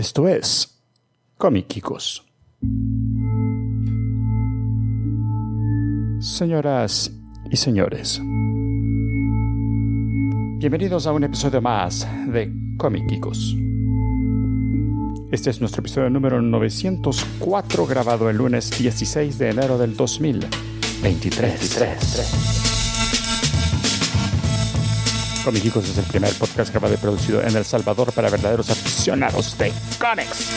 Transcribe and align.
Esto 0.00 0.26
es 0.28 0.80
Comiquicos. 1.36 2.24
Señoras 6.20 7.12
y 7.50 7.56
señores, 7.58 8.18
bienvenidos 10.58 11.06
a 11.06 11.12
un 11.12 11.24
episodio 11.24 11.60
más 11.60 12.08
de 12.32 12.50
Comiquicos. 12.78 13.54
Este 15.30 15.50
es 15.50 15.60
nuestro 15.60 15.82
episodio 15.82 16.08
número 16.08 16.40
904 16.40 17.86
grabado 17.86 18.30
el 18.30 18.38
lunes 18.38 18.70
16 18.70 19.36
de 19.36 19.50
enero 19.50 19.76
del 19.76 19.94
2023. 19.94 22.59
Comiquicos 25.44 25.88
es 25.88 25.96
el 25.96 26.04
primer 26.04 26.32
podcast 26.34 26.70
grabado 26.70 26.94
y 26.94 26.96
producido 26.98 27.42
en 27.42 27.56
El 27.56 27.64
Salvador 27.64 28.12
para 28.12 28.28
verdaderos 28.28 28.68
aficionados 28.70 29.56
de 29.56 29.72
cómics. 29.98 30.50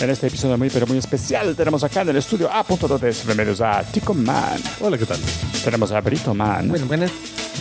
En 0.00 0.10
este 0.10 0.26
episodio 0.26 0.56
muy 0.56 0.70
pero 0.70 0.86
muy 0.86 0.98
especial 0.98 1.54
tenemos 1.54 1.84
acá 1.84 2.02
en 2.02 2.10
el 2.10 2.16
estudio 2.16 2.50
A.2 2.50 2.98
de 2.98 3.12
Remedios 3.26 3.60
a 3.60 3.82
Tico 3.82 4.14
Man. 4.14 4.60
Hola, 4.80 4.96
¿qué 4.96 5.06
tal? 5.06 5.18
Tenemos 5.64 5.92
a 5.92 6.00
Brito 6.00 6.34
Man. 6.34 6.68
Bueno, 6.68 6.86
buenas. 6.86 7.10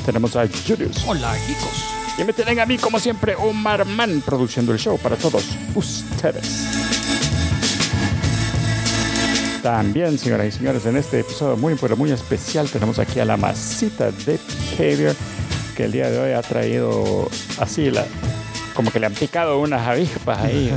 Tenemos 0.06 0.36
a 0.36 0.48
Julius. 0.68 1.04
Hola, 1.08 1.36
chicos. 1.46 1.84
Y 2.18 2.24
me 2.24 2.32
tienen 2.32 2.60
a 2.60 2.66
mí, 2.66 2.78
como 2.78 3.00
siempre, 3.00 3.36
Omar 3.36 3.86
Man 3.86 4.22
produciendo 4.26 4.72
el 4.72 4.80
show 4.80 4.98
para 4.98 5.18
todos 5.18 5.44
ustedes. 5.76 6.85
También, 9.66 10.20
señoras 10.20 10.46
y 10.46 10.52
señores, 10.52 10.86
en 10.86 10.96
este 10.96 11.22
episodio 11.22 11.58
muy, 11.58 11.74
pero 11.74 11.98
muy 11.98 12.12
especial 12.12 12.70
tenemos 12.70 13.00
aquí 13.00 13.20
a 13.20 13.26
la 13.26 13.36
masita 13.36 14.12
de 14.12 14.40
Behavior 14.78 15.16
que 15.76 15.86
el 15.86 15.92
día 15.92 16.12
de 16.12 16.20
hoy 16.20 16.34
ha 16.34 16.44
traído 16.44 17.28
así, 17.60 17.90
la, 17.90 18.06
como 18.76 18.92
que 18.92 19.00
le 19.00 19.08
han 19.08 19.16
picado 19.16 19.58
unas 19.60 19.82
avispas 19.88 20.38
ahí. 20.38 20.72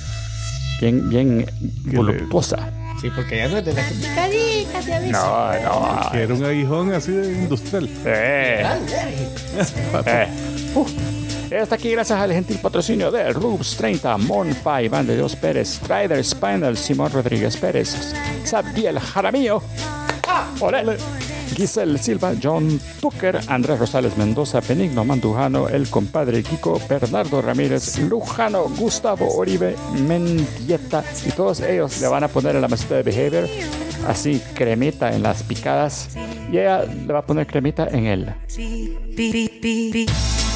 bien, 0.80 1.10
bien 1.10 1.46
voluptuosa. 1.94 2.72
Sí, 3.02 3.10
porque 3.14 3.36
ya 3.36 3.48
no 3.48 3.58
es 3.58 3.66
de 3.66 3.74
la 3.74 3.86
picadita, 3.86 4.80
te 4.80 4.94
aviso. 4.94 5.12
No, 5.12 5.52
no. 5.60 6.10
Que 6.10 6.22
era 6.22 6.34
un 6.34 6.42
aguijón 6.46 6.94
así 6.94 7.12
de 7.12 7.32
industrial. 7.32 7.86
Eh, 8.06 8.62
Dale. 8.62 10.06
eh. 10.24 10.28
Uh. 10.74 11.25
Está 11.50 11.76
aquí 11.76 11.92
gracias 11.92 12.18
al 12.18 12.32
gentil 12.32 12.58
patrocinio 12.58 13.10
de 13.10 13.32
Rubs 13.32 13.76
30, 13.76 14.18
Monfa, 14.18 14.82
Iván 14.82 15.06
de 15.06 15.16
Dios 15.16 15.36
Pérez, 15.36 15.74
Strider 15.74 16.24
Spinal, 16.24 16.76
Simón 16.76 17.12
Rodríguez 17.12 17.56
Pérez, 17.56 18.14
Sabdiel 18.44 18.98
Jaramillo, 18.98 19.62
Ole, 20.60 20.96
Giselle 21.54 21.98
Silva, 21.98 22.32
John 22.42 22.80
Tucker, 23.00 23.40
Andrés 23.46 23.78
Rosales 23.78 24.16
Mendoza, 24.16 24.60
Benigno 24.60 25.04
Mandujano, 25.04 25.68
el 25.68 25.88
compadre 25.88 26.42
Kiko, 26.42 26.80
Bernardo 26.88 27.40
Ramírez, 27.40 27.98
Lujano, 28.00 28.64
Gustavo 28.64 29.36
Oribe, 29.36 29.76
Mendieta, 30.06 31.04
y 31.24 31.30
todos 31.30 31.60
ellos 31.60 32.00
le 32.00 32.08
van 32.08 32.24
a 32.24 32.28
poner 32.28 32.56
en 32.56 32.62
la 32.62 32.68
mesita 32.68 32.96
de 32.96 33.02
Behavior 33.04 33.48
así 34.06 34.40
cremita 34.54 35.14
en 35.14 35.22
las 35.22 35.42
picadas 35.42 36.10
y 36.50 36.58
ella 36.58 36.84
le 36.84 37.12
va 37.12 37.20
a 37.20 37.26
poner 37.26 37.46
cremita 37.46 37.88
en 37.88 38.06
él. 38.06 38.34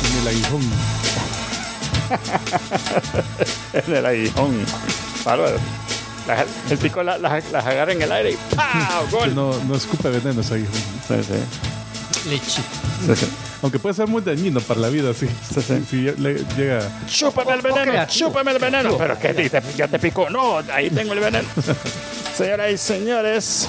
En 0.04 0.18
el 0.20 0.28
aguijón. 0.28 0.62
en 3.72 3.94
el 3.96 4.06
aguijón. 4.06 4.66
Bárbaro. 5.24 5.56
El 6.70 6.78
pico 6.78 7.02
la- 7.02 7.18
las 7.18 7.50
las 7.50 7.66
agarra 7.66 7.92
en 7.92 8.02
el 8.02 8.12
aire 8.12 8.32
y 8.32 8.38
¡pau! 8.54 9.08
¡Gol! 9.10 9.34
no, 9.34 9.52
no 9.64 9.74
escupe 9.74 10.10
veneno 10.10 10.40
ese 10.42 10.54
aguijón. 10.54 10.74
Sí, 11.08 11.14
sí. 11.24 12.28
Leche. 12.28 12.62
Sí, 13.06 13.16
sí. 13.16 13.26
Aunque 13.62 13.78
puede 13.78 13.94
ser 13.94 14.06
muy 14.06 14.22
dañino 14.22 14.60
para 14.60 14.80
la 14.80 14.88
vida, 14.88 15.12
sí. 15.14 15.26
Sí, 15.54 15.60
sí. 15.62 15.84
Si 15.90 15.96
le 16.22 16.44
llega. 16.56 16.80
¡Chúpame 17.08 17.52
el 17.54 17.62
veneno! 17.62 18.06
¡Chúpame 18.06 18.52
el 18.52 18.58
veneno! 18.58 18.96
Pero 18.98 19.18
que 19.18 19.34
te, 19.34 19.50
te- 19.50 19.62
ya 19.76 19.88
te 19.88 19.98
picó. 19.98 20.28
No, 20.30 20.58
ahí 20.72 20.90
tengo 20.90 21.12
el 21.14 21.20
veneno. 21.20 21.48
Señoras 22.36 22.70
y 22.72 22.78
señores, 22.78 23.68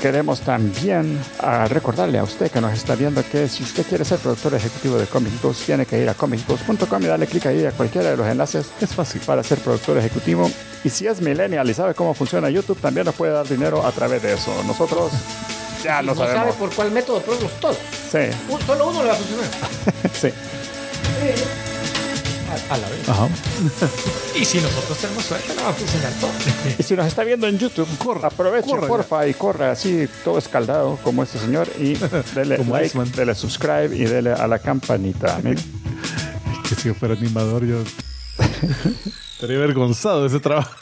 queremos 0.00 0.40
también 0.40 1.18
ah, 1.40 1.66
recordarle 1.68 2.18
a 2.18 2.22
usted 2.24 2.50
que 2.50 2.60
nos 2.60 2.72
está 2.72 2.94
viendo 2.94 3.22
que 3.28 3.48
si 3.48 3.62
usted 3.62 3.84
quiere 3.86 4.04
ser 4.04 4.18
productor 4.18 4.54
ejecutivo 4.54 4.98
de 4.98 5.06
Comicicos, 5.06 5.58
tiene 5.58 5.86
que 5.86 5.98
ir 6.00 6.08
a 6.08 6.14
comicicos.com 6.14 7.02
y 7.02 7.06
darle 7.06 7.26
clic 7.26 7.46
ahí 7.46 7.64
a 7.64 7.72
cualquiera 7.72 8.10
de 8.10 8.16
los 8.16 8.26
enlaces 8.26 8.66
Es 8.80 8.94
fácil. 8.94 9.20
para 9.22 9.42
ser 9.42 9.58
productor 9.58 9.98
ejecutivo. 9.98 10.50
Y 10.84 10.90
si 10.90 11.06
es 11.06 11.20
millennial 11.20 11.68
y 11.68 11.74
sabe 11.74 11.94
cómo 11.94 12.14
funciona 12.14 12.48
YouTube, 12.50 12.78
también 12.80 13.06
nos 13.06 13.14
puede 13.14 13.32
dar 13.32 13.48
dinero 13.48 13.84
a 13.84 13.92
través 13.92 14.22
de 14.22 14.34
eso. 14.34 14.52
Nosotros 14.66 15.10
ya 15.84 16.02
no 16.02 16.14
no 16.14 16.20
sabe 16.20 16.32
sabemos. 16.34 16.56
por 16.56 16.74
cuál 16.74 16.90
método, 16.92 17.20
pruebos 17.22 17.50
todos. 17.60 17.76
Sí, 18.10 18.18
Un- 18.48 18.60
solo 18.62 18.88
uno 18.90 19.02
le 19.02 19.08
va 19.08 19.14
a 19.14 19.16
funcionar. 19.16 19.46
sí. 20.20 20.28
A, 20.28 21.75
a 22.70 22.76
la 22.76 22.88
vez. 22.88 23.08
Ajá. 23.08 23.28
Y 24.38 24.44
si 24.44 24.58
nosotros 24.60 24.98
tenemos 24.98 25.24
suerte, 25.24 25.54
no 25.56 25.62
va 25.64 25.68
a 25.70 25.72
funcionar 25.72 26.12
todo. 26.20 26.30
Y 26.78 26.82
si 26.82 26.94
nos 26.96 27.06
está 27.06 27.24
viendo 27.24 27.46
en 27.46 27.58
YouTube, 27.58 27.88
aproveche, 28.22 28.68
corra 28.68 28.82
ya. 28.82 28.88
porfa, 28.88 29.26
y 29.28 29.34
corra 29.34 29.70
así 29.72 30.08
todo 30.24 30.38
escaldado 30.38 30.98
como 31.02 31.22
este 31.22 31.38
señor 31.38 31.68
y 31.78 31.94
dele 32.34 32.56
Como 32.58 32.72
like, 32.74 32.86
Iceman. 32.88 33.10
dele 33.12 33.34
subscribe 33.34 33.96
y 33.96 34.04
dele 34.04 34.32
a 34.32 34.46
la 34.46 34.58
campanita. 34.58 35.40
Que 35.42 36.74
si 36.74 36.88
yo 36.88 36.94
fuera 36.94 37.14
animador, 37.14 37.64
yo. 37.64 37.82
Estaría 39.34 39.56
avergonzado 39.56 40.22
de 40.22 40.28
ese 40.28 40.40
trabajo. 40.40 40.74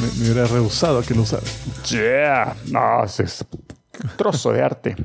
Me, 0.00 0.06
me 0.18 0.30
hubiera 0.32 0.46
rehusado 0.46 0.98
a 0.98 1.02
que 1.02 1.14
lo 1.14 1.22
usara. 1.22 1.42
Yeah, 1.88 2.56
no, 2.66 3.04
es 3.04 3.20
un 4.02 4.10
trozo 4.16 4.52
de 4.52 4.62
arte. 4.62 4.96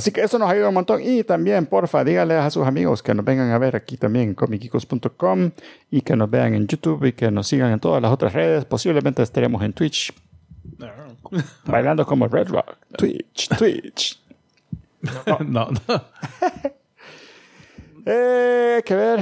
Así 0.00 0.12
que 0.12 0.22
eso 0.22 0.38
nos 0.38 0.50
ayuda 0.50 0.68
un 0.68 0.74
montón. 0.74 1.00
Y 1.04 1.24
también, 1.24 1.66
porfa, 1.66 2.02
díganle 2.02 2.34
a 2.34 2.50
sus 2.50 2.66
amigos 2.66 3.02
que 3.02 3.12
nos 3.14 3.22
vengan 3.22 3.50
a 3.50 3.58
ver 3.58 3.76
aquí 3.76 3.98
también 3.98 4.30
en 4.30 4.34
comicicos.com 4.34 5.50
y 5.90 6.00
que 6.00 6.16
nos 6.16 6.30
vean 6.30 6.54
en 6.54 6.66
YouTube 6.66 7.04
y 7.04 7.12
que 7.12 7.30
nos 7.30 7.46
sigan 7.46 7.70
en 7.70 7.80
todas 7.80 8.00
las 8.00 8.10
otras 8.10 8.32
redes. 8.32 8.64
Posiblemente 8.64 9.22
estaremos 9.22 9.62
en 9.62 9.74
Twitch 9.74 10.12
bailando 11.66 12.06
como 12.06 12.26
Red 12.28 12.48
Rock. 12.48 12.76
Twitch, 12.96 13.48
Twitch. 13.58 14.18
No, 15.46 15.68
no. 15.70 15.70
Eh, 18.06 18.82
que 18.84 18.94
ver. 18.94 19.20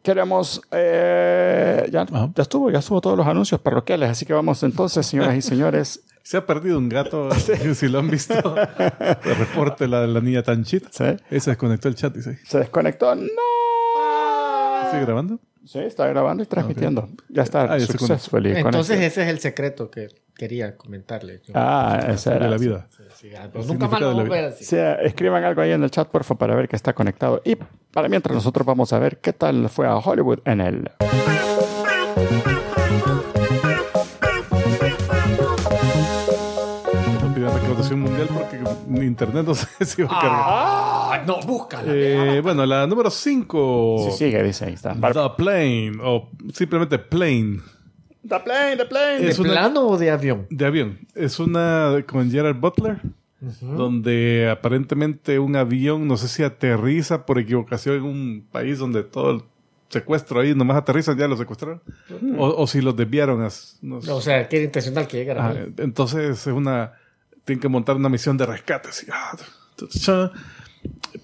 Queremos. 0.00 0.60
eh, 0.70 1.88
ya, 1.90 2.02
Ajá. 2.02 2.30
ya 2.34 2.42
estuvo, 2.42 2.70
ya 2.70 2.78
estuvo 2.78 3.00
todos 3.00 3.16
los 3.18 3.26
anuncios 3.26 3.60
parroquiales. 3.60 4.08
Así 4.08 4.24
que 4.24 4.32
vamos 4.32 4.62
entonces, 4.62 5.04
señoras 5.04 5.34
y 5.34 5.42
señores. 5.42 6.04
Se 6.24 6.38
ha 6.38 6.46
perdido 6.46 6.78
un 6.78 6.88
gato. 6.88 7.28
Si 7.74 7.86
lo 7.88 7.98
han 8.00 8.10
visto, 8.10 8.34
reporte 9.24 9.86
la 9.86 10.00
de 10.00 10.08
la 10.08 10.20
niña 10.20 10.42
tan 10.42 10.64
chita. 10.64 10.88
Sí. 10.90 11.38
Se 11.40 11.50
desconectó 11.50 11.88
el 11.88 11.94
chat, 11.94 12.14
dice. 12.14 12.38
Se 12.44 12.58
desconectó. 12.58 13.14
¡No! 13.14 13.28
¿Sigue 14.90 15.04
grabando? 15.04 15.38
Sí, 15.66 15.78
está 15.78 16.06
grabando 16.08 16.42
y 16.42 16.46
transmitiendo. 16.46 17.08
Ya 17.28 17.42
está 17.42 17.62
Ah, 17.64 17.80
successfully 17.80 18.50
Entonces 18.56 18.96
connected. 18.96 19.06
ese 19.06 19.22
es 19.22 19.28
el 19.28 19.38
secreto 19.40 19.90
que 19.90 20.08
quería 20.36 20.76
comentarle. 20.76 21.40
Yo- 21.46 21.52
Ah, 21.56 22.04
ese 22.08 22.30
De 22.30 22.36
era. 22.36 22.48
la 22.48 22.56
vida. 22.58 22.86
Sí, 23.14 23.30
ah, 23.38 23.48
pero 23.52 23.64
nunca 23.64 23.88
más 23.88 24.00
lo 24.00 24.14
de 24.14 24.24
ver 24.28 24.44
así. 24.46 24.64
Sí, 24.64 24.76
escriban 25.02 25.42
algo 25.44 25.62
ahí 25.62 25.72
en 25.72 25.82
el 25.82 25.90
chat, 25.90 26.08
por 26.08 26.24
favor, 26.24 26.38
para 26.38 26.54
ver 26.54 26.68
que 26.68 26.76
está 26.76 26.92
conectado. 26.92 27.40
Y 27.44 27.56
para 27.92 28.08
mientras 28.08 28.34
nosotros 28.34 28.66
vamos 28.66 28.92
a 28.92 28.98
ver 28.98 29.18
qué 29.18 29.32
tal 29.32 29.68
fue 29.70 29.86
a 29.86 29.96
Hollywood 29.96 30.40
en 30.44 30.60
el. 30.60 30.90
Internet 39.14 39.44
no 39.46 39.54
sé 39.54 39.66
si 39.84 40.02
va 40.02 40.08
a 40.08 40.20
cargar. 40.20 40.40
Ah, 40.44 41.22
no, 41.26 41.40
búscala. 41.40 41.84
Eh, 41.94 42.40
bueno, 42.42 42.66
la 42.66 42.86
número 42.86 43.10
5. 43.10 44.06
Sí, 44.10 44.24
sigue, 44.24 44.42
dice 44.42 44.64
ahí 44.66 44.74
está. 44.74 44.94
The 44.94 45.30
Plane. 45.36 45.92
O 46.02 46.30
simplemente 46.52 46.98
Plane. 46.98 47.60
The 48.26 48.40
plane, 48.40 48.76
the 48.78 48.86
plane. 48.86 49.18
¿De 49.20 49.34
plano 49.34 49.86
o 49.86 49.98
de 49.98 50.10
avión? 50.10 50.46
De 50.48 50.64
avión. 50.64 50.98
Es 51.14 51.38
una 51.38 52.02
con 52.06 52.30
Gerard 52.30 52.56
Butler. 52.56 52.98
Donde 53.60 54.48
aparentemente 54.50 55.38
un 55.38 55.56
avión, 55.56 56.08
no 56.08 56.16
sé 56.16 56.28
si 56.28 56.42
aterriza 56.42 57.26
por 57.26 57.38
equivocación 57.38 57.96
en 57.96 58.02
un 58.04 58.46
país 58.50 58.78
donde 58.78 59.02
todo 59.02 59.30
el 59.30 59.42
secuestro 59.90 60.40
ahí, 60.40 60.54
nomás 60.54 60.78
aterrizan, 60.78 61.16
ya 61.18 61.28
lo 61.28 61.36
secuestraron. 61.36 61.82
o, 62.38 62.46
o 62.48 62.66
si 62.66 62.80
los 62.80 62.96
desviaron. 62.96 63.42
a- 63.42 63.48
no 63.82 64.00
sé. 64.00 64.10
O 64.10 64.20
sea, 64.20 64.48
que 64.48 64.56
era 64.56 64.64
intencional 64.64 65.06
que 65.06 65.18
llegara. 65.18 65.46
Ah, 65.48 65.54
entonces 65.78 66.38
es 66.40 66.46
una. 66.46 66.92
Tienen 67.44 67.60
que 67.60 67.68
montar 67.68 67.96
una 67.96 68.08
misión 68.08 68.36
de 68.36 68.46
rescate. 68.46 68.88
así, 68.88 69.06
ah. 69.12 69.36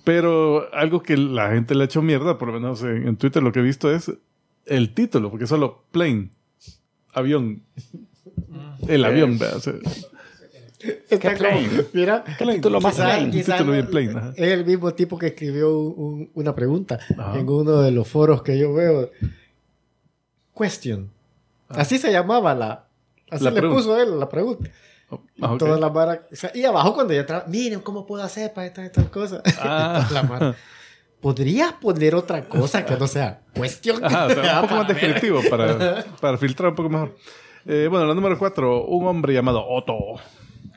Pero 0.05 0.73
algo 0.75 1.03
que 1.03 1.17
la 1.17 1.51
gente 1.51 1.75
le 1.75 1.83
ha 1.83 1.85
hecho 1.87 2.03
mierda, 2.03 2.39
por 2.39 2.49
lo 2.49 2.55
menos 2.55 2.83
en, 2.83 3.07
en 3.09 3.17
Twitter 3.17 3.43
lo 3.43 3.53
que 3.53 3.61
he 3.61 3.63
visto 3.63 3.91
es 3.93 4.13
el 4.67 4.95
título, 4.95 5.31
porque 5.31 5.45
es 5.45 5.51
solo 5.51 5.85
plane, 5.91 6.31
avión. 7.13 7.63
El 8.89 9.05
avión, 9.05 9.39
vea, 9.39 9.57
o 9.57 9.61
sea, 9.61 9.75
Está 11.11 11.37
como- 11.37 11.61
mira, 11.93 12.25
título 12.39 12.81
más 12.81 12.95
quizá. 13.31 13.59
Es 14.37 14.49
el 14.53 14.65
mismo 14.65 14.95
tipo 14.95 15.19
que 15.19 15.27
escribió 15.29 15.77
un- 15.79 16.31
una 16.35 16.55
pregunta 16.55 16.99
Ajá. 17.19 17.39
en 17.39 17.49
uno 17.49 17.83
de 17.83 17.91
los 17.91 18.09
foros 18.09 18.43
que 18.43 18.59
yo 18.59 18.73
veo. 18.73 19.11
Question. 20.59 21.11
Así 21.69 21.99
se 21.99 22.11
llamaba 22.13 22.55
la. 22.55 22.87
Así 23.31 23.45
La 23.45 23.51
le 23.51 23.61
pregunta. 23.61 23.83
puso 23.83 24.01
él 24.01 24.19
la 24.19 24.29
pregunta. 24.29 24.71
Ah, 25.41 25.53
ok. 25.53 25.59
toda 25.59 25.79
la 25.79 25.91
mara- 25.91 26.27
o 26.33 26.37
sea, 26.37 26.51
y 26.55 26.65
abajo 26.65 26.95
cuando 26.95 27.13
ya 27.13 27.21
entraba, 27.21 27.45
miren 27.49 27.81
cómo 27.81 28.07
puedo 28.07 28.23
hacer 28.23 28.53
para 28.53 28.67
esta, 28.67 28.85
estas 28.85 29.09
cosas. 29.09 29.43
Ah. 29.61 30.07
La. 30.13 30.55
¿podrías 31.21 31.75
poner 31.75 32.15
otra 32.15 32.45
cosa 32.49 32.85
que 32.87 32.97
no 32.97 33.07
sea 33.07 33.41
cuestión? 33.55 34.03
Ajá, 34.05 34.27
o 34.27 34.31
sea, 34.31 34.61
un 34.61 34.63
poco 34.69 34.75
más 34.77 34.89
descriptivo 34.89 35.41
para, 35.51 36.05
para 36.21 36.39
filtrar 36.39 36.71
un 36.71 36.75
poco 36.77 36.89
mejor. 36.89 37.17
Eh, 37.67 37.89
bueno, 37.91 38.07
la 38.07 38.15
número 38.15 38.39
cuatro, 38.39 38.85
un 38.87 39.07
hombre 39.07 39.35
llamado 39.35 39.63
Otto. 39.69 39.95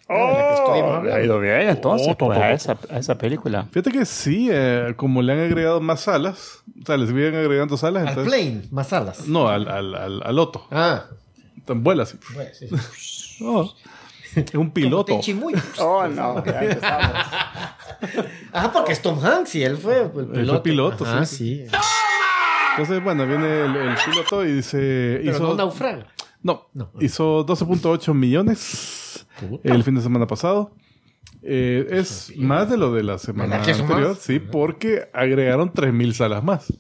Oh, 0.09 1.01
le 1.03 1.13
ha 1.13 1.23
ido 1.23 1.39
bien 1.39 1.69
entonces 1.69 2.09
Oh, 2.11 2.17
pues, 2.17 2.37
a, 2.37 2.51
esa, 2.51 2.77
a 2.89 2.97
esa 2.99 3.17
película. 3.17 3.67
Fíjate 3.71 3.89
que 3.91 4.05
sí, 4.05 4.49
eh, 4.51 4.93
como 4.97 5.21
le 5.21 5.31
han 5.31 5.39
agregado 5.39 5.79
más 5.79 6.01
salas, 6.01 6.61
o 6.81 6.85
sea, 6.85 6.97
les 6.97 7.07
siguen 7.07 7.35
agregando 7.35 7.77
salas, 7.77 8.03
Al 8.03 8.09
entonces... 8.09 8.33
plane, 8.33 8.61
más 8.69 8.91
alas. 8.91 9.27
No, 9.27 9.47
al, 9.47 9.67
al, 9.69 9.95
al, 9.95 10.21
al 10.23 10.39
Otto. 10.39 10.67
Ah, 10.71 11.05
Tan 11.65 11.81
vuela 11.83 12.03
así. 12.03 12.17
bueno, 12.35 12.49
sí, 12.53 12.67
sí. 12.97 13.45
Es 14.35 14.53
un 14.55 14.71
piloto. 14.71 15.19
Oh, 15.79 16.07
no. 16.07 16.43
ya 16.45 16.61
empezamos. 16.63 17.15
Ajá, 18.51 18.71
porque 18.71 18.91
es 18.93 19.01
Tom 19.01 19.19
Hanks 19.23 19.55
y 19.55 19.63
él 19.63 19.77
fue 19.77 20.01
el 20.03 20.09
piloto. 20.11 20.39
Él 20.39 20.47
fue 20.49 20.63
piloto, 20.63 21.05
Ajá, 21.05 21.25
sí. 21.25 21.65
sí. 21.65 21.77
Entonces, 22.71 23.03
bueno, 23.03 23.25
viene 23.27 23.65
el, 23.65 23.75
el 23.75 23.95
piloto 24.09 24.43
y 24.45 24.51
dice... 24.53 25.19
Pero 25.23 25.31
hizo, 25.35 25.47
no 25.47 25.55
naufraga. 25.55 26.07
no, 26.41 26.67
No. 26.73 26.89
hizo 26.99 27.45
12.8 27.45 28.13
millones 28.13 29.25
el 29.63 29.83
fin 29.83 29.95
de 29.95 30.01
semana 30.01 30.25
pasado. 30.27 30.71
Eh, 31.43 31.87
es 31.91 32.31
más 32.37 32.69
de 32.69 32.77
lo 32.77 32.93
de 32.93 33.03
la 33.03 33.17
semana 33.17 33.49
¿Verdad 33.57 33.65
que 33.65 33.71
eso 33.71 33.83
anterior, 33.83 34.09
más? 34.09 34.19
sí, 34.19 34.39
porque 34.39 35.09
agregaron 35.13 35.71
3.000 35.71 36.13
salas 36.13 36.43
más. 36.43 36.73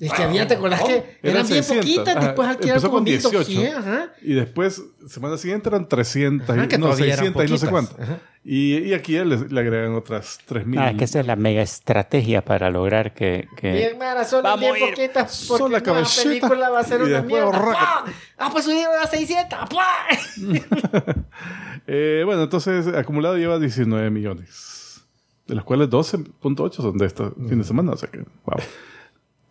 Es 0.00 0.12
que 0.12 0.22
había, 0.22 0.46
¿te 0.46 0.54
acordás 0.54 0.80
que 0.82 0.92
eran, 0.94 1.06
Eran 1.22 1.46
bien 1.48 1.62
600, 1.64 1.76
poquitas? 1.84 2.16
ajá. 2.16 2.26
Después 2.26 2.48
alquilaron 2.48 2.82
como 2.82 2.94
con 2.94 3.04
18. 3.04 3.38
1200, 3.50 3.78
ajá. 3.86 4.12
Y 4.22 4.32
después, 4.32 4.82
semana 5.08 5.36
siguiente 5.36 5.68
eran 5.68 5.88
300, 5.88 6.48
Ajá, 6.50 6.64
y- 6.64 6.68
que 6.68 6.78
no, 6.78 6.86
todavía 6.86 7.06
eran 7.14 7.18
600 7.34 7.44
y 7.46 7.50
no 7.52 7.58
sé 7.58 7.68
cuánto. 7.68 7.96
Y, 8.42 8.78
y 8.78 8.94
aquí 8.94 9.12
ya 9.12 9.24
le, 9.26 9.36
le 9.36 9.60
agregan 9.60 9.92
otras 9.94 10.38
3.000. 10.48 10.78
Ah, 10.78 10.90
es 10.92 10.96
que 10.96 11.04
esa 11.04 11.20
es 11.20 11.26
la 11.26 11.36
mega 11.36 11.60
estrategia 11.60 12.42
para 12.42 12.70
lograr 12.70 13.12
que... 13.12 13.46
que- 13.58 13.72
Bien, 13.72 13.98
Mara, 13.98 14.24
solo 14.24 14.44
Vamos 14.44 14.60
bien 14.60 14.76
ir 14.76 14.94
poquitas 14.94 15.44
porque 15.46 15.58
sola 15.64 15.76
la 15.78 15.82
cabecita 15.82 16.22
película 16.24 16.70
va 16.70 16.80
a 16.80 16.84
ser 16.84 17.00
y 17.02 17.04
una 17.04 17.20
después 17.20 17.42
mierda. 17.44 17.72
¡Pah! 17.72 18.04
Ah, 18.38 18.48
pues 18.50 18.64
subieron 18.64 18.94
a 19.02 19.06
600. 19.06 19.58
¡Pah! 19.68 20.06
Eh, 21.86 22.22
bueno, 22.24 22.42
entonces 22.44 22.86
acumulado 22.88 23.36
lleva 23.36 23.58
19 23.58 24.10
millones. 24.10 25.02
De 25.46 25.54
los 25.56 25.64
cuales 25.64 25.88
12.8 25.88 26.72
son 26.76 26.96
de 26.96 27.06
este 27.06 27.24
fin 27.48 27.58
de 27.58 27.64
semana. 27.64 27.92
O 27.92 27.96
sea 27.96 28.08
que, 28.08 28.18
wow. 28.18 28.56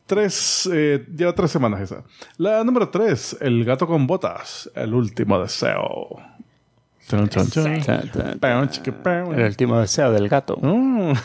Tres, 0.10 0.68
eh, 0.74 1.06
lleva 1.16 1.34
tres 1.36 1.52
semanas 1.52 1.82
esa. 1.82 2.04
La 2.38 2.64
número 2.64 2.90
tres, 2.90 3.38
El 3.40 3.64
gato 3.64 3.86
con 3.86 4.08
botas, 4.08 4.68
el 4.74 4.92
último 4.96 5.40
deseo. 5.40 6.18
El 7.12 7.20
último 9.44 9.80
deseo 9.80 10.12
del 10.12 10.28
gato. 10.28 10.58
Mm. 10.60 11.14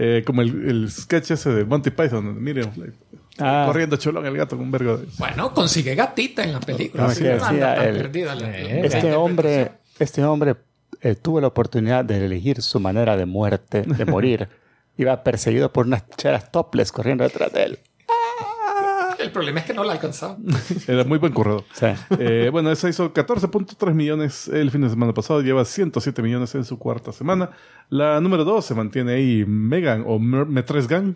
Eh, 0.00 0.22
como 0.24 0.42
el, 0.42 0.68
el 0.68 0.90
sketch 0.92 1.32
ese 1.32 1.50
de 1.50 1.64
Monty 1.64 1.90
Python, 1.90 2.38
Fly, 2.40 2.92
Ah. 3.40 3.64
corriendo 3.66 3.96
cholón 3.96 4.24
el 4.26 4.36
gato 4.36 4.56
con 4.56 4.66
un 4.66 4.70
vergo 4.70 4.96
de... 4.96 5.06
Bueno, 5.18 5.52
consigue 5.52 5.96
gatita 5.96 6.44
en 6.44 6.52
la 6.52 6.60
película. 6.60 7.02
No, 7.02 7.08
no 7.08 7.44
anda 7.44 7.72
decía 7.74 7.74
el- 7.84 7.96
perdida 7.96 8.34
la 8.36 8.48
Este 8.58 9.12
hombre, 9.16 9.72
este 9.98 10.22
hombre 10.24 10.54
eh, 11.00 11.16
tuvo 11.16 11.40
la 11.40 11.48
oportunidad 11.48 12.04
de 12.04 12.24
elegir 12.24 12.62
su 12.62 12.78
manera 12.78 13.16
de 13.16 13.26
muerte, 13.26 13.82
de 13.82 14.04
morir. 14.04 14.48
Iba 14.98 15.22
perseguido 15.24 15.72
por 15.72 15.86
unas 15.86 16.04
cheras 16.16 16.52
topless 16.52 16.92
corriendo 16.92 17.24
detrás 17.24 17.50
de 17.52 17.62
él. 17.64 17.78
El 19.18 19.30
problema 19.32 19.60
es 19.60 19.64
que 19.66 19.74
no 19.74 19.82
la 19.84 19.92
alcanzaba. 19.94 20.36
Era 20.86 21.02
muy 21.04 21.18
buen 21.18 21.32
corredor. 21.32 21.64
Sí. 21.72 21.86
Eh, 22.18 22.50
bueno, 22.52 22.70
esa 22.70 22.88
hizo 22.88 23.12
14.3 23.12 23.92
millones 23.94 24.46
el 24.48 24.70
fin 24.70 24.82
de 24.82 24.90
semana 24.90 25.12
pasado, 25.14 25.40
lleva 25.40 25.64
107 25.64 26.22
millones 26.22 26.54
en 26.54 26.64
su 26.64 26.78
cuarta 26.78 27.10
semana. 27.12 27.50
La 27.88 28.20
número 28.20 28.44
2 28.44 28.64
se 28.64 28.74
mantiene 28.74 29.14
ahí, 29.14 29.44
Megan 29.46 30.04
o 30.06 30.18
Mer- 30.18 30.46
Metres 30.46 30.86
Gang. 30.86 31.14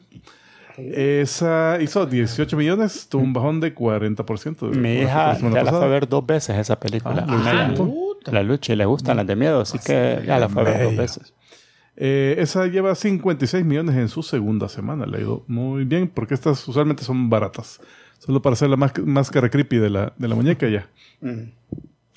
Esa 0.76 1.78
hizo 1.80 2.06
18 2.06 2.56
millones, 2.56 3.06
tuvo 3.08 3.22
un 3.22 3.32
bajón 3.32 3.60
de 3.60 3.74
40%. 3.74 4.70
de- 4.70 4.78
Mi 4.78 4.96
la 4.96 5.02
hija 5.02 5.38
ya 5.38 5.48
la 5.48 5.50
fue 5.50 5.60
a 5.60 5.64
pasada. 5.64 5.86
ver 5.86 6.08
dos 6.08 6.24
veces 6.26 6.56
esa 6.58 6.80
película. 6.80 7.24
Ah, 7.28 7.70
puta. 7.76 8.32
la 8.32 8.42
lucha 8.42 8.72
y 8.72 8.76
le 8.76 8.84
gustan 8.86 9.16
las 9.18 9.26
de 9.26 9.36
miedo, 9.36 9.60
así 9.60 9.78
que 9.78 10.22
ya 10.26 10.38
la 10.38 10.48
fue 10.48 10.62
a 10.62 10.64
ver 10.64 10.84
dos 10.84 10.96
veces. 10.96 11.34
Eh, 12.04 12.34
esa 12.38 12.66
lleva 12.66 12.96
56 12.96 13.64
millones 13.64 13.94
en 13.94 14.08
su 14.08 14.24
segunda 14.24 14.68
semana. 14.68 15.06
Le 15.06 15.18
ha 15.18 15.20
ido 15.20 15.44
muy 15.46 15.84
bien 15.84 16.08
porque 16.08 16.34
estas 16.34 16.66
usualmente 16.66 17.04
son 17.04 17.30
baratas. 17.30 17.80
Solo 18.18 18.42
para 18.42 18.54
hacer 18.54 18.68
la 18.70 18.76
más- 18.76 18.98
máscara 19.04 19.48
creepy 19.48 19.76
de 19.76 19.88
la, 19.90 20.12
de 20.16 20.26
la 20.28 20.34
muñeca 20.34 20.68
ya. 20.68 20.88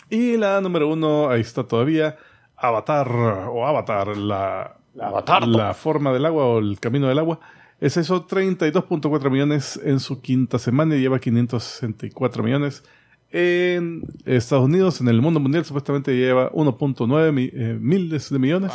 Y 0.10 0.38
la 0.38 0.60
número 0.62 0.88
uno, 0.92 1.30
ahí 1.30 1.42
está 1.42 1.64
todavía, 1.64 2.18
Avatar 2.56 3.08
o 3.12 3.68
Avatar, 3.68 4.16
la, 4.18 4.78
Avatar. 5.00 5.48
la 5.48 5.74
forma 5.76 6.14
del 6.14 6.26
agua 6.26 6.46
o 6.46 6.60
el 6.60 6.80
camino 6.80 7.08
del 7.08 7.20
agua. 7.20 7.40
Esa 7.80 8.02
hizo 8.02 8.26
32.4 8.26 9.30
millones 9.30 9.80
en 9.84 10.00
su 10.00 10.22
quinta 10.22 10.58
semana 10.58 10.96
y 10.96 11.02
lleva 11.02 11.20
564 11.20 12.42
millones. 12.44 12.84
En 13.32 14.04
Estados 14.26 14.66
Unidos, 14.66 15.02
en 15.02 15.10
el 15.10 15.22
mundo 15.22 15.40
mundial, 15.40 15.66
supuestamente 15.66 16.16
lleva 16.16 16.50
1.9 16.54 17.32
mi- 17.32 17.52
eh, 17.54 17.78
miles 17.80 18.30
de 18.32 18.40
millones. 18.40 18.72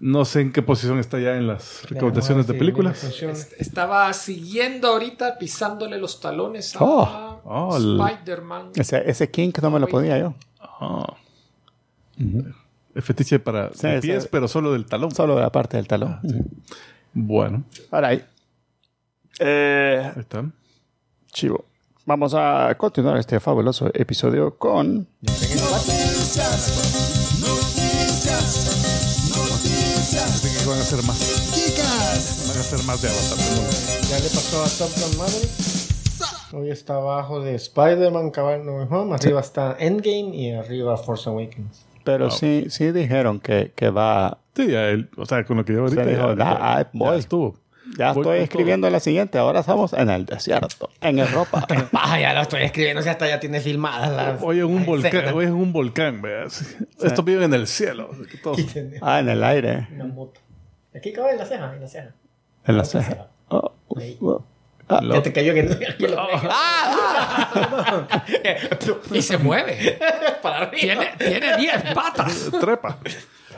No 0.00 0.24
sé 0.24 0.40
en 0.40 0.52
qué 0.52 0.62
posición 0.62 0.98
está 0.98 1.18
ya 1.20 1.36
en 1.36 1.46
las 1.46 1.82
recaudaciones 1.88 2.46
de 2.46 2.54
películas. 2.54 3.04
Est- 3.04 3.52
Estaba 3.60 4.10
siguiendo 4.14 4.88
ahorita, 4.88 5.36
pisándole 5.38 5.98
los 5.98 6.20
talones 6.20 6.74
a 6.74 6.78
Oh. 6.84 7.40
Oh, 7.44 7.76
Spider-Man. 7.76 8.70
Ese, 8.76 9.02
ese 9.10 9.30
King 9.30 9.52
que 9.52 9.60
no 9.60 9.70
me 9.70 9.78
lo 9.78 9.86
ponía 9.88 10.18
yo. 10.18 10.34
Ah. 10.58 11.14
Es 12.94 13.04
fetiche 13.04 13.38
para 13.38 13.70
Sí, 13.74 13.86
de 13.88 14.00
pies, 14.00 14.22
sí. 14.24 14.28
pero 14.32 14.48
solo 14.48 14.72
del 14.72 14.86
talón. 14.86 15.10
Solo 15.14 15.34
de 15.36 15.42
la 15.42 15.52
parte 15.52 15.76
del 15.76 15.86
talón. 15.86 16.18
Ujú. 16.22 16.44
Bueno, 17.12 17.64
Ahora 17.90 18.08
ahí. 18.08 18.24
Eh, 19.38 20.12
ahí 20.14 20.20
está. 20.20 20.44
chivo. 21.32 21.64
Vamos 22.06 22.34
a 22.34 22.74
continuar 22.78 23.18
este 23.18 23.38
fabuloso 23.38 23.90
episodio 23.94 24.56
con. 24.56 25.06
Van 30.70 30.78
a 30.78 30.82
hacer 30.82 31.02
más. 31.02 31.18
Van 32.48 32.56
a 32.56 32.60
hacer 32.60 32.84
más 32.84 33.02
de 33.02 33.08
Avatar. 33.08 34.08
Ya 34.08 34.18
le 34.20 34.30
pasó 34.30 34.62
a 34.62 34.68
Top 34.68 34.90
Gun 35.00 35.18
Maverick. 35.18 35.50
Hoy 36.52 36.70
está 36.70 36.94
abajo 36.94 37.40
de 37.40 37.56
Spider-Man, 37.56 38.30
Cabal 38.30 38.64
No 38.64 38.76
Home. 38.84 39.14
Arriba 39.14 39.40
está 39.40 39.76
Endgame 39.78 40.34
y 40.34 40.52
arriba 40.52 40.96
Force 40.96 41.28
Awakens. 41.28 41.84
Pero 42.04 42.30
sí, 42.30 42.66
sí 42.70 42.92
dijeron 42.92 43.40
que, 43.40 43.72
que 43.74 43.90
va. 43.90 44.38
Sí, 44.54 44.68
ya 44.68 44.88
él, 44.88 45.10
o 45.16 45.26
sea, 45.26 45.44
con 45.44 45.56
lo 45.56 45.64
que 45.64 45.72
llevo 45.72 45.86
ahorita. 45.86 46.04
Se 46.04 46.10
dijo, 46.10 46.36
ya, 46.36 46.50
"Ah, 46.52 46.58
ah, 46.78 46.82
ya 46.82 46.90
voy". 46.92 47.18
estuvo. 47.18 47.56
Ya 47.98 48.12
Voy 48.12 48.22
estoy 48.22 48.38
escribiendo 48.38 48.88
la 48.88 49.00
siguiente. 49.00 49.38
Ahora 49.38 49.60
estamos 49.60 49.92
en 49.92 50.08
el 50.10 50.24
desierto, 50.24 50.90
en 51.00 51.18
Europa. 51.18 51.66
Ah, 51.92 52.20
ya 52.20 52.32
lo 52.32 52.42
estoy 52.42 52.62
escribiendo, 52.62 53.02
si 53.02 53.08
hasta 53.08 53.26
ya 53.26 53.40
tiene 53.40 53.60
filmadas 53.60 54.12
las. 54.12 54.42
Hoy 54.42 54.60
en 54.60 54.66
un 54.66 54.86
volcán, 54.86 55.34
hoy 55.34 55.46
en 55.46 55.54
un 55.54 55.72
volcán, 55.72 56.22
veas. 56.22 56.76
Estos 57.02 57.24
viven 57.24 57.44
en 57.44 57.54
el 57.54 57.66
cielo. 57.66 58.10
Tiene 58.72 58.98
ah, 59.02 59.18
en 59.18 59.28
el 59.28 59.42
aire. 59.42 59.88
una 59.94 60.06
moto. 60.06 60.40
Aquí 60.94 61.12
cabe 61.12 61.32
en 61.32 61.38
la 61.38 61.46
ceja, 61.46 61.72
en 61.74 61.80
la 61.80 61.88
ceja. 61.88 62.14
En 62.66 62.76
la 62.76 62.84
ceja. 62.84 63.28
Oh, 63.48 63.72
oh. 64.20 64.44
Ah, 64.88 65.00
Ya 65.04 65.22
te 65.22 65.32
cayó 65.32 65.54
que 65.54 65.62
lo 65.62 66.26
Y 69.16 69.22
se 69.22 69.38
mueve. 69.38 69.98
Para 70.42 70.62
arriba. 70.66 70.80
tiene, 70.80 71.12
tiene 71.16 71.56
10 71.56 71.94
patas. 71.94 72.50
Trepa. 72.60 72.98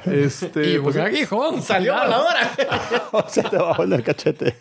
Este, 0.04 0.72
Y 0.74 0.78
pues, 0.78 0.96
un 0.96 1.02
aguijón. 1.02 1.62
Salió 1.62 1.96
a 1.96 2.06
la 2.06 2.20
hora. 2.20 2.50
se 3.28 3.42
te 3.44 3.56
bajó 3.56 3.84
en 3.84 3.92
el 3.94 4.02
cachete. 4.02 4.56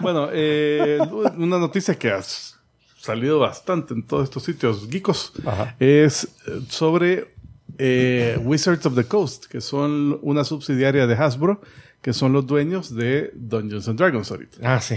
bueno, 0.00 0.28
eh, 0.32 0.98
una 1.36 1.58
noticia 1.58 1.94
que 1.98 2.10
ha 2.10 2.18
s- 2.18 2.54
salido 2.98 3.38
bastante 3.40 3.92
en 3.92 4.06
todos 4.06 4.24
estos 4.24 4.42
sitios 4.44 4.88
geekos 4.88 5.32
Ajá. 5.44 5.74
es 5.78 6.24
eh, 6.46 6.60
sobre 6.70 7.33
eh, 7.78 8.38
Wizards 8.42 8.84
of 8.86 8.94
the 8.94 9.04
Coast, 9.04 9.46
que 9.46 9.60
son 9.60 10.18
una 10.22 10.44
subsidiaria 10.44 11.06
de 11.06 11.14
Hasbro, 11.14 11.60
que 12.00 12.12
son 12.12 12.32
los 12.32 12.46
dueños 12.46 12.94
de 12.94 13.30
Dungeons 13.34 13.88
and 13.88 13.98
Dragons 13.98 14.30
ahorita. 14.30 14.58
Ah, 14.62 14.80
sí. 14.80 14.96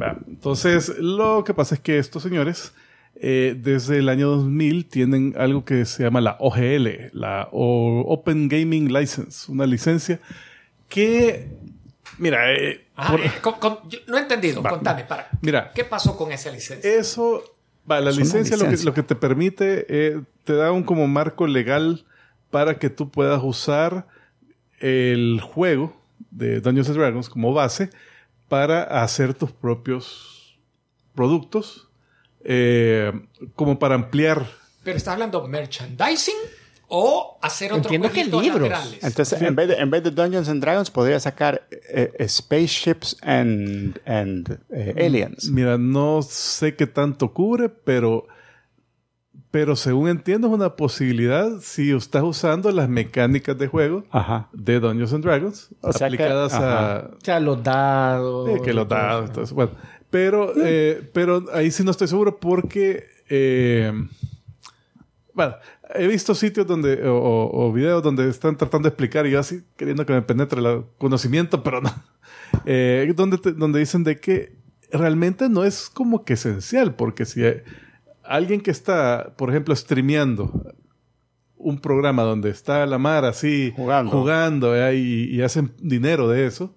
Va, 0.00 0.18
Entonces, 0.26 0.88
lo 0.98 1.44
que 1.44 1.52
pasa 1.54 1.74
es 1.74 1.80
que 1.82 1.98
estos 1.98 2.22
señores, 2.22 2.72
eh, 3.16 3.54
desde 3.58 3.98
el 3.98 4.08
año 4.08 4.28
2000, 4.30 4.86
tienen 4.88 5.34
algo 5.36 5.64
que 5.66 5.84
se 5.84 6.02
llama 6.02 6.20
la 6.22 6.36
OGL, 6.40 7.10
la 7.12 7.48
o- 7.52 8.04
Open 8.08 8.48
Gaming 8.48 8.90
License, 8.92 9.52
una 9.52 9.66
licencia 9.66 10.18
que, 10.88 11.48
mira, 12.18 12.52
eh, 12.52 12.86
Ah, 12.96 13.10
por- 13.10 13.20
eh, 13.20 13.30
con- 13.42 13.54
con- 13.54 13.78
yo 13.88 13.98
no 14.08 14.16
he 14.18 14.20
entendido. 14.20 14.62
Va. 14.62 14.70
Contame, 14.70 15.04
para. 15.04 15.28
Mira. 15.42 15.72
¿Qué 15.74 15.84
pasó 15.84 16.16
con 16.16 16.32
esa 16.32 16.50
licencia? 16.50 16.90
eso, 16.90 17.42
va, 17.88 18.00
la 18.00 18.10
Es 18.10 18.16
una 18.16 18.24
licencia, 18.24 18.56
Lo, 18.56 18.64
que, 18.64 18.70
licencia. 18.70 18.90
lo 18.90 18.94
que 18.94 19.02
te 19.02 19.14
permite, 19.14 19.86
eh, 19.88 20.20
te 20.44 20.54
da 20.54 20.72
un 20.72 20.82
como 20.82 21.06
marco 21.06 21.46
legal 21.46 22.04
para 22.50 22.78
que 22.78 22.90
tú 22.90 23.10
puedas 23.10 23.40
usar 23.42 24.06
el 24.80 25.40
juego 25.40 25.96
de 26.30 26.60
Dungeons 26.60 26.88
and 26.88 26.98
Dragons 26.98 27.28
como 27.28 27.52
base 27.52 27.90
para 28.48 28.82
hacer 29.02 29.34
tus 29.34 29.52
propios 29.52 30.58
productos, 31.14 31.88
eh, 32.42 33.12
como 33.54 33.78
para 33.78 33.94
ampliar. 33.94 34.46
Pero 34.82 34.96
está 34.96 35.12
hablando 35.12 35.46
merchandising 35.46 36.34
O 36.92 37.38
hacer 37.40 37.72
otro 37.72 37.84
Entiendo 37.84 38.10
que 38.10 38.24
libros. 38.24 38.68
laterales. 38.68 38.98
Entonces, 39.04 39.40
en 39.40 39.54
vez, 39.54 39.68
de, 39.68 39.74
en 39.74 39.90
vez 39.90 40.02
de 40.02 40.10
Dungeons 40.10 40.48
and 40.48 40.60
Dragons, 40.60 40.90
podría 40.90 41.20
sacar 41.20 41.62
eh, 41.88 42.12
eh, 42.18 42.28
Spaceships 42.28 43.16
and, 43.22 44.00
and 44.04 44.58
eh, 44.70 44.94
Aliens. 45.06 45.48
Mira, 45.50 45.78
no 45.78 46.20
sé 46.22 46.74
qué 46.74 46.88
tanto 46.88 47.32
cubre, 47.32 47.68
pero, 47.68 48.26
pero 49.52 49.76
según 49.76 50.08
entiendo 50.08 50.48
es 50.48 50.52
una 50.52 50.74
posibilidad 50.76 51.48
si 51.60 51.92
estás 51.92 52.22
usando 52.24 52.70
las 52.72 52.88
mecánicas 52.88 53.56
de 53.56 53.66
juego 53.68 54.04
Ajá. 54.10 54.48
de 54.52 54.80
Dungeons 54.80 55.12
and 55.12 55.24
Dragons 55.24 55.68
O 55.82 55.92
sea 55.92 56.08
que- 56.08 56.14
aplicadas 56.16 56.52
a 56.54 57.10
O 57.16 57.20
sea, 57.24 57.40
los 57.40 57.62
dados. 57.62 58.62
que 58.62 58.72
los 58.72 58.88
dados. 58.88 59.30
eso. 59.38 59.54
Bueno, 59.54 59.72
pero, 60.10 60.52
eh, 60.56 61.08
pero 61.12 61.44
ahí 61.52 61.70
sí 61.70 61.84
no 61.84 61.92
estoy 61.92 62.08
seguro 62.08 62.38
porque 62.40 63.06
eh, 63.28 63.92
bueno, 65.40 65.54
he 65.94 66.06
visto 66.06 66.34
sitios 66.34 66.66
donde 66.66 67.02
o, 67.08 67.16
o- 67.16 67.66
o 67.68 67.72
videos 67.72 68.02
donde 68.02 68.28
están 68.28 68.56
tratando 68.56 68.86
de 68.86 68.90
explicar 68.90 69.26
y 69.26 69.30
yo 69.30 69.40
así 69.40 69.62
queriendo 69.76 70.04
que 70.04 70.12
me 70.12 70.22
penetre 70.22 70.60
el 70.60 70.84
conocimiento, 70.98 71.62
pero 71.62 71.80
no. 71.80 71.90
Eh, 72.66 73.10
donde, 73.16 73.38
te- 73.38 73.52
donde 73.52 73.78
dicen 73.78 74.02
de 74.04 74.18
que 74.18 74.56
realmente 74.92 75.48
no 75.48 75.64
es 75.64 75.88
como 75.88 76.24
que 76.24 76.32
esencial, 76.34 76.94
porque 76.96 77.24
si 77.24 77.42
alguien 78.24 78.60
que 78.60 78.70
está, 78.72 79.34
por 79.38 79.50
ejemplo, 79.50 79.74
streameando 79.74 80.74
un 81.56 81.78
programa 81.78 82.22
donde 82.24 82.50
está 82.50 82.84
la 82.86 82.98
mar 82.98 83.24
así 83.24 83.72
Jugando. 83.76 84.10
jugando, 84.10 84.74
eh, 84.76 84.96
y, 84.96 85.36
y 85.36 85.42
hacen 85.42 85.72
dinero 85.80 86.28
de 86.28 86.46
eso, 86.46 86.74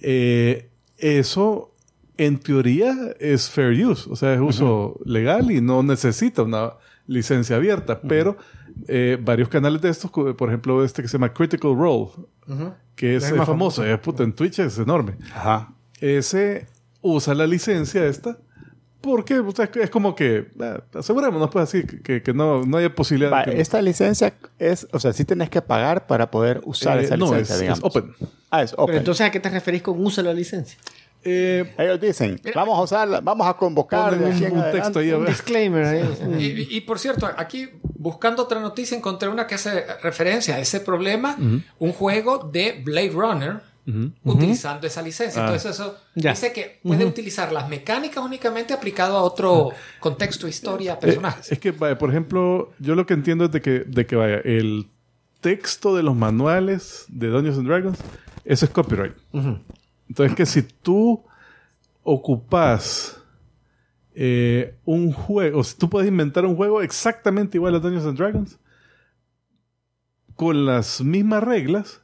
eh, 0.00 0.70
eso 0.96 1.74
en 2.16 2.38
teoría 2.38 2.94
es 3.20 3.50
fair 3.50 3.84
use, 3.86 4.08
o 4.10 4.16
sea, 4.16 4.32
es 4.34 4.40
uso 4.40 4.98
legal 5.04 5.50
y 5.50 5.60
no 5.60 5.82
necesita 5.82 6.42
una 6.42 6.72
licencia 7.06 7.56
abierta, 7.56 8.00
pero 8.00 8.36
eh, 8.88 9.18
varios 9.20 9.48
canales 9.48 9.80
de 9.82 9.90
estos, 9.90 10.10
por 10.10 10.48
ejemplo, 10.48 10.84
este 10.84 11.02
que 11.02 11.08
se 11.08 11.12
llama 11.14 11.32
Critical 11.32 11.74
Role, 11.76 12.10
Ujú. 12.48 12.72
que 12.96 13.16
es, 13.16 13.24
Es 13.24 13.32
más 13.36 13.46
famoso, 13.46 13.84
eh, 13.84 13.96
puta, 13.98 14.22
en 14.22 14.32
Twitch 14.32 14.58
es 14.60 14.78
enorme. 14.78 15.16
Ajá. 15.34 15.72
Ese 16.00 16.66
usa 17.00 17.34
la 17.34 17.46
licencia 17.46 18.04
esta 18.06 18.38
porque 19.00 19.40
o 19.40 19.50
sea, 19.50 19.68
es 19.74 19.90
como 19.90 20.14
que 20.14 20.48
eh, 20.60 20.78
asegurémonos 20.94 21.50
pues 21.50 21.64
así 21.64 21.82
que, 21.84 22.22
que 22.22 22.32
no, 22.32 22.64
no 22.64 22.76
haya 22.76 22.94
posibilidad 22.94 23.32
Va, 23.32 23.42
de 23.44 23.54
que 23.56 23.60
esta 23.60 23.82
licencia 23.82 24.32
es, 24.60 24.86
o 24.92 25.00
sea, 25.00 25.12
sí 25.12 25.24
tienes 25.24 25.50
que 25.50 25.60
pagar 25.60 26.06
para 26.06 26.30
poder 26.30 26.60
usar 26.64 26.98
Eh, 27.00 27.04
esa 27.04 27.16
no, 27.16 27.24
licencia, 27.26 27.42
es, 27.42 27.50
es 27.56 27.60
digamos. 27.60 27.84
open. 27.84 28.14
Ah, 28.50 28.62
es 28.62 28.72
open. 28.74 28.86
Pero 28.86 28.98
entonces, 28.98 29.26
¿a 29.26 29.30
qué 29.32 29.40
te 29.40 29.48
referís 29.48 29.82
con 29.82 29.98
usa 30.04 30.22
la 30.22 30.32
licencia? 30.32 30.78
Eh, 31.24 31.72
Ellos 31.78 32.00
dicen, 32.00 32.40
vamos 32.54 32.78
a 32.78 32.82
usarla, 32.82 33.20
vamos 33.20 33.46
a 33.46 33.54
convocar 33.54 34.18
de 34.18 34.24
un, 34.24 34.32
aquí 34.32 34.44
un 34.44 34.58
adelante. 34.58 34.78
texto 34.80 34.98
ahí 34.98 35.10
a 35.10 35.18
Un 35.18 35.26
disclaimer 35.26 35.84
ahí. 35.84 36.36
Y, 36.38 36.76
y, 36.76 36.80
por 36.80 36.98
cierto, 36.98 37.28
aquí 37.36 37.68
buscando 37.82 38.42
otra 38.42 38.60
noticia 38.60 38.96
encontré 38.96 39.28
una 39.28 39.46
que 39.46 39.54
hace 39.54 39.84
referencia 40.02 40.56
a 40.56 40.58
ese 40.58 40.80
problema, 40.80 41.36
un 41.78 41.92
juego 41.92 42.50
de 42.52 42.80
Blade 42.84 43.10
Runner 43.10 43.60
utilizando 44.24 44.86
esa 44.86 45.02
licencia. 45.02 45.42
Ah. 45.42 45.46
Entonces 45.46 45.72
eso 45.72 45.96
Ya. 46.14 46.30
dice 46.30 46.52
que 46.52 46.80
puede 46.82 47.04
utilizar 47.04 47.52
las 47.52 47.68
mecánicas 47.68 48.24
únicamente 48.24 48.72
aplicado 48.74 49.16
a 49.16 49.22
otro 49.22 49.70
contexto, 50.00 50.46
historia, 50.48 50.98
personajes. 50.98 51.50
Eh, 51.50 51.54
es 51.54 51.60
que, 51.60 51.70
vaya, 51.72 51.98
por 51.98 52.10
ejemplo, 52.10 52.72
yo 52.78 52.94
lo 52.94 53.06
que 53.06 53.14
entiendo 53.14 53.44
es 53.46 53.52
de 53.52 53.60
que, 53.60 53.80
de 53.86 54.06
que 54.06 54.16
vaya, 54.16 54.36
el 54.44 54.88
texto 55.40 55.96
de 55.96 56.02
los 56.04 56.14
manuales 56.16 57.04
de 57.08 57.28
Dungeons 57.28 57.58
and 57.58 57.66
Dragons, 57.68 57.98
eso 58.44 58.64
es 58.64 58.70
copyright. 58.70 59.14
Entonces, 60.12 60.36
que 60.36 60.44
si 60.44 60.60
tú 60.62 61.24
ocupas 62.02 63.18
eh, 64.14 64.74
un 64.84 65.10
juego, 65.10 65.60
o 65.60 65.64
si 65.64 65.74
tú 65.78 65.88
puedes 65.88 66.06
inventar 66.06 66.44
un 66.44 66.54
juego 66.54 66.82
exactamente 66.82 67.56
igual 67.56 67.74
a 67.76 67.78
Dungeons 67.78 68.04
and 68.04 68.18
Dragons, 68.18 68.58
con 70.36 70.66
las 70.66 71.00
mismas 71.00 71.42
reglas, 71.42 72.02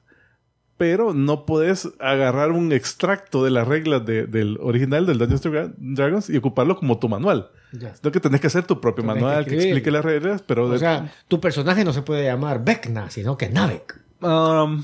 pero 0.78 1.12
no 1.12 1.44
puedes 1.44 1.90
agarrar 2.00 2.52
un 2.52 2.72
extracto 2.72 3.44
de 3.44 3.50
las 3.50 3.68
reglas 3.68 4.06
de- 4.06 4.26
del 4.26 4.56
original 4.62 5.04
del 5.04 5.18
Dungeons 5.18 5.44
and 5.44 5.74
Dragons 5.96 6.30
y 6.30 6.36
ocuparlo 6.38 6.76
como 6.76 6.98
tu 6.98 7.10
manual. 7.10 7.50
Ya. 7.72 7.94
Sino 7.94 8.10
que 8.10 8.20
tenés 8.20 8.40
que 8.40 8.46
hacer 8.46 8.64
tu 8.64 8.80
propio 8.80 9.02
Tenés 9.04 9.16
manual 9.22 9.44
que, 9.44 9.56
explique 9.56 9.90
las 9.90 10.02
reglas, 10.04 10.40
pero... 10.40 10.64
O 10.64 10.70
de- 10.70 10.78
sea, 10.78 11.12
tu 11.28 11.40
personaje 11.42 11.84
no 11.84 11.92
se 11.92 12.00
puede 12.00 12.24
llamar 12.24 12.64
Vecna, 12.64 13.10
sino 13.10 13.36
que 13.36 13.50
Navek. 13.50 14.00
Um, 14.22 14.82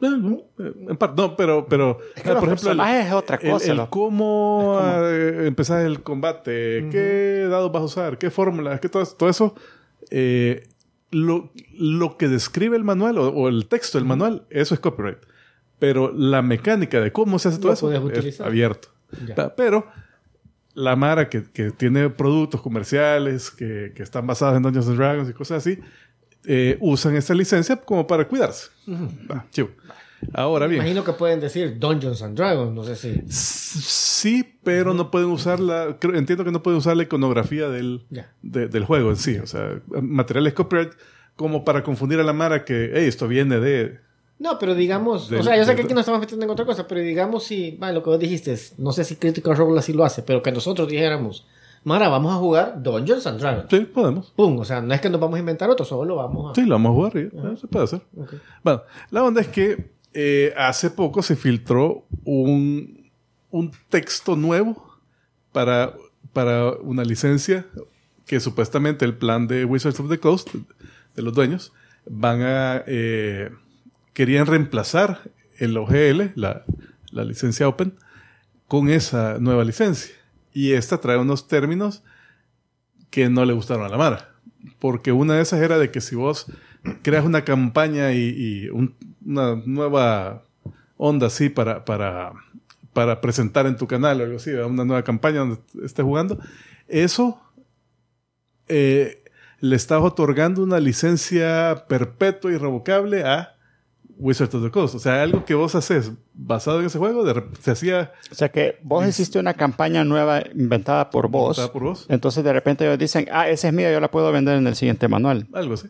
en 0.00 0.96
parte, 0.96 1.20
no, 1.20 1.36
pero, 1.36 1.66
pero 1.68 1.98
que 2.22 2.28
los 2.32 2.44
personajes 2.44 3.06
es 3.06 3.12
otra 3.12 3.36
el- 3.42 3.50
cosa, 3.50 3.70
el 3.72 3.76
lo- 3.78 3.90
cómo 3.90 4.78
eh, 5.02 5.46
empezar 5.46 5.84
el 5.84 6.02
combate, 6.02 6.88
qué 6.90 7.46
dados 7.50 7.72
vas 7.72 7.82
a 7.82 7.86
usar, 7.86 8.18
qué 8.18 8.30
fórmulas, 8.30 8.80
qué 8.80 8.88
todo, 8.88 9.02
eso- 9.02 9.16
todo 9.16 9.28
eso, 9.28 9.54
eh, 10.10 10.66
lo, 11.10 11.50
lo 11.76 12.16
que 12.16 12.28
describe 12.28 12.76
el 12.76 12.84
manual 12.84 13.18
o, 13.18 13.28
o 13.28 13.48
el 13.48 13.66
texto 13.66 13.98
del 13.98 14.06
manual, 14.06 14.44
eso 14.50 14.74
es 14.74 14.80
copyright. 14.80 15.18
Pero 15.78 16.12
la 16.12 16.42
mecánica 16.42 17.00
de 17.00 17.12
cómo 17.12 17.38
se 17.38 17.48
hace 17.48 17.58
todo 17.60 17.72
eso 17.72 17.90
es 17.92 18.40
abierto. 18.40 18.88
Ya. 19.26 19.54
Pero 19.56 19.86
la 20.74 20.96
Mara 20.96 21.28
que, 21.28 21.44
que 21.44 21.70
tiene 21.70 22.10
productos 22.10 22.60
comerciales 22.60 23.50
que, 23.50 23.92
que 23.94 24.02
están 24.02 24.26
basados 24.26 24.56
en 24.56 24.62
Dungeons 24.62 24.88
and 24.88 24.96
Dragons 24.98 25.30
y 25.30 25.32
cosas 25.32 25.58
así, 25.58 25.78
eh, 26.44 26.76
usan 26.80 27.16
esta 27.16 27.34
licencia 27.34 27.76
como 27.76 28.06
para 28.06 28.26
cuidarse. 28.28 28.68
Va, 29.30 29.46
chivo. 29.50 29.70
Ahora 30.34 30.66
bien, 30.66 30.80
Imagino 30.82 31.04
que 31.04 31.12
pueden 31.12 31.38
decir 31.38 31.78
Dungeons 31.78 32.22
and 32.22 32.36
Dragons, 32.36 32.72
no 32.74 32.82
sé 32.82 32.96
si. 32.96 33.22
sí, 33.28 34.44
pero 34.64 34.92
no 34.94 35.10
pueden 35.10 35.28
usar 35.30 35.60
la. 35.60 35.96
entiendo 36.14 36.44
que 36.44 36.50
no 36.50 36.62
pueden 36.62 36.78
usar 36.78 36.96
la 36.96 37.04
iconografía 37.04 37.68
del, 37.68 38.04
de- 38.42 38.66
del 38.68 38.84
juego 38.84 39.10
en 39.10 39.16
sí. 39.16 39.36
O 39.38 39.46
sea, 39.46 39.80
materiales 40.02 40.54
copyright 40.54 40.92
como 41.36 41.64
para 41.64 41.84
confundir 41.84 42.18
a 42.18 42.24
la 42.24 42.32
Mara 42.32 42.64
que, 42.64 42.90
hey, 42.94 43.06
esto 43.06 43.28
viene 43.28 43.60
de. 43.60 44.00
No, 44.40 44.58
pero 44.58 44.74
digamos, 44.74 45.28
Del- 45.30 45.40
o 45.40 45.42
sea, 45.44 45.56
yo 45.56 45.64
sé 45.64 45.74
que 45.76 45.82
aquí 45.82 45.92
nos 45.94 46.00
estamos 46.00 46.20
metiendo 46.20 46.44
en 46.44 46.50
otra 46.50 46.64
cosa, 46.64 46.86
pero 46.88 47.00
digamos 47.00 47.44
si, 47.44 47.76
bueno, 47.78 47.94
lo 47.94 48.02
que 48.02 48.10
vos 48.10 48.18
dijiste, 48.18 48.52
es, 48.52 48.78
no 48.78 48.90
sé 48.92 49.04
si 49.04 49.16
Critical 49.16 49.56
Role 49.56 49.78
así 49.78 49.92
lo 49.92 50.04
hace, 50.04 50.22
pero 50.22 50.42
que 50.42 50.50
nosotros 50.52 50.88
dijéramos, 50.88 51.46
Mara, 51.88 52.08
vamos 52.08 52.32
a 52.32 52.36
jugar 52.36 52.82
Dungeons 52.82 53.26
and 53.26 53.40
Dragons. 53.40 53.66
Sí, 53.70 53.80
podemos. 53.80 54.30
Pum, 54.36 54.58
o 54.58 54.64
sea, 54.64 54.82
no 54.82 54.92
es 54.92 55.00
que 55.00 55.08
nos 55.08 55.18
vamos 55.20 55.36
a 55.36 55.40
inventar 55.40 55.70
otro, 55.70 55.86
solo 55.86 56.16
vamos 56.16 56.50
a... 56.50 56.54
Sí, 56.54 56.66
lo 56.66 56.74
vamos 56.74 56.90
a 56.90 56.94
jugar. 56.94 57.16
y, 57.16 57.20
eh, 57.20 57.56
se 57.58 57.66
puede 57.66 57.84
hacer. 57.86 58.02
Ok. 58.14 58.34
Bueno, 58.62 58.82
la 59.10 59.24
onda 59.24 59.40
es 59.40 59.48
que 59.48 59.90
eh, 60.12 60.52
hace 60.56 60.90
poco 60.90 61.22
se 61.22 61.34
filtró 61.34 62.06
un, 62.24 63.10
un 63.50 63.72
texto 63.88 64.36
nuevo 64.36 64.98
para, 65.52 65.94
para 66.34 66.72
una 66.72 67.04
licencia 67.04 67.66
que 68.26 68.38
supuestamente 68.38 69.06
el 69.06 69.16
plan 69.16 69.46
de 69.48 69.64
Wizards 69.64 69.98
of 69.98 70.10
the 70.10 70.18
Coast, 70.20 70.54
de 71.16 71.22
los 71.22 71.32
dueños, 71.32 71.72
van 72.06 72.42
a... 72.42 72.84
eh, 72.86 73.50
querían 74.12 74.44
reemplazar 74.46 75.20
el 75.58 75.76
OGL, 75.76 76.32
la, 76.34 76.64
la 77.12 77.24
licencia 77.24 77.66
Open, 77.66 77.94
con 78.66 78.90
esa 78.90 79.38
nueva 79.38 79.64
licencia. 79.64 80.14
Y 80.58 80.72
esta 80.72 80.98
trae 81.00 81.16
unos 81.18 81.46
términos 81.46 82.02
que 83.10 83.28
no 83.28 83.44
le 83.44 83.52
gustaron 83.52 83.84
a 83.86 83.88
la 83.88 83.96
Mara. 83.96 84.30
Porque 84.80 85.12
una 85.12 85.34
de 85.34 85.42
esas 85.42 85.60
era 85.60 85.78
de 85.78 85.92
que 85.92 86.00
si 86.00 86.16
vos 86.16 86.46
creas 87.02 87.24
una 87.24 87.44
campaña 87.44 88.12
y, 88.12 88.34
y 88.36 88.68
un- 88.70 88.96
una 89.24 89.54
nueva 89.64 90.42
onda 90.96 91.28
así 91.28 91.48
para, 91.48 91.84
para, 91.84 92.32
para 92.92 93.20
presentar 93.20 93.66
en 93.66 93.76
tu 93.76 93.86
canal 93.86 94.20
o 94.20 94.24
algo 94.24 94.36
así, 94.38 94.50
una 94.50 94.84
nueva 94.84 95.04
campaña 95.04 95.38
donde 95.40 95.60
estés 95.84 96.04
jugando, 96.04 96.40
eso 96.88 97.40
eh, 98.66 99.22
le 99.60 99.76
estás 99.76 100.02
otorgando 100.02 100.64
una 100.64 100.80
licencia 100.80 101.84
perpetua 101.88 102.50
y 102.50 102.54
irrevocable 102.54 103.22
a 103.22 103.54
Wizards 104.18 104.54
of 104.54 104.62
the 104.64 104.70
Coast. 104.70 104.94
O 104.94 104.98
sea, 104.98 105.22
algo 105.22 105.44
que 105.44 105.54
vos 105.54 105.74
haces 105.74 106.10
basado 106.34 106.80
en 106.80 106.86
ese 106.86 106.98
juego, 106.98 107.24
de 107.24 107.42
se 107.60 107.70
hacía 107.70 108.12
O 108.30 108.34
sea 108.34 108.48
que 108.50 108.78
vos 108.82 109.06
hiciste 109.06 109.38
una 109.38 109.54
campaña 109.54 110.04
nueva 110.04 110.42
inventada 110.54 111.08
por 111.10 111.28
vos. 111.28 111.56
inventada 111.56 111.72
por 111.72 111.82
vos, 111.84 112.06
Entonces 112.08 112.42
de 112.44 112.52
repente 112.52 112.84
ellos 112.84 112.98
dicen, 112.98 113.28
ah, 113.32 113.48
esa 113.48 113.68
es 113.68 113.74
mía, 113.74 113.92
yo 113.92 114.00
la 114.00 114.10
puedo 114.10 114.30
vender 114.32 114.56
en 114.58 114.66
el 114.66 114.74
siguiente 114.76 115.06
manual. 115.08 115.46
algo 115.54 115.74
así. 115.74 115.88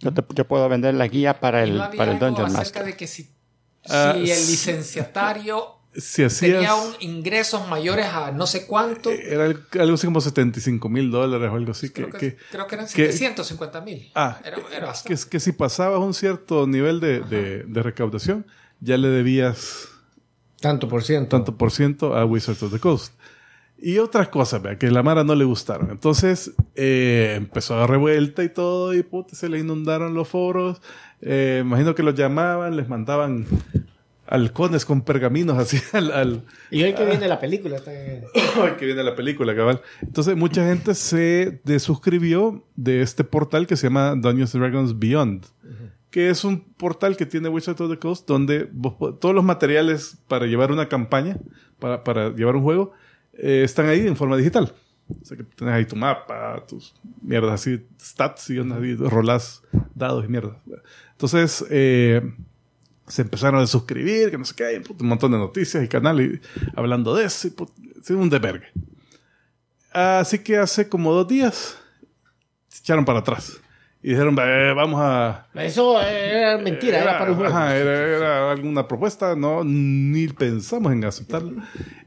Yo, 0.00 0.12
te- 0.12 0.24
yo 0.34 0.46
puedo 0.46 0.68
vender 0.68 0.94
la 0.94 1.06
guía 1.08 1.38
para 1.40 1.62
el, 1.62 1.76
no 1.76 1.82
había 1.84 1.98
para 1.98 2.12
el 2.12 2.18
Dungeon 2.18 2.46
acerca 2.46 2.58
Master. 2.80 2.84
de 2.86 2.96
que 2.96 3.06
si, 3.06 3.30
Ah, 3.88 4.14
el 4.16 4.24
licenciatario 4.26 5.76
Si 5.94 6.22
hacías... 6.24 6.52
tenía 6.54 6.74
un 6.74 6.92
ingresos 7.00 7.68
mayores 7.68 8.06
a 8.06 8.32
no 8.32 8.46
sé 8.46 8.66
cuánto, 8.66 9.10
Era 9.10 9.44
al- 9.44 9.66
algo 9.78 9.94
así 9.94 10.06
como 10.06 10.20
75 10.22 10.88
mil 10.88 11.10
dólares 11.10 11.50
o 11.50 11.54
algo 11.54 11.72
así. 11.72 11.90
Creo, 11.90 12.08
que, 12.10 12.18
que- 12.18 12.36
creo 12.50 12.66
que 12.66 12.74
eran 12.76 12.86
que- 12.86 13.12
750 13.12 13.80
mil. 13.82 14.10
ah, 14.14 14.40
era, 14.44 14.56
era 14.74 14.92
que, 15.04 15.16
que 15.28 15.40
si 15.40 15.52
pasabas 15.52 16.00
un 16.00 16.14
cierto 16.14 16.66
nivel 16.66 16.98
de, 17.00 17.20
de- 17.20 17.64
de 17.64 17.82
recaudación, 17.82 18.46
ya 18.80 18.96
le 18.96 19.08
debías 19.08 19.88
Tanto 20.60 20.88
por 20.88 21.02
ciento. 21.02 21.28
tanto 21.36 21.56
por 21.58 21.70
ciento 21.72 22.16
a 22.16 22.24
Wizards 22.24 22.62
of 22.62 22.72
the 22.72 22.78
Coast. 22.78 23.12
Y 23.84 23.98
otras 23.98 24.28
cosas, 24.28 24.62
vea, 24.62 24.78
que 24.78 24.86
a 24.86 24.90
la 24.92 25.02
Mara 25.02 25.24
no 25.24 25.34
le 25.34 25.44
gustaron. 25.44 25.90
Entonces 25.90 26.52
eh, 26.76 27.34
empezó 27.36 27.74
a 27.82 27.86
revuelta 27.88 28.44
y 28.44 28.48
todo, 28.48 28.94
y 28.94 29.02
puta, 29.02 29.34
se 29.34 29.48
le 29.48 29.58
inundaron 29.58 30.14
los 30.14 30.28
foros. 30.28 30.80
Eh, 31.20 31.58
imagino 31.62 31.94
que 31.96 32.02
los 32.04 32.14
llamaban, 32.14 32.76
les 32.76 32.88
mandaban 32.88 33.44
halcones 34.32 34.84
con 34.86 35.02
pergaminos 35.02 35.58
así 35.62 35.78
al, 35.92 36.10
al- 36.10 36.42
Y 36.70 36.82
hoy 36.82 36.94
que 36.94 37.04
viene 37.04 37.28
la 37.28 37.38
película. 37.38 37.76
Ay, 37.86 38.72
que 38.78 38.86
viene 38.86 39.02
la 39.02 39.14
película, 39.14 39.54
cabal. 39.54 39.80
Entonces, 40.00 40.36
mucha 40.36 40.66
gente 40.66 40.94
se 40.94 41.60
desuscribió 41.64 42.64
de 42.76 43.02
este 43.02 43.24
portal 43.24 43.66
que 43.66 43.76
se 43.76 43.88
llama 43.88 44.14
Dungeons 44.16 44.52
Dragons 44.52 44.98
Beyond, 44.98 45.44
que 46.10 46.30
es 46.30 46.44
un 46.44 46.60
portal 46.74 47.16
que 47.16 47.26
tiene 47.26 47.48
Wizards 47.48 47.80
of 47.80 47.90
the 47.90 47.98
Coast 47.98 48.26
donde 48.28 48.68
vos 48.72 48.94
todos 49.20 49.34
los 49.34 49.44
materiales 49.44 50.18
para 50.28 50.46
llevar 50.46 50.72
una 50.72 50.88
campaña, 50.88 51.36
para, 51.78 52.02
para 52.04 52.30
llevar 52.30 52.56
un 52.56 52.62
juego, 52.62 52.92
eh, 53.34 53.62
están 53.64 53.86
ahí 53.88 54.06
en 54.06 54.16
forma 54.16 54.36
digital. 54.36 54.72
O 55.08 55.24
sea 55.24 55.36
que 55.36 55.42
tienes 55.44 55.74
ahí 55.74 55.84
tu 55.84 55.96
mapa, 55.96 56.64
tus 56.66 56.94
mierdas 57.20 57.52
así, 57.60 57.84
stats 58.00 58.48
y 58.50 58.58
ondas 58.58 58.78
así, 58.78 58.94
rolas 58.96 59.62
dados 59.94 60.24
y 60.24 60.28
mierdas. 60.28 60.56
Entonces, 61.12 61.64
eh, 61.70 62.22
se 63.12 63.22
empezaron 63.22 63.60
a 63.60 63.66
suscribir, 63.66 64.30
que 64.30 64.38
no 64.38 64.44
sé 64.46 64.54
qué, 64.54 64.82
un 64.98 65.06
montón 65.06 65.32
de 65.32 65.38
noticias 65.38 65.84
y 65.84 65.88
canales 65.88 66.40
hablando 66.74 67.14
de 67.14 67.26
eso, 67.26 67.46
y 67.46 67.50
put- 67.50 67.72
es 68.00 68.10
un 68.10 68.30
desvergue. 68.30 68.66
Así 69.92 70.38
que 70.38 70.56
hace 70.56 70.88
como 70.88 71.12
dos 71.12 71.28
días 71.28 71.76
se 72.68 72.80
echaron 72.80 73.04
para 73.04 73.18
atrás 73.18 73.60
y 74.02 74.10
dijeron, 74.10 74.36
"Eh, 74.40 74.72
vamos 74.74 75.00
a... 75.00 75.46
Eso 75.54 76.00
era 76.02 76.58
mentira, 76.58 76.98
era, 77.02 77.18
para 77.18 77.30
un 77.30 77.36
juego. 77.36 77.54
ajá, 77.54 77.76
era- 77.76 78.16
era 78.16 78.50
alguna 78.50 78.88
propuesta, 78.88 79.36
no, 79.36 79.62
ni 79.64 80.26
pensamos 80.28 80.92
en 80.92 81.04
aceptarla. 81.04 81.52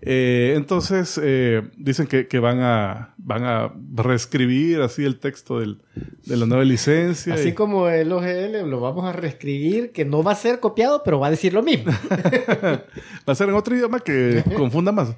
Eh, 0.01 0.53
entonces, 0.57 1.19
eh, 1.23 1.61
dicen 1.77 2.05
que, 2.07 2.27
que 2.27 2.39
van, 2.39 2.59
a, 2.61 3.13
van 3.17 3.43
a 3.45 3.71
reescribir 3.95 4.81
así 4.81 5.05
el 5.05 5.19
texto 5.19 5.59
del- 5.61 5.81
de 6.25 6.35
la 6.37 6.45
nueva 6.45 6.63
licencia. 6.65 7.33
Así 7.33 7.49
y- 7.49 7.53
como 7.53 7.87
el 7.87 8.11
OGL 8.11 8.69
lo 8.69 8.81
vamos 8.81 9.05
a 9.05 9.13
reescribir, 9.13 9.91
que 9.93 10.03
no 10.05 10.21
va 10.21 10.33
a 10.33 10.35
ser 10.35 10.59
copiado, 10.59 11.01
pero 11.03 11.19
va 11.19 11.27
a 11.27 11.31
decir 11.31 11.53
lo 11.53 11.63
mismo. 11.63 11.91
Va 13.27 13.31
a 13.33 13.35
ser 13.35 13.49
en 13.49 13.55
otro 13.55 13.75
idioma 13.75 13.99
que 14.01 14.43
confunda 14.55 14.91
más. 14.91 15.15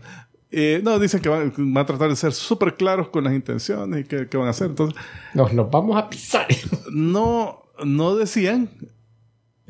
Eh, 0.52 0.80
no, 0.84 0.98
dicen 1.00 1.20
que 1.22 1.28
van, 1.30 1.54
van 1.58 1.78
a 1.84 1.86
tratar 1.86 2.10
de 2.10 2.16
ser 2.16 2.32
súper 2.34 2.76
claros 2.76 3.10
con 3.10 3.24
las 3.26 3.34
intenciones 3.34 4.02
y 4.02 4.04
qué, 4.08 4.38
van 4.38 4.48
a 4.48 4.52
hacer. 4.52 4.68
Entonces, 4.68 4.98
Nos 5.34 5.54
los 5.54 5.70
vamos 5.70 5.98
a 5.98 6.10
pisar. 6.10 6.48
no, 6.92 7.64
no 7.84 8.16
decían, 8.16 8.70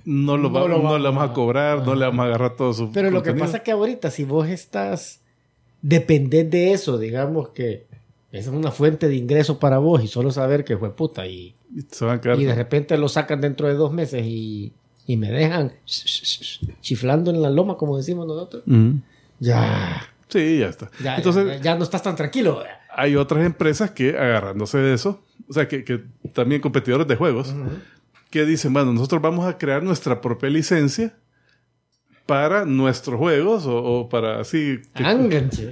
no 0.06 0.38
lo, 0.38 0.50
No 0.50 0.54
va- 0.54 0.62
lo 0.62 0.68
no 0.78 0.84
vamos 0.84 1.02
le 1.02 1.08
vamos 1.10 1.30
a 1.30 1.34
cobrar, 1.34 1.86
no 1.86 1.96
le 1.96 2.06
vamos 2.06 2.24
a 2.24 2.28
agarrar 2.28 2.56
todo 2.56 2.74
su 2.74 2.92
Pero 2.92 3.10
lo 3.12 3.24
que 3.24 3.34
pasa 3.34 3.58
es 3.58 3.64
que 3.64 3.72
ahorita, 3.72 4.12
si 4.12 4.24
vos 4.24 4.48
estás 4.48 5.22
dependés 5.82 6.50
de 6.50 6.74
eso, 6.74 6.98
digamos 6.98 7.50
que 7.50 7.86
esa 8.32 8.50
es 8.52 8.56
una 8.56 8.72
fuente 8.72 9.08
de 9.08 9.16
ingreso 9.16 9.58
para 9.60 9.78
vos 9.80 10.04
y 10.04 10.08
solo 10.08 10.32
saber 10.32 10.64
que 10.64 10.78
fue 10.78 10.96
puta 10.96 11.26
y, 11.28 11.56
Y 11.76 11.82
se 11.90 12.06
van 12.06 12.18
a 12.18 12.22
quedar 12.22 12.40
y 12.40 12.46
de 12.46 12.54
repente 12.56 12.98
lo 12.98 13.10
sacan 13.10 13.42
dentro 13.42 13.68
de 13.68 13.74
dos 13.74 13.92
meses 13.92 14.24
y, 14.26 14.74
y 15.08 15.18
me 15.18 15.32
dejan 15.32 15.74
chiflando 16.82 17.32
en 17.32 17.42
la 17.42 17.50
loma, 17.50 17.78
como 17.78 17.98
decimos 17.98 18.28
nosotros. 18.28 18.64
Ya, 19.40 20.02
Sí, 20.30 20.60
ya 20.60 20.68
está. 20.68 20.90
ya, 21.02 21.16
Entonces, 21.18 21.46
ya, 21.48 21.62
ya 21.62 21.76
no 21.76 21.84
estás 21.84 22.04
tan 22.04 22.16
tranquilo. 22.16 22.64
hay 22.94 23.16
otras 23.16 23.46
empresas 23.46 23.92
que 23.92 24.18
agarrándose 24.18 24.78
de 24.80 24.94
eso, 24.94 25.24
o 25.48 25.54
sea, 25.54 25.68
que, 25.68 25.84
que 25.84 26.04
también 26.34 26.62
competidores 26.62 27.08
de 27.08 27.16
juegos, 27.16 27.54
que 28.30 28.46
dicen, 28.46 28.74
bueno, 28.74 28.92
nosotros 28.92 29.22
vamos 29.22 29.46
a 29.48 29.58
crear 29.58 29.82
nuestra 29.84 30.20
propia 30.20 30.50
licencia 30.50 31.14
para 32.26 32.66
nuestros 32.66 33.18
juegos 33.18 33.66
o, 33.66 33.78
o 33.82 34.10
para 34.10 34.42
así... 34.42 34.82
que-. 34.94 35.02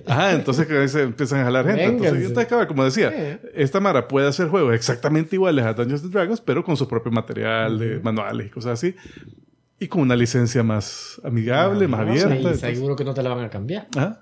Ajá, 0.08 0.32
entonces 0.32 0.66
que 0.66 0.88
se 0.88 1.02
empiezan 1.02 1.42
a 1.42 1.44
jalar 1.44 1.66
gente. 1.66 1.84
Entonces, 1.84 2.28
entonces, 2.30 2.66
como 2.68 2.86
decía, 2.86 3.12
Sí. 3.12 3.48
esta 3.56 3.82
Mara 3.82 4.08
puede 4.08 4.30
hacer 4.30 4.48
juegos 4.48 4.74
exactamente 4.74 5.36
iguales 5.36 5.66
a 5.66 5.74
Dungeons 5.74 6.04
and 6.04 6.14
Dragons, 6.14 6.40
pero 6.40 6.64
con 6.64 6.78
su 6.78 6.88
propio 6.88 7.12
material, 7.12 7.78
de 7.78 8.00
manuales 8.00 8.48
y 8.48 8.50
cosas 8.50 8.72
así. 8.74 8.96
Y 9.78 9.90
con 9.90 10.02
una 10.04 10.16
licencia 10.16 10.64
más 10.64 11.20
amigable, 11.26 11.90
más 11.90 12.00
abierta. 12.00 12.52
Y 12.52 12.56
seguro 12.76 12.96
que 12.96 13.04
no 13.04 13.14
te 13.14 13.22
la 13.22 13.34
van 13.36 13.44
a 13.44 13.50
cambiar. 13.50 13.88
Ajá. 13.98 14.22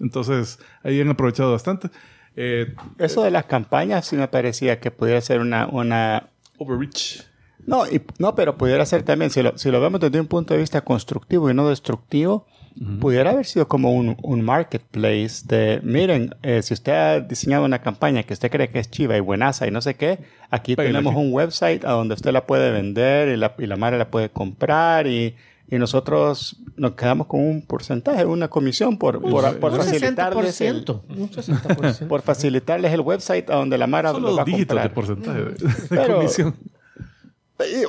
Entonces, 0.00 0.58
ahí 0.82 1.00
han 1.00 1.08
aprovechado 1.10 1.52
bastante. 1.52 1.88
Eh, 2.36 2.74
Eso 2.98 3.22
de 3.22 3.30
las 3.30 3.44
campañas 3.44 4.06
sí 4.06 4.16
me 4.16 4.28
parecía 4.28 4.80
que 4.80 4.90
pudiera 4.90 5.20
ser 5.20 5.40
una... 5.40 5.66
una 5.66 6.28
overreach. 6.58 7.22
no, 7.66 7.86
y- 7.86 8.02
no, 8.18 8.34
pero 8.34 8.56
pudiera 8.58 8.84
ser 8.86 9.02
también, 9.04 9.30
si 9.30 9.42
lo, 9.42 9.56
si 9.56 9.70
lo 9.70 9.80
vemos 9.80 10.00
desde 10.00 10.20
un 10.20 10.26
punto 10.26 10.52
de 10.54 10.60
vista 10.60 10.80
constructivo 10.80 11.50
y 11.50 11.54
no 11.54 11.68
destructivo, 11.68 12.46
pudiera 13.00 13.30
haber 13.30 13.46
sido 13.46 13.68
como 13.68 13.92
un, 13.92 14.16
un 14.20 14.42
marketplace 14.42 15.42
de, 15.46 15.80
miren, 15.84 16.34
eh, 16.42 16.60
si 16.60 16.74
usted 16.74 16.92
ha 16.92 17.20
diseñado 17.20 17.64
una 17.64 17.80
campaña 17.80 18.24
que 18.24 18.32
usted 18.32 18.50
cree 18.50 18.68
que 18.68 18.80
es 18.80 18.90
chiva 18.90 19.16
y 19.16 19.20
buenaza 19.20 19.68
y 19.68 19.70
no 19.70 19.80
sé 19.80 19.94
qué, 19.94 20.18
aquí 20.50 20.74
tenemos 20.74 21.14
un 21.14 21.32
website 21.32 21.84
a 21.84 21.92
donde 21.92 22.14
usted 22.14 22.32
la 22.32 22.46
puede 22.46 22.72
vender 22.72 23.28
y 23.28 23.36
la, 23.36 23.54
y 23.58 23.66
la 23.66 23.76
madre 23.76 23.96
la 23.98 24.10
puede 24.10 24.28
comprar 24.30 25.06
y, 25.06 25.36
y 25.70 25.78
nosotros 25.78 26.56
nos 26.76 26.92
quedamos 26.92 27.26
con 27.26 27.40
un 27.40 27.62
porcentaje, 27.62 28.24
una 28.26 28.48
comisión 28.48 28.98
por, 28.98 29.20
por, 29.20 29.58
por 29.58 29.72
Un 29.72 29.78
facilitarles 29.78 30.60
el, 30.60 30.84
60%. 30.84 31.02
Un 31.08 31.30
60%. 31.30 32.06
por 32.06 32.22
facilitarles 32.22 32.92
el 32.92 33.00
website 33.00 33.48
a 33.50 33.56
donde 33.56 33.78
la 33.78 33.86
Mara 33.86 34.12
Solo 34.12 34.28
lo 34.30 34.36
va 34.36 34.42
a 34.42 34.44
dígitos 34.44 34.76
de 34.76 34.90
comprar. 34.90 34.94
porcentaje 34.94 35.40
de, 35.42 35.74
Pero- 35.88 36.16
comisión. 36.18 36.54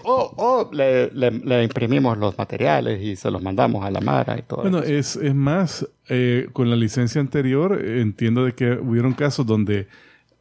O, 0.03 0.33
o 0.37 0.69
le, 0.73 1.09
le- 1.11 1.31
le 1.31 1.63
imprimimos 1.63 2.17
los 2.19 2.37
materiales 2.37 3.01
y 3.01 3.15
se 3.15 3.31
los 3.31 3.41
mandamos 3.41 3.83
a 3.83 3.89
la 3.89 3.99
Mara 3.99 4.37
y 4.37 4.43
todo. 4.43 4.61
Bueno, 4.61 4.79
eso. 4.79 5.19
es, 5.19 5.25
es 5.27 5.33
más, 5.35 5.87
eh, 6.07 6.47
con 6.53 6.69
la 6.69 6.75
licencia 6.75 7.19
anterior, 7.19 7.83
entiendo 7.83 8.45
de 8.45 8.53
que 8.53 8.73
hubieron 8.73 9.13
casos 9.13 9.45
donde 9.45 9.87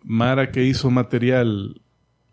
Mara 0.02 0.52
que 0.52 0.62
hizo 0.64 0.90
material 0.90 1.80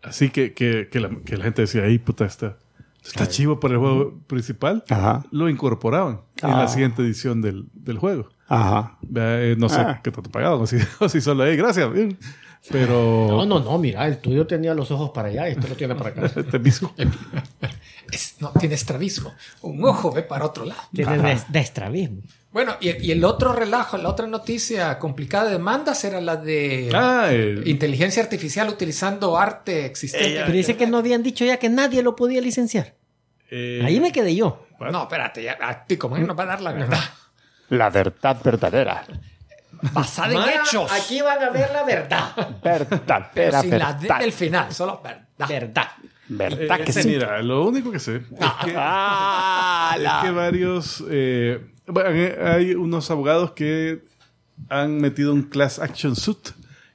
así 0.02 0.28
que, 0.28 0.52
que, 0.52 0.88
que, 0.92 1.00
la, 1.00 1.08
que 1.24 1.36
la 1.38 1.44
gente 1.44 1.62
decía, 1.62 1.84
ahí 1.84 1.98
puta, 1.98 2.26
está, 2.26 2.58
está 3.04 3.28
chivo 3.28 3.58
para 3.60 3.74
el 3.74 3.80
juego 3.80 4.20
principal, 4.26 4.84
Ajá. 4.90 5.24
lo 5.30 5.48
incorporaban 5.48 6.20
en 6.42 6.50
Ah. 6.50 6.58
la 6.62 6.68
siguiente 6.68 7.02
edición 7.02 7.40
del, 7.42 7.68
del 7.74 7.98
juego. 7.98 8.28
Ajá. 8.48 8.98
Eh, 9.14 9.56
no 9.58 9.68
sé 9.68 9.80
Ah. 9.80 10.00
qué 10.02 10.10
tanto 10.10 10.30
pagado, 10.30 10.60
o 10.60 10.66
si, 10.68 10.76
o 11.00 11.08
si 11.08 11.20
solo 11.20 11.42
ahí, 11.44 11.56
gracias. 11.56 11.88
Pero 12.70 13.26
No, 13.28 13.44
no, 13.46 13.60
no, 13.60 13.78
mira, 13.78 14.06
el 14.06 14.18
tuyo 14.18 14.46
tenía 14.46 14.72
los 14.74 14.90
ojos 14.90 15.10
para 15.10 15.28
allá 15.28 15.48
y 15.48 15.52
este 15.52 15.68
lo 15.68 15.74
tiene 15.74 15.94
para 15.94 16.10
acá. 16.10 16.26
este. 16.36 16.58
Es- 18.12 18.36
no, 18.40 18.52
tiene 18.52 18.74
estrabismo. 18.74 19.32
Un 19.62 19.82
ojo 19.84 20.12
ve 20.12 20.22
para 20.22 20.44
otro 20.44 20.64
lado. 20.66 20.80
Tiene 20.94 21.18
des- 21.18 21.50
destrabismo. 21.50 22.20
Bueno, 22.52 22.74
y, 22.80 22.90
y 23.06 23.10
el 23.12 23.24
otro 23.24 23.54
relajo, 23.54 23.96
la 23.96 24.10
otra 24.10 24.26
noticia 24.26 24.98
complicada 24.98 25.46
de 25.46 25.52
demandas 25.52 26.04
era 26.04 26.20
la 26.20 26.36
de 26.36 26.90
Ah, 26.92 27.28
el- 27.32 27.66
inteligencia 27.66 28.22
artificial 28.22 28.68
utilizando 28.68 29.38
arte 29.38 29.86
existente. 29.86 30.40
Pero 30.40 30.52
dice 30.52 30.76
que 30.76 30.86
no 30.86 30.98
habían 30.98 31.22
dicho 31.22 31.44
ya 31.46 31.56
que 31.56 31.70
nadie 31.70 32.02
lo 32.02 32.14
podía 32.14 32.40
licenciar. 32.42 32.94
eh, 33.50 33.80
Ahí 33.84 33.98
me 33.98 34.12
quedé 34.12 34.34
yo. 34.36 34.66
No, 34.78 35.02
espérate, 35.04 35.42
ya, 35.42 35.56
a 35.62 35.86
ti 35.86 35.96
como 35.96 36.16
él 36.16 36.26
nos 36.26 36.38
va 36.38 36.42
a 36.42 36.46
dar 36.46 36.60
la 36.60 36.72
verdad. 36.72 37.00
La 37.70 37.88
verdad 37.88 38.36
verdadera. 38.44 39.06
Basada 39.92 40.32
en 40.52 40.60
hechos. 40.60 40.90
Aquí 40.92 41.20
van 41.22 41.42
a 41.42 41.50
ver 41.50 41.70
la 41.72 41.82
verdad. 41.82 42.32
pero 42.62 42.86
Verdadera 42.88 43.60
sin 43.62 43.78
la 43.78 43.92
D 43.94 44.00
verdad. 44.02 44.18
del 44.20 44.32
final, 44.32 44.72
solo 44.74 45.00
verdad. 45.02 45.48
Verdad. 45.48 45.88
Verdad 46.28 46.80
eh, 46.80 46.84
que 46.84 46.92
sí. 46.92 47.08
Mira, 47.08 47.42
lo 47.42 47.64
único 47.66 47.90
que 47.90 47.98
sé 47.98 48.16
es 48.16 48.22
que, 48.64 48.74
Ah, 48.76 49.92
es 49.96 50.02
la- 50.02 50.20
que 50.22 50.30
varios... 50.30 51.04
eh, 51.10 51.60
bueno, 51.86 52.10
eh, 52.12 52.38
hay 52.42 52.74
unos 52.74 53.10
abogados 53.10 53.52
que 53.52 54.04
han 54.68 54.98
metido 54.98 55.32
un 55.34 55.42
class 55.42 55.78
action 55.80 56.14
suit, 56.14 56.50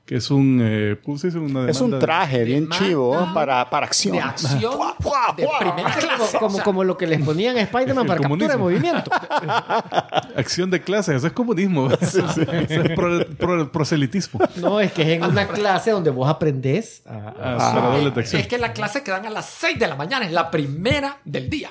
que 0.07 0.15
es 0.15 0.31
un... 0.31 0.59
eh, 0.63 0.97
¿Cómo 1.03 1.17
se 1.17 1.27
dice? 1.27 1.37
Una 1.37 1.69
Es 1.69 1.81
un 1.81 1.99
traje 1.99 2.45
bien 2.45 2.69
chivo 2.69 3.27
para, 3.33 3.69
para 3.69 3.85
acción. 3.85 4.15
De 4.15 4.21
acción 4.21 4.61
de 5.37 5.47
primera 5.59 5.93
Como, 6.39 6.47
clase. 6.47 6.63
como, 6.63 6.83
lo 6.85 6.97
que 6.97 7.05
les 7.07 7.21
ponían 7.21 7.57
a 7.57 7.61
Spider-Man 7.61 8.07
para 8.07 8.21
captura 8.21 8.47
de 8.47 8.53
comunismo. 8.53 8.87
movimiento. 8.89 9.11
Acción 10.35 10.69
de 10.71 10.81
clases, 10.81 11.17
eso 11.17 11.27
es 11.27 11.33
comunismo. 11.33 11.89
Eso 12.01 12.25
es 12.41 12.91
pro- 12.95 13.25
pro- 13.37 13.71
proselitismo. 13.71 14.39
No, 14.55 14.79
es 14.79 14.93
que 14.93 15.01
es 15.01 15.07
en 15.09 15.23
una 15.23 15.45
clase 15.47 15.91
donde 15.91 16.09
vos 16.09 16.29
aprendés 16.29 17.01
a, 17.05 17.13
a- 17.13 17.93
Ah, 17.93 17.99
de 17.99 18.07
acción. 18.21 18.41
es 18.41 18.47
que 18.47 18.57
la 18.57 18.71
clase 18.71 19.03
que 19.03 19.11
dan 19.11 19.25
a 19.25 19.29
las 19.29 19.45
6 19.45 19.77
de 19.77 19.87
la 19.87 19.95
mañana 19.95 20.25
es 20.25 20.31
la 20.31 20.49
primera 20.49 21.17
del 21.25 21.49
día. 21.49 21.69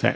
Sí. 0.00 0.08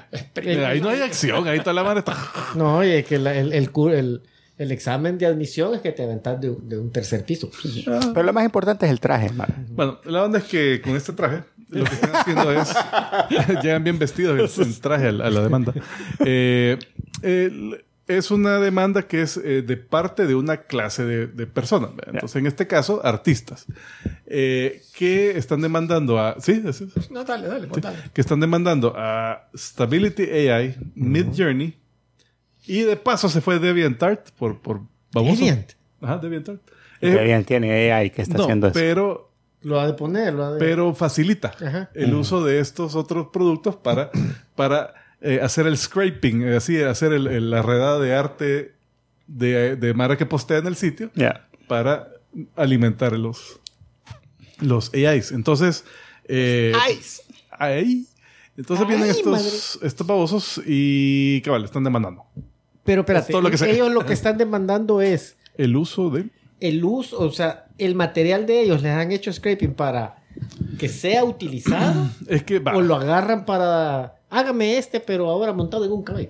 Ahí 0.64 0.80
no 0.82 0.90
hay 0.90 1.00
acción, 1.00 1.46
ahí 1.48 1.60
toda 1.60 1.72
la 1.72 1.84
madre 1.84 2.00
está... 2.00 2.14
No, 2.56 2.84
y 2.84 2.90
es 2.90 3.06
que 3.06 3.18
la- 3.18 3.34
el, 3.34 3.52
el, 3.52 3.70
el- 3.92 4.22
el 4.58 4.70
examen 4.72 5.18
de 5.18 5.26
admisión 5.26 5.74
es 5.74 5.80
que 5.80 5.92
te 5.92 6.02
aventás 6.04 6.40
de, 6.40 6.50
un- 6.50 6.68
de 6.68 6.78
un 6.78 6.90
tercer 6.92 7.24
piso. 7.24 7.50
Pero 7.84 8.22
lo 8.22 8.32
más 8.32 8.44
importante 8.44 8.86
es 8.86 8.92
el 8.92 9.00
traje, 9.00 9.30
Mara. 9.32 9.54
Bueno, 9.70 9.98
la 10.04 10.24
onda 10.24 10.38
es 10.38 10.44
que 10.44 10.80
con 10.82 10.94
este 10.96 11.12
traje, 11.12 11.42
lo 11.70 11.84
que 11.84 11.94
están 11.94 12.14
haciendo 12.14 12.52
es. 12.52 12.72
llegan 13.62 13.82
bien 13.84 13.98
vestidos 13.98 14.58
en 14.58 14.80
traje 14.80 15.08
a 15.08 15.12
la, 15.12 15.26
a 15.26 15.30
la 15.30 15.40
demanda. 15.42 15.72
Eh, 16.24 16.78
el- 17.22 17.84
es 18.06 18.30
una 18.30 18.58
demanda 18.58 19.04
que 19.08 19.22
es 19.22 19.38
eh, 19.38 19.62
de 19.62 19.78
parte 19.78 20.26
de 20.26 20.34
una 20.34 20.58
clase 20.58 21.04
de, 21.06 21.26
de 21.26 21.46
personas. 21.46 21.88
Entonces, 22.06 22.36
en 22.36 22.46
este 22.46 22.66
caso, 22.66 23.00
artistas. 23.02 23.64
eh, 24.26 24.82
que 24.94 25.38
están 25.38 25.62
demandando 25.62 26.18
a. 26.20 26.36
Sí, 26.38 26.62
es. 26.66 26.82
No, 27.10 27.24
dale, 27.24 27.48
dale, 27.48 27.66
dale. 27.80 27.96
Que 28.12 28.20
están 28.20 28.40
demandando 28.40 28.92
a 28.94 29.48
Stability 29.56 30.24
AI, 30.24 30.76
Midjourney. 30.94 31.76
Y 32.66 32.80
de 32.82 32.96
paso 32.96 33.28
se 33.28 33.40
fue 33.40 33.58
DeviantArt 33.58 34.30
por, 34.32 34.60
por 34.60 34.80
baboso. 35.12 35.36
Deviant. 35.36 35.72
Ajá, 36.00 36.18
DeviantArt. 36.18 36.60
Eh, 37.00 37.22
bien 37.24 37.44
tiene 37.44 37.92
AI 37.92 38.10
que 38.10 38.22
está 38.22 38.38
no, 38.38 38.44
haciendo 38.44 38.68
eso. 38.68 38.74
pero 38.74 39.30
Lo 39.62 39.78
ha 39.80 39.86
de 39.86 39.92
poner, 39.94 40.32
lo 40.32 40.44
ha 40.44 40.52
de... 40.52 40.58
pero 40.58 40.94
facilita 40.94 41.52
Ajá. 41.64 41.90
el 41.94 42.14
uso 42.14 42.42
de 42.44 42.60
estos 42.60 42.94
otros 42.94 43.28
productos 43.32 43.76
para, 43.76 44.10
para 44.54 44.94
eh, 45.20 45.40
hacer 45.42 45.66
el 45.66 45.76
scraping, 45.76 46.42
eh, 46.42 46.56
así, 46.56 46.80
hacer 46.80 47.12
el- 47.12 47.26
el- 47.26 47.50
la 47.50 47.60
redada 47.62 47.98
de 47.98 48.14
arte 48.14 48.74
de, 49.26 49.76
de 49.76 49.94
Mara 49.94 50.16
que 50.16 50.24
postea 50.26 50.58
en 50.58 50.66
el 50.66 50.76
sitio 50.76 51.10
Ya. 51.14 51.46
para 51.68 52.08
alimentar 52.56 53.12
los, 53.18 53.60
los 54.60 54.92
AIs. 54.94 55.32
Entonces, 55.32 55.84
eh. 56.26 56.72
Entonces 58.56 58.86
vienen 58.86 59.10
estos, 59.10 59.78
estos 59.82 60.06
babosos 60.06 60.60
y 60.66 61.40
cabal, 61.42 61.64
están 61.64 61.84
demandando 61.84 62.24
Pero 62.84 63.00
espérate, 63.02 63.32
todo 63.32 63.42
lo 63.42 63.50
que 63.50 63.70
ellos 63.70 63.90
lo 63.92 64.04
que 64.04 64.12
están 64.12 64.36
demandando 64.38 65.00
es 65.00 65.36
el 65.56 65.76
uso 65.76 66.10
de... 66.10 66.26
el 66.60 66.84
uso, 66.84 67.18
o 67.20 67.30
sea, 67.32 67.66
el 67.78 67.94
material 67.94 68.46
de 68.46 68.60
ellos 68.62 68.82
les 68.82 68.92
han 68.92 69.10
hecho 69.12 69.32
scraping 69.32 69.74
para 69.74 70.16
que 70.78 70.88
sea 70.88 71.24
utilizado 71.24 72.08
Es 72.28 72.42
que 72.42 72.58
va. 72.58 72.76
o 72.76 72.80
lo 72.82 72.96
agarran 72.96 73.44
para 73.44 74.16
hágame 74.30 74.76
este 74.78 75.00
pero 75.00 75.30
ahora 75.30 75.52
montado 75.52 75.84
en 75.84 75.92
un 75.92 76.02
caballo. 76.02 76.28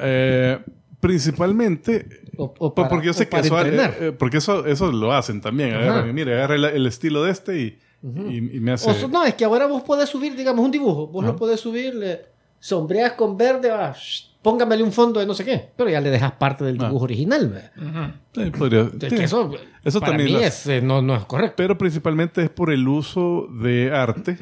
Eh, 0.00 0.58
principalmente 1.00 2.06
O, 2.36 2.44
o 2.44 2.54
Pues 2.54 2.72
para, 2.74 2.88
porque 2.88 3.06
yo 3.06 3.12
sé 3.12 3.28
que 3.28 3.38
eso, 3.38 3.60
eh, 3.60 4.12
porque 4.18 4.38
eso, 4.38 4.66
eso 4.66 4.90
lo 4.90 5.12
hacen 5.12 5.40
también. 5.40 5.74
Agarran, 5.74 6.12
mire, 6.14 6.34
agarra 6.34 6.54
el, 6.56 6.64
el 6.64 6.86
estilo 6.86 7.22
de 7.22 7.30
este 7.30 7.60
y, 7.60 7.78
y, 8.02 8.56
y 8.56 8.60
me 8.60 8.72
hace. 8.72 8.90
O 8.90 9.08
no, 9.08 9.24
es 9.24 9.34
que 9.34 9.44
ahora 9.44 9.66
vos 9.66 9.82
podés 9.82 10.08
subir, 10.08 10.34
digamos, 10.34 10.64
un 10.64 10.70
dibujo. 10.70 11.06
Vos 11.06 11.24
lo 11.24 11.36
podés 11.36 11.60
subir, 11.60 11.94
le 11.94 12.22
sombreas 12.58 13.12
con 13.12 13.36
verde, 13.36 13.70
sh- 13.70 14.30
póngamele 14.44 14.82
un 14.84 14.92
fondo 14.92 15.18
de 15.18 15.26
no 15.26 15.34
sé 15.34 15.44
qué. 15.44 15.70
Pero 15.76 15.90
ya 15.90 16.00
le 16.00 16.10
dejas 16.10 16.32
parte 16.32 16.62
del 16.64 16.76
Ah. 16.80 16.84
dibujo 16.86 17.04
original. 17.04 17.48
¿verdad? 17.48 18.14
Sí, 18.32 18.50
podría- 18.56 18.82
Es 18.82 18.90
sí. 19.10 19.16
que 19.16 19.24
eso, 19.24 19.50
Eso 19.82 19.98
para 20.00 20.12
también 20.12 20.38
mí 20.38 20.44
es, 20.44 20.66
no, 20.82 21.02
no 21.02 21.16
es 21.16 21.24
correcto. 21.24 21.54
Pero 21.56 21.76
principalmente 21.78 22.42
es 22.44 22.50
por 22.50 22.70
el 22.70 22.86
uso 22.86 23.48
de 23.60 23.90
arte 23.92 24.38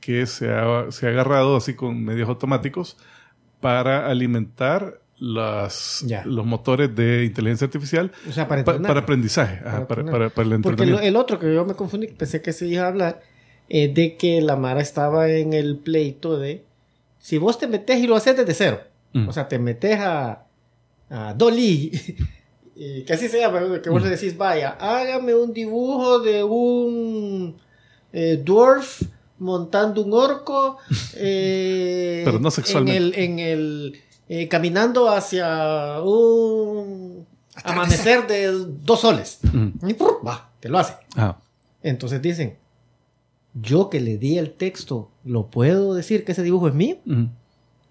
que 0.00 0.26
se 0.26 0.52
ha, 0.52 0.90
se 0.92 1.06
ha 1.06 1.10
agarrado 1.10 1.56
así 1.56 1.74
con 1.74 2.04
medios 2.04 2.28
automáticos 2.28 2.96
para 3.60 4.06
alimentar 4.08 5.00
las, 5.18 6.04
Ya. 6.06 6.24
los 6.24 6.46
motores 6.46 6.94
de 6.94 7.24
inteligencia 7.24 7.64
artificial 7.64 8.12
O 8.28 8.32
sea, 8.32 8.46
para 8.46 8.62
pa- 8.64 8.72
entrenar. 8.72 8.88
para 8.90 9.00
aprendizaje, 9.00 9.54
ajá, 9.64 9.88
para, 9.88 10.00
entrenar. 10.02 10.12
para- 10.12 10.30
para 10.30 10.54
el 10.56 10.62
Porque 10.62 10.84
el 10.84 11.16
otro 11.16 11.38
que 11.40 11.52
yo 11.52 11.64
me 11.64 11.74
confundí, 11.74 12.06
pensé 12.06 12.40
que 12.40 12.52
se 12.52 12.66
iba 12.68 12.84
a 12.84 12.88
hablar, 12.88 13.20
eh, 13.68 13.92
de 13.92 14.16
que 14.16 14.40
la 14.40 14.54
Mara 14.56 14.80
estaba 14.80 15.28
en 15.28 15.52
el 15.54 15.76
pleito 15.78 16.38
de 16.38 16.64
si 17.18 17.36
vos 17.38 17.58
te 17.58 17.66
metes 17.66 17.98
y 17.98 18.06
lo 18.06 18.14
haces 18.14 18.36
desde 18.36 18.54
cero. 18.54 18.80
Mm. 19.12 19.28
O 19.28 19.32
sea, 19.32 19.48
te 19.48 19.58
metes 19.58 19.98
a, 20.00 20.46
a 21.10 21.34
Dolly, 21.34 21.92
y 22.76 23.02
que 23.02 23.12
así 23.12 23.28
se 23.28 23.40
llama, 23.40 23.80
que 23.82 23.90
vos 23.90 24.02
le 24.02 24.10
decís, 24.10 24.36
vaya, 24.36 24.76
hágame 24.80 25.34
un 25.34 25.52
dibujo 25.52 26.20
de 26.20 26.44
un 26.44 27.56
eh, 28.12 28.40
dwarf 28.44 29.02
montando 29.38 30.02
un 30.02 30.12
orco 30.12 30.78
eh, 31.16 32.22
Pero 32.24 32.40
no 32.40 32.50
sexualmente. 32.50 32.96
en 32.96 33.02
el, 33.02 33.14
en 33.14 33.38
el 33.38 34.00
eh, 34.28 34.48
caminando 34.48 35.08
hacia 35.08 36.02
un 36.02 37.26
amanecer 37.64 38.26
de 38.26 38.52
dos 38.84 39.00
soles. 39.00 39.38
Mm. 39.52 39.88
Y 39.88 39.96
va, 40.26 40.50
te 40.60 40.68
lo 40.68 40.78
hace. 40.78 40.94
Ajá. 41.16 41.40
Entonces 41.82 42.20
dicen, 42.20 42.56
yo 43.54 43.88
que 43.88 44.00
le 44.00 44.18
di 44.18 44.38
el 44.38 44.52
texto, 44.52 45.10
¿lo 45.24 45.46
puedo 45.46 45.94
decir 45.94 46.24
que 46.24 46.32
ese 46.32 46.42
dibujo 46.42 46.68
es 46.68 46.74
mío? 46.74 46.98
Ujú. 47.06 47.28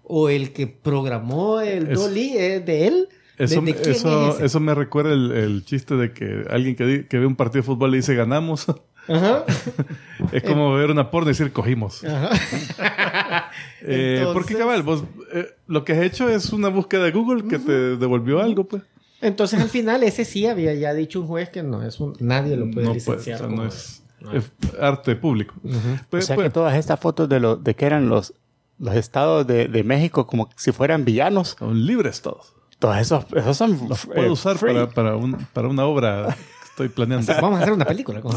¿O 0.08 0.28
el 0.28 0.52
que 0.52 0.66
programó 0.66 1.60
el 1.60 1.88
Es- 1.92 1.98
Dolly 1.98 2.36
es 2.36 2.64
de 2.66 2.86
él? 2.88 3.08
¿De- 3.38 3.44
Eso, 3.44 3.60
de 3.60 3.74
quién 3.74 3.90
eso, 3.94 4.40
es 4.44 4.60
me 4.60 4.74
recuerda 4.74 5.12
el, 5.12 5.30
el 5.30 5.64
chiste 5.64 5.94
de 5.94 6.12
que 6.12 6.44
alguien 6.50 6.74
que, 6.74 6.84
di- 6.86 7.04
que 7.04 7.18
ve 7.18 7.26
un 7.26 7.36
partido 7.36 7.60
de 7.62 7.66
fútbol 7.66 7.92
le 7.92 7.98
dice 7.98 8.14
ganamos. 8.16 8.66
Ajá. 9.06 9.44
es 10.32 10.42
como 10.42 10.74
ver 10.74 10.90
una 10.90 11.10
porno 11.10 11.28
y 11.30 11.32
decir 11.32 11.52
cogimos. 11.52 12.02
Ajá. 12.04 12.30
Eh, 13.80 14.16
Entonces- 14.18 14.34
porque 14.34 14.54
cabal, 14.56 14.82
vos 14.82 15.04
eh, 15.32 15.46
lo 15.68 15.84
que 15.84 15.92
has 15.92 16.02
hecho 16.02 16.28
es 16.28 16.52
una 16.52 16.68
búsqueda 16.68 17.04
de 17.04 17.12
Google 17.12 17.44
que 17.48 17.58
te 17.60 17.96
devolvió 17.96 18.40
algo, 18.40 18.64
pues. 18.64 18.82
Entonces 19.20 19.60
al 19.60 19.68
final 19.68 20.02
ese 20.02 20.24
sí 20.24 20.46
había 20.46 20.74
ya 20.74 20.92
dicho 20.94 21.20
un 21.20 21.26
juez 21.28 21.48
que 21.50 21.62
no 21.62 21.82
es 21.82 21.98
un, 22.00 22.14
nadie 22.20 22.56
lo 22.56 22.64
puede 22.70 22.86
no, 22.86 22.92
puede, 22.92 22.94
licenciar. 22.94 23.36
o 23.36 23.38
sea, 23.38 23.46
como- 23.48 23.62
no 23.62 23.68
es, 23.68 24.02
es 24.34 24.50
arte 24.80 25.14
público. 25.16 25.54
O 25.64 25.68
Pues, 26.10 26.26
sea 26.26 26.34
pues, 26.36 26.48
que 26.48 26.52
todas 26.52 26.76
estas 26.76 26.98
fotos 26.98 27.28
de, 27.28 27.38
lo, 27.40 27.56
de 27.56 27.74
que 27.76 27.86
eran 27.86 28.08
los, 28.08 28.34
los 28.78 28.94
estados 28.94 29.46
de, 29.46 29.68
de 29.68 29.84
México 29.84 30.26
como 30.26 30.48
si 30.56 30.72
fueran 30.72 31.04
villanos, 31.04 31.56
son 31.58 31.84
libres 31.86 32.22
todos. 32.22 32.54
todos 32.78 32.96
esos, 32.98 33.24
esos 33.34 33.56
son 33.56 33.78
Los 33.88 34.06
puedo 34.06 34.22
eh, 34.22 34.30
usar 34.30 34.56
para, 34.58 34.88
para, 34.88 35.16
un- 35.16 35.36
para 35.52 35.68
una 35.68 35.84
obra 35.84 36.26
que 36.36 36.68
estoy 36.70 36.88
planeando. 36.88 37.32
Vamos 37.42 37.58
a 37.58 37.62
hacer 37.62 37.72
una 37.72 37.84
película 37.84 38.20
con. 38.20 38.32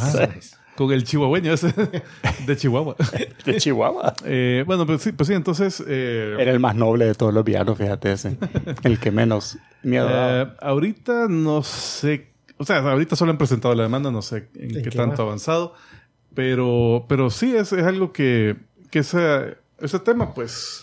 Con 0.76 0.90
el 0.94 1.04
chihuahueño 1.04 1.52
ese 1.54 1.74
de 2.48 2.56
Chihuahua. 2.58 2.96
de 3.46 3.58
Chihuahua. 3.58 4.14
Eh, 4.24 4.64
bueno, 4.66 4.86
pues 4.86 5.02
sí, 5.02 5.12
pues 5.12 5.28
sí, 5.28 5.34
entonces... 5.34 5.84
eh, 5.86 6.38
Era 6.40 6.50
el 6.52 6.62
más 6.62 6.76
noble 6.76 7.06
de 7.06 7.14
todos 7.14 7.34
los 7.34 7.44
villanos, 7.44 7.78
fíjate 7.78 8.14
ese. 8.14 8.38
El 8.84 8.98
que 8.98 9.12
menos 9.12 9.58
miedo 9.84 10.06
daba. 10.08 10.42
Eh, 10.44 10.48
ahorita 10.62 11.28
no 11.28 11.62
sé, 11.62 12.32
o 12.58 12.64
sea, 12.64 12.78
ahorita 12.78 13.18
solo 13.18 13.32
han 13.32 13.38
presentado 13.38 13.76
la 13.76 13.84
demanda, 13.84 14.12
no 14.12 14.22
sé 14.22 14.48
en, 14.56 14.70
¿En 14.70 14.76
qué, 14.84 14.90
qué 14.90 14.98
tanto 14.98 15.22
ha 15.22 15.26
avanzado, 15.26 15.74
pero, 16.34 17.06
pero 17.10 17.30
sí 17.30 17.54
es, 17.56 17.74
es 17.74 17.84
algo 17.86 18.14
que, 18.14 18.56
que 18.90 19.00
ese, 19.00 19.58
ese 19.82 20.00
tema, 20.00 20.34
pues, 20.34 20.82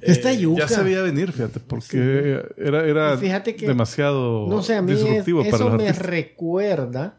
Está 0.00 0.32
eh, 0.32 0.38
yuca. 0.38 0.66
ya 0.66 0.68
se 0.68 0.82
veía 0.82 1.02
venir, 1.02 1.32
fíjate, 1.32 1.60
porque 1.60 2.42
era, 2.56 2.84
era 2.86 3.14
Y 3.14 3.18
fíjate 3.18 3.54
que- 3.56 3.66
demasiado 3.66 4.46
No 4.48 4.62
sé, 4.62 4.74
a 4.76 4.82
mí 4.82 4.92
es- 4.92 4.98
disruptivo 5.04 5.42
para 5.44 5.56
eso 5.56 5.68
los 5.68 5.76
me 5.78 5.92
recuerda 5.92 7.14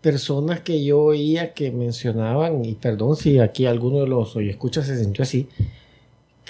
personas 0.00 0.60
que 0.60 0.82
yo 0.84 1.00
oía 1.00 1.52
que 1.54 1.70
mencionaban, 1.70 2.64
y 2.64 2.74
perdón 2.74 3.16
si 3.16 3.38
aquí 3.38 3.66
alguno 3.66 4.00
de 4.00 4.08
los 4.08 4.34
escuchas 4.36 4.86
se 4.86 4.98
sintió 4.98 5.22
así, 5.22 5.48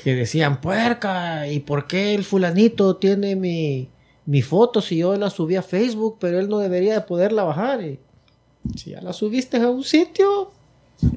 que 0.02 0.14
decían, 0.14 0.60
puerca, 0.60 1.46
¿y 1.48 1.60
por 1.60 1.86
qué 1.86 2.14
el 2.14 2.24
fulanito 2.24 2.96
tiene 2.96 3.36
mi, 3.36 3.88
mi 4.24 4.40
foto 4.40 4.80
si 4.80 4.96
yo 4.98 5.14
la 5.16 5.28
subí 5.28 5.56
a 5.56 5.62
Facebook, 5.62 6.16
pero 6.18 6.38
él 6.40 6.48
no 6.48 6.58
debería 6.60 6.94
de 6.94 7.00
poderla 7.02 7.42
bajar? 7.44 7.82
Y 7.82 7.98
si 8.76 8.90
ya 8.92 9.02
la 9.02 9.12
subiste 9.12 9.58
a 9.58 9.68
un 9.68 9.84
sitio, 9.84 10.50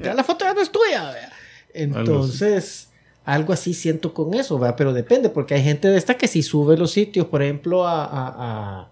ya 0.04 0.14
la 0.14 0.24
foto 0.26 0.44
ya 0.44 0.54
no 0.54 0.62
es 0.62 0.72
tuya. 0.72 1.12
¿vea? 1.12 1.32
Entonces, 1.76 2.90
algo 3.24 3.54
así 3.54 3.74
siento 3.74 4.14
con 4.14 4.34
eso, 4.34 4.58
¿verdad? 4.60 4.76
pero 4.78 4.94
depende, 4.94 5.30
porque 5.30 5.56
hay 5.56 5.64
gente 5.64 5.88
de 5.88 5.98
esta 5.98 6.16
que 6.16 6.28
sí 6.28 6.44
sube 6.44 6.78
los 6.78 6.92
sitios, 6.92 7.28
por 7.28 7.42
ejemplo, 7.42 7.88
a, 7.88 8.04
a, 8.06 8.82
a 8.82 8.90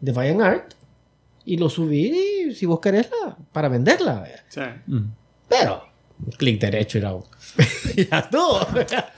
Deviant 0.00 0.40
Art, 0.40 0.72
y 1.44 1.56
lo 1.58 1.68
subí, 1.68 2.54
si 2.54 2.64
vos 2.66 2.80
querés, 2.80 3.10
la- 3.24 3.36
para 3.52 3.68
venderla. 3.68 4.20
¿verdad? 4.54 4.76
Mm. 4.86 5.04
Pero, 5.48 5.84
clic 6.38 6.60
derecho 6.60 6.98
y 6.98 7.00
la... 7.02 7.18
ya 8.10 8.18
estuvo. 8.20 8.60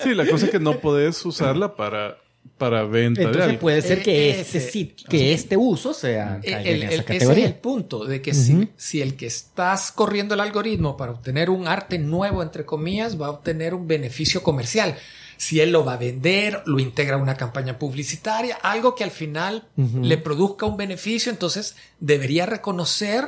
Sí, 0.00 0.14
la 0.14 0.26
cosa 0.28 0.46
es 0.46 0.50
que 0.50 0.58
no 0.60 0.78
podés 0.80 1.24
usarla 1.24 1.76
para, 1.76 2.16
para 2.58 2.84
venta 2.84 3.20
de 3.20 3.26
Entonces 3.26 3.50
algo. 3.50 3.60
puede 3.60 3.82
ser 3.82 4.02
que 4.02 4.30
Eh, 4.30 4.40
este 4.40 4.58
ese- 4.58 4.70
sitio, 4.70 5.06
que 5.10 5.32
este 5.34 5.56
uso 5.56 5.92
sea 5.92 6.40
El- 6.42 6.54
en 6.54 6.66
el- 6.66 6.82
esa 6.84 6.86
ese 6.86 6.94
es 6.96 7.04
categoría. 7.04 7.46
el 7.46 7.54
punto, 7.54 8.04
de 8.06 8.22
que 8.22 8.32
si, 8.34 8.68
si 8.76 9.02
el 9.02 9.14
que 9.16 9.26
estás 9.26 9.92
corriendo 9.92 10.34
el 10.34 10.40
algoritmo 10.40 10.96
para 10.96 11.12
obtener 11.12 11.50
un 11.50 11.68
arte 11.68 11.98
nuevo, 11.98 12.42
entre 12.42 12.64
comillas, 12.64 13.20
va 13.20 13.26
a 13.26 13.30
obtener 13.30 13.74
un 13.74 13.86
beneficio 13.86 14.42
comercial. 14.42 14.96
Si 15.38 15.60
él 15.60 15.70
lo 15.70 15.84
va 15.84 15.92
a 15.94 15.96
vender, 15.98 16.62
lo 16.64 16.78
integra 16.78 17.16
a 17.16 17.18
una 17.18 17.34
campaña 17.36 17.78
publicitaria, 17.78 18.56
algo 18.62 18.94
que 18.94 19.04
al 19.04 19.10
final 19.10 19.68
le 19.76 20.16
produzca 20.16 20.64
un 20.64 20.78
beneficio, 20.78 21.30
entonces 21.30 21.76
debería 22.00 22.46
reconocer 22.46 23.24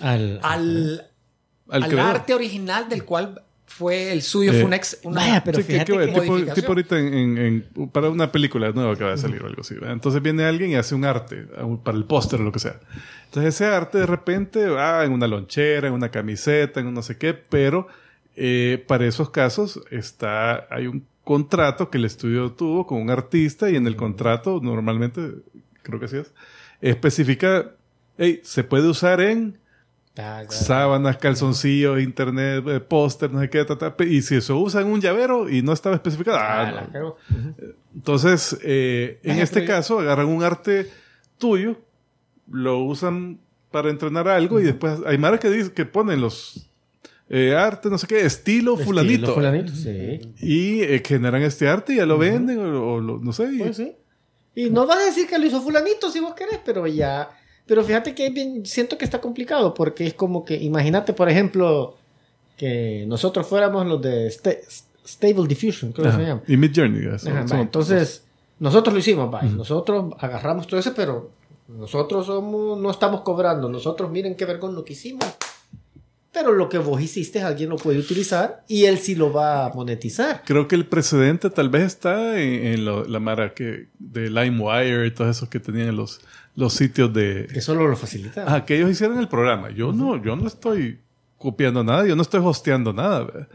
Al- 0.00 0.38
al, 0.42 1.10
Al 1.70 1.98
arte 1.98 2.34
original 2.34 2.90
del 2.90 3.04
cual 3.06 3.42
fue 3.78 4.12
el 4.12 4.22
suyo, 4.22 4.52
Eh, 4.52 4.56
fue 4.56 4.64
una, 4.64 4.76
ex- 4.76 4.98
una- 5.04 5.20
Vaya, 5.20 5.44
pero 5.44 5.58
Sí, 5.58 5.64
fíjate 5.64 5.92
que- 5.92 5.98
que- 6.12 6.20
tipo, 6.20 6.54
tipo 6.54 6.66
ahorita 6.68 6.98
en, 6.98 7.14
en- 7.14 7.38
en- 7.38 7.88
para 7.90 8.08
una 8.10 8.32
película 8.32 8.70
nueva 8.72 8.96
que 8.96 9.04
va 9.04 9.12
a 9.12 9.16
salir 9.16 9.42
o 9.42 9.46
algo 9.46 9.60
así. 9.60 9.74
¿verdad? 9.74 9.92
Entonces 9.92 10.22
viene 10.22 10.44
alguien 10.44 10.70
y 10.70 10.74
hace 10.76 10.94
un 10.94 11.04
arte 11.04 11.46
para 11.84 11.96
el 11.98 12.04
póster 12.04 12.40
o 12.40 12.44
lo 12.44 12.52
que 12.52 12.58
sea. 12.58 12.80
Entonces 13.26 13.54
ese 13.54 13.66
arte 13.66 13.98
de 13.98 14.06
repente 14.06 14.66
va 14.68 15.04
en 15.04 15.12
una 15.12 15.26
lonchera, 15.26 15.88
en 15.88 15.94
una 15.94 16.10
camiseta, 16.10 16.80
en 16.80 16.86
un 16.86 16.94
no 16.94 17.02
sé 17.02 17.18
qué, 17.18 17.34
pero 17.34 17.86
eh, 18.36 18.84
para 18.86 19.06
esos 19.06 19.30
casos 19.30 19.80
está 19.90 20.66
hay 20.70 20.86
un 20.86 21.06
contrato 21.24 21.90
que 21.90 21.98
el 21.98 22.04
estudio 22.04 22.52
tuvo 22.52 22.86
con 22.86 23.00
un 23.02 23.10
artista 23.10 23.68
y 23.70 23.76
en 23.76 23.86
el 23.86 23.96
contrato 23.96 24.60
normalmente, 24.62 25.20
creo 25.82 25.98
que 25.98 26.04
así 26.06 26.18
es, 26.18 26.32
especifica, 26.80 27.72
hey, 28.18 28.40
se 28.44 28.64
puede 28.64 28.88
usar 28.88 29.20
en 29.20 29.58
Ah, 30.18 30.44
claro. 30.48 30.50
sábanas, 30.64 31.16
calzoncillos, 31.18 32.00
internet, 32.00 32.64
eh, 32.68 32.80
póster, 32.80 33.30
no 33.30 33.40
sé 33.40 33.50
qué, 33.50 33.64
ta, 33.64 33.94
y 34.04 34.22
si 34.22 34.36
eso 34.36 34.56
usa 34.58 34.80
en 34.80 34.86
un 34.86 35.00
llavero 35.00 35.48
y 35.50 35.60
no 35.62 35.72
estaba 35.74 35.94
especificado, 35.96 36.38
ah, 36.38 36.62
Ah, 36.68 36.80
no. 36.86 36.92
cagó. 36.92 37.16
entonces 37.94 38.56
eh, 38.62 39.18
en 39.22 39.38
este 39.40 39.64
caso 39.64 40.00
agarran 40.00 40.28
un 40.28 40.42
arte 40.42 40.90
tuyo, 41.38 41.76
lo 42.50 42.78
usan 42.78 43.38
para 43.70 43.90
entrenar 43.90 44.26
algo 44.28 44.58
y 44.60 44.64
después 44.64 45.00
hay 45.06 45.18
maras 45.18 45.40
que 45.40 45.50
dicen 45.50 45.72
que 45.72 45.84
ponen 45.84 46.20
los 46.20 46.70
eh, 47.28 47.54
arte, 47.54 47.90
no 47.90 47.98
sé 47.98 48.06
qué, 48.06 48.24
estilo 48.24 48.76
fulanito, 48.76 49.14
Estilo 49.26 49.34
fulanito, 49.34 49.72
sí. 49.74 50.32
y 50.40 50.80
eh, 50.82 51.02
generan 51.04 51.42
este 51.42 51.68
arte 51.68 51.92
y 51.92 51.96
ya 51.96 52.06
lo 52.06 52.16
venden 52.18 52.58
o, 52.60 52.94
o 52.94 53.00
lo- 53.00 53.18
no 53.18 53.32
sé, 53.32 53.52
y- 53.52 53.58
Pues 53.58 53.76
sí. 53.76 53.92
Y 54.54 54.70
no 54.70 54.86
vas 54.86 54.98
a 54.98 55.04
decir 55.06 55.26
que 55.26 55.38
lo 55.38 55.44
hizo 55.44 55.60
fulanito 55.60 56.10
si 56.10 56.20
vos 56.20 56.34
querés, 56.34 56.58
pero 56.64 56.86
ya... 56.86 57.28
Pero 57.66 57.82
fíjate 57.82 58.14
que 58.14 58.30
bien- 58.30 58.64
siento 58.64 58.96
que 58.96 59.04
está 59.04 59.20
complicado 59.20 59.74
porque 59.74 60.06
es 60.06 60.14
como 60.14 60.44
que, 60.44 60.54
imagínate, 60.56 61.12
por 61.12 61.28
ejemplo, 61.28 61.96
que 62.56 63.04
nosotros 63.08 63.46
fuéramos 63.46 63.86
los 63.86 64.00
de 64.00 64.28
Sta- 64.30 64.56
Stable 65.06 65.46
Diffusion, 65.46 65.92
creo 65.92 66.06
que 66.06 66.10
se 66.12 66.16
Ajá. 66.18 66.26
llama. 66.28 66.42
Y 66.48 66.56
Mid 66.56 66.72
Journey. 66.74 67.06
Ajá, 67.06 67.18
son- 67.48 67.58
entonces, 67.60 68.24
nosotros 68.58 68.92
lo 68.94 69.00
hicimos, 69.00 69.32
va, 69.32 69.44
y 69.44 69.48
nosotros 69.50 70.14
agarramos 70.18 70.66
todo 70.66 70.78
eso, 70.80 70.92
pero 70.94 71.30
nosotros 71.68 72.26
somos, 72.26 72.78
no 72.78 72.90
estamos 72.90 73.20
cobrando. 73.22 73.68
Nosotros, 73.68 74.10
miren 74.10 74.34
qué 74.36 74.44
vergón 74.44 74.74
lo 74.74 74.84
que 74.84 74.92
hicimos. 74.94 75.24
Pero 76.32 76.52
lo 76.52 76.68
que 76.68 76.76
vos 76.78 77.00
hiciste, 77.00 77.40
alguien 77.42 77.70
lo 77.70 77.76
puede 77.76 77.98
utilizar 77.98 78.62
y 78.68 78.84
él 78.84 78.98
sí 78.98 79.14
lo 79.14 79.32
va 79.32 79.66
a 79.66 79.72
monetizar. 79.72 80.42
Creo 80.44 80.68
que 80.68 80.74
el 80.74 80.86
precedente 80.86 81.48
tal 81.48 81.70
vez 81.70 81.82
está 81.84 82.38
en, 82.38 82.66
en 82.66 82.84
lo- 82.84 83.04
la 83.06 83.20
mara 83.20 83.54
que 83.54 83.86
de 83.98 84.28
LimeWire 84.30 85.06
y 85.06 85.10
todos 85.12 85.34
esos 85.34 85.48
que 85.48 85.60
tenían 85.60 85.96
los, 85.96 86.20
los 86.56 86.72
sitios 86.72 87.12
de... 87.14 87.46
Que 87.52 87.60
solo 87.60 87.86
lo 87.86 87.96
facilita. 87.96 88.44
Ah, 88.52 88.64
que 88.64 88.76
ellos 88.76 88.90
hicieron 88.90 89.18
el 89.18 89.28
programa. 89.28 89.70
Yo 89.70 89.92
no, 89.92 90.22
yo 90.22 90.34
no 90.36 90.46
estoy 90.48 90.98
copiando 91.38 91.84
nada, 91.84 92.06
yo 92.06 92.16
no 92.16 92.22
estoy 92.22 92.40
hosteando 92.42 92.92
nada. 92.92 93.24
¿verdad? 93.24 93.48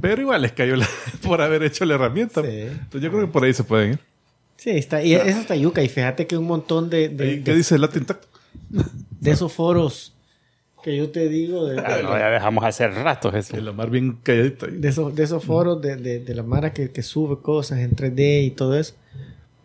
Pero 0.00 0.22
igual 0.22 0.42
les 0.42 0.52
cayó 0.52 0.76
la- 0.76 0.88
por 1.22 1.40
haber 1.40 1.62
hecho 1.62 1.84
la 1.86 1.94
herramienta. 1.94 2.42
Sí. 2.42 2.48
Entonces 2.50 3.00
yo 3.02 3.10
creo 3.10 3.22
que 3.26 3.32
por 3.32 3.42
ahí 3.44 3.54
se 3.54 3.64
pueden 3.64 3.92
ir. 3.92 3.98
Sí, 4.56 4.70
está, 4.70 5.02
y 5.02 5.14
eso 5.14 5.40
está 5.40 5.56
yuca. 5.56 5.82
Y 5.82 5.88
fíjate 5.88 6.26
que 6.26 6.36
un 6.36 6.46
montón 6.46 6.88
de, 6.90 7.08
de, 7.08 7.42
¿Qué 7.42 7.50
de- 7.52 7.56
dice 7.56 7.78
Latin 7.78 8.04
Tact? 8.04 8.24
de 9.20 9.30
esos 9.30 9.52
foros 9.52 10.14
que 10.84 10.96
yo 10.96 11.10
te 11.10 11.28
digo, 11.28 11.66
de, 11.66 11.78
Ah, 11.80 12.00
no, 12.02 12.18
ya 12.18 12.28
dejamos 12.30 12.64
hace 12.64 12.86
rato 12.88 13.34
eso. 13.34 13.56
El 13.56 13.68
Omar 13.68 13.88
bien 13.88 14.18
calladito 14.22 14.66
ahí. 14.66 14.76
de 14.76 14.88
esos, 14.88 15.14
de 15.14 15.22
esos 15.22 15.44
foros 15.44 15.80
de, 15.80 15.96
de, 15.96 16.18
de 16.20 16.34
la 16.34 16.42
Mara 16.42 16.72
que, 16.72 16.90
que 16.90 17.02
sube 17.02 17.40
cosas 17.40 17.78
en 17.78 17.94
3D 17.96 18.44
y 18.46 18.50
todo 18.50 18.76
eso. 18.78 18.94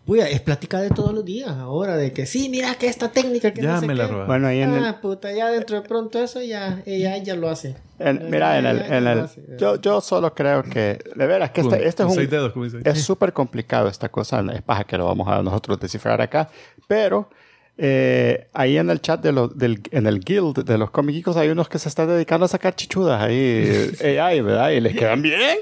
Uy, 0.08 0.22
es 0.22 0.40
plática 0.40 0.80
de 0.80 0.90
todos 0.90 1.14
los 1.14 1.26
días 1.26 1.50
ahora, 1.50 1.98
de 1.98 2.14
que 2.14 2.26
sí, 2.26 2.48
mira 2.48 2.76
que 2.76 2.88
esta 2.88 3.12
técnica 3.12 3.52
que 3.54 3.62
Ya 3.62 3.74
no 3.74 3.80
sé 3.82 3.88
me 3.88 3.94
la 3.94 4.08
robaron. 4.08 4.28
Bueno, 4.28 4.48
ahí 4.48 4.62
en 4.62 4.74
el, 4.74 4.86
Ah, 4.86 5.00
puta, 5.02 5.34
ya 5.34 5.50
dentro 5.50 5.82
de 5.82 5.86
pronto 5.86 6.18
eso 6.24 6.42
ya, 6.42 6.82
ella 6.86 7.18
ya 7.18 7.36
lo 7.36 7.50
hace. 7.50 7.76
en- 8.00 8.30
mira, 8.30 8.58
en 8.58 8.66
el, 8.68 8.82
en 8.84 9.06
el- 9.06 9.20
hace. 9.20 9.42
yo, 9.60 9.76
yo 9.82 10.00
solo 10.00 10.34
creo 10.34 10.64
que, 10.64 10.98
de 11.14 11.28
veras, 11.28 11.52
que 11.52 11.60
este, 11.60 11.86
este 11.86 12.04
es 12.04 12.10
un, 12.18 12.26
dedos, 12.30 12.54
es 12.86 13.02
súper 13.04 13.34
complicado 13.34 13.90
esta 13.90 14.08
cosa, 14.08 14.42
es 14.54 14.62
paja 14.62 14.86
que 14.86 14.98
lo 14.98 15.06
vamos 15.08 15.28
a 15.28 15.44
nosotros 15.44 15.78
descifrar 15.78 16.22
acá, 16.22 16.50
pero 16.88 17.30
eh, 17.78 18.48
ahí 18.54 18.78
en 18.78 18.90
el 18.90 19.02
chat 19.02 19.22
de 19.22 19.34
los, 19.34 19.58
del, 19.58 19.82
en 19.92 20.08
el 20.08 20.22
guild 20.22 20.64
de 20.64 20.78
los 20.78 20.90
comiquicos 20.90 21.36
hay 21.36 21.50
unos 21.50 21.68
que 21.68 21.80
se 21.80 21.90
están 21.90 22.08
dedicando 22.08 22.46
a 22.46 22.48
sacar 22.48 22.76
chichudas 22.76 23.22
ahí, 23.22 23.92
AI, 24.20 24.40
¿verdad? 24.42 24.70
Y 24.70 24.80
les 24.80 24.96
quedan 24.96 25.22
bien. 25.22 25.58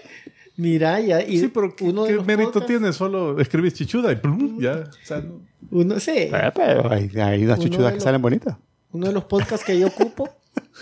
Mira, 0.57 0.99
ya. 1.01 1.21
Y 1.21 1.39
Sí, 1.39 1.47
pero 1.49 1.75
¿qué, 1.75 1.83
uno 1.85 2.03
mérito 2.23 2.51
podcasts- 2.53 2.67
tiene? 2.67 2.93
Solo 2.93 3.39
escribir 3.39 3.73
chichuda 3.73 4.11
y 4.11 4.15
plum, 4.15 4.59
ya. 4.61 4.85
O 4.89 5.05
sea, 5.05 5.19
no- 5.21 5.41
Uno, 5.71 5.99
sí, 5.99 6.11
Eh, 6.15 6.51
pero 6.55 6.91
hay, 6.91 7.09
hay 7.19 7.43
unas 7.43 7.59
Uno 7.59 7.67
chichudas 7.67 7.91
que 7.91 7.95
los- 7.95 8.03
salen 8.03 8.21
bonitas. 8.21 8.55
uno 8.91 9.07
de 9.07 9.13
los 9.13 9.25
podcasts 9.25 9.65
que 9.65 9.77
yo 9.79 9.87
ocupo, 9.87 10.29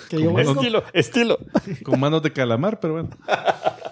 que 0.09 0.21
yo 0.21 0.33
oigo, 0.33 0.51
Estilo, 0.53 0.83
estilo. 0.93 1.38
con 1.83 1.99
manos 1.99 2.21
de 2.21 2.31
calamar, 2.31 2.79
pero 2.79 2.93
bueno. 2.93 3.09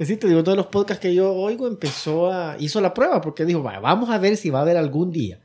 Sí, 0.00 0.16
te 0.16 0.26
digo, 0.26 0.40
uno 0.40 0.50
de 0.50 0.56
los 0.56 0.66
podcasts 0.66 1.00
que 1.00 1.14
yo 1.14 1.32
oigo 1.32 1.68
empezó 1.68 2.32
a... 2.32 2.56
Hizo 2.58 2.80
la 2.80 2.92
prueba 2.92 3.20
porque 3.20 3.44
dijo, 3.44 3.62
"Va, 3.62 3.78
vamos 3.78 4.10
a 4.10 4.18
ver 4.18 4.36
si 4.36 4.50
va 4.50 4.58
a 4.58 4.62
haber 4.62 4.76
algún 4.76 5.12
día 5.12 5.38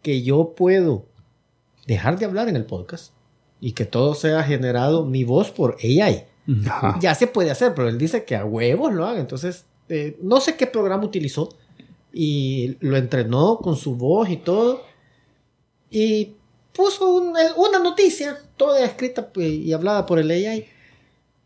que 0.00 0.22
yo 0.22 0.54
puedo 0.56 1.06
dejar 1.86 2.18
de 2.18 2.24
hablar 2.24 2.48
en 2.48 2.56
el 2.56 2.64
podcast 2.64 3.12
y 3.60 3.72
que 3.72 3.84
todo 3.84 4.14
sea 4.14 4.42
generado 4.42 5.04
mi 5.04 5.24
voz 5.24 5.50
por 5.50 5.76
AI. 5.82 6.24
Ajá. 6.66 6.98
Ya 7.00 7.14
se 7.14 7.26
puede 7.26 7.50
hacer, 7.50 7.74
pero 7.74 7.88
él 7.88 7.98
dice 7.98 8.24
que 8.24 8.36
a 8.36 8.44
huevos 8.44 8.92
lo 8.92 9.06
haga. 9.06 9.20
Entonces, 9.20 9.64
eh, 9.88 10.16
no 10.22 10.40
sé 10.40 10.56
qué 10.56 10.66
programa 10.66 11.04
utilizó 11.04 11.48
y 12.12 12.76
lo 12.80 12.96
entrenó 12.96 13.58
con 13.58 13.76
su 13.76 13.96
voz 13.96 14.28
y 14.30 14.36
todo. 14.36 14.82
Y 15.90 16.34
puso 16.72 17.14
un- 17.14 17.34
una 17.56 17.78
noticia, 17.78 18.38
toda 18.56 18.84
escrita 18.84 19.28
pues, 19.32 19.48
y 19.50 19.72
hablada 19.72 20.06
por 20.06 20.18
el 20.18 20.30
AI. 20.30 20.66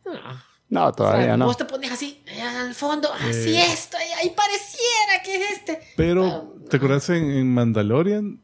Ah, 0.06 0.44
No, 0.70 0.82
o 0.82 0.86
sea, 0.88 0.92
todavía 0.96 1.36
no. 1.36 1.46
Vos 1.46 1.56
te 1.56 1.64
pones 1.64 1.90
así, 1.90 2.22
allá 2.30 2.62
al 2.66 2.74
fondo, 2.74 3.08
así 3.12 3.54
Eh. 3.56 3.66
esto, 3.72 3.96
y 3.98 4.12
ahí 4.20 4.34
pareciera 4.34 5.22
que 5.24 5.34
es 5.36 5.50
este. 5.58 5.80
Pero, 5.96 6.54
¿te 6.68 6.76
acuerdas 6.76 7.08
en, 7.10 7.30
en 7.30 7.52
Mandalorian 7.54 8.40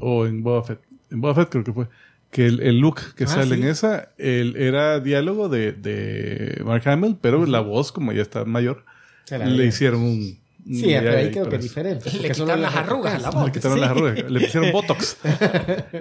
o 0.00 0.26
en 0.26 0.42
Boba 0.42 0.62
Fett? 0.64 0.80
En 1.10 1.20
Boba 1.20 1.34
Fett 1.34 1.48
creo 1.50 1.64
que 1.64 1.72
fue. 1.72 1.88
Que 2.34 2.46
el, 2.46 2.60
el 2.62 2.78
look 2.80 3.14
que 3.14 3.24
Ah, 3.24 3.28
sale 3.28 3.54
sí. 3.54 3.62
en 3.62 3.68
esa 3.68 4.08
el, 4.18 4.56
era 4.56 4.98
diálogo 4.98 5.48
de, 5.48 5.70
de 5.70 6.60
Mark 6.64 6.82
Hamill, 6.88 7.16
pero 7.20 7.46
la 7.46 7.60
voz, 7.60 7.92
como 7.92 8.12
ya 8.12 8.22
está 8.22 8.44
mayor, 8.44 8.84
le 9.30 9.56
ve. 9.56 9.66
hicieron 9.66 10.00
un. 10.02 10.20
Sí, 10.66 10.82
pero 10.86 11.16
ahí 11.16 11.30
creo 11.30 11.48
que 11.48 11.56
es 11.56 11.62
diferente. 11.62 12.10
Le 12.10 12.30
quitaron 12.32 12.60
las 12.62 12.74
arrugas 12.74 13.14
a 13.14 13.18
la 13.20 13.30
Sí. 13.30 13.36
voz. 13.36 13.46
Le 13.46 13.52
quitaron 13.52 13.80
las 13.80 13.90
arrugas, 13.90 14.30
le 14.30 14.40
pusieron 14.40 14.72
botox. 14.72 15.16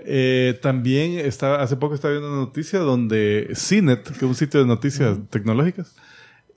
Eh, 0.06 0.58
también 0.62 1.20
estaba, 1.20 1.62
hace 1.62 1.76
poco 1.76 1.94
estaba 1.96 2.14
viendo 2.14 2.30
una 2.32 2.42
noticia 2.42 2.80
donde 2.80 3.50
CNET, 3.54 4.04
que 4.04 4.14
es 4.18 4.24
un 4.24 4.36
sitio 4.36 4.60
de 4.60 4.66
noticias 4.66 5.18
tecnológicas, 5.30 5.96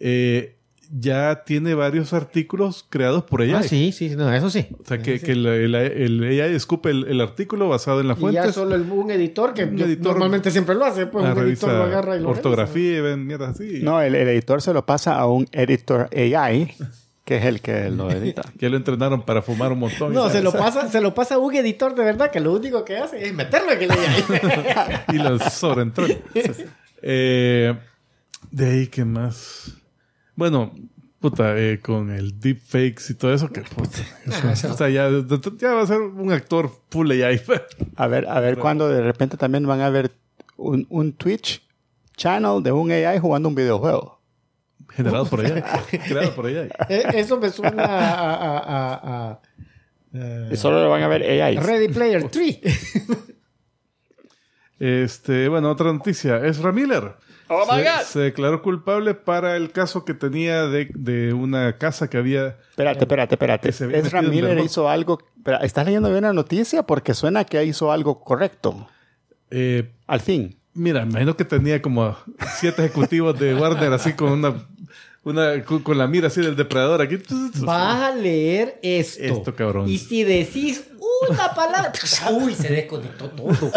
eh, 0.01 0.56
ya 0.91 1.43
tiene 1.45 1.75
varios 1.75 2.13
artículos 2.13 2.85
creados 2.89 3.25
por 3.25 3.43
ella. 3.43 3.59
Ah, 3.59 3.63
sí, 3.63 3.93
sí, 3.93 4.11
no, 4.17 4.33
eso 4.33 4.51
sí. 4.51 4.69
O 4.81 4.85
sea, 4.87 4.99
que, 4.99 5.21
que 5.21 5.33
el, 5.33 5.47
el- 5.47 5.75
el 5.75 6.23
AI 6.43 6.55
escupe 6.55 6.91
el, 6.91 7.07
el 7.09 7.21
artículo 7.21 7.69
basado 7.69 8.01
en 8.01 8.09
la 8.09 8.15
Y 8.15 8.17
fuente. 8.17 8.41
ya 8.45 8.53
solo 8.53 8.75
el- 8.75 8.83
un 8.91 9.11
editor 9.11 9.55
que 9.55 9.65
Un 9.65 9.79
editor- 9.79 10.13
normalmente 10.13 10.51
siempre 10.51 10.75
lo 10.75 10.85
hace, 10.85 11.07
pues 11.07 11.25
un 11.25 11.31
editor 11.31 11.37
lo 11.39 11.45
revisa 11.45 11.85
agarra 11.85 12.17
y 12.17 12.21
lo 12.21 12.29
ortografía 12.31 12.99
y 12.99 13.01
ven 13.01 13.27
mierda 13.27 13.49
así. 13.49 13.81
No, 13.83 14.01
el, 14.01 14.15
el 14.15 14.29
editor 14.29 14.63
se 14.63 14.73
lo 14.73 14.85
pasa 14.87 15.19
a 15.19 15.27
un 15.27 15.47
editor 15.53 16.09
AI, 16.15 16.75
que 17.25 17.37
es 17.39 17.45
el 17.45 17.61
que 17.61 17.91
lo 17.91 18.11
edita. 18.11 18.43
Ya 18.59 18.69
lo 18.69 18.77
entrenaron 18.77 19.23
para 19.23 19.43
fumar 19.43 19.73
un 19.73 19.81
montón. 19.81 20.13
No, 20.13 20.29
y, 20.29 20.31
se 20.31 20.43
lo 20.43 20.53
pasa, 20.53 20.89
se 20.89 21.01
lo 21.01 21.15
pasa 21.15 21.35
a 21.35 21.39
un 21.39 21.55
editor 21.55 21.95
de 21.95 22.05
verdad 22.05 22.31
que 22.31 22.41
lo 22.41 22.53
único 22.53 22.85
que 22.85 22.97
hace 22.97 23.25
es 23.27 23.35
meterlo 23.35 23.73
en 23.73 23.83
el 23.83 23.91
AI. 23.91 25.01
y 25.13 25.19
lo 25.19 25.39
sobreentrenó. 25.39 26.15
Eh, 27.03 27.75
de 28.51 28.67
ahí, 28.71 28.87
¿qué 28.87 29.05
más? 29.05 29.73
Bueno, 30.37 30.73
puta, 31.21 31.59
eh, 31.59 31.81
con 31.83 32.11
el 32.11 32.39
deepfakes 32.39 33.11
y 33.11 33.15
todo 33.15 33.33
eso, 33.35 33.49
que 33.51 33.63
puta. 33.63 33.99
Eso- 34.53 34.73
O 34.73 34.77
sea, 34.77 34.89
ya, 34.89 35.09
ya 35.59 35.73
va 35.75 35.83
a 35.83 35.87
ser 35.87 36.01
un 36.01 36.31
actor 36.33 36.71
full 36.91 37.11
AI. 37.11 37.41
A 37.97 38.07
ver, 38.07 38.29
a 38.29 38.39
ver 38.41 38.59
cuando 38.61 38.89
de 38.89 39.03
repente 39.03 39.37
también 39.37 39.67
van 39.67 39.81
a 39.81 39.91
ver 39.91 40.13
un, 40.57 40.87
un 40.91 41.13
Twitch 41.15 41.63
channel 42.17 42.63
de 42.63 42.73
un 42.73 42.91
AI 42.91 43.19
jugando 43.19 43.49
un 43.49 43.55
videojuego. 43.55 44.21
Generado 44.91 45.27
por 45.27 45.41
allá. 45.41 45.63
Creado 46.09 46.35
por 46.35 46.47
allá. 46.47 46.69
Eh, 46.89 47.05
Eso 47.15 47.39
me 47.39 47.51
suena 47.51 47.83
a, 47.85 48.15
a- 48.15 48.59
a- 48.59 48.95
a- 48.95 49.41
a- 50.15 50.49
Y 50.53 50.57
solo 50.57 50.81
lo 50.83 50.89
van 50.89 51.03
a 51.03 51.09
ver 51.09 51.23
AI. 51.43 51.57
Ready 51.57 51.89
Player 51.89 52.29
3. 52.31 52.59
Este, 54.79 55.49
bueno, 55.49 55.71
otra 55.71 55.93
noticia. 55.93 56.45
Ezra 56.47 56.73
Miller. 56.73 57.15
Oh 57.49 57.65
my 57.71 57.79
se, 57.79 57.85
God. 57.85 58.01
se 58.05 58.19
declaró 58.21 58.63
culpable 58.63 59.15
para 59.15 59.57
el 59.57 59.71
caso 59.71 60.05
que 60.05 60.15
tenía 60.15 60.67
de, 60.67 60.89
de 60.95 61.33
una 61.33 61.79
casa 61.79 62.09
que 62.11 62.17
había. 62.19 62.57
Espérate, 62.71 63.01
espérate, 63.05 63.35
espérate. 63.35 63.69
Ezra 63.69 64.23
Miller 64.23 64.59
hizo 64.59 64.89
algo. 64.89 65.19
¿Estás 65.63 65.87
leyendo 65.87 66.11
bien 66.11 66.23
la 66.25 66.33
noticia? 66.33 66.83
Porque 66.85 67.15
suena 67.15 67.45
que 67.45 67.63
hizo 67.65 67.93
algo 67.93 68.21
correcto. 68.21 68.89
eh, 69.51 69.93
Al 70.07 70.21
fin. 70.21 70.57
mira, 70.75 71.03
imagino 71.03 71.37
que 71.37 71.45
tenía 71.45 71.81
como 71.81 72.17
siete 72.59 72.85
ejecutivos 72.85 73.39
de 73.39 73.55
Warner 73.55 73.93
así 73.93 74.13
con 74.15 74.33
una. 74.33 74.67
una 75.23 75.63
con, 75.65 75.83
con 75.83 75.99
la 75.99 76.07
mira 76.09 76.27
así 76.27 76.41
del 76.41 76.57
depredador 76.57 77.01
aquí. 77.01 77.19
Vas 77.61 78.03
a 78.03 78.15
leer 78.15 78.79
esto. 78.83 79.23
Esto, 79.23 79.55
cabrón. 79.55 79.89
Y 79.89 79.99
si 79.99 80.25
decís 80.25 80.85
una 81.31 81.49
palabra, 81.55 81.93
uy, 82.33 82.55
se 82.55 82.69
desconectó 82.69 83.29
todo. 83.31 83.71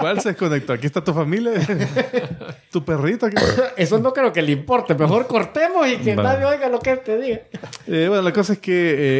¿Cuál 0.00 0.20
se 0.20 0.30
desconectó? 0.30 0.72
Aquí 0.72 0.86
está 0.86 1.02
tu 1.02 1.12
familia. 1.14 1.52
tu 2.70 2.84
perrito. 2.84 3.26
aquí. 3.26 3.36
Eso 3.76 3.98
no 3.98 4.12
creo 4.12 4.32
que 4.32 4.42
le 4.42 4.52
importe. 4.52 4.94
Mejor 4.94 5.26
cortemos 5.26 5.86
y 5.88 5.96
que 5.98 6.14
Vale. 6.14 6.28
nadie 6.28 6.44
oiga 6.44 6.68
lo 6.68 6.78
que 6.80 6.96
te 6.96 7.18
diga. 7.18 7.40
Eh, 7.86 8.06
bueno, 8.08 8.22
la 8.22 8.32
cosa 8.32 8.54
es 8.54 8.58
que 8.58 8.72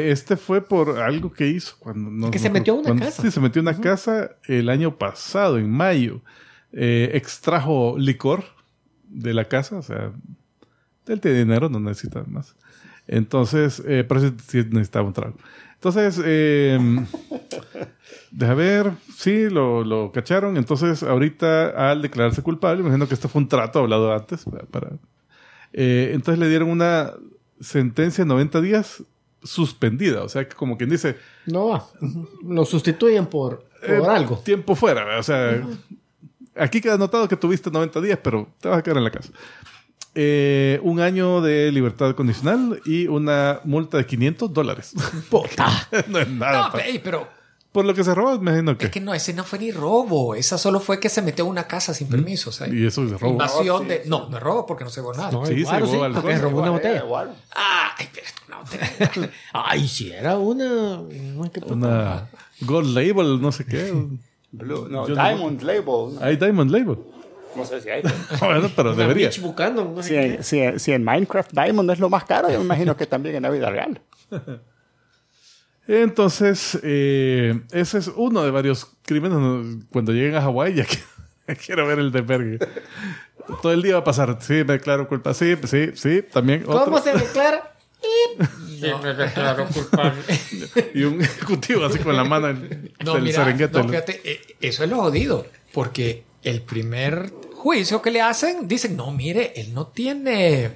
eh, 0.09 0.11
este 0.11 0.37
fue 0.37 0.61
por 0.62 0.98
algo 1.01 1.33
que 1.33 1.46
hizo 1.46 1.77
cuando 1.79 2.11
no- 2.11 2.31
Que 2.31 2.38
se 2.38 2.51
metió 2.51 2.74
a 2.74 2.77
una 2.77 2.85
cuando- 2.88 3.05
casa. 3.07 3.22
Sí, 3.22 3.31
se 3.31 3.40
metió 3.40 3.61
a 3.61 3.62
una 3.62 3.81
casa 3.81 4.31
el 4.46 4.68
año 4.68 4.96
pasado, 4.98 5.59
en 5.59 5.70
mayo. 5.70 6.20
Eh, 6.72 7.11
extrajo 7.14 7.96
licor 7.98 8.44
de 9.09 9.33
la 9.33 9.46
casa, 9.46 9.77
o 9.79 9.83
sea, 9.83 10.12
él 11.07 11.20
tiene 11.20 11.38
dinero, 11.38 11.70
no 11.70 11.81
necesita 11.81 12.22
más. 12.27 12.55
Entonces, 13.07 13.83
eh, 13.87 14.05
pero 14.07 14.20
sí 14.20 14.64
necesitaba 14.70 15.07
un 15.07 15.14
trago. 15.14 15.35
Entonces, 15.80 16.20
eh, 16.24 16.78
deja 18.30 18.54
ver, 18.54 18.92
sí, 19.16 19.48
lo, 19.48 19.84
lo 19.84 20.10
cacharon. 20.12 20.56
Entonces, 20.56 21.02
ahorita 21.02 21.90
al 21.90 22.02
declararse 22.02 22.42
culpable, 22.42 22.80
imagino 22.82 23.06
que 23.06 23.14
esto 23.14 23.28
fue 23.28 23.42
un 23.42 23.48
trato 23.48 23.78
hablado 23.78 24.12
antes 24.12 24.44
para- 24.44 24.64
para 24.66 24.90
eh, 25.72 26.10
entonces 26.14 26.38
le 26.40 26.48
dieron 26.48 26.70
una 26.70 27.12
sentencia 27.60 28.24
de 28.24 28.28
90 28.28 28.60
días 28.60 29.02
suspendida. 29.42 30.22
O 30.24 30.28
sea, 30.28 30.48
que 30.48 30.56
como 30.56 30.76
quien 30.78 30.90
dice, 30.90 31.16
No. 31.46 31.86
Lo 32.42 32.64
sustituyen 32.64 33.26
por, 33.26 33.64
por 33.80 33.90
eh, 33.90 34.02
algo. 34.08 34.38
tiempo 34.38 34.74
fuera. 34.74 35.18
O 35.18 35.22
sea, 35.22 35.62
aquí 36.56 36.80
queda 36.80 36.94
anotado 36.94 37.28
que 37.28 37.36
tuviste 37.36 37.70
90 37.70 38.00
días, 38.00 38.18
pero 38.22 38.48
te 38.60 38.68
vas 38.68 38.78
a 38.78 38.82
quedar 38.82 38.96
en 38.96 39.04
la 39.04 39.10
casa. 39.10 39.30
Eh, 40.14 40.80
un 40.82 41.00
año 41.00 41.40
de 41.40 41.70
libertad 41.70 42.14
condicional 42.14 42.80
y 42.84 43.06
una 43.06 43.60
multa 43.64 43.98
de 43.98 44.06
500 44.06 44.52
dólares. 44.52 44.92
Puta. 45.30 45.68
no 46.08 46.18
es 46.18 46.28
nada. 46.28 46.68
No, 46.74 46.80
pero 47.04 47.28
por 47.70 47.84
lo 47.84 47.94
que 47.94 48.02
se 48.02 48.14
robó, 48.14 48.30
me 48.40 48.50
imagino 48.50 48.76
que. 48.76 48.86
Es 48.86 48.90
que 48.90 49.00
no, 49.00 49.14
ese 49.14 49.32
no 49.34 49.44
fue 49.44 49.58
ni 49.60 49.70
robo. 49.70 50.34
Esa 50.34 50.58
solo 50.58 50.80
fue 50.80 50.98
que 50.98 51.08
se 51.08 51.22
metió 51.22 51.44
a 51.44 51.48
una 51.48 51.68
casa 51.68 51.94
sin 51.94 52.08
permiso. 52.08 52.50
O 52.50 52.52
sea, 52.52 52.66
Y 52.66 52.86
eso 52.86 53.04
es 53.04 53.12
robo. 53.12 53.32
invasión 53.32 53.82
No, 53.84 53.88
de. 53.88 54.02
sí, 54.02 54.08
no, 54.08 54.28
no 54.28 54.36
es 54.38 54.42
robo 54.42 54.66
porque 54.66 54.84
no 54.84 54.90
se 54.90 55.00
robó 55.00 55.12
nada. 55.14 55.30
No, 55.30 55.46
Sí, 55.46 55.52
igual, 55.52 55.74
se 55.76 55.80
robó 55.82 55.92
sí, 55.92 56.00
alcohol. 56.00 56.22
porque 56.22 56.38
robó 56.38 56.60
una 56.62 56.70
botella. 56.70 57.04
Igual. 57.04 57.34
Ah, 57.54 57.90
ay, 57.98 58.08
pero 58.12 58.26
no, 58.48 58.64
te- 58.68 59.30
Ay, 59.52 59.86
si 59.86 60.10
era 60.10 60.36
una. 60.38 61.00
Una 61.66 62.28
Gold 62.62 62.94
Label, 62.96 63.40
no 63.40 63.52
sé 63.52 63.64
qué. 63.66 63.92
Blue, 64.50 64.88
no, 64.88 65.06
Yo 65.06 65.14
no- 65.14 65.22
Diamond 65.22 65.62
Label. 65.62 66.18
Hay 66.22 66.36
Diamond 66.36 66.70
Label. 66.70 66.96
No 67.56 67.64
sé 67.64 67.80
si 67.80 67.90
hay. 67.90 68.02
Bueno, 68.40 68.70
pero 68.74 68.92
Una 68.92 69.02
debería. 69.02 69.28
Mitch 69.28 69.40
Buchanan, 69.40 69.94
no 69.94 70.02
sé 70.02 70.38
si, 70.42 70.70
si, 70.72 70.78
si 70.78 70.92
en 70.92 71.04
Minecraft 71.04 71.52
Diamond 71.52 71.90
es 71.90 71.98
lo 71.98 72.08
más 72.08 72.24
caro, 72.24 72.50
yo 72.50 72.58
me 72.58 72.64
imagino 72.64 72.96
que 72.96 73.06
también 73.06 73.37
en 73.37 73.42
la 73.42 73.50
vida 73.50 73.70
real. 73.70 74.00
Entonces, 75.87 76.78
eh, 76.82 77.61
ese 77.72 77.98
es 77.98 78.08
uno 78.14 78.42
de 78.44 78.50
varios 78.50 78.87
crímenes. 79.04 79.84
Cuando 79.90 80.12
lleguen 80.12 80.34
a 80.34 80.42
Hawái, 80.42 80.74
ya 80.74 80.84
que- 80.84 81.56
quiero 81.66 81.87
ver 81.87 81.98
el 81.98 82.12
de 82.12 82.20
Berge. 82.20 82.58
Todo 83.62 83.72
el 83.72 83.80
día 83.82 83.94
va 83.94 84.00
a 84.00 84.04
pasar. 84.04 84.37
Sí, 84.40 84.52
me 84.52 84.74
declaro 84.74 85.08
culpa. 85.08 85.32
Sí, 85.32 85.56
sí, 85.64 85.90
sí. 85.94 86.22
También 86.30 86.64
otro. 86.66 86.84
¿Cómo 86.84 87.00
se 87.00 87.12
declara? 87.14 87.72
Sí, 88.00 88.87
me 89.02 89.14
declaro 89.14 89.66
culpable. 89.66 90.20
Y 90.94 91.02
un 91.04 91.20
ejecutivo 91.22 91.84
así 91.87 91.98
con 91.98 92.14
la 92.14 92.24
mano 92.24 92.48
en 92.50 92.92
No, 93.04 93.14
del 93.14 93.24
mira, 93.24 93.44
no, 93.72 93.88
fíjate, 93.88 94.20
eh, 94.24 94.40
eso 94.61 94.84
es 94.84 94.90
lo 94.90 94.98
jodido, 94.98 95.46
porque 95.72 96.22
el 96.42 96.62
primer 96.62 97.33
juicio 97.55 98.01
que 98.03 98.11
le 98.11 98.20
hacen, 98.20 98.68
dicen, 98.68 98.96
no, 98.96 99.11
mire, 99.11 99.53
él 99.57 99.74
no 99.74 99.88
tiene 99.88 100.72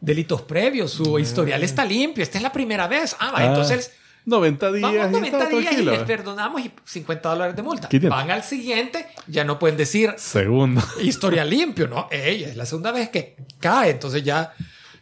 delitos 0.00 0.42
previos, 0.42 0.92
su 0.92 1.18
historial 1.18 1.62
está 1.64 1.84
limpio, 1.84 2.22
esta 2.22 2.38
es 2.38 2.42
la 2.42 2.52
primera 2.52 2.86
vez. 2.86 3.16
Ah, 3.18 3.32
Ah, 3.34 3.46
entonces 3.46 3.92
90 4.26 4.72
días. 4.72 4.82
vamos 4.82 5.08
y 5.08 5.12
90 5.12 5.48
todo 5.50 5.58
días 5.58 5.78
y 5.78 5.84
les 5.84 6.02
perdonamos 6.04 6.62
y 6.64 6.70
50 6.84 7.28
dólares 7.28 7.56
de 7.56 7.62
multa. 7.62 7.88
500. 7.88 8.16
Van 8.16 8.30
al 8.30 8.42
siguiente, 8.42 9.06
ya 9.26 9.44
no 9.44 9.58
pueden 9.58 9.76
decir 9.76 10.14
Segundo. 10.16 10.82
historial 11.02 11.50
limpio, 11.50 11.88
¿no? 11.88 12.08
Ella 12.10 12.48
es 12.48 12.56
la 12.56 12.64
segunda 12.66 12.92
vez 12.92 13.10
que 13.10 13.36
cae, 13.60 13.90
entonces 13.90 14.22
ya 14.22 14.54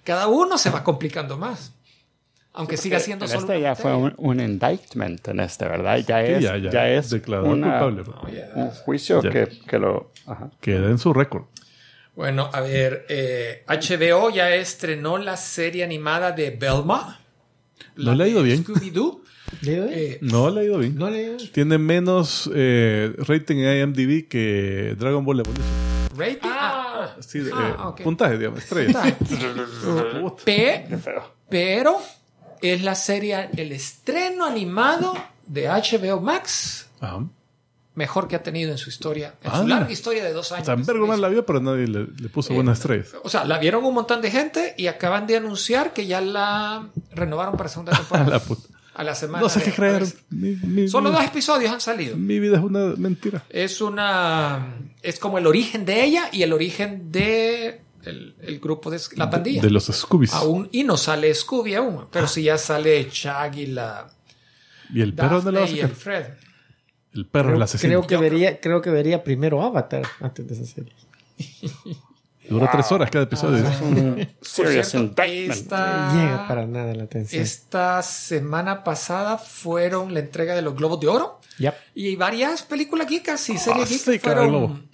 cada 0.05 0.27
uno 0.29 0.59
se 0.59 0.71
va 0.71 0.83
complicando 0.83 1.37
más. 1.37 1.73
Aunque 2.55 2.77
siga 2.77 3.01
siendo 3.01 3.25
En 3.25 3.31
solo 3.31 3.41
este 3.41 3.61
ya 3.63 3.75
fue 3.75 3.95
un, 3.95 4.13
un 4.19 4.39
indictment 4.41 5.27
en 5.29 5.41
este, 5.41 5.67
¿verdad? 5.67 5.97
Ya 6.07 6.25
Sí, 6.27 6.33
es, 6.33 6.43
ya, 6.43 6.57
ya, 6.59 6.71
ya. 6.71 6.89
es 6.91 7.09
Declarado 7.11 7.49
una- 7.49 7.79
culpable. 7.81 8.05
un 8.55 8.71
juicio 8.71 9.23
Ya. 9.23 9.31
que, 9.31 9.49
que 9.67 9.79
lo... 9.79 10.11
Ajá. 10.27 10.51
Queda 10.61 10.91
en 10.91 10.99
su 10.99 11.15
récord. 11.15 11.45
Bueno, 12.15 12.51
a 12.53 12.61
ver, 12.61 13.07
eh, 13.09 13.65
HBO 13.67 14.29
ya 14.29 14.55
estrenó 14.55 15.17
la 15.17 15.39
serie 15.39 15.83
animada 15.83 16.33
de 16.33 16.51
Belma. 16.51 17.21
No 17.97 18.15
le 18.15 18.25
ha 18.25 18.29
ido 18.29 18.43
bien. 18.43 18.65
Scooby-Doo. 18.65 19.21
Eh, 19.67 20.19
No 20.23 20.49
le 20.51 20.61
ha 20.61 20.65
ido 20.65 20.79
bien. 20.79 20.97
No 20.97 21.11
le 21.11 21.27
doy. 21.37 21.49
Tiene 21.49 21.77
menos 21.77 22.51
eh, 22.55 23.13
rating 23.19 23.57
en 23.59 23.81
IMDb 23.95 24.27
que 24.27 24.95
Dragon 24.99 25.23
Ball 25.25 25.41
Evolution. 25.41 25.67
rating. 26.17 26.39
Ah, 26.51 27.17
Sí, 27.21 27.41
Ah, 27.53 27.69
eh, 27.79 27.83
ok. 27.83 28.01
puntaje, 28.03 28.39
digamos, 28.39 28.63
Qué 30.45 30.87
feo. 31.03 31.35
pero 31.49 31.99
es 32.63 32.83
la 32.83 32.95
serie, 32.95 33.49
el 33.57 33.73
estreno 33.73 34.45
animado 34.47 35.15
de 35.47 35.69
HBO 35.69 36.21
Max 36.21 36.89
Ajá. 37.01 37.25
mejor 37.95 38.27
que 38.29 38.37
ha 38.37 38.43
tenido 38.43 38.71
en 38.73 38.79
su 38.79 38.89
historia, 38.89 39.35
en 39.43 39.51
Ah. 39.53 39.61
su 39.61 39.67
larga 39.69 39.91
historia 39.93 40.25
de 40.25 40.33
dos 40.33 40.51
años. 40.53 40.69
Más 41.07 41.19
la 41.19 41.29
vio, 41.29 41.45
pero 41.45 41.61
nadie 41.61 41.87
le, 41.87 42.07
le 42.07 42.29
puso 42.31 42.55
buenas 42.55 42.79
estrellas. 42.79 43.09
O 43.23 43.29
sea, 43.29 43.45
la 43.45 43.59
vieron 43.59 43.85
un 43.85 43.93
montón 43.95 44.23
de 44.23 44.31
gente 44.31 44.75
y 44.79 44.87
acaban 44.87 45.27
de 45.27 45.37
anunciar 45.37 45.93
que 45.93 46.07
ya 46.07 46.21
la 46.23 46.89
renovaron 47.13 47.57
para 47.57 47.69
segunda 47.69 47.93
A 47.95 47.99
temporada. 47.99 48.31
la 48.31 48.39
puta. 48.41 48.69
a 48.95 49.05
la 49.05 49.15
semana. 49.15 49.43
No 49.43 49.49
sé 49.51 49.63
qué 49.63 49.73
creer. 49.73 50.05
Mi, 50.31 50.55
mi- 50.57 50.89
Solo 50.89 51.11
mi- 51.11 51.17
dos 51.17 51.25
episodios 51.25 51.71
han 51.73 51.81
salido. 51.81 52.17
mi 52.17 52.39
vida 52.41 52.57
es 52.59 52.63
una 52.63 52.95
mentira. 52.97 53.43
Es 53.51 53.81
una. 53.81 54.75
Es 55.03 55.19
como 55.19 55.37
el 55.39 55.47
origen 55.47 55.85
de 55.85 56.05
ella 56.05 56.29
y 56.33 56.43
el 56.45 56.53
origen 56.53 57.11
de 57.13 57.82
el, 58.05 58.35
el 58.41 58.61
grupo 58.61 58.91
de 58.91 59.01
la 59.17 59.31
pandilla. 59.31 59.63
De 59.63 59.71
los 59.71 59.85
Scoobies. 59.87 60.33
Aún, 60.35 60.69
y 60.73 60.85
no 60.85 60.97
sale 60.97 61.33
Scooby 61.35 61.75
aún, 61.75 62.07
pero 62.11 62.27
sí 62.27 62.45
ya 62.45 62.59
sale 62.59 63.09
Shaggy, 63.11 63.67
la 63.67 64.09
¿Y 64.93 65.01
el 65.01 65.15
perro 65.15 65.37
dónde 65.41 65.53
lo 65.53 65.59
va 65.61 65.65
a 65.65 65.69
Daphne 65.69 65.79
y 65.79 65.81
el 65.85 65.91
Fred. 65.97 66.27
El 67.15 67.27
perro, 67.27 67.45
Creo, 67.49 67.57
el 67.57 67.63
asesino. 67.63 67.89
creo 67.91 68.07
que 68.07 68.17
vería, 68.17 68.61
creo 68.61 68.81
que 68.83 68.91
vería 68.91 69.23
primero 69.23 69.63
Avatar 69.63 70.03
antes 70.21 70.47
de 70.49 70.55
esa 70.55 70.65
serie. 70.67 70.93
Dura 72.49 72.69
tres 72.71 72.91
horas 72.91 73.09
cada 73.11 73.25
episodio. 73.25 73.65
Serious 74.41 74.89
cierto, 74.89 75.23
esta, 75.23 76.13
No 76.13 76.21
llega 76.21 76.49
para 76.49 76.67
nada 76.67 76.93
la 76.95 77.05
atención. 77.05 77.41
esta 77.43 78.03
semana 78.03 78.83
pasada 78.83 79.39
fueron 79.39 80.13
la 80.13 80.21
entrega 80.21 80.55
de 80.55 80.61
los 80.63 80.75
Globos 80.75 80.99
de 81.01 81.09
Oro 81.09 81.41
Yep. 81.59 81.75
y 81.95 82.17
varias 82.17 82.63
películas 82.63 83.09
geekas 83.09 83.49
y 83.51 83.59
series 83.59 83.85
Ah, 83.93 84.13
sí, 84.13 84.19
globo. 84.19 84.21
fueron, 84.35 84.89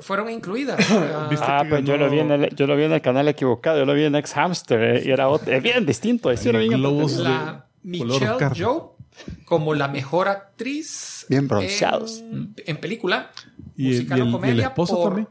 fueron 0.00 0.30
incluidas. 0.30 0.78
Ah. 0.90 1.28
Ah, 1.40 1.64
pues 1.68 1.84
yo 1.84 1.96
lo, 1.96 2.08
vi 2.10 2.18
en 2.20 2.30
el, 2.30 2.54
yo 2.54 2.66
lo 2.66 2.76
vi 2.76 2.84
en 2.84 2.92
el 2.92 3.00
canal 3.02 3.28
equivocado, 3.28 3.78
yo 3.78 3.84
lo 3.84 3.94
vi 3.94 4.04
en 4.04 4.14
Ex 4.16 4.32
Hamster 4.34 4.82
eh, 4.96 5.02
y 5.04 5.10
era 5.10 5.28
otro, 5.28 5.52
es 5.52 5.62
bien 5.62 5.84
distinto. 5.86 6.30
Es 6.32 6.42
bien 6.44 6.68
Globos 6.70 7.12
entretenido. 7.12 7.44
la 7.44 7.66
Michelle. 7.82 8.54
Yeoh 8.54 8.96
como 9.44 9.74
la 9.74 9.88
mejor 9.88 10.28
actriz 10.28 11.26
Bien 11.28 11.46
bronceados. 11.46 12.20
en, 12.20 12.54
en 12.64 12.76
película 12.78 13.30
Y 13.76 13.88
el- 13.88 13.92
musical 13.94 14.20
o 14.20 14.22
el- 14.22 14.26
y 14.28 14.28
el 14.28 14.32
comedia 14.32 14.66
esposo 14.68 14.94
por 14.96 15.04
también. 15.08 15.28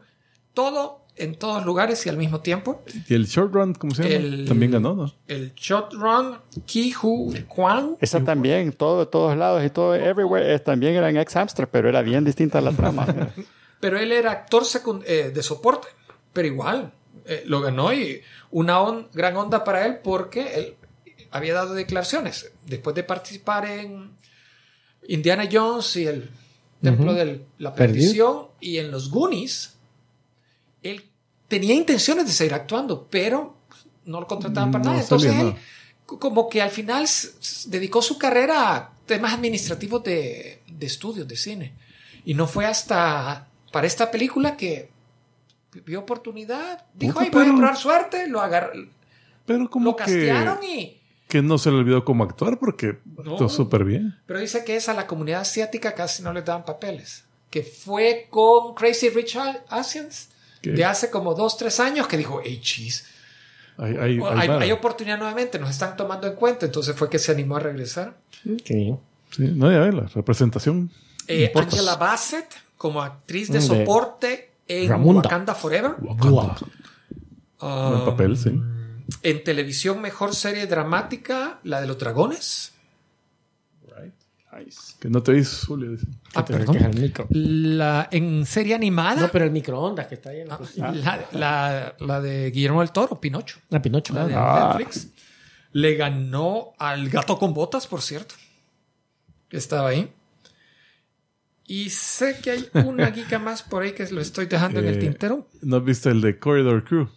todo 0.53 1.05
en 1.17 1.35
todos 1.35 1.65
lugares 1.65 2.05
y 2.05 2.09
al 2.09 2.17
mismo 2.17 2.39
tiempo 2.41 2.83
Y 3.09 3.13
el 3.15 3.25
short 3.25 3.53
run, 3.53 3.73
¿cómo 3.73 3.93
se 3.95 4.03
llama? 4.03 4.15
El- 4.15 4.45
También 4.47 4.71
ganó, 4.71 4.93
¿no? 4.93 5.13
el 5.27 5.53
shot 5.55 5.93
run 5.93 6.37
Ki 6.65 6.93
Hu 7.01 7.33
Kwan 7.47 7.97
Esa 7.99 8.23
también, 8.23 8.71
todo, 8.73 8.99
de 8.99 9.05
todos 9.07 9.35
lados 9.35 9.63
y 9.65 9.69
todo, 9.71 9.95
everywhere, 9.95 10.53
eh, 10.53 10.59
también 10.59 10.93
era 10.95 11.09
en 11.09 11.17
Ex 11.17 11.35
Hamster, 11.35 11.67
pero 11.67 11.89
era 11.89 12.01
bien 12.01 12.23
distinta 12.23 12.61
la 12.61 12.71
trama. 12.71 13.07
pero 13.81 13.99
él 13.99 14.11
era 14.13 14.31
actor 14.31 14.63
eh, 15.05 15.31
de 15.33 15.43
soporte 15.43 15.89
pero 16.31 16.47
igual 16.47 16.93
eh, 17.25 17.43
lo 17.45 17.59
ganó 17.59 17.91
y 17.93 18.21
una 18.51 18.79
on- 18.79 19.09
gran 19.13 19.35
onda 19.35 19.63
para 19.65 19.85
él 19.85 19.97
porque 20.01 20.55
él 20.55 20.75
había 21.31 21.53
dado 21.53 21.73
declaraciones 21.73 22.51
después 22.65 22.95
de 22.95 23.03
participar 23.03 23.65
en 23.65 24.11
Indiana 25.07 25.47
Jones 25.51 25.95
y 25.97 26.07
el 26.07 26.29
Templo 26.81 27.13
de 27.13 27.45
la. 27.59 27.75
Perdición 27.75 28.47
y 28.59 28.77
en 28.77 28.89
los 28.89 29.11
Goonies, 29.11 29.75
él 30.81 31.03
tenía 31.47 31.75
intenciones 31.75 32.25
de 32.25 32.31
seguir 32.31 32.53
actuando, 32.55 33.07
pero 33.09 33.55
no 34.05 34.19
lo 34.21 34.27
contrataban 34.27 34.71
para 34.71 34.83
No 34.85 34.89
nada. 34.91 35.01
Entonces 35.03 35.31
él, 35.35 35.53
como 36.05 36.49
que 36.49 36.61
al 36.61 36.71
final 36.71 37.07
dedicó 37.67 38.01
su 38.01 38.17
carrera 38.17 38.75
a 38.75 38.93
temas 39.05 39.33
administrativos 39.33 40.03
de, 40.03 40.63
de 40.67 40.85
estudios 40.87 41.27
de 41.27 41.37
cine. 41.37 41.73
Y 42.25 42.33
no 42.33 42.47
fue 42.47 42.65
hasta 42.65 43.47
para 43.71 43.87
esta 43.87 44.11
película 44.11 44.57
que 44.57 44.89
vio 45.85 46.01
oportunidad, 46.01 46.85
dijo, 46.93 47.13
Puta, 47.13 47.25
ay, 47.25 47.29
voy 47.31 47.43
a 47.43 47.55
probar 47.55 47.77
suerte, 47.77 48.27
lo 48.27 48.41
agarró, 48.41 48.73
Pero 49.45 49.69
como 49.69 49.85
lo 49.91 49.95
que, 49.95 50.03
castearon 50.03 50.63
y... 50.63 50.99
que 51.27 51.41
no 51.41 51.57
se 51.57 51.71
le 51.71 51.77
olvidó 51.77 52.03
cómo 52.03 52.23
actuar 52.25 52.59
porque 52.59 52.99
No. 53.05 53.31
actuó 53.31 53.49
súper 53.49 53.85
bien. 53.85 54.15
Pero 54.25 54.39
dice 54.39 54.65
que 54.65 54.75
es 54.75 54.89
a 54.89 54.93
la 54.93 55.07
comunidad 55.07 55.41
asiática 55.41 55.95
casi 55.95 56.23
no 56.23 56.33
les 56.33 56.43
daban 56.45 56.65
papeles. 56.65 57.23
Que 57.49 57.63
fue 57.63 58.27
con 58.29 58.75
Crazy 58.75 59.09
Rich 59.09 59.37
Asians 59.69 60.29
¿Qué? 60.61 60.71
de 60.71 60.85
hace 60.85 61.09
como 61.09 61.33
dos, 61.33 61.57
tres 61.57 61.79
años 61.79 62.07
que 62.07 62.17
dijo, 62.17 62.41
hey, 62.43 62.59
chis, 62.61 63.05
Hay, 63.77 63.95
hay, 63.97 64.19
hay, 64.21 64.49
hay 64.49 64.71
oportunidad 64.71 65.17
nuevamente, 65.17 65.57
nos 65.59 65.69
están 65.69 65.95
tomando 65.97 66.27
en 66.27 66.35
cuenta. 66.35 66.65
Entonces 66.65 66.95
fue 66.95 67.09
que 67.09 67.19
se 67.19 67.31
animó 67.31 67.55
a 67.57 67.59
regresar. 67.59 68.17
Qué 68.63 68.73
bien. 68.73 68.99
Sí, 69.31 69.43
no, 69.55 69.71
ya 69.71 69.79
ves, 69.79 69.93
la 69.93 70.07
representación. 70.13 70.91
Eh. 71.27 71.51
Angela 71.55 71.95
Bassett 71.95 72.45
como 72.81 72.99
actriz 73.03 73.47
de 73.49 73.59
De 73.59 73.61
soporte 73.61 74.53
en 74.67 74.89
Ramunda. 74.89 75.21
Wakanda 75.21 75.53
Forever. 75.53 75.91
Buen 75.99 76.17
papel, 78.05 78.35
sí. 78.35 78.59
En 79.21 79.43
televisión, 79.43 80.01
mejor 80.01 80.33
serie 80.33 80.65
dramática, 80.65 81.59
la 81.63 81.79
de 81.79 81.85
los 81.85 81.99
dragones. 81.99 82.73
Que 84.99 85.09
no 85.09 85.21
te 85.23 85.31
oís, 85.31 85.63
Julio. 85.65 85.95
Ah, 86.33 86.43
Te 86.43 86.53
perdón. 86.53 86.75
quejas 86.75 86.93
el 86.95 87.01
micro. 87.01 87.27
La, 87.29 88.09
en 88.11 88.45
serie 88.45 88.73
animada, 88.75 89.21
No, 89.21 89.29
pero 89.31 89.45
el 89.45 89.51
microondas 89.51 90.07
que 90.07 90.15
está 90.15 90.31
ahí 90.31 90.41
en 90.41 90.49
la 90.49 90.55
Ah, 90.81 90.91
la, 90.91 91.25
la- 91.31 91.95
la 91.99 92.19
de 92.21 92.51
Guillermo 92.51 92.81
del 92.81 92.91
Toro, 92.91 93.19
Pinocho. 93.21 93.59
La 93.69 93.81
Pinocho. 93.81 94.13
La 94.13 94.25
de 94.27 94.33
Ah. 94.35 94.75
Netflix. 94.77 95.07
Le 95.73 95.95
ganó 95.95 96.73
al 96.79 97.09
gato 97.09 97.37
con 97.39 97.53
botas, 97.53 97.87
por 97.87 98.01
cierto. 98.01 98.35
Que 99.47 99.57
estaba 99.57 99.89
ahí. 99.89 100.11
Y 101.71 101.89
sé 101.89 102.37
que 102.43 102.51
hay 102.51 102.69
una 102.85 103.09
guica 103.11 103.39
más 103.39 103.63
por 103.63 103.83
ahí 103.83 103.93
que 103.93 104.05
lo 104.11 104.19
estoy 104.19 104.45
dejando 104.47 104.79
en 104.79 104.87
el 104.87 104.95
Eh, 104.95 104.99
tintero. 104.99 105.47
¿No 105.61 105.77
has 105.77 105.85
visto 105.85 106.09
el 106.09 106.19
de 106.19 106.37
Corridor 106.37 106.83
Crew? 106.83 107.07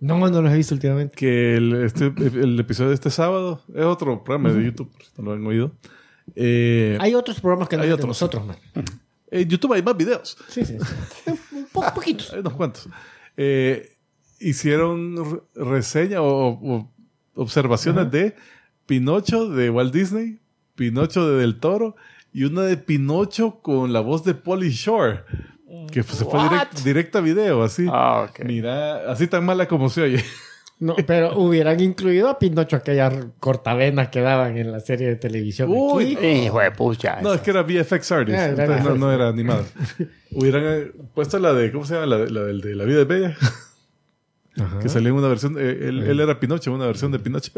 No, 0.00 0.18
no 0.28 0.42
los 0.42 0.52
he 0.52 0.56
visto 0.56 0.74
últimamente. 0.74 1.14
Que 1.14 1.56
el, 1.56 1.72
este, 1.84 2.12
el 2.16 2.58
episodio 2.58 2.88
de 2.88 2.94
este 2.96 3.10
sábado 3.10 3.62
es 3.74 3.84
otro 3.84 4.24
programa 4.24 4.52
de 4.52 4.64
YouTube, 4.64 4.90
no 5.18 5.24
lo 5.24 5.32
han 5.34 5.46
oído. 5.46 5.72
Eh, 6.34 6.96
Hay 7.00 7.14
otros 7.14 7.40
programas 7.40 7.68
que 7.68 7.76
no 7.76 7.82
Hay 7.84 7.90
otros. 7.92 8.08
nosotros, 8.08 8.44
man. 8.44 8.56
en 9.30 9.48
YouTube 9.48 9.72
hay 9.74 9.82
más 9.82 9.96
videos. 9.96 10.36
Sí, 10.48 10.64
sí. 10.64 10.76
sí. 11.24 11.30
Un 11.52 11.66
po- 11.72 11.84
poquitos. 11.94 12.32
Hay 12.32 12.40
unos 12.40 12.54
cuantos. 12.54 12.88
Eh, 13.36 13.96
hicieron 14.40 15.16
re- 15.54 15.64
reseña 15.64 16.22
o, 16.22 16.48
o 16.50 16.92
observaciones 17.36 18.10
de 18.10 18.34
Pinocho 18.86 19.48
de 19.48 19.70
Walt 19.70 19.94
Disney, 19.94 20.40
Pinocho 20.74 21.28
de 21.30 21.38
Del 21.40 21.60
Toro 21.60 21.94
y 22.32 22.44
una 22.44 22.62
de 22.62 22.76
Pinocho 22.76 23.60
con 23.60 23.92
la 23.92 24.00
voz 24.00 24.24
de 24.24 24.34
Polly 24.34 24.70
Shore. 24.70 25.24
Que 25.90 26.02
se 26.02 26.24
fue 26.24 26.42
direct, 26.42 26.80
directa 26.80 27.18
a 27.18 27.22
video, 27.22 27.62
así. 27.62 27.86
Ah. 27.90 28.30
Mira, 28.44 29.10
así 29.10 29.26
tan 29.26 29.44
mala 29.44 29.66
como 29.66 29.88
se 29.88 30.02
oye. 30.02 30.24
No, 30.78 30.96
pero 31.06 31.38
hubieran 31.38 31.78
incluido 31.80 32.28
a 32.28 32.38
Pinocho 32.40 32.74
aquellas 32.74 33.14
cortavenas 33.38 34.08
que 34.08 34.20
daban 34.20 34.56
en 34.56 34.72
la 34.72 34.80
serie 34.80 35.06
de 35.06 35.16
televisión. 35.16 35.70
Uy, 35.72 36.16
aquí. 36.16 36.26
Hijo 36.26 36.58
de 36.58 36.72
pucha. 36.72 37.20
No, 37.22 37.32
es 37.32 37.40
que 37.40 37.50
era 37.50 37.62
VFX 37.62 38.12
artist. 38.12 38.38
Ah, 38.38 38.46
era 38.46 38.64
entonces 38.64 38.84
no, 38.84 38.90
VFX. 38.90 39.00
no 39.00 39.12
era 39.12 39.28
animado. 39.28 39.64
Hubieran 40.32 40.62
eh, 40.66 40.92
puesto 41.14 41.38
la 41.38 41.52
de, 41.52 41.70
¿cómo 41.70 41.84
se 41.84 41.94
llama? 41.94 42.06
La 42.06 42.18
de, 42.18 42.30
la 42.30 42.42
del 42.42 42.60
de 42.60 42.74
La 42.74 42.84
vida 42.84 42.98
de 42.98 43.04
Bella. 43.04 43.36
Ajá. 44.58 44.80
Que 44.80 44.88
salió 44.88 45.10
en 45.10 45.14
una 45.14 45.28
versión, 45.28 45.56
eh, 45.56 45.78
él, 45.82 46.02
él 46.02 46.18
era 46.18 46.40
Pinocho, 46.40 46.72
una 46.72 46.86
versión 46.86 47.12
de 47.12 47.20
Pinocho. 47.20 47.52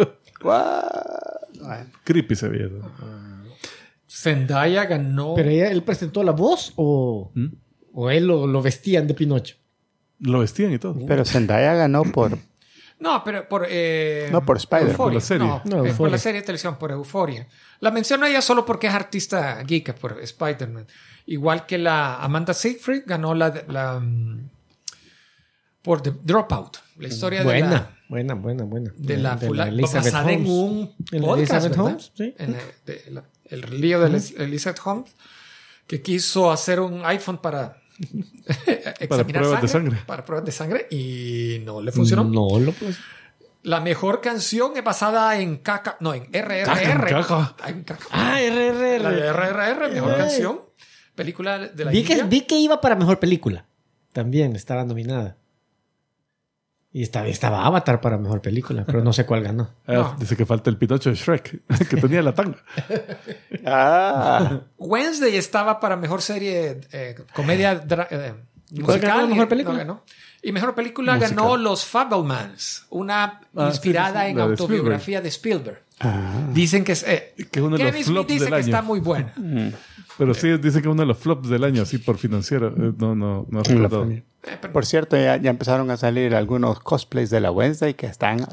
Creepy 2.05 2.37
se 2.37 2.49
veía. 2.49 2.69
¿no? 2.69 3.34
Zendaya 4.15 4.85
ganó. 4.87 5.35
Pero 5.35 5.51
ella, 5.51 5.71
él 5.71 5.83
presentó 5.83 6.23
la 6.23 6.33
voz 6.33 6.73
o, 6.77 7.31
¿Mm? 7.35 7.47
o 7.93 8.11
él 8.11 8.27
lo, 8.27 8.47
lo 8.47 8.63
vestían 8.63 9.07
de 9.07 9.15
Pinocho. 9.15 9.57
Lo 10.21 10.39
vestían 10.41 10.73
y 10.73 10.79
todo. 10.79 10.97
Pero 11.07 11.25
Zendaya 11.25 11.75
ganó 11.75 12.05
por... 12.05 12.39
No, 13.01 13.23
pero 13.25 13.49
por. 13.49 13.67
eh, 13.69 14.29
No, 14.31 14.45
por 14.47 14.57
Spider, 14.57 14.91
Euphoria. 14.91 14.97
por 14.97 15.15
la 15.15 15.21
serie. 15.21 15.47
No, 15.47 15.63
No, 15.65 15.85
eh, 15.85 15.93
por 15.95 16.11
la 16.11 16.17
serie 16.17 16.41
de 16.41 16.47
televisión, 16.47 16.79
por 16.79 16.93
Euforia. 16.93 17.49
La 17.81 17.91
menciono 17.91 18.25
a 18.25 18.29
ella 18.31 18.41
solo 18.41 18.65
porque 18.65 18.87
es 18.87 18.95
artista 18.95 19.61
geek, 19.65 19.95
por 19.95 20.21
Spider-Man. 20.23 20.87
Igual 21.27 21.67
que 21.67 21.77
la 21.77 22.23
Amanda 22.23 22.55
Seyfried 22.55 23.03
ganó 23.05 23.35
la. 23.35 23.53
la 23.69 23.99
mm, 24.01 24.49
por 25.83 26.03
The 26.03 26.13
Dropout. 26.23 26.79
La 26.99 27.09
historia 27.09 27.41
de 27.41 27.45
Buena, 27.45 27.71
la. 27.71 27.97
buena, 28.09 28.35
buena, 28.35 28.65
buena. 28.65 28.93
De 28.97 29.17
la, 29.19 29.37
fula- 29.39 29.69
Elizabeth 29.69 30.13
basada 30.13 30.33
en 30.33 30.47
Holmes. 30.47 30.51
un 30.51 30.95
En 31.13 31.21
la 31.21 31.27
podcast, 31.27 31.39
Elizabeth 31.53 31.71
¿verdad? 31.71 31.85
Holmes, 31.87 32.13
sí. 32.15 32.35
En 32.39 32.51
el, 32.55 32.61
de 32.87 33.11
la- 33.11 33.25
el 33.47 33.81
lío 33.81 34.01
de 34.01 34.23
Elizabeth 34.39 34.81
Holmes, 34.85 35.15
que 35.87 36.03
quiso 36.03 36.51
hacer 36.51 36.81
un 36.81 37.05
iPhone 37.05 37.39
para 37.39 37.79
examinar 39.01 39.43
pruebas 39.43 39.63
de 39.63 39.69
sangre. 39.69 39.99
Para 40.07 40.25
pruebas 40.25 40.45
de 40.45 40.53
sangre 40.53 40.87
y 40.91 41.63
no 41.65 41.81
le 41.81 41.93
funcionó. 41.93 42.25
No 42.25 42.59
lo 42.59 42.73
pues. 42.73 42.99
La 43.63 43.81
mejor 43.81 44.21
canción 44.21 44.77
es 44.77 44.85
basada 44.85 45.39
en 45.41 45.57
caca, 45.57 45.97
no, 46.01 46.13
en 46.13 46.25
RRR. 46.31 47.09
Caca. 47.09 47.57
Ah, 47.63 47.71
en 47.71 47.83
caca. 47.83 48.05
Ah, 48.11 48.39
RRR. 48.39 49.01
La 49.01 49.11
de 49.11 49.33
RRR, 49.33 49.91
mejor 49.91 50.13
Ay. 50.13 50.19
canción. 50.19 50.61
Película 51.15 51.59
de 51.59 51.85
la 51.85 51.91
Vi 51.91 52.03
que, 52.05 52.23
vi 52.25 52.43
que 52.43 52.59
iba 52.59 52.81
para 52.81 52.95
mejor 52.95 53.19
película. 53.19 53.67
También 54.13 54.55
estaba 54.55 54.85
nominada. 54.85 55.39
Y 56.97 57.03
estaba, 57.03 57.27
estaba 57.27 57.67
Avatar 57.67 58.01
para 58.01 58.17
mejor 58.19 58.41
película, 58.41 58.85
pero 58.87 59.03
no 59.03 59.13
sé 59.13 59.27
cuál 59.27 59.43
ganó. 59.43 59.69
Ah, 59.87 59.93
No. 59.93 60.17
Dice 60.19 60.37
que 60.37 60.47
falta 60.47 60.71
el 60.71 60.77
Pinocho 60.79 61.11
de 61.11 61.17
Shrek, 61.17 61.61
que 61.91 61.97
tenía 61.97 62.23
la 62.23 62.33
tanga. 62.35 62.59
Ah. 63.67 64.61
Wednesday 64.79 65.37
estaba 65.37 65.81
para 65.81 65.97
mejor 65.97 66.23
serie, 66.23 66.81
eh, 66.93 67.15
comedia 67.35 67.83
eh, 68.11 68.35
musical. 68.71 69.01
ganó 69.01 69.27
mejor 69.29 69.47
y- 69.47 69.49
película? 69.49 69.73
no 69.75 69.79
ganó. 69.79 70.03
Y 70.43 70.53
mejor 70.53 70.75
película 70.75 71.15
Musical. 71.15 71.37
ganó 71.37 71.57
Los 71.57 71.87
Fablemans, 71.87 72.87
una 72.91 73.41
Ah, 73.57 73.69
inspirada 73.69 74.09
sí, 74.09 74.15
sí, 74.19 74.25
sí, 74.25 74.31
en 74.31 74.37
de 74.37 74.43
autobiografía 74.43 75.21
de 75.23 75.29
Spielberg. 75.31 75.83
Ah. 76.01 76.49
Dicen 76.53 76.85
que 76.85 76.93
es. 76.93 77.03
eh, 77.05 77.33
Que 77.51 77.61
es 77.61 77.65
uno 77.65 77.79
de 77.79 77.83
los 77.85 77.91
Kevin 77.93 78.05
Smith 78.05 78.15
flops 78.15 78.29
dice 78.29 78.45
del 78.45 78.51
que 78.51 78.57
año. 78.57 78.65
está 78.67 78.83
muy 78.83 79.01
buena. 79.01 79.33
Pero 80.19 80.33
sí, 80.35 80.57
dice 80.59 80.81
que 80.81 80.89
uno 80.89 81.03
de 81.03 81.07
los 81.07 81.19
flops 81.19 81.49
del 81.49 81.65
año, 81.65 81.83
así 81.83 81.99
por 81.99 82.19
financiero. 82.19 82.69
Eh, 82.69 82.93
No, 82.99 83.15
no, 83.15 83.47
no. 83.51 83.63
Eh, 83.63 84.23
Por 84.73 84.85
cierto, 84.87 85.17
ya, 85.17 85.37
ya 85.39 85.51
empezaron 85.51 85.91
a 85.91 85.97
salir 85.97 86.35
algunos 86.35 86.79
cosplays 86.81 87.31
de 87.31 87.41
la 87.41 87.51
Wednesday 87.51 87.95
que 87.95 88.07
están... 88.07 88.47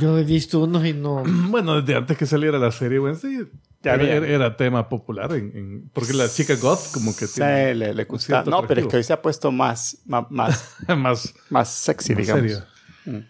Yo 0.00 0.18
he 0.18 0.24
visto 0.24 0.60
unos 0.60 0.84
y 0.84 0.94
no. 0.94 1.22
Bueno, 1.50 1.80
desde 1.80 1.96
antes 1.96 2.16
que 2.18 2.26
saliera 2.26 2.58
la 2.58 2.72
serie 2.72 2.98
Wednesday, 2.98 3.46
Ya 3.82 3.94
era, 3.94 4.02
había. 4.02 4.14
era- 4.16 4.26
era 4.26 4.56
tema 4.56 4.88
popular. 4.88 5.30
En, 5.32 5.52
en- 5.54 5.90
porque 5.92 6.12
la 6.14 6.28
chica 6.28 6.54
goth 6.56 6.90
como 6.92 7.14
que 7.14 7.26
Sí, 7.26 7.34
tiene 7.36 7.74
le, 7.74 7.94
le 7.94 8.04
gusta. 8.04 8.42
No, 8.44 8.66
pero 8.66 8.80
es 8.80 8.86
que 8.88 8.96
hoy 8.96 9.04
se 9.04 9.12
ha 9.12 9.20
puesto 9.22 9.52
más, 9.52 9.98
más, 10.06 10.24
más, 10.30 10.74
más, 10.96 11.34
más 11.50 11.68
sexy, 11.68 12.14
más 12.14 12.22
digamos. 12.26 12.64
serio. 13.04 13.24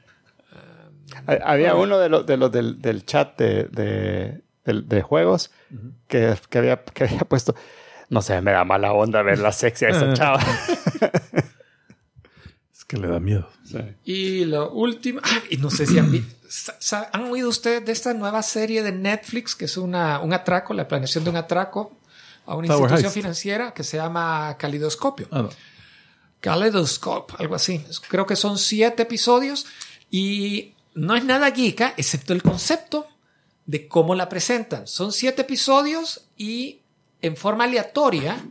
Ha- 1.27 1.53
Había 1.53 1.75
uno 1.75 1.99
de 1.99 2.09
los, 2.09 2.25
de 2.27 2.37
los 2.37 2.53
del, 2.53 2.81
del 2.81 3.05
chat 3.05 3.37
de, 3.39 3.65
de, 3.65 4.43
del- 4.69 4.89
de 4.89 5.03
juegos 5.03 5.51
que, 6.07 6.37
que, 6.51 6.59
había, 6.59 6.83
que 6.85 7.05
había 7.05 7.21
puesto, 7.21 7.55
no 8.11 8.23
sé, 8.23 8.41
me 8.41 8.53
da 8.53 8.65
mala 8.65 8.93
onda 8.93 9.23
ver 9.23 9.39
la 9.39 9.53
sexy 9.53 9.87
a 9.87 9.89
esa 9.89 10.13
chava. 10.15 10.41
Es 12.73 12.85
que 12.85 12.97
le 12.97 13.09
da 13.09 13.19
miedo. 13.21 13.49
Y 14.05 14.45
lo 14.45 14.71
último, 14.73 15.21
ah, 15.23 15.41
y 15.51 15.57
no 15.57 15.71
sé 15.71 15.87
si 15.87 15.99
han, 15.99 16.11
han 17.13 17.23
oído 17.25 17.49
ustedes 17.49 17.85
de 17.85 17.93
esta 17.93 18.15
nueva 18.15 18.43
serie 18.43 18.83
de 18.83 18.93
Netflix 18.93 19.55
que 19.55 19.65
es 19.67 19.77
una, 19.77 20.21
un 20.21 20.33
atraco, 20.33 20.73
la 20.75 20.87
planeación 20.89 21.25
de 21.25 21.31
un 21.31 21.37
atraco 21.37 21.93
a 22.47 22.55
una 22.55 22.69
Tower 22.69 22.83
institución 22.83 23.07
Heist. 23.07 23.15
financiera 23.15 23.75
que 23.75 23.85
se 23.85 23.97
llama 23.99 24.57
Calidoscopio. 24.59 25.29
Ah, 25.31 25.43
no. 25.43 25.51
Kaleidoscope, 26.41 27.35
algo 27.39 27.55
así. 27.57 27.85
Creo 28.09 28.25
que 28.25 28.37
son 28.37 28.59
siete 28.59 29.03
episodios 29.03 29.67
y 30.11 30.75
no 30.95 31.15
es 31.17 31.25
nada 31.25 31.51
geeka, 31.51 31.95
excepto 31.97 32.33
el 32.33 32.43
concepto 32.43 33.07
de 33.69 33.87
cómo 33.87 34.15
la 34.17 34.29
presentan. 34.31 34.87
Son 34.89 35.13
siete 35.13 35.43
episodios 35.43 36.25
y 36.39 36.81
en 37.23 37.37
forma 37.37 37.65
aleatoria 37.65 38.43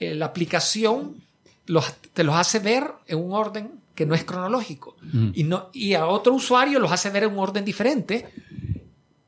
eh, 0.00 0.14
la 0.14 0.26
aplicación 0.26 1.22
los- 1.66 1.92
te 2.14 2.24
los 2.24 2.34
hace 2.34 2.58
ver 2.58 2.90
en 3.06 3.18
un 3.18 3.32
orden 3.34 3.70
que 3.94 4.06
no 4.06 4.14
es 4.14 4.24
cronológico. 4.24 4.96
Y, 5.34 5.44
no, 5.44 5.68
y 5.72 5.94
a 5.94 6.06
otro 6.06 6.32
usuario 6.34 6.78
los 6.80 6.90
hace 6.92 7.10
ver 7.10 7.24
en 7.24 7.32
un 7.32 7.38
orden 7.38 7.64
diferente. 7.64 8.28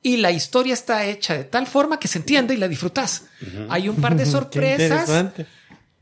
Y 0.03 0.19
la 0.19 0.31
historia 0.31 0.73
está 0.75 1.05
hecha 1.05 1.35
de 1.35 1.45
tal 1.45 1.67
forma 1.67 1.99
que 1.99 2.09
se 2.09 2.19
entiende 2.19 2.55
y 2.55 2.57
la 2.57 2.69
disfrutas. 2.69 3.27
Hay 3.69 3.89
un 3.89 3.97
par 3.97 4.17
de 4.17 4.25
sorpresas 4.31 5.09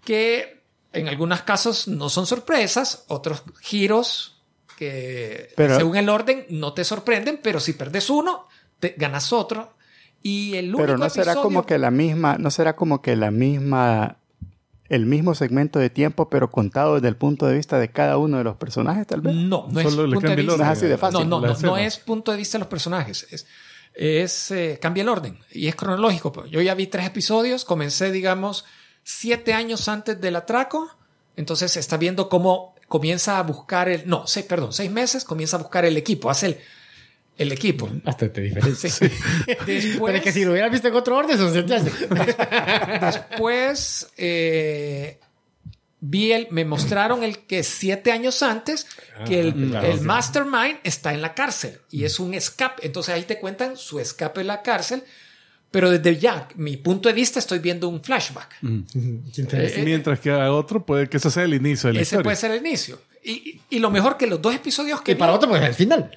que 0.05 0.62
en 0.93 1.09
algunos 1.09 1.43
casos 1.43 1.89
no 1.89 2.09
son 2.09 2.26
sorpresas, 2.26 3.05
otros 3.09 3.43
giros 3.62 4.37
que 4.78 5.51
Pero- 5.57 5.76
según 5.76 5.97
el 5.97 6.09
orden 6.09 6.47
no 6.51 6.72
te 6.72 6.84
sorprenden, 6.84 7.41
pero 7.43 7.61
si 7.61 7.72
perdes 7.72 8.11
uno, 8.11 8.47
te 8.89 8.95
ganas 8.99 9.32
otro. 9.32 9.72
Y 10.22 10.57
el 10.57 10.66
único 10.66 10.80
Pero 10.80 10.99
no 10.99 11.09
será 11.11 11.34
como 11.37 11.66
que 11.66 11.78
la 11.78 11.91
misma, 11.91 12.37
no 12.39 12.51
será 12.51 12.74
como 12.74 13.01
que 13.01 13.14
la 13.14 13.30
misma, 13.30 14.16
el 14.89 15.07
mismo 15.07 15.34
segmento 15.34 15.78
de 15.78 15.91
tiempo, 15.91 16.28
pero 16.28 16.51
contado 16.51 16.95
desde 16.95 17.09
el 17.09 17.16
punto 17.16 17.47
de 17.47 17.55
vista 17.55 17.78
de 17.78 17.91
cada 17.91 18.18
uno 18.18 18.39
de 18.39 18.45
los 18.45 18.57
personajes, 18.57 19.07
tal 19.07 19.20
vez. 19.20 19.34
No, 19.34 19.68
no 19.70 19.80
es 19.80 19.89
Solo 19.89 20.07
le 20.07 20.14
punto 20.14 20.28
de 20.30 20.37
vista. 20.37 20.57
No 20.57 20.64
es 20.64 20.68
así 20.68 20.87
de 20.87 20.99
fácil, 20.99 21.28
No, 21.28 21.41
no, 21.41 21.47
no, 21.47 21.59
no 21.61 21.76
es 21.76 21.99
punto 21.99 22.32
de 22.32 22.39
vista 22.39 22.59
de 22.59 22.61
los 22.61 22.68
personajes. 22.68 23.26
Es, 23.30 23.47
es 23.95 24.51
eh, 24.51 24.78
cambia 24.80 25.03
el 25.03 25.09
orden 25.09 25.39
y 25.53 25.68
es 25.68 25.76
cronológico. 25.76 26.32
pues. 26.32 26.51
Yo 26.51 26.61
ya 26.61 26.74
vi 26.74 26.87
tres 26.89 27.07
episodios, 27.07 27.64
comencé, 27.64 28.11
digamos, 28.11 28.64
siete 29.05 29.53
años 29.53 29.89
antes 29.89 30.20
del 30.20 30.37
atraco. 30.37 30.91
Entonces 31.37 31.76
está 31.76 31.99
viendo 31.99 32.28
cómo 32.28 32.74
comienza 32.89 33.39
a 33.39 33.43
buscar 33.43 33.89
el. 33.89 34.09
No, 34.09 34.26
seis, 34.26 34.47
perdón, 34.47 34.72
seis 34.72 34.91
meses 34.91 35.24
comienza 35.24 35.57
a 35.57 35.61
buscar 35.61 35.84
el 35.84 35.97
equipo, 35.97 36.30
hace 36.30 36.47
el, 36.47 36.59
el 37.39 37.53
equipo. 37.53 37.91
Hasta 38.05 38.32
te 38.32 38.41
diferencia. 38.41 38.89
Sí. 38.91 39.07
Pero 39.66 40.09
es 40.09 40.22
que 40.22 40.32
si 40.32 40.45
lo 40.45 40.53
hubieras 40.53 40.70
visto 40.70 40.89
en 40.89 40.95
otro 40.95 41.16
orden, 41.16 41.37
son 41.37 41.53
después 43.01 44.09
eh, 44.16 45.18
vi 46.01 46.32
el, 46.32 46.49
me 46.51 46.64
mostraron 46.64 47.22
el 47.22 47.39
que 47.41 47.62
siete 47.62 48.12
años 48.12 48.43
antes 48.43 48.87
que 49.26 49.41
el, 49.41 49.74
Ah, 49.76 49.87
el 49.87 50.01
mastermind 50.03 50.78
está 50.84 51.12
en 51.14 51.22
la 51.22 51.34
cárcel 51.34 51.78
y 51.91 52.05
es 52.05 52.20
un 52.20 52.34
escape. 52.34 52.87
Entonces 52.87 53.14
ahí 53.14 53.22
te 53.22 53.39
cuentan 53.39 53.76
su 53.76 53.99
escape 54.01 54.41
de 54.41 54.45
la 54.45 54.62
cárcel, 54.62 55.03
pero 55.70 55.91
desde 55.91 56.16
ya, 56.18 56.49
mi 56.57 56.76
punto 56.76 57.09
de 57.09 57.14
vista, 57.14 57.39
estoy 57.39 57.59
viendo 57.59 57.89
un 57.89 58.03
flashback. 58.03 58.57
Qué 58.61 59.41
interesante. 59.41 59.82
Mientras 59.84 60.20
que 60.20 60.30
a 60.30 60.53
otro 60.53 60.84
puede 60.87 61.09
que 61.09 61.16
ese 61.18 61.30
sea 61.30 61.43
el 61.45 61.55
inicio 61.55 61.89
de 61.89 61.95
la 61.95 62.01
Ese 62.01 62.14
historia. 62.16 62.24
puede 62.24 62.37
ser 62.37 62.51
el 62.53 62.59
inicio. 62.66 63.01
Y, 63.22 63.61
y- 63.70 63.78
lo 63.80 63.91
mejor 63.91 64.16
que 64.16 64.26
los 64.28 64.41
dos 64.41 64.55
episodios 64.55 65.03
que 65.03 65.12
Y 65.12 65.14
para 65.16 65.32
vi- 65.32 65.37
otro, 65.37 65.49
pues 65.49 65.61
al 65.62 65.74
final. 65.74 66.11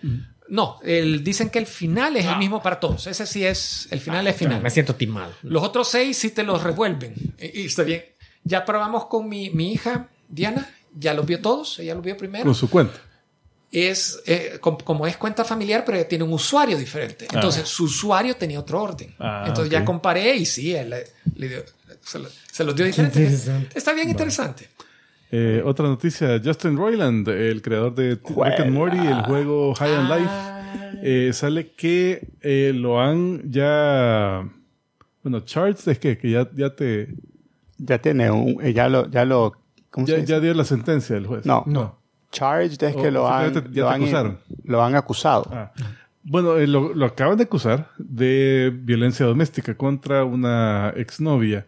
No, 0.49 0.79
el- 0.83 1.23
dicen 1.23 1.49
que 1.49 1.59
el 1.59 1.65
final 1.67 2.17
es 2.17 2.25
el 2.25 2.37
mismo 2.37 2.61
para 2.61 2.79
todos. 2.79 3.07
Ese 3.07 3.25
sí 3.25 3.45
es 3.45 3.87
el 3.91 3.99
final 3.99 4.27
es 4.27 4.35
final. 4.35 4.61
Me 4.61 4.69
siento 4.69 4.95
timado. 4.95 5.31
Los 5.43 5.63
otros 5.63 5.87
seis 5.89 6.17
sí 6.17 6.31
te 6.31 6.43
los 6.43 6.61
revuelven. 6.63 7.13
Y, 7.39 7.61
y 7.61 7.65
está 7.65 7.83
bien. 7.83 8.03
Ya 8.43 8.65
probamos 8.65 9.05
con 9.05 9.27
mi, 9.29 9.49
mi 9.51 9.71
hija, 9.73 10.07
Diana. 10.27 10.69
Ya 10.95 11.13
los 11.13 11.25
vio 11.25 11.39
todos. 11.41 11.77
Ella 11.79 11.93
los 11.95 12.03
vio 12.03 12.17
primero. 12.17 12.45
Con 12.45 12.55
su 12.55 12.69
cuenta. 12.69 12.99
Es, 13.71 14.19
eh, 14.25 14.57
com- 14.59 14.77
como 14.83 15.05
es 15.05 15.15
cuenta 15.17 15.45
familiar, 15.45 15.83
pero 15.85 16.03
tiene 16.07 16.23
un 16.23 16.33
usuario 16.33 16.75
diferente. 16.77 17.27
Entonces, 17.31 17.67
su 17.69 17.83
usuario 17.83 18.35
tenía 18.35 18.59
otro 18.59 18.81
orden. 18.81 19.13
Ah, 19.19 19.43
Entonces, 19.45 19.67
ok. 19.71 19.79
ya 19.79 19.85
comparé 19.85 20.35
y 20.35 20.45
sí, 20.47 20.73
él 20.73 20.89
le- 20.89 21.05
le 21.35 21.47
dio- 21.49 21.65
se, 22.03 22.17
lo- 22.17 22.29
se 22.51 22.63
los 22.63 22.75
dio 22.75 22.85
diferente. 22.85 23.23
Está 23.75 23.93
bien 23.93 24.09
interesante. 24.09 24.67
Eh, 25.31 25.61
otra 25.63 25.87
noticia, 25.87 26.41
Justin 26.43 26.75
Roiland, 26.75 27.27
el 27.27 27.61
creador 27.61 27.93
de. 27.93 28.11
Rick 28.15 28.59
and 28.59 28.71
Morty, 28.71 28.97
el 28.97 29.21
juego 29.23 29.75
High 29.75 29.91
on. 29.97 30.09
Life, 30.09 30.31
eh, 31.03 31.31
sale 31.33 31.71
que 31.71 32.27
eh, 32.41 32.71
lo 32.75 32.99
han 32.99 33.51
ya... 33.51 34.47
Bueno, 35.23 35.41
Charts 35.41 35.87
es 35.87 35.99
que, 35.99 36.17
que 36.17 36.31
ya, 36.31 36.49
ya 36.55 36.75
te... 36.75 37.09
Ya 37.77 37.99
tiene 37.99 38.31
un, 38.31 38.57
eh, 38.61 38.73
ya 38.73 38.89
lo, 38.89 39.09
ya 39.09 39.23
lo, 39.23 39.53
¿cómo 39.91 40.05
se 40.05 40.13
Ya, 40.13 40.17
dice? 40.19 40.31
ya 40.33 40.39
dio 40.39 40.53
la 40.53 40.63
sentencia 40.65 41.15
del 41.15 41.27
juez. 41.27 41.45
No. 41.45 41.63
No. 41.67 41.97
Charged 42.31 42.81
es 42.83 42.95
O- 42.95 43.01
que 43.01 43.11
lo 43.11 43.27
han, 43.29 43.45
simplemente 43.53 43.75
ya 43.75 43.83
lo 43.83 43.89
te 43.89 43.95
han, 43.95 44.01
acusaron. 44.01 44.39
lo 44.63 44.83
han 44.83 44.95
acusado. 44.95 45.47
Ah, 45.51 45.71
Bueno, 46.23 46.57
eh, 46.57 46.67
lo, 46.67 46.93
lo 46.93 47.05
acaban 47.05 47.37
de 47.37 47.43
acusar 47.43 47.89
de 47.97 48.71
violencia 48.75 49.25
doméstica 49.25 49.75
contra 49.75 50.25
una 50.25 50.91
exnovia. 50.95 51.65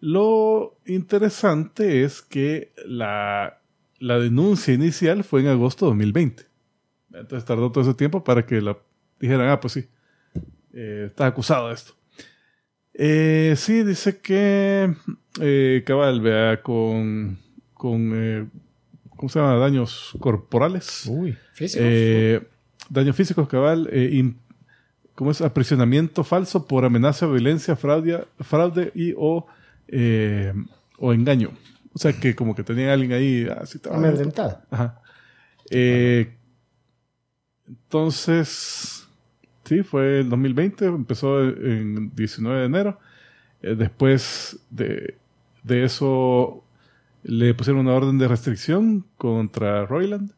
Lo 0.00 0.78
interesante 0.86 2.04
es 2.04 2.22
que 2.22 2.72
la, 2.86 3.60
la 3.98 4.18
denuncia 4.18 4.72
inicial 4.74 5.24
fue 5.24 5.40
en 5.42 5.48
agosto 5.48 5.86
de 5.86 5.90
2020. 5.90 6.44
Entonces 7.12 7.44
tardó 7.44 7.70
todo 7.70 7.82
ese 7.84 7.94
tiempo 7.94 8.24
para 8.24 8.46
que 8.46 8.60
la 8.60 8.78
dijeran, 9.18 9.48
ah, 9.50 9.60
pues 9.60 9.74
sí, 9.74 9.84
eh, 10.72 11.06
está 11.08 11.26
acusado 11.26 11.68
de 11.68 11.74
esto. 11.74 11.94
Eh, 12.94 13.54
sí, 13.56 13.82
dice 13.82 14.18
que 14.20 14.94
eh, 15.40 15.82
cabal, 15.86 16.20
vea, 16.20 16.62
con, 16.62 17.38
con 17.74 18.12
eh, 18.14 18.46
¿cómo 19.16 19.28
se 19.28 19.38
llama? 19.38 19.56
Daños 19.56 20.12
corporales. 20.20 21.06
Uy. 21.06 21.36
Físico. 21.52 21.82
Eh, 21.86 22.40
daños 22.88 23.16
físicos, 23.16 23.48
cabal. 23.48 23.88
Im- 23.92 24.36
¿Cómo 25.14 25.30
es? 25.30 25.40
Aprisionamiento 25.42 26.24
falso 26.24 26.66
por 26.66 26.84
amenaza, 26.86 27.26
violencia, 27.26 27.76
fraude, 27.76 28.24
fraude 28.40 28.90
y 28.94 29.12
o, 29.16 29.46
eh, 29.92 30.52
o 30.98 31.12
engaño. 31.12 31.50
O 31.92 31.98
sea, 31.98 32.12
que 32.12 32.34
como 32.36 32.54
que 32.54 32.62
tenían 32.62 32.90
a 32.90 32.92
alguien 32.94 33.12
ahí. 33.12 33.46
ah, 33.50 33.66
sí, 33.66 33.78
te 33.78 33.88
va 33.88 33.96
a- 33.96 33.98
Amedrentada. 33.98 34.64
Ajá. 34.70 35.00
Eh, 35.70 36.32
entonces, 37.68 39.06
sí, 39.64 39.82
fue 39.82 40.20
el 40.20 40.28
2020, 40.30 40.86
empezó 40.86 41.42
en 41.42 42.14
19 42.14 42.60
de 42.60 42.66
enero. 42.66 42.98
Eh, 43.62 43.74
después 43.76 44.58
de, 44.70 45.16
de 45.62 45.84
eso 45.84 46.64
le 47.22 47.54
pusieron 47.54 47.82
una 47.86 47.92
orden 47.94 48.18
de 48.18 48.26
restricción 48.28 49.04
contra 49.18 49.84
Royland 49.84 50.32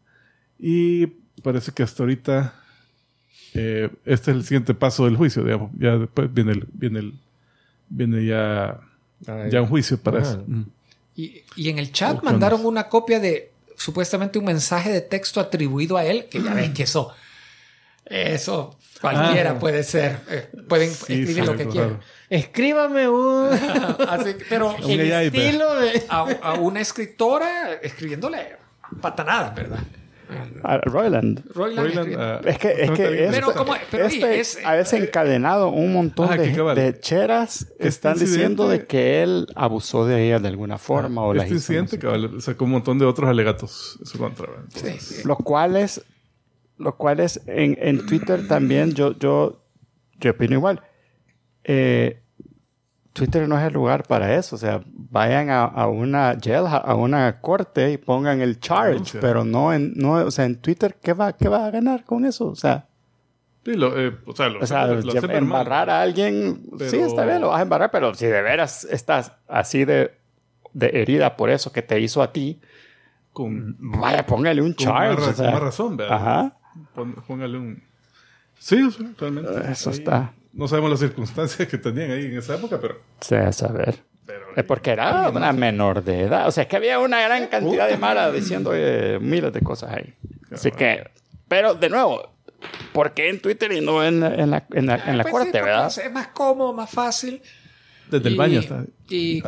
y 0.58 1.06
parece 1.42 1.70
que 1.72 1.84
hasta 1.84 2.02
ahorita 2.02 2.54
eh, 3.54 3.90
este 4.04 4.30
es 4.32 4.36
el 4.36 4.42
siguiente 4.44 4.74
paso 4.74 5.04
del 5.04 5.16
juicio, 5.16 5.44
digamos. 5.44 5.70
Ya 5.78 5.96
después 5.98 6.32
viene 6.32 6.52
el, 6.52 6.66
viene 6.72 6.98
el, 6.98 7.14
viene 7.88 8.24
ya, 8.26 8.80
ya 9.50 9.62
un 9.62 9.68
juicio 9.68 9.98
para 10.00 10.18
Ah. 10.18 10.22
eso. 10.22 10.44
Mm. 10.46 10.62
Y, 11.16 11.42
y 11.56 11.68
en 11.68 11.78
el 11.78 11.92
chat 11.92 12.18
¿Qué 12.20 12.24
mandaron 12.24 12.64
una 12.64 12.88
copia 12.88 13.20
de 13.20 13.52
supuestamente 13.76 14.38
un 14.38 14.44
mensaje 14.46 14.90
de 14.90 15.00
texto 15.00 15.40
atribuido 15.40 15.96
a 15.96 16.04
él, 16.04 16.26
que 16.30 16.40
ya 16.42 16.54
ves 16.54 16.70
que 16.70 16.84
eso, 16.84 17.12
eso 18.06 18.78
cualquiera 19.00 19.52
Ah. 19.52 19.58
puede 19.58 19.82
ser, 19.82 20.20
eh, 20.30 20.48
pueden 20.68 20.88
Sí, 20.90 20.94
escribir 21.14 21.34
sí, 21.34 21.40
lo 21.42 21.56
que 21.56 21.62
algo 21.62 21.72
quieran. 21.72 22.00
Escríbame 22.30 23.08
un 23.08 23.48
Así 24.08 24.36
pero 24.48 24.74
Un 24.82 24.90
el 24.90 25.08
pues. 25.30 25.34
estilo 25.44 25.74
de... 25.80 26.04
a, 26.08 26.20
a 26.42 26.54
una 26.54 26.80
escritora 26.80 27.74
escribiéndole 27.82 28.56
patanadas, 29.00 29.54
¿verdad? 29.54 29.80
A 30.62 30.78
Royland. 30.78 31.42
Royland 31.54 32.16
ah, 32.18 32.40
Es 32.44 32.58
que, 32.58 32.68
es 32.82 32.90
que 32.92 33.28
Pero 33.30 33.48
esto- 33.48 33.54
como- 33.54 33.74
pero 33.90 34.06
este 34.06 34.24
oye, 34.24 34.40
es- 34.40 34.58
ha 34.64 34.74
desencadenado 34.74 35.68
un 35.68 35.92
montón 35.92 36.26
Ajá, 36.26 36.36
de, 36.40 36.50
que 36.50 36.56
cabal. 36.56 36.76
de 36.76 36.98
cheras 37.00 37.64
que 37.66 37.72
Este 37.74 37.88
están 37.88 38.18
diciendo 38.18 38.68
de 38.68 38.86
que 38.86 39.22
él 39.22 39.46
abusó 39.54 40.06
de 40.06 40.26
ella 40.26 40.38
de 40.38 40.48
alguna 40.48 40.78
forma 40.78 41.22
o 41.22 41.34
las 41.34 41.44
este 41.44 41.54
incidente 41.56 41.98
qué. 41.98 42.06
cabal, 42.06 42.40
sacó 42.40 42.64
un 42.64 42.70
montón 42.72 42.98
de 42.98 43.04
otros 43.06 43.28
alegatos 43.28 43.96
en 44.00 44.06
su 44.06 44.18
contra. 44.18 44.46
Sí, 44.74 44.90
sí. 44.98 45.22
Los 45.24 45.38
cuales, 45.38 46.02
los 46.78 46.94
cuales 46.94 47.40
en, 47.46 47.76
en 47.80 48.06
Twitter 48.06 48.46
también 48.48 48.92
yo, 48.94 49.18
yo, 49.18 49.62
yo 50.20 50.30
opino 50.30 50.54
igual. 50.54 50.80
Eh, 51.64 52.21
Twitter 53.12 53.46
no 53.48 53.58
es 53.58 53.64
el 53.66 53.72
lugar 53.74 54.04
para 54.04 54.34
eso. 54.34 54.56
O 54.56 54.58
sea, 54.58 54.82
vayan 54.86 55.50
a, 55.50 55.64
a 55.64 55.86
una 55.88 56.36
jail, 56.42 56.64
a 56.66 56.94
una 56.94 57.40
corte 57.40 57.92
y 57.92 57.98
pongan 57.98 58.40
el 58.40 58.58
charge, 58.58 59.18
pero 59.20 59.44
no 59.44 59.72
en, 59.72 59.92
no, 59.96 60.12
o 60.14 60.30
sea, 60.30 60.44
en 60.46 60.56
Twitter, 60.56 60.96
¿qué 61.02 61.12
va, 61.12 61.32
qué 61.34 61.48
va 61.48 61.66
a 61.66 61.70
ganar 61.70 62.04
con 62.04 62.24
eso? 62.24 62.48
O 62.48 62.56
sea, 62.56 62.86
Sí, 63.64 63.74
lo, 63.74 63.96
eh, 63.96 64.16
o 64.26 64.34
sea, 64.34 64.48
lo, 64.48 64.58
o 64.60 64.66
sea, 64.66 64.86
lo 64.88 64.98
hace 65.10 65.20
ver 65.20 65.28
mal. 65.28 65.36
embarrar 65.44 65.88
a 65.88 66.02
alguien, 66.02 66.62
Pero- 66.76 66.90
sí, 66.90 66.98
está 66.98 67.24
bien, 67.24 67.40
lo 67.40 67.48
vas 67.50 67.60
a 67.60 67.62
embarrar, 67.62 67.92
pero 67.92 68.12
si 68.12 68.26
de 68.26 68.42
veras 68.42 68.82
estás 68.90 69.32
así 69.46 69.84
de, 69.84 70.16
de 70.72 70.90
herida 71.00 71.36
por 71.36 71.48
eso 71.48 71.70
que 71.70 71.80
te 71.80 72.00
hizo 72.00 72.22
a 72.22 72.32
ti, 72.32 72.60
con, 73.32 73.76
vaya, 73.78 74.26
póngale 74.26 74.60
un 74.62 74.72
con 74.72 74.84
charge. 74.86 75.14
ra- 75.14 75.28
o 75.28 75.32
sea. 75.32 75.44
con 75.44 75.52
más 75.54 75.62
razón, 75.62 75.96
¿verdad? 75.96 76.16
Ajá. 76.16 76.56
Póngale 77.28 77.56
un... 77.58 77.82
Sí, 78.58 78.80
realmente. 79.18 79.70
Eso 79.70 79.90
ahí- 79.90 79.96
está. 79.98 80.32
No 80.52 80.68
sabemos 80.68 80.90
las 80.90 81.00
circunstancias 81.00 81.66
que 81.68 81.78
tenían 81.78 82.10
ahí 82.10 82.26
en 82.26 82.38
esa 82.38 82.56
época, 82.56 82.78
pero... 82.80 82.96
Sí, 83.20 83.34
a 83.34 83.52
saber. 83.52 83.96
pero 84.26 84.54
Es 84.54 84.64
porque 84.64 84.90
era 84.90 85.30
una 85.30 85.52
menor 85.52 86.04
de 86.04 86.22
edad. 86.22 86.46
O 86.46 86.52
sea, 86.52 86.64
es 86.64 86.68
que 86.68 86.76
había 86.76 86.98
una 86.98 87.20
gran 87.22 87.46
cantidad 87.46 87.88
de 87.88 87.96
Mara 87.96 88.30
diciendo 88.30 88.72
eh, 88.74 89.18
miles 89.20 89.52
de 89.52 89.60
cosas 89.60 89.92
ahí. 89.94 90.14
Así 90.50 90.70
que, 90.70 91.08
pero 91.48 91.74
de 91.74 91.88
nuevo, 91.88 92.34
¿por 92.92 93.12
qué 93.12 93.30
en 93.30 93.40
Twitter 93.40 93.72
y 93.72 93.80
no 93.80 94.04
en, 94.04 94.22
en 94.22 94.50
la, 94.50 94.66
en 94.72 94.86
la, 94.86 94.96
en 94.96 95.16
la 95.16 95.22
Pues 95.24 95.32
corte, 95.32 95.62
verdad? 95.62 95.86
Es 95.86 96.12
más 96.12 96.28
cómodo, 96.28 96.72
más 96.74 96.90
fácil. 96.90 97.42
Desde 98.12 98.28
el 98.28 98.34
Y- 98.34 98.38
baño 98.38 98.60
está... 98.60 98.84
Y 99.08 99.42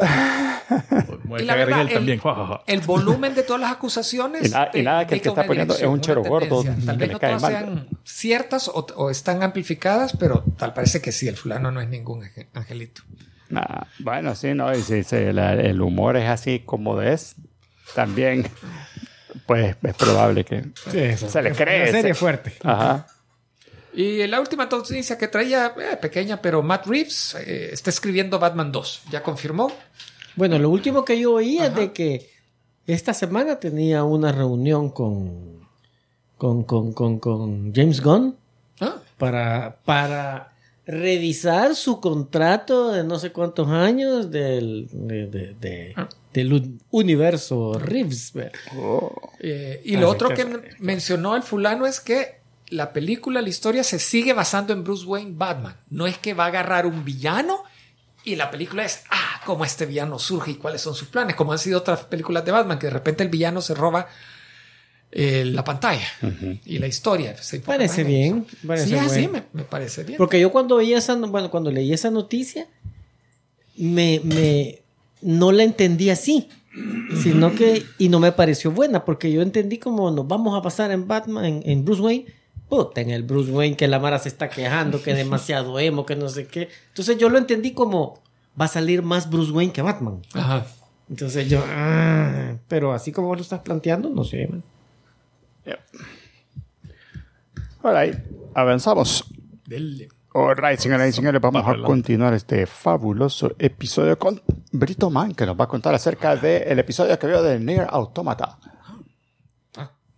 Voy 1.24 1.42
Y 1.42 1.44
la 1.44 1.54
verdad, 1.54 1.82
el- 1.82 1.88
también. 1.94 2.20
el 2.66 2.80
volumen 2.80 3.34
de 3.34 3.42
todas 3.44 3.60
las 3.62 3.72
acusaciones. 3.72 4.46
Y 4.46 4.50
nada- 4.50 4.68
y 4.74 4.78
te 4.78 4.82
nada 4.82 5.06
que 5.06 5.14
el 5.14 5.22
que 5.22 5.28
está 5.28 5.44
poniendo 5.46 5.74
es 5.74 5.82
un 5.82 6.00
chero 6.00 6.22
gordo. 6.22 6.64
Tal 6.84 6.96
vez 6.98 7.10
no 7.12 7.18
todas 7.18 7.40
mal. 7.42 7.52
sean 7.52 7.88
ciertas 8.04 8.68
o, 8.68 8.86
o 8.96 9.10
están 9.10 9.42
amplificadas, 9.42 10.16
pero 10.18 10.44
tal 10.58 10.74
parece 10.74 11.00
que 11.00 11.12
sí, 11.12 11.28
el 11.28 11.36
fulano 11.36 11.70
no 11.70 11.80
es 11.80 11.88
ningún 11.88 12.22
ange- 12.22 12.48
angelito. 12.54 13.02
Nah, 13.50 13.62
bueno, 14.00 14.34
sí, 14.34 14.54
no, 14.54 14.74
y 14.76 14.82
si, 14.82 15.02
si 15.04 15.32
la- 15.32 15.52
el 15.54 15.80
humor 15.80 16.16
es 16.16 16.28
así 16.28 16.60
como 16.60 17.00
es, 17.00 17.36
también, 17.94 18.46
pues 19.46 19.76
es 19.82 19.94
probable 19.94 20.44
que 20.44 20.64
se 20.84 21.42
le 21.42 21.52
cree. 21.52 21.82
Una 21.82 21.90
serie 21.92 22.02
se- 22.02 22.14
fuerte. 22.14 22.52
Ajá. 22.62 23.06
Y 23.94 24.26
la 24.26 24.40
última 24.40 24.66
noticia 24.66 25.16
que 25.16 25.28
traía, 25.28 25.74
eh, 25.78 25.96
pequeña, 25.96 26.40
pero 26.42 26.62
Matt 26.62 26.86
Reeves 26.86 27.36
eh, 27.46 27.70
está 27.72 27.90
escribiendo 27.90 28.38
Batman 28.38 28.72
2. 28.72 29.02
Ya 29.10 29.22
confirmó. 29.22 29.70
Bueno, 30.36 30.58
lo 30.58 30.68
último 30.70 31.04
que 31.04 31.18
yo 31.20 31.34
oí 31.34 31.58
es 31.58 31.74
de 31.74 31.92
que 31.92 32.28
esta 32.86 33.14
semana 33.14 33.60
tenía 33.60 34.02
una 34.02 34.32
reunión 34.32 34.90
con, 34.90 35.60
con, 36.36 36.64
con, 36.64 36.92
con, 36.92 37.18
con 37.20 37.72
James 37.74 38.00
Gunn 38.02 38.36
Ah, 38.80 38.96
para, 39.16 39.76
para 39.84 40.52
revisar 40.84 41.76
su 41.76 42.00
contrato 42.00 42.90
de 42.90 43.04
no 43.04 43.18
sé 43.20 43.30
cuántos 43.30 43.68
años 43.68 44.30
del, 44.32 44.88
de- 44.90 45.26
de- 45.28 45.54
de- 45.60 45.92
Ah. 45.96 46.08
del 46.32 46.52
un- 46.52 46.80
universo 46.90 47.78
Reeves. 47.78 48.32
¿ve? 48.34 48.50
eh, 49.38 49.80
y 49.84 49.96
lo 49.96 50.10
otro 50.10 50.30
que- 50.30 50.34
que 50.34 50.44
men- 50.44 50.62
mencionó 50.80 51.36
el 51.36 51.42
fulano 51.44 51.86
es 51.86 52.00
que 52.00 52.42
la 52.68 52.92
película, 52.92 53.42
la 53.42 53.48
historia 53.48 53.84
se 53.84 53.98
sigue 53.98 54.32
basando 54.32 54.72
en 54.72 54.84
Bruce 54.84 55.04
Wayne 55.06 55.32
Batman. 55.34 55.76
No 55.90 56.06
es 56.06 56.18
que 56.18 56.34
va 56.34 56.44
a 56.44 56.48
agarrar 56.48 56.86
un 56.86 57.04
villano 57.04 57.62
y 58.24 58.36
la 58.36 58.50
película 58.50 58.84
es, 58.84 59.02
ah, 59.10 59.42
cómo 59.44 59.64
este 59.64 59.84
villano 59.86 60.18
surge 60.18 60.52
y 60.52 60.54
cuáles 60.54 60.80
son 60.80 60.94
sus 60.94 61.08
planes, 61.08 61.36
como 61.36 61.52
han 61.52 61.58
sido 61.58 61.78
otras 61.78 62.04
películas 62.04 62.44
de 62.44 62.52
Batman, 62.52 62.78
que 62.78 62.86
de 62.86 62.92
repente 62.92 63.22
el 63.22 63.28
villano 63.28 63.60
se 63.60 63.74
roba 63.74 64.08
eh, 65.12 65.44
la 65.44 65.62
pantalla 65.62 66.06
y 66.64 66.78
la 66.78 66.86
historia. 66.86 67.36
se 67.36 67.60
Parece 67.60 68.02
bien, 68.02 68.46
parece 68.66 68.88
sí, 68.88 68.94
así 68.94 69.26
bueno. 69.28 69.44
me, 69.52 69.60
me 69.60 69.64
parece 69.64 70.02
bien. 70.04 70.16
Porque 70.16 70.40
yo 70.40 70.50
cuando 70.50 70.76
veía 70.76 70.98
esa, 70.98 71.14
no- 71.16 71.28
bueno, 71.28 71.50
cuando 71.50 71.70
leí 71.70 71.92
esa 71.92 72.10
noticia, 72.10 72.66
me, 73.76 74.20
me 74.24 74.80
no 75.20 75.52
la 75.52 75.62
entendí 75.64 76.10
así, 76.10 76.48
sino 77.22 77.54
que 77.54 77.84
y 77.98 78.08
no 78.08 78.18
me 78.20 78.32
pareció 78.32 78.70
buena 78.72 79.04
porque 79.04 79.30
yo 79.30 79.42
entendí 79.42 79.78
como 79.78 80.10
nos 80.10 80.26
vamos 80.26 80.58
a 80.58 80.62
pasar 80.62 80.90
en 80.90 81.06
Batman, 81.06 81.44
en, 81.44 81.62
en 81.64 81.84
Bruce 81.84 82.02
Wayne. 82.02 82.26
Puta, 82.74 83.00
en 83.00 83.10
el 83.10 83.22
Bruce 83.22 83.52
Wayne 83.52 83.76
que 83.76 83.86
la 83.86 84.00
Mara 84.00 84.18
se 84.18 84.28
está 84.28 84.48
quejando, 84.50 85.00
que 85.00 85.12
es 85.12 85.16
demasiado 85.16 85.78
emo, 85.78 86.04
que 86.04 86.16
no 86.16 86.28
sé 86.28 86.48
qué. 86.48 86.68
Entonces 86.88 87.16
yo 87.18 87.28
lo 87.28 87.38
entendí 87.38 87.72
como 87.72 88.20
va 88.60 88.64
a 88.64 88.68
salir 88.68 89.02
más 89.02 89.30
Bruce 89.30 89.52
Wayne 89.52 89.72
que 89.72 89.80
Batman. 89.80 90.22
Ajá. 90.32 90.66
Entonces 91.08 91.48
yo, 91.48 91.62
ah, 91.64 92.54
pero 92.66 92.92
así 92.92 93.12
como 93.12 93.28
vos 93.28 93.36
lo 93.36 93.42
estás 93.42 93.60
planteando, 93.60 94.10
no 94.10 94.24
sé. 94.24 94.48
man. 94.48 94.64
Alright, 97.80 98.18
avanzamos. 98.54 99.24
Dele. 99.66 100.08
Alright, 100.32 100.80
señoras 100.80 101.08
y 101.10 101.12
señores, 101.12 101.40
vamos 101.40 101.62
a 101.62 101.66
adelante. 101.66 101.86
continuar 101.86 102.34
este 102.34 102.66
fabuloso 102.66 103.54
episodio 103.56 104.18
con 104.18 104.42
Brito 104.72 105.10
Man, 105.10 105.32
que 105.32 105.46
nos 105.46 105.56
va 105.56 105.64
a 105.66 105.68
contar 105.68 105.94
acerca 105.94 106.34
del 106.34 106.76
episodio 106.80 107.16
que 107.20 107.26
vio 107.28 107.40
de 107.40 107.60
Nier 107.60 107.86
Automata. 107.88 108.58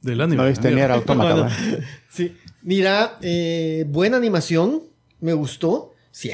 Del 0.00 0.20
anime. 0.20 0.36
No 0.36 0.48
viste 0.48 0.70
Nier 0.70 0.92
Automata, 0.92 1.50
sí. 2.08 2.36
Mira, 2.66 3.16
eh, 3.22 3.84
buena 3.88 4.16
animación, 4.16 4.82
me 5.20 5.32
gustó. 5.34 5.94
Sí. 6.10 6.30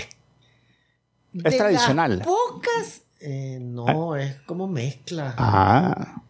De 1.33 1.43
las 1.51 1.57
tradicional. 1.59 2.22
Pocas. 2.24 3.03
eh, 3.20 3.59
no, 3.61 4.16
es 4.16 4.37
como 4.47 4.66
mezcla. 4.66 5.35
Ah, 5.37 6.22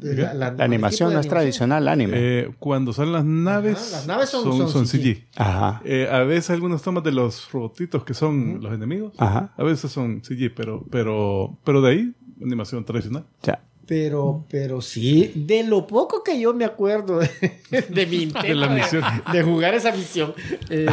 la, 0.00 0.32
la- 0.34 0.50
la 0.52 0.64
animación 0.64 1.12
no 1.12 1.20
es 1.20 1.28
tradicional 1.28 1.86
anime. 1.86 2.14
Eh, 2.16 2.50
cuando 2.58 2.92
salen 2.94 3.12
las 3.12 3.24
naves, 3.26 3.76
Ajá, 3.76 3.90
las 3.98 4.06
naves 4.06 4.28
son- 4.30 4.42
son, 4.44 4.58
son 4.58 4.68
son 4.70 4.86
CG. 4.86 5.02
CG. 5.02 5.26
Ajá. 5.36 5.82
Eh, 5.84 6.08
a 6.10 6.20
veces 6.20 6.48
algunas 6.50 6.80
tomas 6.82 7.04
de 7.04 7.12
los 7.12 7.50
robotitos 7.52 8.04
que 8.04 8.14
son 8.14 8.60
los 8.62 8.72
enemigos, 8.74 9.12
Ajá. 9.18 9.52
a 9.56 9.62
veces 9.62 9.92
son 9.92 10.22
CG, 10.24 10.50
pero, 10.56 10.84
pero, 10.90 11.58
pero 11.64 11.80
de 11.82 11.90
ahí, 11.90 12.14
animación 12.42 12.84
tradicional. 12.86 13.24
Ya. 13.42 13.62
Pero, 13.94 14.46
pero 14.48 14.80
sí, 14.80 15.32
de 15.34 15.64
lo 15.64 15.86
poco 15.86 16.22
que 16.22 16.40
yo 16.40 16.54
me 16.54 16.64
acuerdo 16.64 17.18
de, 17.18 17.28
de 17.90 18.06
mi 18.06 18.16
intento 18.22 18.46
De 18.48 18.54
la 18.54 18.68
misión. 18.68 19.04
de 19.30 19.42
jugar 19.42 19.74
esa 19.74 19.92
misión, 19.92 20.32
eh, 20.70 20.86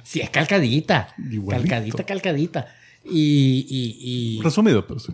sí 0.04 0.20
es 0.20 0.30
calcadita. 0.30 1.12
Igualito. 1.18 1.68
Calcadita, 1.68 2.04
calcadita. 2.04 2.66
Y, 3.04 3.66
y, 3.68 4.38
y, 4.38 4.40
Resumido, 4.40 4.86
pues. 4.86 5.08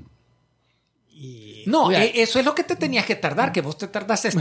y- 1.13 1.63
No, 1.65 1.89
Mira, 1.89 2.05
eh, 2.05 2.13
eso 2.17 2.39
es 2.39 2.45
lo 2.45 2.55
que 2.55 2.63
te 2.63 2.77
tenías 2.77 3.07
que 3.07 3.15
tardar, 3.15 3.53
que 3.53 3.63
vos 3.63 3.79
te 3.79 3.89
tardaste 3.89 4.29
en 4.29 4.41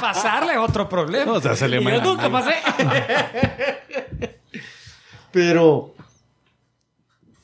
pasarle 0.00 0.58
otro 0.58 0.88
problema. 0.88 1.26
No, 1.26 1.32
o 1.34 1.40
sea, 1.40 1.54
se 1.54 1.68
le 1.68 1.80
y 1.80 1.84
yo 1.84 2.02
nunca 2.02 2.28
pasé. 2.28 2.54
pero, 5.30 5.94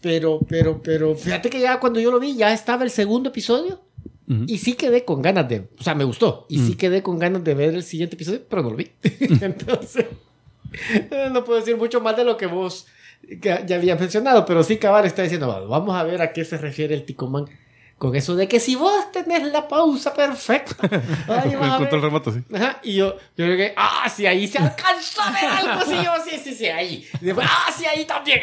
pero, 0.01 0.41
pero, 0.49 0.83
pero, 0.83 1.15
fíjate 1.15 1.51
que 1.51 1.61
ya 1.61 1.79
cuando 1.79 2.01
yo 2.01 2.11
lo 2.11 2.19
vi, 2.19 2.35
ya 2.35 2.53
estaba 2.53 2.83
el 2.83 2.91
segundo 2.91 3.29
episodio. 3.29 3.87
Ujú. 4.29 4.45
Y 4.47 4.59
sí 4.59 4.74
quedé 4.74 5.05
con 5.05 5.22
ganas 5.22 5.49
de, 5.49 5.68
o 5.79 5.83
sea, 5.83 5.95
me 5.95 6.05
gustó. 6.05 6.47
Y 6.49 6.59
sí 6.59 6.74
quedé 6.76 7.03
con 7.03 7.18
ganas 7.18 7.43
de 7.45 7.55
ver 7.55 7.74
el 7.74 7.83
siguiente 7.83 8.14
episodio, 8.16 8.43
pero 8.49 8.62
no 8.62 8.70
lo 8.70 8.76
vi. 8.76 8.91
Entonces, 9.41 10.07
no 11.33 11.45
puedo 11.45 11.59
decir 11.59 11.76
mucho 11.76 12.01
más 12.01 12.16
de 12.16 12.24
lo 12.24 12.37
que 12.37 12.47
vos 12.47 12.87
ya 13.41 13.64
habías 13.74 13.99
mencionado, 13.99 14.45
pero 14.47 14.62
sí 14.62 14.76
Cabal 14.79 15.05
está 15.07 15.22
diciendo, 15.22 15.47
"Bueno, 15.47 15.66
vamos 15.68 15.97
a 15.97 16.05
ver 16.05 16.22
a 16.22 16.33
qué 16.33 16.45
se 16.45 16.57
refiere 16.57 16.95
el 16.95 17.05
Ticomán 17.05 17.47
con 17.99 18.14
eso 18.14 18.37
de 18.37 18.47
que 18.47 18.61
si 18.61 18.76
vos 18.76 19.11
tenés 19.11 19.43
la 19.53 19.66
pausa 19.66 20.14
perfecta, 20.14 20.76
ahí 21.29 21.57
vas 21.57 21.70
a 21.72 21.74
Encontró 21.74 21.85
el 21.85 21.91
ver". 21.91 22.01
remoto, 22.03 22.31
sí. 22.33 22.41
Ajá, 22.55 22.79
y 22.85 22.95
yo, 22.95 23.16
yo 23.37 23.45
creo 23.45 23.57
que, 23.57 23.74
ah, 23.76 24.09
sí, 24.09 24.24
ahí 24.24 24.47
se 24.47 24.59
alcanza 24.59 25.24
a 25.26 25.33
ver 25.33 25.45
algo, 25.51 25.85
sí, 25.85 25.97
yo, 26.05 26.12
sí, 26.24 26.39
sí, 26.45 26.55
sí, 26.55 26.66
ahí. 26.66 27.05
Y 27.20 27.24
después, 27.24 27.45
ah, 27.51 27.72
sí, 27.76 27.85
ahí 27.87 28.05
también. 28.05 28.41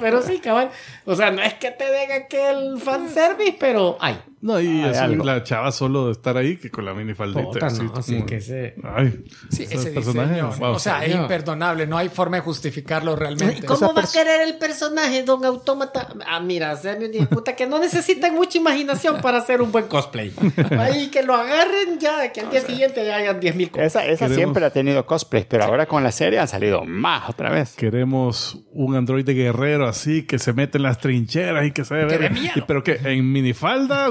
pero 0.00 0.20
sí, 0.22 0.38
cabal. 0.40 0.70
O 1.04 1.14
sea, 1.14 1.30
no 1.30 1.40
es 1.40 1.54
que 1.54 1.70
te 1.70 1.84
den 1.88 2.10
aquel 2.10 2.80
fanservice, 2.80 3.56
pero 3.60 3.96
hay. 4.00 4.18
No, 4.44 4.60
y 4.60 4.82
Hay 4.82 4.90
eso, 4.90 5.06
la 5.24 5.42
chava 5.42 5.72
solo 5.72 6.04
de 6.06 6.12
estar 6.12 6.36
ahí 6.36 6.58
que 6.58 6.70
con 6.70 6.84
la 6.84 6.92
minifaldita. 6.92 7.42
Puta, 7.44 7.66
así, 7.68 7.82
no, 7.82 8.02
sí, 8.02 8.22
que 8.26 8.42
se... 8.42 8.74
Ay, 8.84 9.24
Sí, 9.48 9.62
ese 9.62 9.74
ese 9.76 9.90
personaje, 9.92 10.34
diseño, 10.34 10.50
wow. 10.58 10.72
o 10.74 10.78
sea, 10.78 11.02
es 11.02 11.14
imperdonable, 11.14 11.86
no 11.86 11.96
hay 11.96 12.10
forma 12.10 12.36
de 12.36 12.42
justificarlo 12.42 13.16
realmente. 13.16 13.64
¿Cómo 13.64 13.86
Esa 13.86 13.92
va 13.94 14.02
a 14.02 14.12
querer 14.12 14.42
el 14.46 14.58
personaje, 14.58 15.22
Don 15.22 15.42
Autómata? 15.46 16.08
Ah, 16.28 16.40
mira, 16.40 16.74
hijo 16.74 16.88
de 16.98 17.26
puta 17.26 17.56
que 17.56 17.66
no 17.66 17.78
necesitan 17.78 18.34
mucha 18.34 18.58
imaginación 18.58 19.22
para 19.22 19.38
hacer 19.38 19.62
un 19.62 19.72
buen 19.72 19.86
cosplay. 19.86 20.30
Ahí 20.78 21.08
que 21.08 21.22
lo 21.22 21.34
agarren 21.34 21.98
ya, 21.98 22.30
que 22.30 22.42
al 22.42 22.50
día 22.50 22.60
siguiente 22.60 23.02
ya 23.06 23.16
hayan 23.16 23.40
10 23.40 23.56
mil 23.56 23.70
cosas. 23.70 23.86
Esa, 23.86 24.04
esa 24.06 24.26
Queremos- 24.26 24.36
siempre 24.36 24.64
ha 24.66 24.70
tenido 24.70 25.06
cosplay, 25.06 25.46
pero 25.48 25.64
ahora 25.64 25.86
con 25.86 26.02
la 26.02 26.12
serie 26.12 26.38
han 26.38 26.48
salido 26.48 26.84
más 26.84 27.30
otra 27.30 27.50
vez. 27.50 27.74
Queremos 27.76 28.58
un 28.72 28.94
androide 28.94 29.32
guerrero 29.32 29.88
así 29.88 30.24
que 30.26 30.38
se 30.38 30.52
mete 30.52 30.76
en 30.76 30.82
las 30.82 30.98
trincheras 30.98 31.64
y 31.66 31.70
que 31.72 31.84
se 31.86 31.94
ve. 31.94 32.30
Y- 32.54 32.60
Pero 32.66 32.82
que 32.82 32.98
en 33.04 33.32
minifalda 33.32 34.10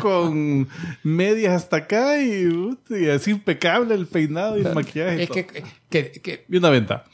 con 0.00 0.68
medias 1.02 1.54
hasta 1.54 1.76
acá 1.78 2.20
y, 2.22 2.48
y 2.90 3.08
así 3.08 3.30
impecable 3.32 3.94
el 3.94 4.06
peinado 4.06 4.58
y 4.58 4.64
el 4.66 4.74
maquillaje. 4.74 5.16
y 5.18 5.22
Es 5.22 5.28
todo. 5.28 5.34
que, 5.46 5.64
que, 5.90 6.12
que- 6.20 6.44
Y 6.48 6.56
una 6.56 6.70
venta. 6.70 7.04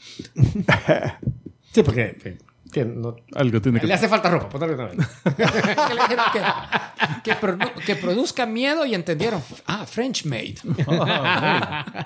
Sí, 1.73 1.83
porque 1.83 2.37
que- 2.83 2.89
que 2.93 2.99
no- 2.99 3.15
Algo 3.35 3.61
tiene 3.61 3.79
que 3.79 3.87
le 3.87 3.93
hace 3.93 4.07
falta 4.07 4.29
ropa, 4.29 4.49
ponerle 4.49 4.75
una 4.75 4.85
vez. 4.85 4.97
que 5.35 5.93
le 5.93 6.01
dijeron 6.01 6.25
que, 6.33 6.41
que 7.23 7.37
produ- 7.39 7.73
que 7.85 7.95
produzca 7.95 8.45
miedo 8.45 8.85
y 8.85 8.95
entendieron. 8.95 9.41
Ah, 9.65 9.85
French 9.85 10.25
made. 10.25 10.55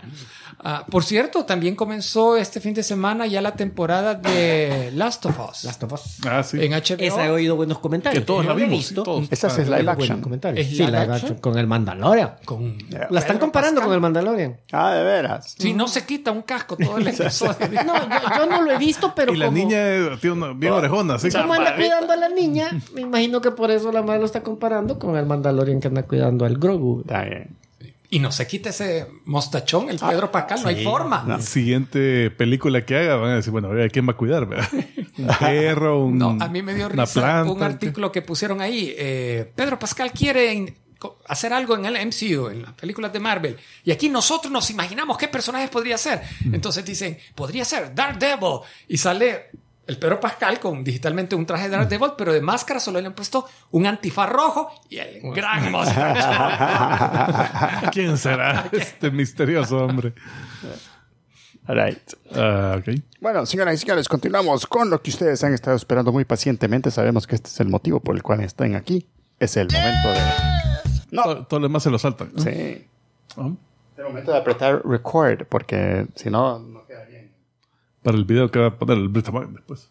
Ah, 0.63 0.85
por 0.87 1.03
cierto, 1.03 1.43
también 1.43 1.75
comenzó 1.75 2.37
este 2.37 2.59
fin 2.61 2.75
de 2.75 2.83
semana 2.83 3.25
ya 3.25 3.41
la 3.41 3.55
temporada 3.55 4.13
de 4.13 4.91
Last 4.93 5.25
of 5.25 5.39
Us 5.49 5.63
Last 5.63 5.81
of 5.83 5.93
Us. 5.93 6.17
Ah, 6.27 6.43
sí. 6.43 6.63
en 6.63 6.73
HBO. 6.73 6.97
Esa 6.99 7.25
he 7.25 7.31
oído 7.31 7.55
buenos 7.55 7.79
comentarios. 7.79 8.21
Que 8.21 8.25
todos 8.27 8.45
la 8.45 8.53
vimos, 8.53 8.77
visto. 8.77 9.01
todos. 9.01 9.27
Esa 9.31 9.47
es 9.47 9.57
oído 9.57 9.75
live 9.77 9.89
action. 9.91 10.21
comentarios. 10.21 10.63
¿Es 10.67 10.77
Sí, 10.77 10.83
live 10.85 10.97
action? 10.97 11.15
action 11.15 11.37
con 11.39 11.57
el 11.57 11.65
Mandalorian. 11.65 12.35
con 12.45 12.77
La 13.09 13.19
están 13.21 13.39
comparando 13.39 13.81
con 13.81 13.91
el 13.91 13.99
Mandalorian. 14.01 14.59
Ah, 14.71 14.91
de 14.93 15.03
veras. 15.03 15.55
Si 15.57 15.73
no 15.73 15.87
se 15.87 16.05
quita 16.05 16.31
un 16.31 16.43
casco 16.43 16.77
todo 16.77 16.97
el 16.99 17.07
episodio. 17.07 17.55
No, 17.83 17.95
yo, 18.07 18.37
yo 18.37 18.45
no 18.45 18.61
lo 18.61 18.71
he 18.71 18.77
visto, 18.77 19.13
pero 19.15 19.33
y 19.33 19.37
la 19.37 19.45
como, 19.47 19.57
niña 19.57 19.77
eh, 19.79 20.17
tiene 20.21 20.35
una 20.35 20.53
bien 20.61 20.73
orejona, 20.73 21.15
así 21.15 21.29
como 21.29 21.53
anda 21.53 21.75
cuidando 21.75 22.13
a 22.13 22.15
la 22.15 22.29
niña, 22.29 22.69
me 22.93 23.01
imagino 23.01 23.41
que 23.41 23.51
por 23.51 23.71
eso 23.71 23.91
la 23.91 24.01
madre 24.01 24.19
lo 24.19 24.25
está 24.25 24.41
comparando 24.43 24.97
con 24.99 25.17
el 25.17 25.25
Mandalorian 25.25 25.79
que 25.79 25.87
anda 25.87 26.03
cuidando 26.03 26.45
al 26.45 26.57
Grogu. 26.57 27.01
Está 27.01 27.23
bien. 27.25 27.57
Y 28.13 28.19
no 28.19 28.29
se 28.33 28.45
quita 28.45 28.71
ese 28.71 29.07
mostachón, 29.23 29.89
el 29.89 29.97
Pedro 29.97 30.31
Pascal, 30.31 30.61
no 30.61 30.67
hay 30.67 30.83
forma. 30.83 31.23
La 31.25 31.41
siguiente 31.41 32.29
película 32.29 32.85
que 32.85 32.97
haga 32.97 33.15
van 33.15 33.31
a 33.31 33.35
decir, 33.35 33.51
bueno, 33.51 33.69
a 33.71 33.87
¿quién 33.87 34.05
va 34.05 34.11
a 34.11 34.17
cuidar? 34.17 34.47
verdad? 34.47 34.67
Un 35.17 35.27
perro, 35.39 36.05
un, 36.05 36.17
No, 36.17 36.37
a 36.39 36.47
mí 36.47 36.61
me 36.61 36.73
dio 36.73 36.87
una 36.87 37.03
risa 37.05 37.21
planta. 37.21 37.51
un 37.51 37.63
artículo 37.63 38.11
que 38.11 38.21
pusieron 38.21 38.59
ahí. 38.61 38.93
eh, 38.97 39.49
Pedro 39.55 39.77
Pascal 39.79 40.11
quiere 40.11 40.73
hacer 41.27 41.53
algo 41.53 41.75
en 41.75 41.85
el 41.85 41.93
MCU, 42.07 42.49
en 42.49 42.63
las 42.63 42.73
películas 42.73 43.11
de 43.13 43.19
Marvel. 43.19 43.57
Y 43.83 43.91
aquí 43.91 44.09
nosotros 44.09 44.51
nos 44.51 44.69
imaginamos 44.69 45.17
qué 45.17 45.27
personajes 45.27 45.69
podría 45.69 45.97
ser. 45.97 46.21
Entonces 46.51 46.85
dicen, 46.85 47.17
podría 47.35 47.65
ser 47.65 47.95
Daredevil. 47.95 48.59
Y 48.87 48.97
sale 48.97 49.49
el 49.87 49.97
Pedro 49.97 50.19
Pascal 50.19 50.59
con 50.59 50.83
digitalmente 50.83 51.35
un 51.35 51.45
traje 51.45 51.63
de 51.65 51.75
Daredevil, 51.77 52.11
pero 52.17 52.31
de 52.33 52.41
máscara 52.41 52.79
solo 52.79 53.01
le 53.01 53.07
han 53.07 53.13
puesto 53.13 53.45
un 53.71 53.85
antifaz 53.85 54.29
rojo 54.29 54.69
y 54.89 54.97
el 54.97 55.21
gran 55.33 55.71
mostacho. 55.71 56.29
¿Quién 57.91 58.17
será 58.17 58.69
este 58.71 59.11
misterioso 59.11 59.77
hombre? 59.85 60.13
All 61.67 61.75
right. 61.83 61.99
Ah, 62.35 62.75
ok. 62.79 62.95
Bueno, 63.19 63.45
señoras 63.45 63.75
y 63.75 63.77
señores, 63.79 64.07
continuamos 64.07 64.65
con 64.65 64.89
lo 64.89 65.01
que 65.01 65.09
ustedes 65.11 65.43
han 65.43 65.53
estado 65.53 65.75
esperando 65.75 66.11
muy 66.11 66.25
pacientemente. 66.25 66.89
Sabemos 66.91 67.27
que 67.27 67.35
este 67.35 67.49
es 67.49 67.59
el 67.59 67.67
motivo 67.69 67.99
por 67.99 68.15
el 68.15 68.23
cual 68.23 68.41
están 68.41 68.75
aquí. 68.75 69.07
Es 69.39 69.57
el 69.57 69.67
momento 69.71 70.09
de... 70.09 70.19
No. 71.11 71.23
Todo, 71.23 71.45
todo 71.47 71.59
lo 71.59 71.67
demás 71.67 71.83
se 71.83 71.89
lo 71.89 71.99
saltan. 71.99 72.31
¿no? 72.33 72.41
Sí. 72.41 72.87
Ah, 73.37 73.49
El 73.97 74.03
momento 74.05 74.31
de 74.31 74.37
apretar 74.37 74.81
record, 74.85 75.45
porque 75.47 76.07
si 76.15 76.29
no. 76.29 76.80
Para 78.03 78.17
el 78.17 78.25
video 78.25 78.49
que 78.49 78.59
va 78.59 78.67
a 78.67 78.77
poner 78.77 78.97
el 78.97 79.09
Britamán 79.09 79.53
después. 79.53 79.89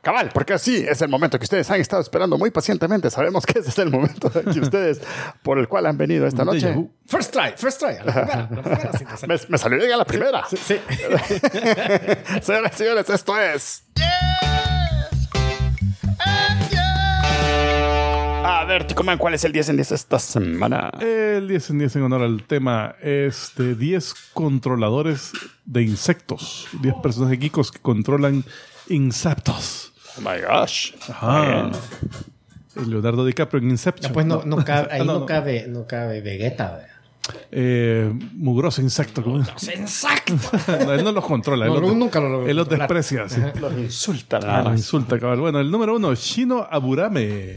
Cabal, 0.00 0.30
porque 0.32 0.52
así 0.52 0.76
es 0.88 1.02
el 1.02 1.08
momento 1.08 1.38
que 1.38 1.44
ustedes 1.44 1.68
han 1.70 1.80
estado 1.80 2.00
esperando 2.00 2.38
muy 2.38 2.50
pacientemente. 2.50 3.10
Sabemos 3.10 3.44
que 3.44 3.58
ese 3.58 3.70
es 3.70 3.78
el 3.78 3.90
momento 3.90 4.30
que 4.30 4.60
ustedes, 4.60 5.00
por 5.42 5.58
el 5.58 5.66
cual 5.68 5.86
han 5.86 5.98
venido 5.98 6.26
esta 6.26 6.44
noche. 6.44 6.72
First 7.06 7.32
try, 7.32 7.52
first 7.56 7.80
try. 7.80 7.96
a 7.96 8.04
la 8.04 8.12
primera, 8.12 8.48
la 8.50 8.62
primera 8.62 8.92
sí. 8.92 9.04
Me, 9.26 9.36
me 9.48 9.58
salió 9.58 9.78
bien 9.78 9.92
a 9.92 9.96
la 9.96 10.04
primera. 10.04 10.44
Sí. 10.48 10.78
Señoras 12.42 12.72
y 12.74 12.76
señores, 12.76 13.10
esto 13.10 13.38
es. 13.38 13.84
A 14.00 14.37
ver, 18.68 18.86
Ticoman, 18.86 19.18
¿cuál 19.18 19.34
es 19.34 19.44
el 19.44 19.52
10 19.52 19.70
en 19.70 19.76
10 19.76 19.92
esta 19.92 20.18
semana? 20.18 20.90
El 21.00 21.48
10 21.48 21.70
en 21.70 21.78
10 21.78 21.96
en 21.96 22.02
honor 22.02 22.22
al 22.22 22.42
tema 22.44 22.94
es 23.00 23.52
de 23.56 23.74
10 23.74 24.14
controladores 24.34 25.32
de 25.64 25.82
insectos. 25.82 26.68
10 26.80 26.94
personajes 27.02 27.40
geekos 27.40 27.72
que 27.72 27.80
controlan 27.80 28.44
insectos. 28.88 29.92
Oh 30.16 30.20
my 30.20 30.40
gosh. 30.40 30.92
Ajá. 31.08 31.70
Leonardo 32.86 33.24
DiCaprio 33.24 33.62
en 33.62 33.70
Inception. 33.70 34.12
Pues 34.12 34.26
no, 34.26 34.42
no 34.44 34.64
cabe, 34.64 34.88
ahí 34.92 35.00
Ah, 35.00 35.04
no, 35.04 35.12
no, 35.14 35.18
no. 35.20 35.26
cabe, 35.26 35.66
no 35.68 35.86
cabe 35.86 36.20
Vegeta. 36.20 36.72
¿verdad? 36.72 36.88
Eh, 37.50 38.12
mugroso 38.34 38.80
insecto. 38.82 39.22
Exacto. 39.68 40.34
No, 40.84 40.92
él 40.94 41.04
no 41.04 41.12
los 41.12 41.24
controla. 41.24 41.66
Él 41.66 41.72
No, 41.74 41.80
los, 41.80 41.96
nunca 41.96 42.20
lo 42.20 42.46
Él 42.46 42.56
los 42.56 42.68
desprecia. 42.68 43.28
sí. 43.28 43.40
Los 43.60 43.72
insultan 43.74 44.42
Ah, 44.44 44.72
insulta, 44.76 45.18
cabal. 45.18 45.40
Bueno, 45.40 45.60
el 45.60 45.70
número 45.70 45.96
uno, 45.96 46.14
Shino 46.14 46.66
Aburame. 46.70 47.56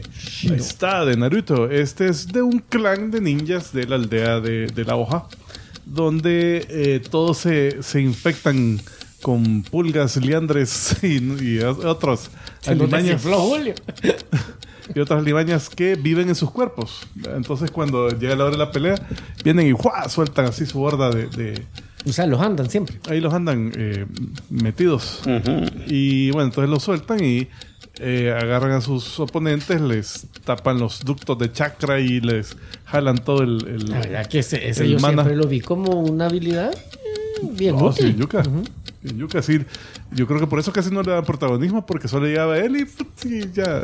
Está 0.54 1.04
de 1.04 1.16
Naruto. 1.16 1.70
Este 1.70 2.08
es 2.08 2.26
de 2.28 2.42
un 2.42 2.58
clan 2.60 3.10
de 3.10 3.20
ninjas 3.20 3.72
de 3.72 3.86
la 3.86 3.96
aldea 3.96 4.40
de, 4.40 4.66
de 4.66 4.84
la 4.84 4.96
hoja, 4.96 5.26
donde 5.84 6.66
eh, 6.68 7.00
todos 7.10 7.38
se, 7.38 7.82
se 7.82 8.00
infectan 8.00 8.80
con 9.20 9.62
pulgas, 9.62 10.16
liandres 10.16 10.96
y, 11.02 11.18
y 11.42 11.60
otros 11.60 12.30
alimañas, 12.66 13.22
Julio. 13.24 13.74
y 14.94 15.00
otras 15.00 15.20
alimañas 15.20 15.68
que 15.68 15.94
viven 15.96 16.28
en 16.28 16.34
sus 16.34 16.50
cuerpos. 16.50 17.06
Entonces, 17.34 17.70
cuando 17.70 18.08
llega 18.10 18.36
la 18.36 18.44
hora 18.44 18.52
de 18.52 18.58
la 18.58 18.70
pelea, 18.72 18.94
vienen 19.44 19.68
y 19.68 19.72
¡juá! 19.72 20.08
sueltan 20.08 20.46
así 20.46 20.66
su 20.66 20.80
horda 20.82 21.10
de- 21.10 21.26
de, 21.26 21.62
O 22.08 22.12
sea, 22.12 22.26
los 22.26 22.40
andan 22.40 22.68
siempre. 22.70 22.98
ahí 23.08 23.20
los 23.20 23.32
andan 23.34 23.72
eh, 23.76 24.06
metidos. 24.50 25.20
Y 25.86 26.30
bueno, 26.32 26.48
entonces 26.48 26.70
los 26.70 26.82
sueltan 26.82 27.22
y 27.24 27.48
eh, 28.00 28.36
agarran 28.36 28.72
a 28.72 28.80
sus 28.80 29.20
oponentes, 29.20 29.80
les 29.80 30.26
tapan 30.44 30.78
los 30.78 31.00
ductos 31.04 31.38
de 31.38 31.52
chakra 31.52 32.00
y 32.00 32.20
les 32.20 32.56
jalan 32.86 33.18
todo 33.18 33.42
el... 33.42 33.66
el- 33.68 33.90
La 33.90 34.00
verdad 34.00 34.26
que 34.26 34.38
ese, 34.40 34.68
ese 34.68 34.88
yo 34.88 34.98
mana. 34.98 35.22
siempre 35.22 35.36
lo 35.36 35.46
vi 35.46 35.60
como 35.60 36.00
una 36.00 36.26
habilidad 36.26 36.72
eh, 36.74 37.48
bien 37.52 37.78
sí, 37.78 37.84
útil. 37.84 38.16
yuca. 38.16 38.42
En 39.04 39.18
yuca, 39.18 39.42
sí. 39.42 39.60
Yo 40.12 40.26
creo 40.26 40.38
que 40.40 40.46
por 40.46 40.58
eso 40.60 40.72
casi 40.72 40.90
no 40.90 41.02
le 41.02 41.10
dan 41.12 41.24
protagonismo, 41.24 41.84
porque 41.84 42.06
solo 42.08 42.26
llegaba 42.26 42.56
él 42.58 42.76
y, 42.76 43.28
y 43.28 43.50
ya, 43.52 43.82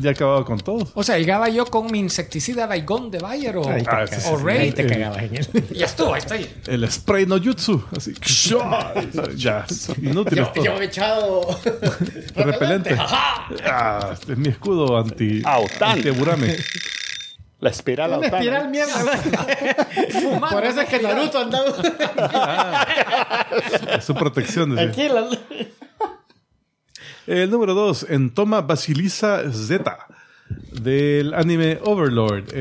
ya 0.00 0.10
acababa 0.10 0.44
con 0.44 0.58
todos. 0.58 0.90
O 0.94 1.02
sea, 1.02 1.18
llegaba 1.18 1.48
yo 1.48 1.66
con 1.66 1.90
mi 1.90 1.98
insecticida 2.00 2.66
Baigón 2.66 3.10
de 3.10 3.18
Bayer 3.18 3.56
o, 3.56 3.68
Ahí 3.68 3.82
te, 3.82 3.88
Ah, 3.88 3.92
cagas. 3.92 4.10
sí, 4.10 4.20
sí, 4.20 4.28
o 4.32 4.38
sí. 4.38 4.44
Raid. 4.44 4.60
Ahí 4.60 4.72
te 4.72 4.86
cagabas 4.86 5.22
en 5.22 5.36
él. 5.36 5.48
Y 5.70 5.78
ya 5.78 5.86
estuvo, 5.86 6.14
ahí 6.14 6.18
está 6.20 6.34
ahí. 6.34 6.54
El 6.66 6.90
spray 6.90 7.26
no 7.26 7.38
jutsu, 7.42 7.82
así. 7.96 8.12
ya, 9.36 9.64
inútil 10.02 10.38
yo, 10.38 10.46
todo. 10.48 10.64
yo 10.64 10.80
he 10.80 10.84
echado 10.84 11.60
Repelente. 12.36 12.96
Ah, 13.66 14.10
este 14.14 14.32
es 14.32 14.38
mi 14.38 14.48
escudo 14.48 14.96
anti, 14.98 15.42
Autan. 15.44 15.90
anti 15.98 16.10
Burame. 16.10 16.56
La 17.60 17.70
espiral 17.70 18.10
Lautana. 18.10 18.38
espiral 18.38 18.68
mierda. 18.70 18.92
Fumando, 20.12 20.48
Por 20.50 20.64
eso 20.64 20.80
es 20.82 20.88
que. 20.88 20.98
Naruto 21.00 21.38
andaba 21.38 22.86
Es 23.96 24.04
su 24.04 24.14
protección. 24.14 24.74
decía. 24.74 24.90
aquí. 24.90 25.08
la- 25.08 25.28
El 27.26 27.50
número 27.50 27.72
2, 27.72 28.06
en 28.10 28.30
Toma 28.34 28.60
Basilisa 28.60 29.50
Z, 29.50 30.08
del 30.72 31.32
anime 31.32 31.78
Overlord. 31.82 32.54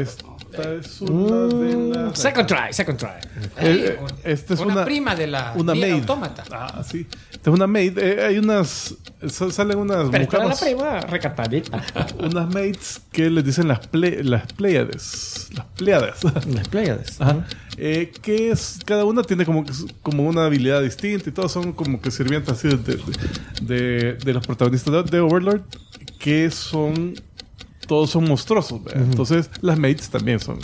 Esta 0.56 0.74
es 0.76 1.02
una 1.02 1.48
de 1.56 1.96
las. 1.96 2.20
Second 2.20 2.48
try, 2.48 2.72
second 2.72 2.98
try. 3.00 3.10
Eh, 3.58 3.98
eh, 3.98 4.00
esta 4.24 4.54
es 4.54 4.60
una, 4.60 4.74
una, 4.74 4.86
prima 4.86 5.16
de 5.16 5.28
la 5.28 5.54
una 5.56 5.74
maid. 5.74 5.94
Automata. 5.94 6.44
Ah, 6.52 6.84
sí. 6.88 7.08
Esta 7.32 7.50
es 7.50 7.56
una 7.56 7.66
maid. 7.68 7.98
Eh, 7.98 8.24
hay 8.26 8.38
unas. 8.38 8.96
sa- 9.28 9.50
Salen 9.52 9.78
unas 9.80 10.10
Pero 10.12 10.24
era 10.26 10.38
la 10.40 10.44
mujeres. 10.50 10.60
prima 10.76 11.00
recatadita. 11.02 11.84
Unas 12.20 12.54
maids 12.54 13.02
que 13.12 13.30
les 13.30 13.44
dicen 13.44 13.68
las, 13.68 13.82
ple- 13.92 14.22
las 14.24 14.52
Pleiades. 14.54 15.48
Las 15.56 15.66
Pleiades. 15.78 16.24
Las 16.24 16.68
Pleiades. 16.68 17.20
Ajá. 17.22 17.46
Eh, 17.78 18.12
que 18.22 18.52
es, 18.52 18.80
cada 18.86 19.04
una 19.06 19.24
tiene 19.24 19.46
como, 19.46 19.66
que- 19.66 19.74
como 20.04 20.24
una 20.28 20.46
habilidad 20.46 20.82
distinta 20.84 21.30
y 21.30 21.32
todos 21.34 21.52
son 21.52 21.74
como 21.74 22.00
que 22.02 22.12
sirvientes 22.12 22.54
así 22.54 22.68
de, 22.68 22.78
de, 22.78 23.00
de- 23.62 24.14
de 24.14 24.34
los 24.34 24.46
protagonistas 24.46 24.94
de, 24.94 25.04
de 25.04 25.20
Overlord 25.20 25.62
que 26.20 26.52
son 26.52 27.16
todos 27.94 28.10
son 28.10 28.24
monstruosos 28.28 28.84
¿verdad? 28.84 29.04
entonces 29.04 29.50
las 29.62 29.78
mates 29.78 30.10
también 30.10 30.40
son 30.40 30.60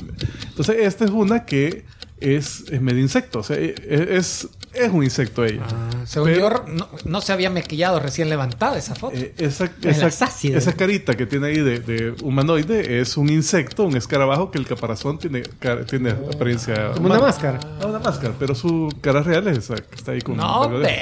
entonces 0.49 0.77
esta 0.79 1.05
es 1.05 1.11
una 1.11 1.45
que 1.45 1.85
es, 2.19 2.65
es 2.71 2.81
medio 2.81 2.99
insecto 3.01 3.39
o 3.39 3.43
sea 3.43 3.55
e- 3.57 3.75
e- 3.87 4.17
es, 4.17 4.47
es 4.73 4.91
un 4.91 5.03
insecto 5.03 5.45
ella 5.45 5.61
Ah, 5.71 5.89
según 6.05 6.29
Pero- 6.29 6.65
yo, 6.65 6.73
no, 6.73 6.87
no 7.05 7.21
se 7.21 7.31
había 7.33 7.49
maquillado 7.49 7.99
recién 7.99 8.29
levantada 8.29 8.77
esa 8.77 8.95
foto. 8.95 9.15
Eh, 9.15 9.33
esa, 9.37 9.71
esa, 9.83 10.07
esa 10.07 10.73
carita 10.73 11.15
que 11.15 11.25
tiene 11.25 11.47
ahí 11.47 11.59
de, 11.59 11.79
de 11.79 12.15
humanoide 12.23 12.99
es 12.99 13.15
un 13.17 13.29
insecto, 13.29 13.83
un 13.85 13.95
escarabajo 13.97 14.49
que 14.51 14.57
el 14.57 14.65
caparazón 14.65 15.17
tiene, 15.19 15.43
ca- 15.59 15.85
tiene 15.85 16.11
apariencia. 16.11 16.91
Como 16.93 17.07
una 17.07 17.19
máscara. 17.19 17.59
Ah, 17.81 17.85
una 17.87 17.99
máscara, 17.99 18.33
pero 18.39 18.53
su 18.55 18.89
cara 19.01 19.21
real 19.23 19.47
es 19.49 19.57
esa 19.59 19.75
que 19.75 19.95
está 19.95 20.11
ahí 20.13 20.21
con. 20.21 20.37
no, 20.37 20.69
ve. 20.69 20.99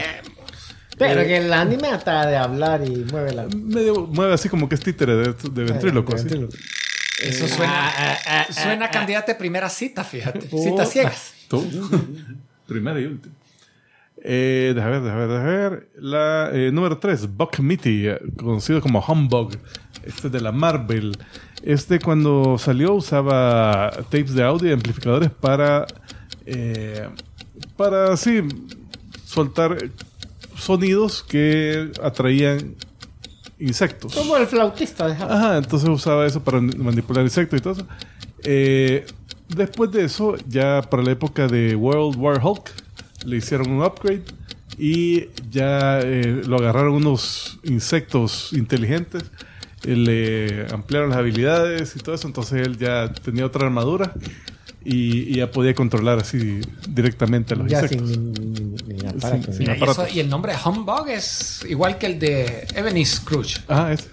Pero 0.97 1.21
en 1.21 1.29
el 1.31 1.53
anime 1.53 1.89
hasta 1.89 2.25
de 2.25 2.37
hablar 2.37 2.81
y 2.85 3.05
mueve 3.11 3.33
la. 3.33 3.47
Medio 3.55 4.07
mueve 4.07 4.33
así 4.33 4.49
como 4.49 4.67
que 4.67 4.75
es 4.75 4.81
títere 4.81 5.15
de, 5.15 5.33
de 5.51 5.63
ventríloco. 5.63 6.15
Eso 6.15 7.47
suena, 7.47 7.89
Ah, 8.25 8.47
suena 8.51 8.85
a 8.85 8.91
candidata 8.91 9.31
de 9.33 9.37
primera 9.37 9.69
cita, 9.69 10.03
fíjate. 10.03 10.47
Oh. 10.51 10.63
Citas 10.63 10.89
ciegas. 10.91 11.33
Tú. 11.47 11.63
Primera 12.67 12.99
y 12.99 13.05
última. 13.05 13.33
Eh, 14.23 14.73
deja 14.75 14.89
ver, 14.89 15.01
deja 15.01 15.15
ver, 15.15 15.27
deja 15.29 15.43
ver. 15.43 15.89
La 15.95 16.49
eh, 16.51 16.71
número 16.71 16.97
3, 16.97 17.27
Buck 17.37 17.59
Mitty, 17.59 18.07
eh, 18.07 18.19
conocido 18.37 18.81
como 18.81 18.99
Humbug. 19.07 19.51
Este 20.03 20.29
de 20.29 20.41
la 20.41 20.51
Marvel. 20.51 21.17
Este 21.63 21.99
cuando 21.99 22.57
salió 22.57 22.93
usaba 22.93 23.91
tapes 24.09 24.33
de 24.33 24.43
audio 24.43 24.69
y 24.69 24.73
amplificadores 24.73 25.29
para. 25.31 25.85
eh, 26.45 27.07
para 27.75 28.13
así 28.13 28.41
soltar 29.25 29.77
sonidos 30.57 31.23
que 31.23 31.91
atraían 32.01 32.75
insectos. 33.59 34.13
Como 34.13 34.37
el 34.37 34.47
flautista 34.47 35.13
Japón. 35.15 35.35
Ajá, 35.35 35.57
entonces 35.57 35.89
usaba 35.89 36.25
eso 36.25 36.43
para 36.43 36.61
manipular 36.61 37.23
insectos 37.23 37.59
y 37.59 37.63
todo 37.63 37.73
eso. 37.73 37.87
Eh, 38.43 39.05
después 39.49 39.91
de 39.91 40.05
eso, 40.05 40.35
ya 40.47 40.81
para 40.81 41.03
la 41.03 41.11
época 41.11 41.47
de 41.47 41.75
World 41.75 42.17
War 42.17 42.39
Hulk, 42.43 42.71
le 43.25 43.37
hicieron 43.37 43.71
un 43.71 43.83
upgrade 43.83 44.23
y 44.77 45.29
ya 45.49 45.99
eh, 46.01 46.43
lo 46.45 46.57
agarraron 46.57 46.93
unos 46.93 47.59
insectos 47.63 48.53
inteligentes, 48.53 49.23
eh, 49.83 49.95
le 49.95 50.73
ampliaron 50.73 51.09
las 51.09 51.19
habilidades 51.19 51.95
y 51.95 51.99
todo 51.99 52.13
eso, 52.13 52.27
entonces 52.27 52.65
él 52.65 52.77
ya 52.77 53.11
tenía 53.11 53.45
otra 53.45 53.65
armadura 53.65 54.13
y, 54.89 55.33
y 55.33 55.35
ya 55.35 55.51
podía 55.51 55.73
controlar 55.75 56.19
así 56.19 56.61
directamente 56.87 57.53
a 57.53 57.57
los 57.57 57.67
Ya 57.67 57.81
insectos. 57.81 58.09
sin 58.09 59.07
aparato. 59.09 59.51
Mira, 59.59 59.73
y, 59.73 59.77
aparatos. 59.77 60.07
eso- 60.07 60.15
y 60.15 60.19
el 60.21 60.29
nombre 60.29 60.53
Humbug 60.63 61.09
es 61.09 61.65
igual 61.67 61.97
que 61.97 62.05
el 62.05 62.19
de 62.19 62.65
Ebony 62.73 63.05
Scrooge. 63.05 63.61
Ah, 63.67 63.91
ese. 63.91 64.07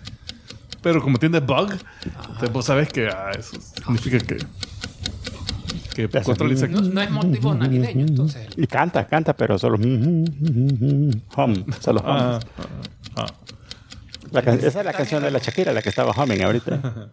Pero 0.82 1.00
como 1.00 1.16
tiene 1.18 1.38
bug, 1.40 1.72
entonces 2.04 2.52
vos 2.52 2.64
sabes 2.66 2.88
que 2.92 3.06
ah, 3.08 3.30
eso 3.38 3.56
significa 3.60 4.18
que, 4.18 4.36
que 5.94 6.08
sé. 6.22 6.52
insectos. 6.54 6.82
No, 6.88 6.92
no 6.94 7.00
es 7.02 7.10
motivo 7.10 7.54
navideño, 7.54 8.04
entonces. 8.06 8.48
Y 8.56 8.66
canta, 8.66 9.06
canta, 9.06 9.32
pero 9.34 9.56
solo. 9.58 9.76
Hum, 9.78 10.24
solo 11.80 12.00
hum. 12.00 12.06
Ah, 12.06 12.40
ah, 12.58 12.66
ah. 13.16 13.26
La 14.32 14.42
can- 14.42 14.58
esa 14.58 14.80
es 14.80 14.84
la 14.84 14.92
canción 14.92 15.22
de 15.22 15.30
la 15.30 15.38
Shakira, 15.38 15.72
la 15.72 15.80
que 15.80 15.88
estaba 15.90 16.10
humming 16.12 16.42
ahorita. 16.42 17.12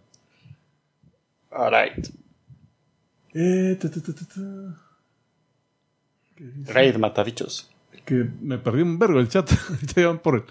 Alright. 1.52 2.08
Eh, 3.34 3.76
ta, 3.80 3.90
ta, 3.90 4.00
ta, 4.00 4.12
ta, 4.12 4.24
ta. 4.34 4.42
Raid 6.72 6.96
Matabichos. 6.96 7.70
Que 8.04 8.26
me 8.40 8.58
perdí 8.58 8.82
un 8.82 8.98
vergo 8.98 9.20
el 9.20 9.28
chat. 9.28 9.50
Iban 9.96 10.18
por 10.18 10.34
el. 10.36 10.42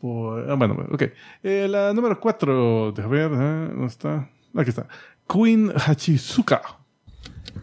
por- 0.00 0.50
ah, 0.50 0.54
bueno, 0.54 0.86
ok. 0.90 1.02
Eh, 1.42 1.66
la 1.68 1.92
número 1.92 2.18
4, 2.18 2.92
déjame 2.92 3.16
ver, 3.28 3.30
¿dónde 3.70 3.86
está? 3.86 4.28
Aquí 4.56 4.70
está. 4.70 4.86
Queen 5.32 5.72
Hachizuka. 5.74 6.60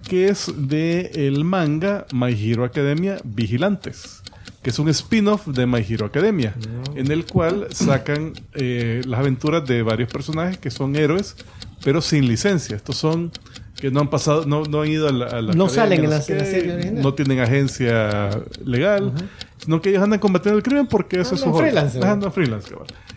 Que 0.07 0.29
es 0.29 0.51
de 0.55 1.11
el 1.15 1.43
manga 1.43 2.05
My 2.13 2.31
Hero 2.31 2.63
Academia 2.63 3.17
Vigilantes. 3.23 4.21
Que 4.63 4.69
es 4.71 4.79
un 4.79 4.89
spin-off 4.89 5.47
de 5.47 5.65
My 5.65 5.85
Hero 5.87 6.05
Academia. 6.05 6.53
En 6.95 7.11
el 7.11 7.25
cual 7.25 7.67
sacan 7.71 8.33
eh, 8.53 9.01
las 9.05 9.19
aventuras 9.19 9.65
de 9.65 9.83
varios 9.83 10.11
personajes 10.11 10.57
que 10.57 10.69
son 10.71 10.95
héroes, 10.95 11.35
pero 11.83 12.01
sin 12.01 12.27
licencia. 12.27 12.75
Estos 12.75 12.97
son 12.97 13.31
que 13.79 13.91
no 13.91 14.01
han 14.01 14.09
pasado, 14.09 14.45
no, 14.45 14.63
no 14.63 14.81
han 14.81 14.89
ido 14.89 15.07
a 15.07 15.11
la, 15.11 15.25
a 15.27 15.41
la 15.41 15.53
No 15.53 15.65
academia, 15.65 15.69
salen 15.69 16.03
en 16.03 16.09
la- 16.09 16.25
qué, 16.25 16.31
en 16.33 16.37
la 16.39 16.45
serie 16.45 16.73
original. 16.73 17.01
No 17.03 17.13
tienen 17.13 17.39
agencia 17.39 18.29
legal, 18.65 19.13
sino 19.57 19.81
que 19.81 19.89
ellos 19.89 20.03
andan 20.03 20.19
combatiendo 20.19 20.57
el 20.57 20.63
crimen 20.63 20.87
porque 20.87 21.19
eso 21.21 21.35
es 21.35 21.41
su 21.41 21.51
hobby. 21.51 21.61
freelance, 21.63 22.03
andan 22.05 22.31
freelance. 22.33 22.73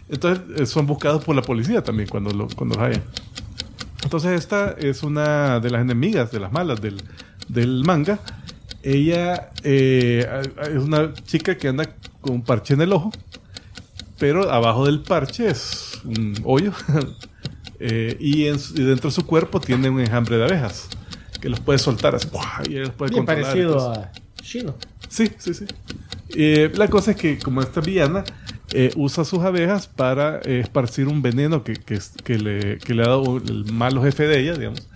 Entonces 0.08 0.44
eh, 0.60 0.66
son 0.66 0.86
buscados 0.86 1.24
por 1.24 1.34
la 1.34 1.42
policía 1.42 1.82
también 1.82 2.08
cuando, 2.08 2.30
lo, 2.30 2.46
cuando 2.56 2.76
los 2.76 2.84
hayan. 2.84 3.02
Entonces 4.04 4.32
esta 4.38 4.74
es 4.78 5.02
una 5.02 5.58
de 5.60 5.70
las 5.70 5.80
enemigas, 5.82 6.30
de 6.32 6.40
las 6.40 6.52
malas 6.52 6.80
del, 6.80 7.02
del 7.48 7.82
manga. 7.84 8.18
Ella 8.84 9.50
eh, 9.62 10.26
es 10.62 10.78
una 10.82 11.14
chica 11.14 11.56
que 11.56 11.68
anda 11.68 11.88
con 12.20 12.34
un 12.34 12.42
parche 12.42 12.74
en 12.74 12.80
el 12.82 12.92
ojo, 12.92 13.12
pero 14.18 14.50
abajo 14.50 14.86
del 14.86 15.00
parche 15.00 15.48
es 15.50 16.00
un 16.04 16.34
hoyo. 16.44 16.72
Eh, 17.84 18.16
y, 18.20 18.46
en 18.46 18.60
su- 18.60 18.80
y 18.80 18.84
dentro 18.84 19.10
de 19.10 19.14
su 19.14 19.26
cuerpo 19.26 19.60
tiene 19.60 19.90
un 19.90 20.00
enjambre 20.00 20.36
de 20.36 20.44
abejas 20.44 20.88
que 21.40 21.48
los 21.48 21.58
puede 21.58 21.80
soltar 21.80 22.14
así. 22.14 22.28
¡buah! 22.28 22.62
Y 22.70 22.76
él 22.76 22.82
los 22.82 22.90
puede 22.90 23.10
Bien 23.10 23.26
controlar 23.26 23.50
parecido 23.52 23.92
a 23.92 24.12
Shino. 24.40 24.76
Sí, 25.08 25.32
sí, 25.38 25.52
sí. 25.52 25.64
Eh, 26.30 26.70
la 26.76 26.86
cosa 26.88 27.10
es 27.10 27.16
que 27.16 27.38
como 27.40 27.60
esta 27.60 27.80
villana 27.80 28.22
eh, 28.72 28.92
usa 28.94 29.24
sus 29.24 29.40
abejas 29.40 29.88
para 29.88 30.38
esparcir 30.42 31.08
un 31.08 31.22
veneno 31.22 31.64
que, 31.64 31.74
que, 31.74 32.38
le, 32.38 32.78
que 32.78 32.94
le 32.94 33.02
ha 33.02 33.08
dado 33.08 33.38
el 33.38 33.64
malo 33.72 34.02
jefe 34.04 34.28
de 34.28 34.38
ella, 34.40 34.54
digamos, 34.54 34.88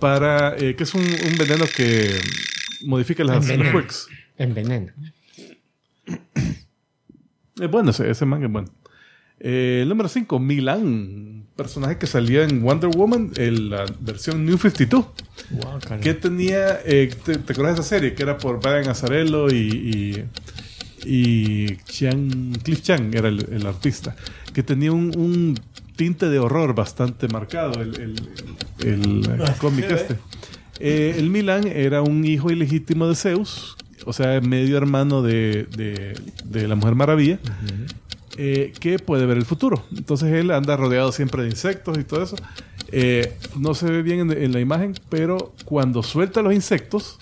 para 0.00 0.54
que 0.56 0.76
es 0.78 0.94
un, 0.94 1.02
un 1.02 1.36
veneno 1.36 1.64
que 1.76 2.16
modifica 2.84 3.24
las, 3.24 3.36
Envenena. 3.48 3.72
Es 7.60 7.70
bueno 7.70 7.90
ese, 7.90 8.10
ese 8.10 8.24
manga, 8.24 8.46
es 8.46 8.52
bueno. 8.52 8.68
Eh, 9.40 9.80
el 9.82 9.88
número 9.88 10.08
5, 10.08 10.38
Milan, 10.38 11.44
personaje 11.56 11.98
que 11.98 12.06
salía 12.06 12.44
en 12.44 12.62
Wonder 12.62 12.90
Woman, 12.90 13.32
en 13.36 13.70
la 13.70 13.84
versión 14.00 14.44
New 14.44 14.56
52. 14.58 15.06
que 16.00 16.14
tenía, 16.14 16.80
eh, 16.84 17.10
te, 17.24 17.36
te 17.38 17.52
acuerdas 17.52 17.76
de 17.76 17.80
esa 17.82 17.88
serie? 17.88 18.14
Que 18.14 18.22
era 18.22 18.38
por 18.38 18.60
Brian 18.60 18.88
Azzarello 18.88 19.48
y, 19.50 20.24
y, 21.04 21.04
y 21.04 21.66
Chiang- 21.86 22.60
Cliff 22.62 22.82
Chang 22.82 23.14
era 23.14 23.28
el, 23.28 23.46
el 23.52 23.66
artista. 23.66 24.16
Que 24.52 24.62
tenía 24.62 24.92
un, 24.92 25.12
un 25.18 25.58
tinte 25.96 26.28
de 26.28 26.38
horror 26.38 26.74
bastante 26.74 27.28
marcado, 27.28 27.80
el, 27.82 28.16
el, 28.80 29.28
cómic 29.58 29.90
este. 29.90 30.16
Eh, 30.80 31.14
el 31.18 31.30
Milan 31.30 31.66
era 31.68 32.02
un 32.02 32.24
hijo 32.24 32.50
ilegítimo 32.50 33.06
de 33.08 33.14
Zeus, 33.14 33.76
o 34.06 34.12
sea, 34.12 34.40
medio 34.40 34.76
hermano 34.76 35.22
de, 35.22 35.66
de, 35.76 36.18
de 36.44 36.68
la 36.68 36.74
Mujer 36.74 36.94
Maravilla 36.96 37.38
eh, 38.36 38.72
que 38.80 38.98
puede 38.98 39.26
ver 39.26 39.36
el 39.36 39.44
futuro. 39.44 39.84
Entonces 39.96 40.32
él 40.32 40.50
anda 40.50 40.76
rodeado 40.76 41.12
siempre 41.12 41.42
de 41.42 41.50
insectos 41.50 41.98
y 41.98 42.04
todo 42.04 42.22
eso. 42.22 42.36
Eh, 42.92 43.36
no 43.58 43.74
se 43.74 43.86
ve 43.90 44.02
bien 44.02 44.20
en, 44.30 44.42
en 44.42 44.52
la 44.52 44.60
imagen, 44.60 44.94
pero 45.08 45.52
cuando 45.64 46.02
suelta 46.02 46.42
los 46.42 46.52
insectos 46.54 47.18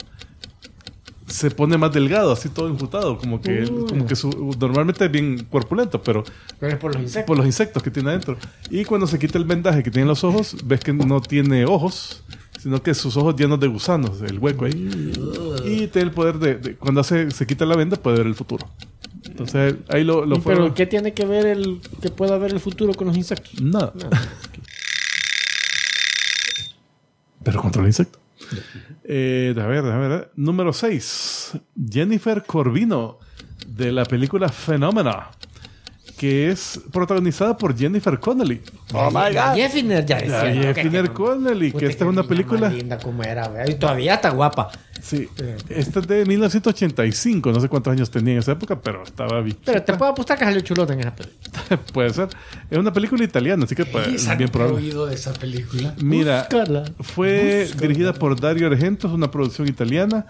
se 1.27 1.51
pone 1.51 1.79
más 1.79 1.93
delgado, 1.93 2.31
así 2.33 2.51
todo 2.51 2.69
enjutado, 2.69 3.17
como 3.17 3.41
que, 3.41 3.63
Uh. 3.65 3.87
como 3.87 4.07
que 4.07 4.15
su- 4.17 4.55
normalmente 4.61 5.07
es 5.07 5.11
bien 5.11 5.47
corpulento, 5.51 6.03
pero 6.03 6.25
Pero 6.61 6.73
es 6.75 6.79
por 6.79 6.93
los 6.93 7.03
insectos. 7.03 7.27
por 7.27 7.37
los 7.39 7.47
insectos 7.47 7.83
que 7.83 7.91
tiene 7.91 8.11
adentro. 8.11 8.37
Y 8.71 8.85
cuando 8.85 9.07
se 9.07 9.19
quita 9.19 9.39
el 9.39 9.45
vendaje 9.45 9.83
que 9.83 9.91
tiene 9.91 10.03
en 10.03 10.09
los 10.09 10.25
ojos, 10.25 10.57
ves 10.65 10.81
que 10.81 10.93
no 10.93 11.23
tiene 11.23 11.65
ojos, 11.65 12.23
sino 12.61 12.83
que 12.83 12.93
sus 12.93 13.17
ojos 13.17 13.35
llenos 13.37 13.59
de 13.61 13.67
gusanos, 13.67 14.21
el 14.21 14.39
hueco 14.39 14.67
ahí. 14.67 14.73
Y 15.65 15.87
tiene 15.87 16.09
el 16.09 16.11
poder 16.11 16.39
de, 16.39 16.57
de- 16.57 16.75
cuando 16.77 17.01
hace, 17.01 17.31
se 17.31 17.47
quita 17.47 17.65
la 17.65 17.77
venda, 17.77 17.97
puede 17.97 18.19
ver 18.19 18.27
el 18.27 18.35
futuro. 18.35 18.69
Entonces 19.45 19.75
ahí 19.89 20.05
lo, 20.05 20.25
lo 20.27 20.37
¿Y 20.37 20.41
fue. 20.41 20.55
pero 20.55 20.75
qué 20.75 20.87
tiene 20.87 21.13
que 21.15 21.25
ver 21.27 21.47
el 21.47 21.81
que 22.01 22.11
pueda 22.11 22.39
ver 22.39 22.53
el 22.53 22.61
futuro 22.61 22.95
con 22.95 23.09
los 23.09 23.17
insectos? 23.17 23.61
Nada. 23.61 23.93
pero 27.43 27.61
contra 27.61 27.83
el 27.83 27.89
insecto. 27.89 28.19
Eh, 29.05 29.55
a 29.57 29.67
ver, 29.67 29.85
a 29.85 29.99
ver. 29.99 30.31
Número 30.37 30.73
6. 30.73 31.53
Jennifer 31.91 32.45
Corvino, 32.45 33.19
de 33.67 33.93
la 33.93 34.05
película 34.05 34.49
Phenomena, 34.49 35.31
que 36.17 36.51
es 36.51 36.81
protagonizada 36.93 37.57
por 37.57 37.77
Jennifer 37.77 38.19
Connelly. 38.19 38.61
Oh 38.95 39.09
my 39.11 39.35
god. 39.35 39.55
Jeffiner 39.55 40.05
ya 40.07 40.21
La 40.21 40.45
decía. 40.45 40.75
Jennifer 40.75 41.13
Connelly, 41.13 41.73
que 41.73 41.87
esta 41.87 42.05
es 42.05 42.11
una 42.11 42.23
película. 42.23 42.69
linda 42.69 42.99
como 42.99 43.23
era, 43.23 43.51
y 43.69 43.75
todavía 43.75 44.15
está 44.15 44.31
guapa. 44.31 44.71
Sí, 45.01 45.29
esta 45.69 45.99
es 46.01 46.07
de 46.07 46.25
1985. 46.25 47.51
No 47.51 47.61
sé 47.61 47.69
cuántos 47.69 47.93
años 47.93 48.11
tenía 48.11 48.35
en 48.35 48.39
esa 48.39 48.53
época, 48.53 48.81
pero 48.81 49.03
estaba 49.03 49.41
bien. 49.41 49.57
Pero 49.65 49.83
te 49.83 49.95
puedo 49.95 50.13
apostar 50.13 50.39
que 50.39 50.45
salió 50.45 50.61
chulota 50.61 50.93
en 50.93 51.01
esa 51.01 51.15
película. 51.15 51.81
Puede 51.93 52.11
ser. 52.11 52.29
Es 52.71 52.79
una 52.79 52.93
película 52.93 53.25
italiana, 53.25 53.65
así 53.65 53.75
que 53.75 53.85
pues, 53.85 54.37
bien 54.39 54.51
probable. 54.51 54.77
oído 54.77 55.07
de 55.07 55.15
esa 55.17 55.33
película. 55.33 55.95
Mira, 56.03 56.43
Búscala. 56.51 56.85
fue 57.01 57.69
dirigida 57.81 58.13
por 58.13 58.39
Dario 58.41 58.69
Argento, 58.69 59.09
es 59.09 59.13
una 59.13 59.31
producción 59.31 59.67
italiana. 59.67 60.27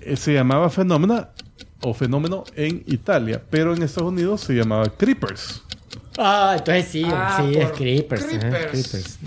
Eh, 0.00 0.16
se 0.16 0.32
llamaba 0.34 0.70
Fenómena 0.70 1.30
o 1.82 1.92
Fenómeno 1.94 2.44
en 2.56 2.82
Italia, 2.86 3.42
pero 3.50 3.74
en 3.74 3.82
Estados 3.82 4.10
Unidos 4.12 4.40
se 4.42 4.54
llamaba 4.54 4.86
Creepers. 4.88 5.62
Ah, 6.18 6.56
entonces 6.58 6.88
sí, 6.88 7.04
Ah, 7.06 7.42
sí, 7.42 7.56
es 7.58 7.70
Creepers. 7.72 8.22
ajá, 8.24 8.38
Creepers. 8.70 8.70
Creepers. 8.70 9.18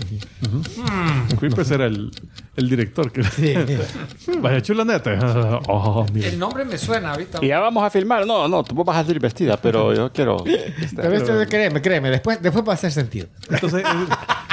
Creepers 1.38 1.70
era 1.72 1.86
el, 1.86 2.12
el 2.56 2.68
director. 2.68 3.10
Que, 3.10 3.22
Vaya 4.40 4.62
chula 4.62 4.84
neta. 4.84 5.60
Oh, 5.68 6.06
mira. 6.12 6.28
El 6.28 6.38
nombre 6.38 6.64
me 6.64 6.78
suena 6.78 7.10
ahorita. 7.12 7.40
Y 7.42 7.48
ya 7.48 7.58
vamos 7.58 7.82
a 7.82 7.90
filmar. 7.90 8.24
No, 8.24 8.46
no, 8.46 8.62
tú 8.62 8.74
vas 8.84 8.96
a 8.98 9.04
salir 9.04 9.20
vestida, 9.20 9.56
pero 9.60 9.92
yo 9.94 10.12
quiero. 10.14 10.44
Pero 10.44 11.12
esto, 11.12 11.32
créeme, 11.48 11.82
créeme, 11.82 12.08
después, 12.10 12.40
después 12.40 12.64
va 12.66 12.72
a 12.72 12.74
hacer 12.74 12.92
sentido. 12.92 13.26
Entonces, 13.50 13.82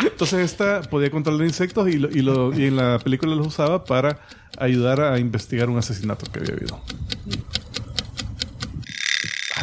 entonces 0.02 0.40
esta 0.40 0.82
podía 0.82 1.12
controlar 1.12 1.46
insectos 1.46 1.88
y, 1.90 1.98
lo- 2.00 2.10
y, 2.10 2.22
lo- 2.24 2.52
y 2.58 2.66
en 2.66 2.78
la 2.78 2.98
película 3.00 3.36
los 3.36 3.46
usaba 3.48 3.84
para 3.86 4.20
ayudar 4.58 5.02
a 5.02 5.20
investigar 5.20 5.70
un 5.70 5.78
asesinato 5.78 6.26
que 6.32 6.40
había 6.40 6.54
habido. 6.56 6.82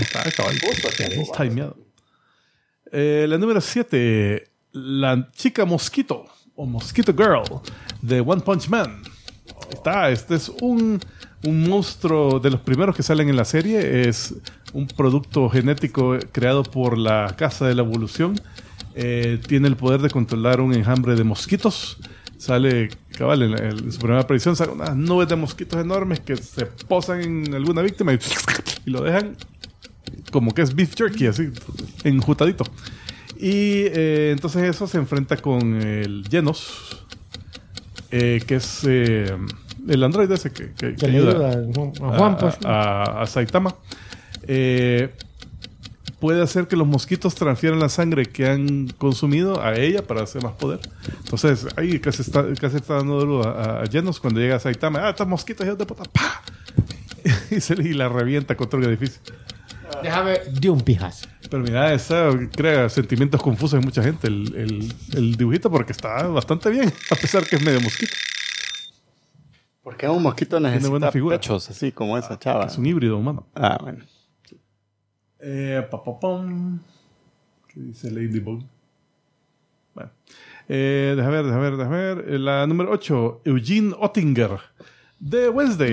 Está, 0.00 0.30
cabal. 0.32 0.56
Timeado. 1.36 1.76
Eh, 2.92 3.26
la 3.28 3.38
número 3.38 3.60
7, 3.60 4.48
la 4.72 5.28
chica 5.32 5.64
mosquito 5.64 6.26
o 6.56 6.66
Mosquito 6.66 7.14
Girl 7.14 7.42
de 8.02 8.20
One 8.20 8.42
Punch 8.42 8.68
Man. 8.68 9.02
Está, 9.70 10.10
este 10.10 10.34
es 10.34 10.50
un, 10.60 11.00
un 11.44 11.68
monstruo 11.68 12.40
de 12.40 12.50
los 12.50 12.60
primeros 12.60 12.96
que 12.96 13.02
salen 13.02 13.28
en 13.28 13.36
la 13.36 13.44
serie. 13.44 14.08
Es 14.08 14.34
un 14.72 14.86
producto 14.86 15.48
genético 15.48 16.18
creado 16.32 16.62
por 16.62 16.98
la 16.98 17.34
Casa 17.36 17.66
de 17.66 17.74
la 17.74 17.82
Evolución. 17.82 18.40
Eh, 18.94 19.40
tiene 19.46 19.68
el 19.68 19.76
poder 19.76 20.00
de 20.00 20.10
controlar 20.10 20.60
un 20.60 20.74
enjambre 20.74 21.14
de 21.14 21.24
mosquitos. 21.24 21.98
Sale, 22.36 22.88
cabal, 23.16 23.42
en, 23.42 23.62
en 23.62 23.92
su 23.92 23.98
primera 23.98 24.20
aparición, 24.22 24.56
sale 24.56 24.72
unas 24.72 24.96
nubes 24.96 25.28
de 25.28 25.36
mosquitos 25.36 25.78
enormes 25.78 26.20
que 26.20 26.36
se 26.36 26.66
posan 26.66 27.20
en 27.20 27.54
alguna 27.54 27.82
víctima 27.82 28.14
y, 28.14 28.18
y 28.86 28.90
lo 28.90 29.02
dejan 29.02 29.36
como 30.30 30.52
que 30.52 30.62
es 30.62 30.74
beef 30.74 30.94
jerky, 30.96 31.26
así, 31.26 31.50
enjutadito. 32.04 32.64
Y 33.36 33.84
eh, 33.88 34.30
entonces 34.32 34.62
eso 34.64 34.86
se 34.86 34.98
enfrenta 34.98 35.36
con 35.38 35.80
el 35.80 36.24
Genos, 36.30 37.04
eh, 38.10 38.42
que 38.46 38.56
es 38.56 38.80
eh, 38.86 39.34
el 39.88 40.04
androide 40.04 40.34
ese 40.34 40.52
que, 40.52 40.72
que- 40.72 40.90
que 40.90 40.96
Que 40.96 41.06
ayuda 41.06 41.48
ayuda 41.50 41.52
a 42.06 42.18
Juan, 42.18 42.32
a 42.32 42.38
pues. 42.38 42.54
a- 42.64 43.22
a 43.22 43.26
Saitama. 43.26 43.74
Eh, 44.46 45.10
puede 46.18 46.42
hacer 46.42 46.66
que 46.68 46.76
los 46.76 46.86
mosquitos 46.86 47.34
transfieran 47.34 47.78
la 47.78 47.88
sangre 47.88 48.26
que 48.26 48.46
han 48.46 48.88
consumido 48.98 49.62
a 49.62 49.74
ella 49.76 50.02
para 50.02 50.22
hacer 50.22 50.42
más 50.42 50.52
poder. 50.52 50.80
Entonces, 51.24 51.66
ahí 51.76 51.98
casi 51.98 52.20
está, 52.20 52.44
casi 52.60 52.76
está 52.76 52.94
dando 52.96 53.18
duro 53.20 53.48
a, 53.48 53.82
a 53.82 53.86
Genos 53.86 54.20
cuando 54.20 54.38
llega 54.40 54.58
Saitama. 54.58 55.06
¡Ah, 55.06 55.10
estos 55.10 55.26
mosquitos, 55.26 55.64
hijos 55.66 55.78
de 55.78 55.86
puta! 55.86 56.02
¡Pah! 56.12 56.42
y, 57.50 57.60
se, 57.60 57.72
y 57.74 57.94
la 57.94 58.08
revienta 58.10 58.54
contra 58.54 58.78
el 58.80 58.84
edificio. 58.86 59.20
Déjame 60.02 60.38
de 60.60 60.70
un 60.70 60.80
pijazo. 60.80 61.26
Pero 61.50 61.62
mira, 61.62 61.92
esa 61.92 62.30
crea 62.54 62.88
sentimientos 62.88 63.42
confusos 63.42 63.78
en 63.78 63.84
mucha 63.84 64.02
gente, 64.02 64.28
el, 64.28 64.54
el- 64.56 64.94
el 65.16 65.36
dibujito, 65.36 65.70
porque 65.70 65.92
está 65.92 66.26
bastante 66.28 66.70
bien, 66.70 66.92
a 67.10 67.14
pesar 67.16 67.44
que 67.46 67.56
es 67.56 67.62
medio 67.64 67.80
mosquito. 67.80 68.12
Porque 69.82 70.08
un 70.08 70.22
mosquito 70.22 70.60
necesita 70.60 70.88
buena 70.90 71.10
figura. 71.10 71.36
pechos, 71.38 71.68
así 71.70 71.90
como 71.92 72.16
esa 72.18 72.38
chava. 72.38 72.66
Es 72.66 72.76
un 72.78 72.86
híbrido 72.86 73.16
humano. 73.16 73.46
Ah, 73.54 73.78
bueno. 73.80 74.04
Eh, 75.40 75.86
pa, 75.90 76.02
pa, 76.04 76.20
pam. 76.20 76.80
¿Qué 77.66 77.80
dice 77.80 78.10
Ladybug? 78.10 78.62
Bueno. 79.94 80.10
Eh, 80.68 81.14
déjame 81.16 81.36
ver, 81.36 81.44
déjame 81.46 81.62
ver, 81.70 81.76
déjame 81.78 81.96
ver. 82.14 82.34
Eh, 82.34 82.38
La 82.38 82.66
número 82.66 82.92
8, 82.92 83.42
Eugene 83.46 83.94
Ottinger, 83.98 84.50
de 85.20 85.48
Wednesday. 85.50 85.92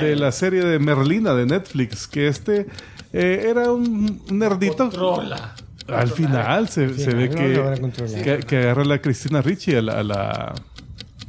de 0.00 0.16
la 0.16 0.32
serie 0.32 0.64
de 0.64 0.78
Merlina 0.78 1.34
de 1.34 1.44
Netflix, 1.46 2.06
que 2.06 2.28
este 2.28 2.66
eh, 3.12 3.46
era 3.50 3.70
un 3.72 4.22
nerdito. 4.30 4.76
Controla. 4.88 5.54
Al 5.88 6.08
final 6.10 6.68
se, 6.68 6.96
se 6.96 7.12
ve 7.14 7.28
que, 7.28 8.22
que, 8.22 8.38
que 8.46 8.56
agarra 8.58 8.82
a 8.82 8.84
la 8.84 9.00
Cristina 9.00 9.42
Ricci, 9.42 9.74
a 9.74 9.82
la, 9.82 9.92
a 9.98 10.02
la, 10.04 10.54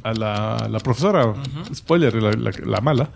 a 0.04 0.12
la, 0.14 0.68
la 0.70 0.78
profesora, 0.78 1.34
spoiler, 1.74 2.14
la, 2.22 2.30
la- 2.30 2.52
la 2.64 2.80
mala, 2.80 3.10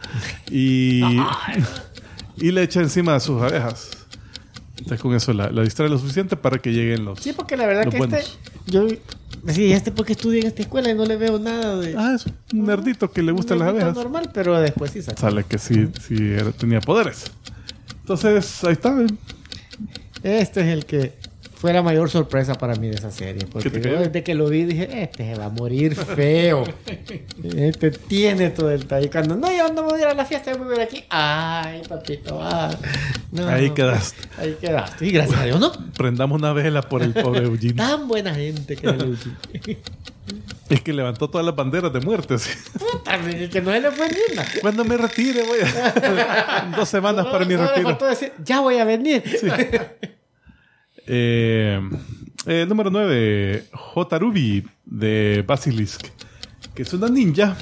y, 0.51 1.03
y 2.36 2.51
le 2.51 2.62
echa 2.64 2.80
encima 2.80 3.14
a 3.14 3.20
sus 3.20 3.40
abejas. 3.40 3.90
Entonces 4.78 5.01
con 5.01 5.14
eso 5.14 5.32
la, 5.32 5.49
la 5.51 5.62
distrae 5.62 5.88
lo 5.88 5.99
suficiente 5.99 6.36
para 6.36 6.59
que 6.59 6.70
lleguen 6.72 7.05
los... 7.05 7.20
Sí, 7.20 7.32
porque 7.32 7.57
la 7.57 7.66
verdad 7.66 7.84
Los 7.84 7.94
que 7.94 8.01
este. 8.01 8.11
buenos. 8.11 8.38
Yo. 8.66 8.86
Sí, 9.49 9.72
este 9.72 9.92
porque 9.92 10.12
estudia 10.12 10.40
en 10.40 10.47
esta 10.49 10.62
escuela 10.62 10.90
y 10.90 10.94
no 10.94 11.05
le 11.05 11.16
veo 11.16 11.38
nada 11.38 11.76
de. 11.76 11.94
Ah, 11.97 12.14
es 12.16 12.26
un 12.53 12.64
nerdito 12.66 13.11
que 13.11 13.22
le 13.22 13.32
gustan 13.32 13.59
las 13.61 13.68
abejas. 13.68 13.94
normal, 13.94 14.30
pero 14.32 14.59
después 14.61 14.90
sí 14.90 15.03
saca. 15.03 15.20
Sale 15.20 15.44
que 15.44 15.59
sí, 15.59 15.88
sí 16.07 16.16
era- 16.32 16.53
tenía 16.53 16.80
poderes. 16.80 17.24
Entonces, 18.01 18.64
ahí 18.64 18.72
está. 18.72 18.97
Este 20.22 20.61
es 20.61 20.66
el 20.68 20.86
que 20.86 21.14
fue 21.67 21.73
la 21.73 21.83
mayor 21.83 22.09
sorpresa 22.09 22.55
para 22.55 22.77
mí 22.77 22.87
de 22.87 22.95
esa 22.95 23.11
serie. 23.11 23.45
Porque 23.51 23.81
yo 23.81 23.99
desde 23.99 24.23
que 24.23 24.37
lo 24.37 24.49
vi 24.49 24.67
dije, 24.67 25.03
este 25.03 25.35
se 25.35 25.35
va 25.35 25.47
a 25.47 25.49
morir 25.49 25.97
feo. 25.97 26.62
este 27.43 27.91
tiene 27.91 28.51
todo 28.51 28.71
el. 28.71 28.87
Cuando 28.87 29.35
no, 29.35 29.51
yo 29.51 29.73
no 29.73 29.83
voy 29.83 29.99
a 29.99 30.03
ir 30.03 30.07
a 30.07 30.14
la 30.14 30.25
fiesta, 30.25 30.53
yo 30.53 30.61
me 30.61 30.67
voy 30.67 30.75
a 30.75 30.77
ir 30.77 30.83
aquí. 30.83 31.05
Ay, 31.11 31.83
papito, 31.89 32.39
ah. 32.41 32.71
No, 33.33 33.49
Ahí 33.49 33.71
no, 33.71 33.75
quedaste. 33.75 34.29
Ahí 34.39 34.57
quedaste. 34.61 35.07
Y 35.07 35.11
gracias 35.11 35.41
a 35.41 35.45
Dios, 35.45 35.59
¿no? 35.59 35.73
Prendamos 35.97 36.39
una 36.39 36.53
vela 36.53 36.83
por 36.83 37.03
el 37.03 37.12
pobre 37.12 37.43
Eugene. 37.43 37.75
Tan 37.75 38.07
buena 38.07 38.33
gente 38.33 38.77
que 38.77 38.87
era 38.87 38.95
el 38.95 39.03
Eugene. 39.03 39.37
Es 40.69 40.81
que 40.83 40.93
levantó 40.93 41.31
todas 41.31 41.47
las 41.47 41.55
banderas 41.55 41.93
de 41.93 42.01
muerte. 42.01 42.37
Puta, 42.79 43.19
que 43.21 43.61
no 43.61 43.71
se 43.71 43.81
le 43.81 43.91
fue 43.93 44.09
ni 44.09 44.33
una. 44.33 44.45
Cuando 44.61 44.85
me 44.85 44.97
retire, 44.97 45.43
voy 45.43 45.59
a... 45.61 46.73
Dos 46.77 46.89
semanas 46.89 47.27
para 47.27 47.45
mi 47.45 47.55
Solo 47.55 47.71
le 47.71 47.85
retiro. 47.85 48.09
decir, 48.09 48.33
ya 48.45 48.61
voy 48.61 48.79
a 48.79 48.85
venir. 48.85 49.23
Eh, 51.07 51.81
eh, 52.47 52.67
número 52.69 52.91
9. 52.91 53.69
Hotarubi 53.95 54.65
de 54.85 55.45
Basilisk. 55.47 56.07
Que 56.75 56.83
es 56.83 56.93
una 56.93 57.09
ninja 57.09 57.57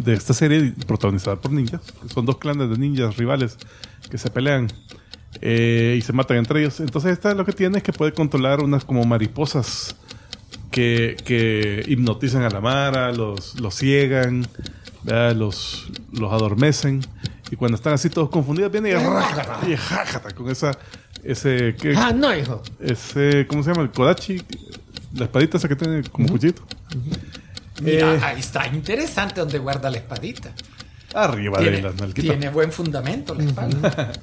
de 0.00 0.14
esta 0.14 0.34
serie 0.34 0.72
protagonizada 0.86 1.36
por 1.36 1.52
ninjas. 1.52 1.82
Son 2.12 2.26
dos 2.26 2.38
clanes 2.38 2.70
de 2.70 2.78
ninjas 2.78 3.16
rivales 3.16 3.58
que 4.10 4.18
se 4.18 4.30
pelean 4.30 4.68
eh, 5.40 5.96
y 5.98 6.00
se 6.02 6.12
matan 6.12 6.38
entre 6.38 6.60
ellos. 6.60 6.80
Entonces, 6.80 7.12
esta 7.12 7.34
lo 7.34 7.44
que 7.44 7.52
tiene 7.52 7.78
es 7.78 7.84
que 7.84 7.92
puede 7.92 8.12
controlar 8.12 8.60
unas 8.60 8.84
como 8.84 9.04
mariposas 9.04 9.96
que, 10.70 11.16
que 11.24 11.84
hipnotizan 11.86 12.42
a 12.42 12.50
la 12.50 12.60
Mara, 12.60 13.12
los, 13.12 13.60
los 13.60 13.74
ciegan, 13.74 14.46
los, 15.04 15.86
los 16.12 16.32
adormecen. 16.32 17.02
Y 17.52 17.56
cuando 17.56 17.76
están 17.76 17.92
así 17.92 18.08
todos 18.08 18.30
confundidos, 18.30 18.72
viene 18.72 18.90
y 18.90 18.94
con 20.34 20.48
esa, 20.48 20.72
ese, 21.22 21.74
¿qué? 21.80 21.94
Ah, 21.96 22.12
no, 22.12 22.34
hijo. 22.36 22.62
ese, 22.80 23.46
¿cómo 23.48 23.62
se 23.62 23.70
llama? 23.70 23.82
El 23.82 23.90
Kodachi, 23.90 24.42
la 25.14 25.24
espadita 25.24 25.56
esa 25.58 25.68
que 25.68 25.76
tiene 25.76 26.02
como 26.04 26.28
cuchillito. 26.28 26.62
Mira, 27.82 28.14
Eh. 28.14 28.20
ahí 28.22 28.40
está 28.40 28.66
interesante 28.68 29.40
donde 29.40 29.58
guarda 29.58 29.90
la 29.90 29.98
espadita. 29.98 30.52
Arriba 31.14 31.58
de 31.58 31.64
Tiene, 31.64 31.82
las 31.82 31.94
nalguitas. 31.96 32.22
tiene 32.24 32.48
buen 32.50 32.72
fundamento 32.72 33.34
la 33.34 33.44
espada. 33.44 34.12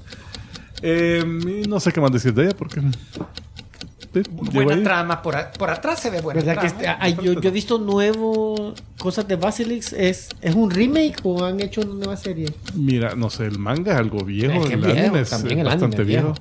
Eh, 0.81 1.21
no 1.67 1.77
sé 1.81 1.91
qué 1.91 1.99
más 1.99 2.09
decir 2.09 2.33
de 2.33 2.45
ella 2.45 2.55
porque. 2.57 2.79
sí, 2.79 2.87
llegó 4.23 4.51
buena 4.53 4.75
ahí. 4.75 4.83
trama. 4.83 5.21
Por, 5.21 5.35
a- 5.35 5.51
por 5.51 5.69
atrás 5.69 5.99
se 5.99 6.09
ve 6.09 6.21
buena 6.21 6.39
¿Verdad 6.41 6.61
que 6.61 6.69
trama. 6.69 6.83
este- 6.93 6.97
ay, 7.03 7.17
yo, 7.21 7.33
yo 7.41 7.49
he 7.49 7.51
visto 7.51 7.77
nuevo 7.79 8.73
cosas 8.97 9.27
de 9.27 9.35
Basilix. 9.35 9.91
¿Es, 9.91 10.29
¿Es 10.41 10.55
un 10.55 10.71
remake 10.71 11.17
o 11.23 11.43
han 11.43 11.59
hecho 11.59 11.81
una 11.81 11.95
nueva 11.95 12.15
serie? 12.15 12.53
Mira, 12.75 13.13
no 13.15 13.29
sé, 13.29 13.45
el 13.47 13.59
manga 13.59 13.91
es 13.91 13.99
algo 13.99 14.23
viejo, 14.23 14.53
Es 14.63 14.67
que 14.69 14.73
el 14.75 14.81
viejo, 14.81 14.99
anime 14.99 15.19
es 15.19 15.29
también 15.31 15.57
eh, 15.57 15.61
el 15.63 15.67
anime 15.67 15.81
bastante 15.81 16.03
viejo. 16.05 16.33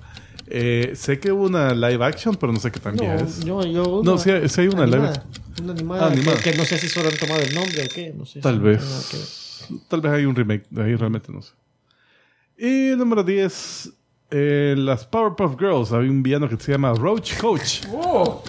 Eh, 0.50 0.92
sé 0.94 1.18
que 1.20 1.30
hubo 1.32 1.44
una 1.44 1.74
live 1.74 2.04
action, 2.04 2.34
pero 2.36 2.52
no 2.52 2.58
sé 2.60 2.70
qué 2.70 2.80
tan 2.80 2.96
No, 2.96 3.04
es. 3.14 3.44
yo, 3.44 3.62
yo, 3.64 4.00
No, 4.04 4.16
sí 4.18 4.30
hay- 4.30 4.48
sí 4.48 4.62
hay 4.62 4.68
una 4.68 4.84
animada, 4.84 5.12
live. 5.12 5.22
Una 5.62 5.72
animada, 5.72 6.04
Ah, 6.06 6.10
animada. 6.12 6.36
Que, 6.38 6.52
que 6.52 6.56
no 6.56 6.64
sé 6.64 6.78
si 6.78 6.88
solo 6.88 7.08
han 7.10 7.16
tomado 7.16 7.40
el 7.42 7.54
nombre 7.54 7.84
o 7.84 7.88
qué. 7.94 8.14
No 8.16 8.24
sé 8.24 8.40
Tal 8.40 8.54
si 8.56 8.60
vez. 8.60 9.66
Tal 9.88 10.00
vez 10.00 10.12
hay 10.12 10.24
un 10.24 10.34
remake 10.34 10.64
de 10.70 10.82
ahí, 10.84 10.94
realmente 10.96 11.30
no 11.32 11.42
sé. 11.42 11.52
Y 12.56 12.96
número 12.96 13.22
10, 13.22 13.92
En 14.30 14.84
las 14.84 15.06
Powerpuff 15.06 15.58
Girls 15.58 15.90
había 15.92 16.10
un 16.10 16.22
villano 16.22 16.48
que 16.50 16.56
se 16.58 16.70
llama 16.72 16.92
Roach 16.92 17.38
Coach. 17.38 17.84
Oh, 17.90 18.42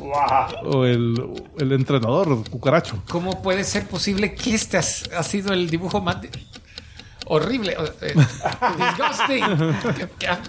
O 0.66 0.84
el, 0.86 1.16
el 1.58 1.72
entrenador 1.72 2.44
cucaracho. 2.50 3.02
¿Cómo 3.10 3.42
puede 3.42 3.64
ser 3.64 3.88
posible 3.88 4.36
que 4.36 4.56
este 4.56 4.76
has- 4.78 5.10
ha, 5.16 5.24
sido 5.24 5.54
el 5.54 5.70
dibujo 5.70 6.02
más 6.02 6.22
de- 6.22 6.30
horrible, 7.28 7.78
eh, 8.02 8.14
disgusting 8.78 9.44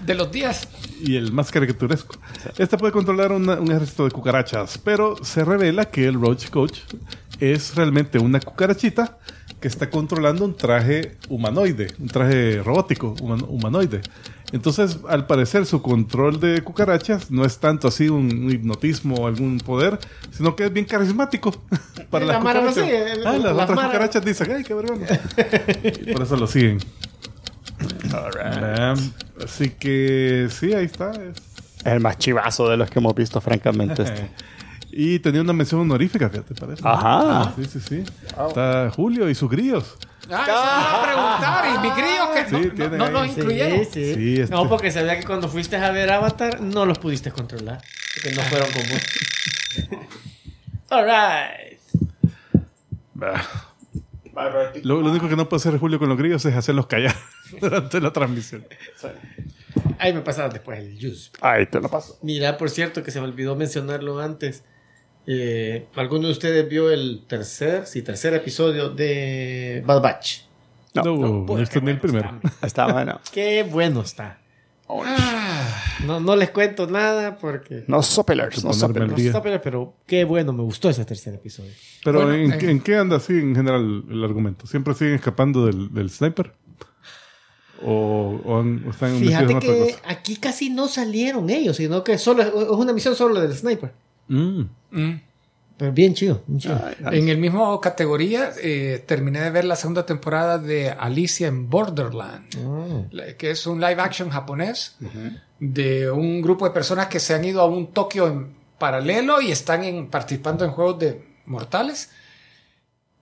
de 0.05 0.13
los 0.15 0.31
días? 0.31 0.67
Y 1.03 1.15
el 1.15 1.31
más 1.31 1.51
caricaturesco. 1.51 2.15
Este 2.57 2.77
puede 2.77 2.93
controlar 2.93 3.31
una- 3.31 3.59
un 3.59 3.71
ejército 3.71 4.05
de 4.05 4.11
cucarachas, 4.11 4.77
pero 4.77 5.15
se 5.23 5.43
revela 5.43 5.85
que 5.85 6.05
el 6.05 6.15
Roach 6.19 6.49
Coach 6.49 6.79
es 7.39 7.75
realmente 7.75 8.19
una 8.19 8.39
cucarachita 8.39 9.17
que 9.59 9.67
está 9.67 9.89
controlando 9.89 10.43
un 10.45 10.55
traje 10.55 11.17
humanoide, 11.29 11.87
un 11.99 12.07
traje 12.07 12.61
robótico 12.63 13.15
human- 13.21 13.45
humanoide. 13.47 14.01
Entonces, 14.53 14.97
al 15.07 15.27
parecer, 15.27 15.65
su 15.65 15.81
control 15.81 16.39
de 16.39 16.61
cucarachas 16.61 17.31
no 17.31 17.45
es 17.45 17.57
tanto 17.59 17.87
así 17.87 18.09
un, 18.09 18.25
un 18.45 18.51
hipnotismo 18.51 19.15
o 19.15 19.27
algún 19.27 19.59
poder, 19.59 19.97
sino 20.31 20.55
que 20.57 20.65
es 20.65 20.73
bien 20.73 20.85
carismático 20.85 21.51
para 22.09 22.25
las 22.25 22.35
la 22.37 22.41
mara 22.43 22.61
no 22.61 22.67
cucarachas. 22.67 22.83
sigue, 22.85 23.11
el- 23.13 23.27
Ah, 23.27 23.37
las, 23.37 23.55
las 23.55 23.69
otras 23.69 23.85
cucarachas 23.85 24.25
dicen, 24.25 24.51
¡ay, 24.51 24.63
qué 24.63 24.73
vergüenza! 24.73 25.19
Por 26.13 26.21
eso 26.23 26.35
lo 26.35 26.47
siguen. 26.47 26.79
Ah, 28.13 28.93
así 29.43 29.69
que 29.71 30.47
sí, 30.49 30.73
ahí 30.73 30.85
está. 30.85 31.11
es- 31.11 31.41
El 31.85 31.99
más 31.99 32.17
chivazo 32.17 32.69
de 32.69 32.77
los 32.77 32.89
que 32.89 32.99
hemos 32.99 33.15
visto, 33.15 33.39
francamente. 33.41 34.03
este. 34.03 34.29
Y 34.93 35.19
tenía 35.19 35.39
una 35.39 35.53
mención 35.53 35.79
honorífica, 35.79 36.29
fíjate, 36.29 36.53
parece. 36.53 36.81
Ajá. 36.85 37.53
Sí, 37.55 37.63
sí, 37.63 37.79
sí. 37.79 38.03
Está 38.27 38.89
Julio 38.93 39.29
y 39.29 39.35
sus 39.35 39.49
grillos. 39.49 39.95
Ah, 40.29 40.43
eso 40.43 40.43
te 40.43 40.51
iba 40.51 40.99
a 40.99 41.03
preguntar. 41.05 41.65
¿Y 41.65 41.79
mi 41.87 41.91
crío 41.91 42.33
que 42.33 42.49
Sí, 42.49 42.71
no- 42.77 42.89
no, 42.89 42.97
no, 42.97 43.11
los 43.21 43.27
incluyeron? 43.37 43.79
Sí, 43.85 43.85
sí. 43.93 44.13
Sí, 44.15 44.41
este- 44.41 44.53
No, 44.53 44.67
porque 44.67 44.91
sabía 44.91 45.17
que 45.17 45.23
cuando 45.25 45.47
fuiste 45.47 45.77
a 45.77 45.91
ver 45.91 46.11
Avatar 46.11 46.59
no 46.59 46.85
los 46.85 46.99
pudiste 46.99 47.31
controlar. 47.31 47.81
Porque 48.15 48.35
no 48.35 48.41
fueron 48.41 48.67
como. 48.73 50.01
Alright. 50.89 51.79
Bah. 53.13 53.41
Lo, 54.83 55.01
lo 55.01 55.09
único 55.11 55.29
que 55.29 55.35
no 55.35 55.47
puede 55.47 55.59
hacer 55.61 55.77
Julio 55.77 55.99
con 55.99 56.09
los 56.09 56.17
grillos 56.17 56.43
es 56.45 56.55
hacerlos 56.55 56.87
callar 56.87 57.15
durante 57.61 57.99
la 58.01 58.11
transmisión. 58.13 58.65
Ahí 59.99 60.13
me 60.13 60.21
pasaron 60.21 60.51
después 60.51 60.79
el 60.79 60.97
juice. 60.99 61.29
Ahí 61.41 61.65
te 61.65 61.79
lo 61.79 61.89
paso. 61.89 62.17
Mira, 62.21 62.57
por 62.57 62.69
cierto, 62.69 63.03
que 63.03 63.11
se 63.11 63.19
me 63.21 63.27
olvidó 63.27 63.55
mencionarlo 63.55 64.19
antes. 64.19 64.63
Eh, 65.27 65.85
¿Alguno 65.95 66.27
de 66.27 66.31
ustedes 66.33 66.67
vio 66.67 66.89
el 66.91 67.23
tercer, 67.27 67.85
sí, 67.85 68.01
tercer 68.01 68.33
episodio 68.33 68.89
de 68.89 69.83
Bad 69.85 70.01
Batch? 70.01 70.39
No, 70.95 71.03
No, 71.03 71.15
no, 71.17 71.45
no, 71.45 71.59
este 71.59 71.79
ni 71.81 71.91
el 71.91 71.99
primero. 71.99 72.39
Está 72.61 72.91
bueno. 72.91 73.19
Qué 73.31 73.63
bueno 73.63 74.01
está. 74.01 74.39
Ah, 74.89 75.81
No, 76.05 76.19
no 76.19 76.35
les 76.35 76.49
cuento 76.49 76.85
nada 76.87 77.37
porque... 77.37 77.85
No 77.87 78.01
sopelers, 78.03 78.61
no 78.63 78.73
sopelers. 78.73 79.11
No 79.33 79.41
pero- 79.41 79.61
pero 79.61 79.93
qué 80.05 80.25
bueno, 80.25 80.51
me 80.51 80.63
gustó 80.63 80.89
ese 80.89 81.05
tercer 81.05 81.35
episodio. 81.35 81.71
Pero 82.03 82.23
Bueno, 82.25 82.33
¿en, 82.33 82.51
eh. 82.51 82.71
en 82.71 82.81
qué 82.81 82.97
anda 82.97 83.15
así 83.17 83.31
en 83.33 83.55
general 83.55 84.03
el 84.09 84.21
argumento? 84.23 84.67
¿Siempre 84.67 84.93
siguen 84.95 85.13
escapando 85.15 85.65
del, 85.65 85.93
del 85.93 86.09
sniper? 86.09 86.53
¿O, 87.83 88.39
o 88.45 88.59
han- 88.59 88.83
o 88.87 88.91
están 88.91 89.17
Fíjate 89.17 89.45
otra 89.55 89.59
que 89.59 89.79
cosa? 89.93 90.01
aquí 90.05 90.35
casi 90.37 90.69
no 90.69 90.87
salieron 90.87 91.49
ellos, 91.49 91.77
sino 91.77 92.03
que 92.03 92.17
solo 92.17 92.43
es 92.43 92.69
una 92.69 92.93
misión 92.93 93.15
solo 93.15 93.39
del 93.41 93.53
sniper. 93.55 93.91
Mm. 94.27 94.61
mm. 94.91 95.21
Pero 95.77 95.91
bien 95.93 96.13
chido, 96.13 96.43
bien 96.45 96.59
chido. 96.59 96.79
En 97.11 97.27
el 97.27 97.39
mismo 97.39 97.81
categoría, 97.81 98.51
eh, 98.61 99.03
terminé 99.07 99.41
de 99.41 99.49
ver 99.49 99.65
la 99.65 99.75
segunda 99.75 100.05
temporada 100.05 100.59
de 100.59 100.91
Alicia 100.91 101.47
en 101.47 101.71
Borderland, 101.71 102.45
Ah. 102.63 103.33
que 103.35 103.49
es 103.49 103.65
un 103.65 103.81
live 103.81 103.99
action 103.99 104.29
japonés 104.29 104.95
de 105.59 106.11
un 106.11 106.41
grupo 106.43 106.65
de 106.65 106.71
personas 106.71 107.07
que 107.07 107.19
se 107.19 107.33
han 107.33 107.43
ido 107.45 107.61
a 107.61 107.65
un 107.65 107.87
Tokio 107.93 108.27
en 108.27 108.53
paralelo 108.77 109.41
y 109.41 109.51
están 109.51 109.83
en- 109.83 110.07
participando 110.07 110.65
en 110.65 110.71
juegos 110.71 110.99
de 110.99 111.23
mortales. 111.47 112.11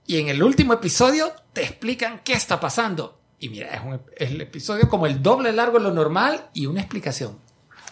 Y 0.05 0.17
en 0.17 0.27
el 0.27 0.43
último 0.43 0.73
episodio 0.73 1.31
te 1.53 1.61
explican 1.63 2.19
qué 2.25 2.33
está 2.33 2.59
pasando. 2.59 3.18
Y 3.39 3.49
mira, 3.49 3.67
es, 3.73 3.81
un, 3.83 4.01
es 4.17 4.31
el 4.31 4.41
episodio 4.41 4.89
como 4.89 5.05
el 5.07 5.21
doble 5.23 5.51
largo 5.53 5.77
de 5.77 5.83
lo 5.85 5.91
normal 5.91 6.49
y 6.53 6.65
una 6.65 6.81
explicación. 6.81 7.37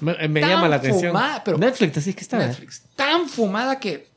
Me, 0.01 0.27
me 0.27 0.41
Tan 0.41 0.49
llama 0.49 0.67
la 0.67 0.75
atención. 0.75 1.11
fumada, 1.11 1.43
pero- 1.43 1.57
Netflix, 1.57 1.97
así 1.97 2.09
es 2.11 2.15
que 2.15 2.21
está. 2.21 2.43
¿eh? 2.43 2.47
Netflix. 2.47 2.83
Tan 2.95 3.27
fumada 3.29 3.79
que 3.79 4.09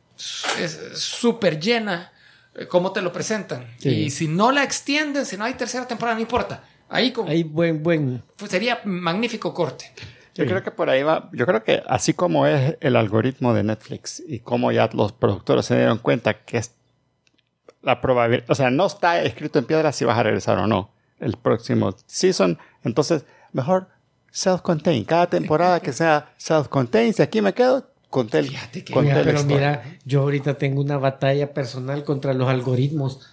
es 0.59 0.79
súper 0.95 1.59
llena 1.59 2.13
eh, 2.55 2.67
como 2.67 2.93
te 2.93 3.01
lo 3.01 3.13
presentan. 3.13 3.67
Sí. 3.79 3.89
Y 3.89 4.11
si 4.11 4.29
no 4.29 4.51
la 4.53 4.63
extienden, 4.65 5.25
si 5.25 5.37
no 5.37 5.45
hay 5.45 5.55
tercera 5.55 5.87
temporada, 5.87 6.17
no 6.17 6.21
importa. 6.21 6.65
Ahí 6.89 7.13
como, 7.13 7.31
Hay 7.31 7.45
buen, 7.45 7.83
buen. 7.83 8.23
pues 8.37 8.51
sería 8.51 8.81
magnífico 8.85 9.55
corte. 9.55 9.93
Yo 10.35 10.45
creo 10.47 10.63
que 10.63 10.71
por 10.71 10.91
ahí 10.91 11.03
va. 11.03 11.29
Yo 11.33 11.47
creo 11.47 11.63
que 11.63 11.83
así 11.87 12.15
como 12.15 12.47
es 12.47 12.77
el 12.81 12.97
algoritmo 12.97 13.53
de 13.55 13.63
Netflix 13.63 14.23
y 14.27 14.41
como 14.41 14.73
ya 14.73 14.89
los 14.93 15.13
productores 15.13 15.67
se 15.67 15.77
dieron 15.77 15.99
cuenta 15.99 16.35
que 16.45 16.59
es 16.59 16.73
la 17.83 18.01
probabilidad, 18.01 18.51
o 18.51 18.55
sea, 18.55 18.71
no 18.71 18.87
está 18.87 19.23
escrito 19.23 19.59
en 19.59 19.65
piedra 19.67 19.93
si 19.93 20.05
vas 20.05 20.19
a 20.19 20.23
regresar 20.23 20.59
o 20.59 20.67
no 20.67 20.91
el 21.21 21.37
próximo 21.37 21.95
season. 22.07 22.59
Entonces, 22.83 23.25
mejor 23.53 23.89
self-contained. 24.33 25.07
Cada 25.07 25.29
temporada 25.29 25.81
que 25.81 25.93
sea 25.93 26.33
self-contained. 26.39 27.15
Si 27.15 27.23
aquí 27.23 27.41
me 27.43 27.53
quedo, 27.55 27.89
conté 28.09 28.39
el, 28.41 28.49
Fíjate 28.49 28.85
que- 28.85 28.93
conté 28.93 29.11
Mira, 29.11 29.23
pero 29.25 29.39
historia. 29.41 29.57
mira, 29.83 29.99
yo 30.05 30.21
ahorita 30.23 30.55
tengo 30.55 30.81
una 30.81 30.99
batalla 30.99 31.53
personal 31.53 32.05
contra 32.05 32.33
los 32.35 32.49
algoritmos. 32.49 33.27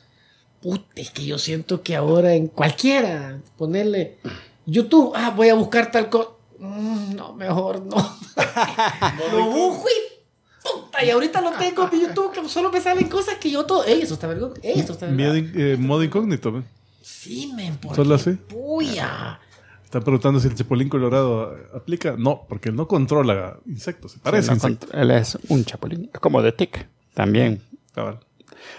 Puta, 0.62 0.86
es 0.96 1.12
que 1.12 1.26
yo 1.26 1.38
siento 1.38 1.82
que 1.84 1.96
ahora 1.96 2.34
en 2.34 2.48
cualquiera, 2.48 3.40
ponerle 3.58 4.18
YouTube, 4.66 5.14
ah, 5.16 5.30
voy 5.30 5.50
a 5.50 5.54
buscar 5.56 5.92
tal 5.92 6.10
cosa. 6.10 6.30
no, 6.60 7.34
mejor 7.34 7.82
no. 7.86 7.96
lo 9.32 9.46
busco 9.52 9.86
y 9.88 10.68
puta, 10.68 11.06
y 11.06 11.10
ahorita 11.12 11.42
lo 11.42 11.52
tengo 11.52 11.84
en 11.84 11.90
mi 12.00 12.02
YouTube 12.06 12.32
que 12.32 12.50
solo 12.50 12.72
me 12.72 12.82
salen 12.82 13.08
cosas 13.08 13.36
que 13.36 13.52
yo 13.52 13.66
todo. 13.66 13.84
Ey, 13.86 14.02
eso 14.02 14.16
está 14.16 14.26
vergüenza. 14.28 14.60
Ey, 14.64 14.80
eso 14.80 14.94
está 14.94 15.06
vergüenza. 15.06 15.52
eh, 15.60 15.78
modo 15.78 16.04
incógnito. 16.04 16.52
¿ve? 16.52 16.64
Sí, 17.10 17.54
men, 17.56 17.78
¿por 17.78 17.96
¿Solo 17.96 18.16
así? 18.16 18.32
Puya. 18.32 19.40
Están 19.86 20.04
preguntando 20.04 20.42
si 20.42 20.50
el 20.50 20.56
Chapulín 20.56 20.90
Colorado 20.90 21.56
aplica. 21.74 22.16
No, 22.18 22.46
porque 22.50 22.68
él 22.68 22.76
no 22.76 22.86
controla 22.86 23.58
insectos. 23.66 24.12
Se 24.12 24.20
parece 24.20 24.44
Sí, 24.44 24.50
no, 24.50 24.56
insecto. 24.56 24.88
él 24.92 25.12
es 25.12 25.38
un 25.48 25.64
chapulín. 25.64 26.10
Es 26.14 26.20
como 26.20 26.42
de 26.42 26.52
Tick 26.52 26.86
también. 27.14 27.62
Cabal. 27.96 28.20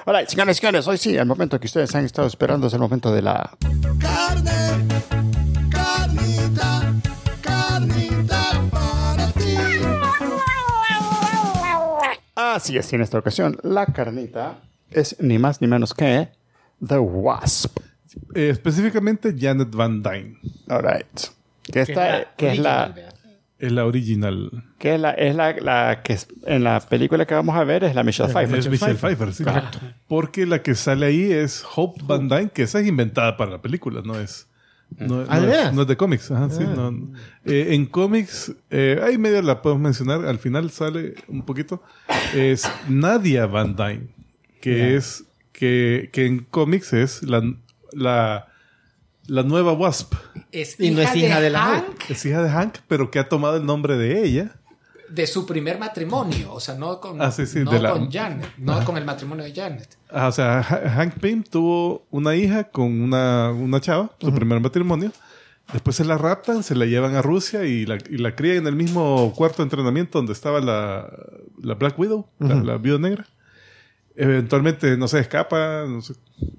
Hola, 0.05 0.27
señores 0.27 0.59
y 0.59 0.61
señores, 0.61 0.87
hoy 0.87 0.99
sí, 0.99 1.17
el 1.17 1.25
momento 1.25 1.59
que 1.59 1.67
ustedes 1.67 1.95
han 1.95 2.05
estado 2.05 2.29
esperando 2.29 2.67
es 2.67 2.75
el 2.75 2.81
momento 2.81 3.11
de 3.11 3.23
la 3.23 3.57
Carne, 3.99 4.51
carnita, 5.71 6.95
carnita 7.41 8.63
para 8.71 9.27
ti. 9.33 9.57
Así 12.35 12.77
es, 12.77 12.93
y 12.93 12.97
en 12.97 13.03
esta 13.03 13.19
ocasión, 13.19 13.59
la 13.63 13.87
carnita 13.87 14.59
es 14.91 15.17
ni 15.21 15.39
más 15.39 15.63
ni 15.63 15.69
menos 15.69 15.95
que 15.95 16.29
The 16.87 16.99
Wasp. 16.99 17.79
Eh, 18.35 18.51
específicamente 18.51 19.35
Janet 19.39 19.71
Van 19.75 20.03
Dyne. 20.03 20.39
All 20.69 20.83
right. 20.83 21.21
Que, 21.63 21.81
esta, 21.83 22.35
que 22.37 22.53
es 22.53 22.59
la. 22.59 22.95
Es 23.59 23.73
la 23.73 23.87
original. 23.87 24.53
que 24.79 24.95
es 24.95 25.01
la, 25.01 25.11
es 25.11 25.35
la, 25.35 25.53
la 25.57 26.03
que 26.05 26.13
es- 26.13 26.29
en 26.47 26.63
la 26.63 26.79
película 26.79 27.27
que 27.27 27.35
vamos 27.35 27.57
a 27.57 27.65
ver 27.65 27.83
es 27.83 27.93
la 27.95 28.05
Michelle 28.05 28.33
Pfeiffer. 28.33 28.59
Es 28.61 28.69
Michelle 28.71 28.95
Pfeiffer, 28.95 29.35
sí. 29.35 29.45
Porque 30.07 30.47
la 30.47 30.63
que 30.63 30.77
sale 30.77 31.07
ahí 31.07 31.33
es 31.33 31.65
Hope 31.75 32.03
Van 32.05 32.29
Dyne, 32.29 32.51
que 32.55 32.63
esa 32.63 32.79
es 32.79 32.87
inventada 32.87 33.37
para 33.37 33.51
la 33.51 33.61
película, 33.61 34.01
no 34.05 34.17
es. 34.19 34.47
No, 34.97 35.25
Ah, 35.29 35.41
no 35.41 35.47
¿de 35.47 35.63
es, 35.65 35.73
no 35.75 35.83
es 35.83 35.89
de 35.89 35.97
cómics. 35.97 36.31
Ajá, 36.31 36.49
sí, 36.51 36.63
no. 36.63 37.13
Eh, 37.45 37.75
en 37.75 37.87
cómics, 37.87 38.53
eh, 38.71 39.01
ahí 39.05 39.19
medio 39.19 39.43
la 39.43 39.61
podemos 39.61 39.83
mencionar, 39.83 40.25
al 40.25 40.39
final 40.39 40.71
sale 40.71 41.15
un 41.27 41.43
poquito. 41.43 41.83
Es 42.35 42.63
Nadia 42.89 43.47
Van 43.47 43.75
Dyne, 43.75 44.07
que 44.61 44.95
es 44.95 45.25
que, 45.53 46.11
que 46.13 46.27
en 46.27 46.47
cómics 46.49 46.93
es 46.93 47.25
la, 47.25 47.43
la, 47.99 48.49
la 49.27 49.43
nueva 49.43 49.73
Wasp. 49.73 50.15
Es 50.53 50.79
Y 50.81 50.91
no 50.91 51.03
es 51.03 51.15
hija 51.17 51.41
de 51.41 51.51
la 51.51 51.61
Hank 51.61 52.11
Es 52.11 52.25
hija 52.25 52.43
de 52.43 52.51
Hank, 52.51 52.77
pero 52.89 53.11
que 53.11 53.19
ha 53.19 53.29
tomado 53.29 53.57
el 53.57 53.67
nombre 53.67 53.97
de 53.97 54.25
ella. 54.25 54.53
de 55.11 55.27
su 55.27 55.47
primer 55.47 55.79
matrimonio. 55.79 56.53
O 56.53 56.61
sea, 56.61 56.75
no 56.75 57.01
con, 57.01 57.21
Ah, 57.23 57.31
sí, 57.31 57.47
sí, 57.47 57.61
no 57.61 57.71
de 57.71 57.81
la- 57.81 57.93
con 57.93 58.11
Janet, 58.11 58.47
no 58.59 58.85
con 58.85 58.97
el 58.99 59.05
matrimonio 59.07 59.43
de 59.45 59.55
Janet. 59.55 59.97
Ah, 60.11 60.29
o 60.29 60.33
sea, 60.33 60.59
Ha- 60.61 60.91
Hank 60.97 61.15
Pym 61.21 61.43
tuvo 61.43 62.07
una 62.11 62.35
hija 62.37 62.65
con 62.65 63.01
una, 63.01 63.51
una 63.53 63.81
chava, 63.81 64.11
su 64.21 64.33
primer 64.35 64.61
matrimonio. 64.61 65.11
Después 65.73 65.97
se 65.97 66.05
la 66.05 66.17
raptan, 66.17 66.63
se 66.63 66.75
la 66.75 66.87
llevan 66.87 67.15
a 67.15 67.21
Rusia 67.23 67.65
y 67.65 67.85
la, 67.85 67.97
y 68.09 68.17
la 68.19 68.35
crían 68.35 68.57
en 68.59 68.67
el 68.69 68.75
mismo 68.77 69.33
cuarto 69.37 69.59
de 69.59 69.65
entrenamiento 69.65 70.19
donde 70.19 70.33
estaba 70.33 70.61
la, 70.61 71.11
la 71.63 71.75
Black 71.75 71.99
Widow, 71.99 72.27
la, 72.39 72.55
la 72.57 72.77
viuda 72.79 72.99
negra. 72.99 73.27
Eventualmente, 74.21 74.97
no 74.97 75.07
sé, 75.07 75.21
escapa, 75.21 75.85
no 75.87 76.03
sé, 76.03 76.15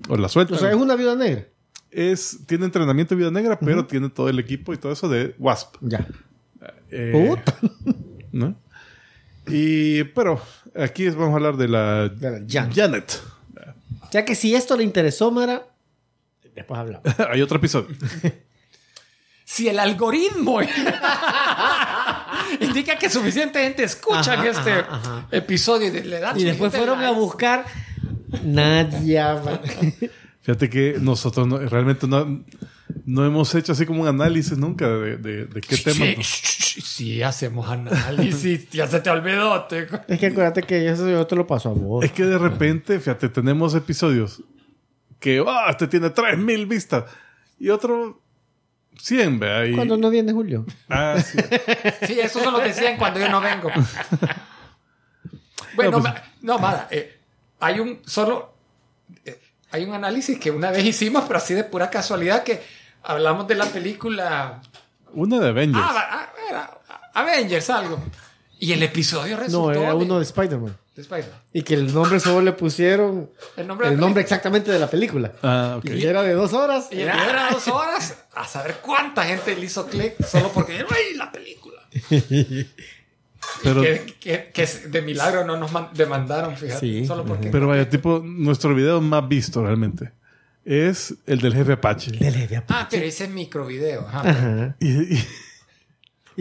o 0.07 0.15
la 0.15 0.29
sueltan. 0.29 0.55
O 0.55 0.59
sea, 0.59 0.69
es 0.69 0.77
una 0.77 0.95
viuda 0.95 1.15
negra. 1.15 1.45
es, 1.91 2.39
tiene 2.47 2.63
entrenamiento 2.63 3.15
de 3.15 3.17
viuda 3.17 3.31
negra, 3.31 3.59
pero 3.59 3.85
tiene 3.85 4.09
todo 4.09 4.29
el 4.29 4.39
equipo 4.39 4.73
y 4.73 4.77
todo 4.77 4.93
eso 4.93 5.09
de 5.09 5.35
Wasp. 5.37 5.75
Ya. 5.81 6.07
Eh. 6.89 7.35
¿no? 8.31 8.55
Y, 9.45 10.05
pero 10.05 10.41
aquí 10.73 11.09
vamos 11.09 11.31
a 11.31 11.35
hablar 11.35 11.57
de 11.57 11.67
la, 11.67 12.07
De 12.07 12.31
la 12.31 12.45
Janet. 12.47 12.75
Janet. 12.75 13.21
Ya 14.11 14.23
que 14.23 14.35
si 14.35 14.55
esto 14.55 14.77
le 14.77 14.85
interesó, 14.85 15.29
Mara, 15.29 15.67
después 16.55 16.79
hablamos. 16.79 17.19
Hay 17.29 17.41
otro 17.41 17.57
episodio. 17.57 17.95
si 19.43 19.67
el 19.67 19.79
algoritmo 19.79 20.61
indica 22.69 22.97
que 22.97 23.09
suficiente 23.09 23.61
gente 23.61 23.83
escucha 23.83 24.33
Ajá, 24.33 24.47
este 24.47 24.71
ajá, 24.71 24.95
ajá. 24.95 25.27
episodio 25.31 25.87
y 25.87 26.01
le 26.03 26.19
dan 26.19 26.39
Y 26.39 26.43
después 26.45 26.73
fueron 26.73 27.03
a 27.03 27.11
buscar 27.11 27.65
Nadia. 28.43 29.41
Fíjate 30.41 30.69
que 30.69 30.95
nosotros 30.99 31.47
no- 31.47 31.59
realmente 31.59 32.07
no, 32.07 32.43
no 33.05 33.25
hemos 33.25 33.53
hecho 33.55 33.73
así 33.73 33.85
como 33.85 34.01
un 34.03 34.07
análisis 34.07 34.57
nunca 34.57 34.87
de, 34.87 35.17
de- 35.17 35.45
de 35.45 35.61
qué 35.61 35.77
tema. 35.77 36.05
Sí, 36.05 36.23
sí, 36.23 36.81
sí, 36.81 37.23
hacemos 37.23 37.69
análisis. 37.69 38.69
ya 38.71 38.87
se 38.87 38.99
te 39.01 39.09
olvidó. 39.09 39.63
te- 39.65 39.87
Es 40.07 40.19
que 40.19 40.27
acuérdate 40.27 40.63
que 40.63 40.87
eso 40.89 41.09
yo 41.09 41.25
te 41.27 41.35
lo 41.35 41.45
paso 41.45 41.69
a 41.69 41.73
vos. 41.73 42.05
Es 42.05 42.11
que 42.11 42.23
de 42.25 42.37
repente, 42.37 42.99
fíjate, 42.99 43.29
tenemos 43.29 43.75
episodios 43.75 44.41
que, 45.19 45.43
ah, 45.45 45.67
este 45.69 45.87
tiene 45.87 46.09
3000 46.09 46.65
vistas 46.65 47.03
y 47.59 47.69
otro 47.69 48.21
100, 49.01 49.39
vea. 49.39 49.65
Y, 49.65 49.75
Cuando 49.75 49.97
no 49.97 50.09
viene 50.09 50.31
Julio. 50.33 50.65
Ah, 50.89 51.17
sí. 51.23 51.37
Sí, 52.07 52.19
eso 52.19 52.39
se 52.39 52.51
lo 52.51 52.59
decían 52.59 52.97
cuando 52.97 53.19
yo 53.19 53.29
no 53.29 53.39
vengo. 53.41 53.69
Bueno, 55.75 55.91
No, 55.91 55.99
pues- 56.01 56.13
ma- 56.13 56.23
no, 56.41 56.59
Mara, 56.59 56.87
eh, 56.91 57.19
hay 57.59 57.79
un 57.79 57.99
solo. 58.05 58.53
eh, 59.25 59.39
hay 59.71 59.83
un 59.85 59.93
análisis 59.93 60.39
que 60.39 60.51
una 60.51 60.71
vez 60.71 60.83
hicimos, 60.85 61.23
pero 61.27 61.37
así 61.37 61.53
de 61.53 61.63
pura 61.63 61.89
casualidad, 61.89 62.43
que 62.43 62.61
hablamos 63.03 63.47
de 63.47 63.55
la 63.55 63.65
película. 63.65 64.61
Una 65.13 65.39
de 65.39 65.49
Avengers. 65.49 65.85
Ah, 65.87 66.07
ah, 66.11 66.29
era 66.49 66.71
Avengers, 67.13 67.69
algo. 67.69 67.99
Y 68.59 68.73
el 68.73 68.83
episodio 68.83 69.37
resultó. 69.37 69.67
No, 69.73 69.79
era 69.79 69.89
de- 69.89 69.95
uno 69.95 70.17
de 70.17 70.23
Spider-Man. 70.23 70.75
De 70.99 71.15
Spider-Man. 71.15 71.39
Y 71.53 71.61
que 71.63 71.73
el 71.73 71.93
nombre 71.93 72.19
solo 72.19 72.41
le 72.41 72.51
pusieron 72.53 73.29
El 73.57 73.67
nombre 73.67 73.87
de 73.87 73.93
el 73.95 73.99
nombre 73.99 74.21
exactamente 74.21 74.71
de 74.71 74.79
la 74.79 74.89
película. 74.89 75.31
Ah, 75.41 75.75
ok. 75.79 75.85
Y 75.89 76.05
era 76.05 76.21
de 76.23 76.33
dos 76.33 76.53
horas. 76.53 76.87
Y 76.91 77.01
el 77.01 77.09
video 77.11 77.29
era 77.29 77.49
dos 77.51 77.67
horas. 77.67 78.17
A 78.35 78.45
saber 78.45 78.77
cuánta 78.81 79.23
gente 79.25 79.55
le 79.55 79.65
hizo 79.65 79.87
clic 79.87 80.15
solo 80.25 80.51
porque 80.53 80.73
dijeron, 80.73 80.91
¡ay, 80.95 81.15
la 81.15 81.31
película! 81.31 81.81
Pero, 83.63 83.81
que, 83.81 84.15
que- 84.19 84.51
que 84.53 84.65
de 84.89 85.01
milagro 85.01 85.43
no 85.45 85.57
nos 85.57 85.71
man- 85.71 85.89
demandaron, 85.93 86.55
fíjate. 86.55 86.79
Sí. 86.81 87.05
Solo 87.05 87.25
porque. 87.25 87.49
pero 87.49 87.67
vaya, 87.67 87.89
tipo, 87.89 88.21
nuestro 88.23 88.75
video 88.75 89.01
más 89.01 89.27
visto 89.27 89.63
realmente 89.63 90.11
es 90.65 91.15
el 91.25 91.39
del 91.39 91.55
jefe 91.55 91.71
Apache. 91.73 92.11
Le 92.11 92.29
le 92.31 92.43
había- 92.43 92.63
Ah, 92.67 92.87
pero 92.89 93.05
ese 93.05 93.23
es 93.23 93.29
microvideo. 93.31 94.05
Ajá. 94.07 94.29
Ajá. 94.29 94.75
Y, 94.79 95.15
y- 95.15 95.27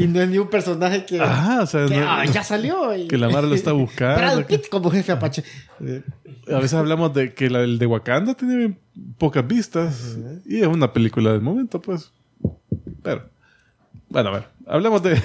Y 0.01 0.07
no 0.07 0.21
es 0.21 0.29
ni 0.29 0.39
un 0.39 0.49
personaje 0.49 1.05
que, 1.05 1.21
ajá, 1.21 1.63
o 1.63 1.67
sea, 1.67 1.87
que, 1.87 1.97
no- 1.99 2.09
ah, 2.11 2.25
ya 2.25 2.45
salió. 2.45 2.95
y- 2.95 3.09
que 3.09 3.19
la 3.19 3.29
Mara 3.29 3.47
lo 3.47 3.55
está 3.55 3.73
buscando. 3.73 4.17
Brad 4.21 4.47
Pitt 4.47 4.69
como 4.69 4.91
jefe 4.91 5.13
Apache. 5.13 5.43
a 5.81 6.57
veces 6.57 6.75
hablamos 6.75 7.13
de 7.15 7.35
que 7.35 7.51
la, 7.51 7.61
el 7.63 7.79
de 7.79 7.87
Wakanda 7.87 8.35
tiene 8.35 8.79
pocas 9.19 9.47
vistas 9.47 10.17
y 10.47 10.61
es 10.61 10.67
una 10.69 10.93
película 10.93 11.33
del 11.33 11.41
momento, 11.41 11.81
pues. 11.81 12.13
Pero, 13.03 13.29
bueno, 14.09 14.29
a 14.31 14.33
ver, 14.33 14.49
hablemos 14.67 15.03
de. 15.03 15.21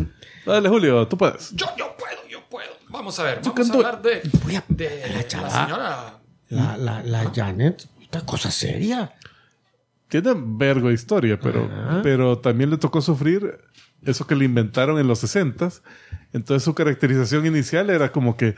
Dale, 0.46 0.68
Julio, 0.68 1.06
tú 1.08 1.16
puedes. 1.16 1.50
Yo, 1.54 1.66
yo 1.78 1.94
puedo, 1.96 2.28
yo 2.30 2.40
puedo. 2.50 2.68
Vamos 2.90 3.18
a 3.18 3.22
ver. 3.24 3.40
Vamos 3.42 3.48
a 3.52 3.54
can 3.54 3.68
do 3.68 3.74
hablar 3.86 4.02
de, 4.02 4.20
Voy 4.44 4.56
a- 4.56 4.64
de 4.68 5.00
la 5.08 5.16
la, 5.16 5.26
chava. 5.26 5.50
señora. 5.50 6.14
La, 6.50 6.76
la, 6.78 7.02
la 7.02 7.30
Janet, 7.34 7.86
esta 8.00 8.24
cosa 8.26 8.50
seria. 8.50 9.12
Tiene 10.08 10.32
vergo 10.36 10.88
de 10.88 10.94
historia, 10.94 11.38
pero, 11.38 11.64
Ajá. 11.70 12.00
pero 12.02 12.38
también 12.38 12.70
le 12.70 12.78
tocó 12.78 13.02
sufrir 13.02 13.58
eso 14.04 14.26
que 14.26 14.36
le 14.36 14.44
inventaron 14.44 14.98
en 14.98 15.06
los 15.06 15.20
60 15.20 15.70
Entonces 16.32 16.62
su 16.62 16.74
caracterización 16.74 17.46
inicial 17.46 17.90
era 17.90 18.12
como 18.12 18.36
que 18.36 18.54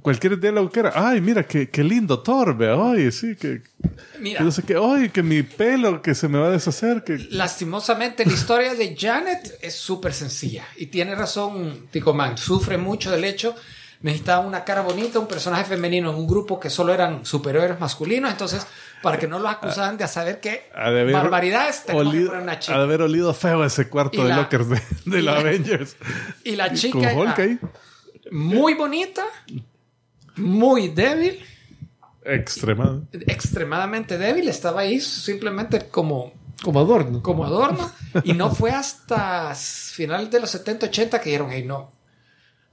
cualquier 0.00 0.38
diálogo 0.40 0.70
que 0.70 0.80
era, 0.80 0.92
ay, 0.94 1.20
mira, 1.20 1.46
qué, 1.46 1.70
qué 1.70 1.84
lindo 1.84 2.20
Torbe, 2.20 2.70
ay, 2.70 3.12
sí, 3.12 3.36
que, 3.36 3.62
Mira, 4.18 4.38
que 4.38 4.44
no 4.44 4.50
sé 4.50 4.62
qué, 4.62 4.76
ay, 4.80 5.08
que 5.10 5.22
mi 5.22 5.42
pelo 5.42 6.02
que 6.02 6.14
se 6.14 6.28
me 6.28 6.38
va 6.38 6.48
a 6.48 6.50
deshacer, 6.50 7.04
que... 7.04 7.18
lastimosamente 7.30 8.24
la 8.24 8.32
historia 8.32 8.74
de 8.74 8.96
Janet 8.96 9.58
es 9.60 9.74
súper 9.74 10.12
sencilla. 10.12 10.66
Y 10.76 10.86
tiene 10.86 11.14
razón 11.14 11.86
Tico 11.90 12.14
Man. 12.14 12.36
Sufre 12.38 12.78
mucho 12.78 13.10
del 13.10 13.24
hecho. 13.24 13.54
Necesitaba 14.04 14.46
una 14.46 14.64
cara 14.64 14.82
bonita, 14.82 15.18
un 15.18 15.26
personaje 15.26 15.64
femenino 15.64 16.10
en 16.10 16.16
un 16.16 16.26
grupo 16.26 16.60
que 16.60 16.68
solo 16.68 16.92
eran 16.92 17.24
superiores 17.24 17.80
masculinos. 17.80 18.30
Entonces, 18.30 18.66
para 19.02 19.18
que 19.18 19.26
no 19.26 19.38
los 19.38 19.50
acusaran 19.50 19.96
de 19.96 20.06
saber 20.06 20.40
qué 20.40 20.70
de 20.76 21.10
barbaridades, 21.10 21.80
que 21.86 21.92
olido- 21.92 22.32
una 22.40 22.52
ha 22.52 22.54
de 22.56 22.60
chica. 22.60 22.74
haber 22.82 23.00
olido 23.00 23.32
feo 23.32 23.64
ese 23.64 23.88
cuarto 23.88 24.18
Y 24.20 24.22
de 24.24 24.28
la- 24.28 24.36
lockers 24.36 24.68
de, 24.68 24.82
de 25.06 25.22
la 25.22 25.32
la- 25.32 25.40
Avengers. 25.40 25.96
Y 26.44 26.54
la 26.54 26.66
Con 26.68 26.76
chica 26.76 26.98
Hulk 27.14 27.38
era 27.38 27.44
ahí. 27.44 27.58
muy 28.30 28.74
bonita, 28.74 29.24
muy 30.36 30.88
débil, 30.88 31.40
Extremado. 32.24 33.04
extremadamente 33.12 34.18
débil. 34.18 34.48
Estaba 34.48 34.82
ahí 34.82 35.00
simplemente 35.00 35.88
como 35.88 36.32
Como 36.62 36.80
adorno. 36.80 37.22
como 37.22 37.44
adorno. 37.44 37.90
Y 38.24 38.32
no 38.34 38.54
fue 38.54 38.70
hasta 38.70 39.54
finales 39.54 40.30
de 40.30 40.40
los 40.40 40.50
70, 40.50 40.86
80 40.86 41.20
que 41.20 41.30
dijeron, 41.30 41.48
hey, 41.50 41.64
no. 41.66 41.90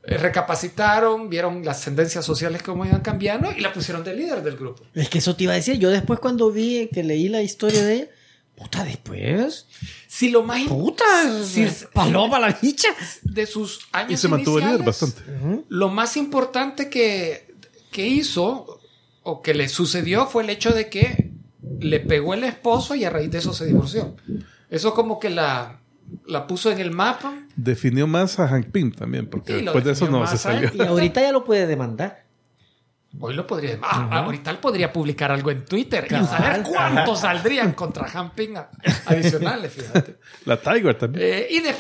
Eh, 0.03 0.17
Recapacitaron, 0.17 1.29
vieron 1.29 1.63
las 1.63 1.83
tendencias 1.83 2.25
sociales 2.25 2.63
cómo 2.63 2.85
iban 2.85 3.01
cambiando 3.01 3.51
y 3.51 3.59
la 3.61 3.71
pusieron 3.71 4.03
de 4.03 4.15
líder 4.15 4.41
del 4.43 4.57
grupo. 4.57 4.83
Es 4.95 5.09
que 5.09 5.19
eso 5.19 5.35
te 5.35 5.43
iba 5.43 5.53
a 5.53 5.57
decir. 5.57 5.77
Yo 5.77 5.89
después 5.89 6.19
cuando 6.19 6.51
vi 6.51 6.89
que 6.91 7.03
leí 7.03 7.29
la 7.29 7.41
historia 7.41 7.83
de 7.83 7.93
ella, 7.95 8.07
puta, 8.55 8.83
después. 8.83 9.67
Si 10.07 10.29
lo 10.29 10.43
más 10.43 10.63
Puta, 10.67 11.03
si- 11.43 11.67
paloma 11.93 12.39
la 12.39 12.57
bicha. 12.61 12.89
de 13.23 13.45
sus 13.45 13.81
años 13.91 14.13
Y 14.13 14.17
se 14.17 14.27
mantuvo 14.27 14.59
líder 14.59 14.83
bastante. 14.83 15.21
Lo 15.69 15.89
más 15.89 16.17
importante 16.17 16.89
que, 16.89 17.53
que 17.91 18.07
hizo 18.07 18.79
o 19.23 19.41
que 19.41 19.53
le 19.53 19.69
sucedió 19.69 20.25
fue 20.27 20.43
el 20.43 20.49
hecho 20.49 20.71
de 20.71 20.89
que 20.89 21.31
le 21.79 21.99
pegó 21.99 22.33
el 22.33 22.43
esposo 22.43 22.95
y 22.95 23.03
a 23.05 23.09
raíz 23.11 23.29
de 23.31 23.37
eso 23.37 23.53
se 23.53 23.65
divorció. 23.67 24.15
Eso 24.69 24.93
como 24.93 25.19
que 25.19 25.29
la, 25.29 25.80
la 26.27 26.47
puso 26.47 26.71
en 26.71 26.79
el 26.79 26.91
mapa. 26.91 27.33
Definió 27.55 28.07
más 28.07 28.39
a 28.39 28.47
Hank 28.47 28.67
Pym 28.71 28.91
también, 28.91 29.27
porque 29.29 29.57
Sí, 29.59 29.63
después 29.63 29.83
de 29.83 29.91
eso 29.91 30.09
no 30.09 30.25
se 30.27 30.37
salió. 30.37 30.69
Y 30.73 30.81
ahorita 30.81 31.21
ya 31.21 31.31
lo 31.31 31.43
puede 31.43 31.67
demandar. 31.67 32.25
Hoy 33.19 33.33
lo 33.33 33.45
podría. 33.45 33.77
ah, 33.81 34.07
Ahorita 34.23 34.51
él 34.51 34.57
podría 34.59 34.93
publicar 34.93 35.31
algo 35.33 35.51
en 35.51 35.65
Twitter 35.65 36.07
y 36.09 36.25
saber 36.25 36.63
cuántos 36.63 37.19
saldrían 37.19 37.73
contra 37.73 38.07
Hamping 38.09 38.55
a- 38.55 38.69
adicionales, 39.05 39.73
fíjate. 39.73 40.15
La 40.45 40.55
Tiger 40.61 40.97
también. 40.97 41.27
Eh, 41.27 41.47
y, 41.49 41.59
de- 41.59 41.75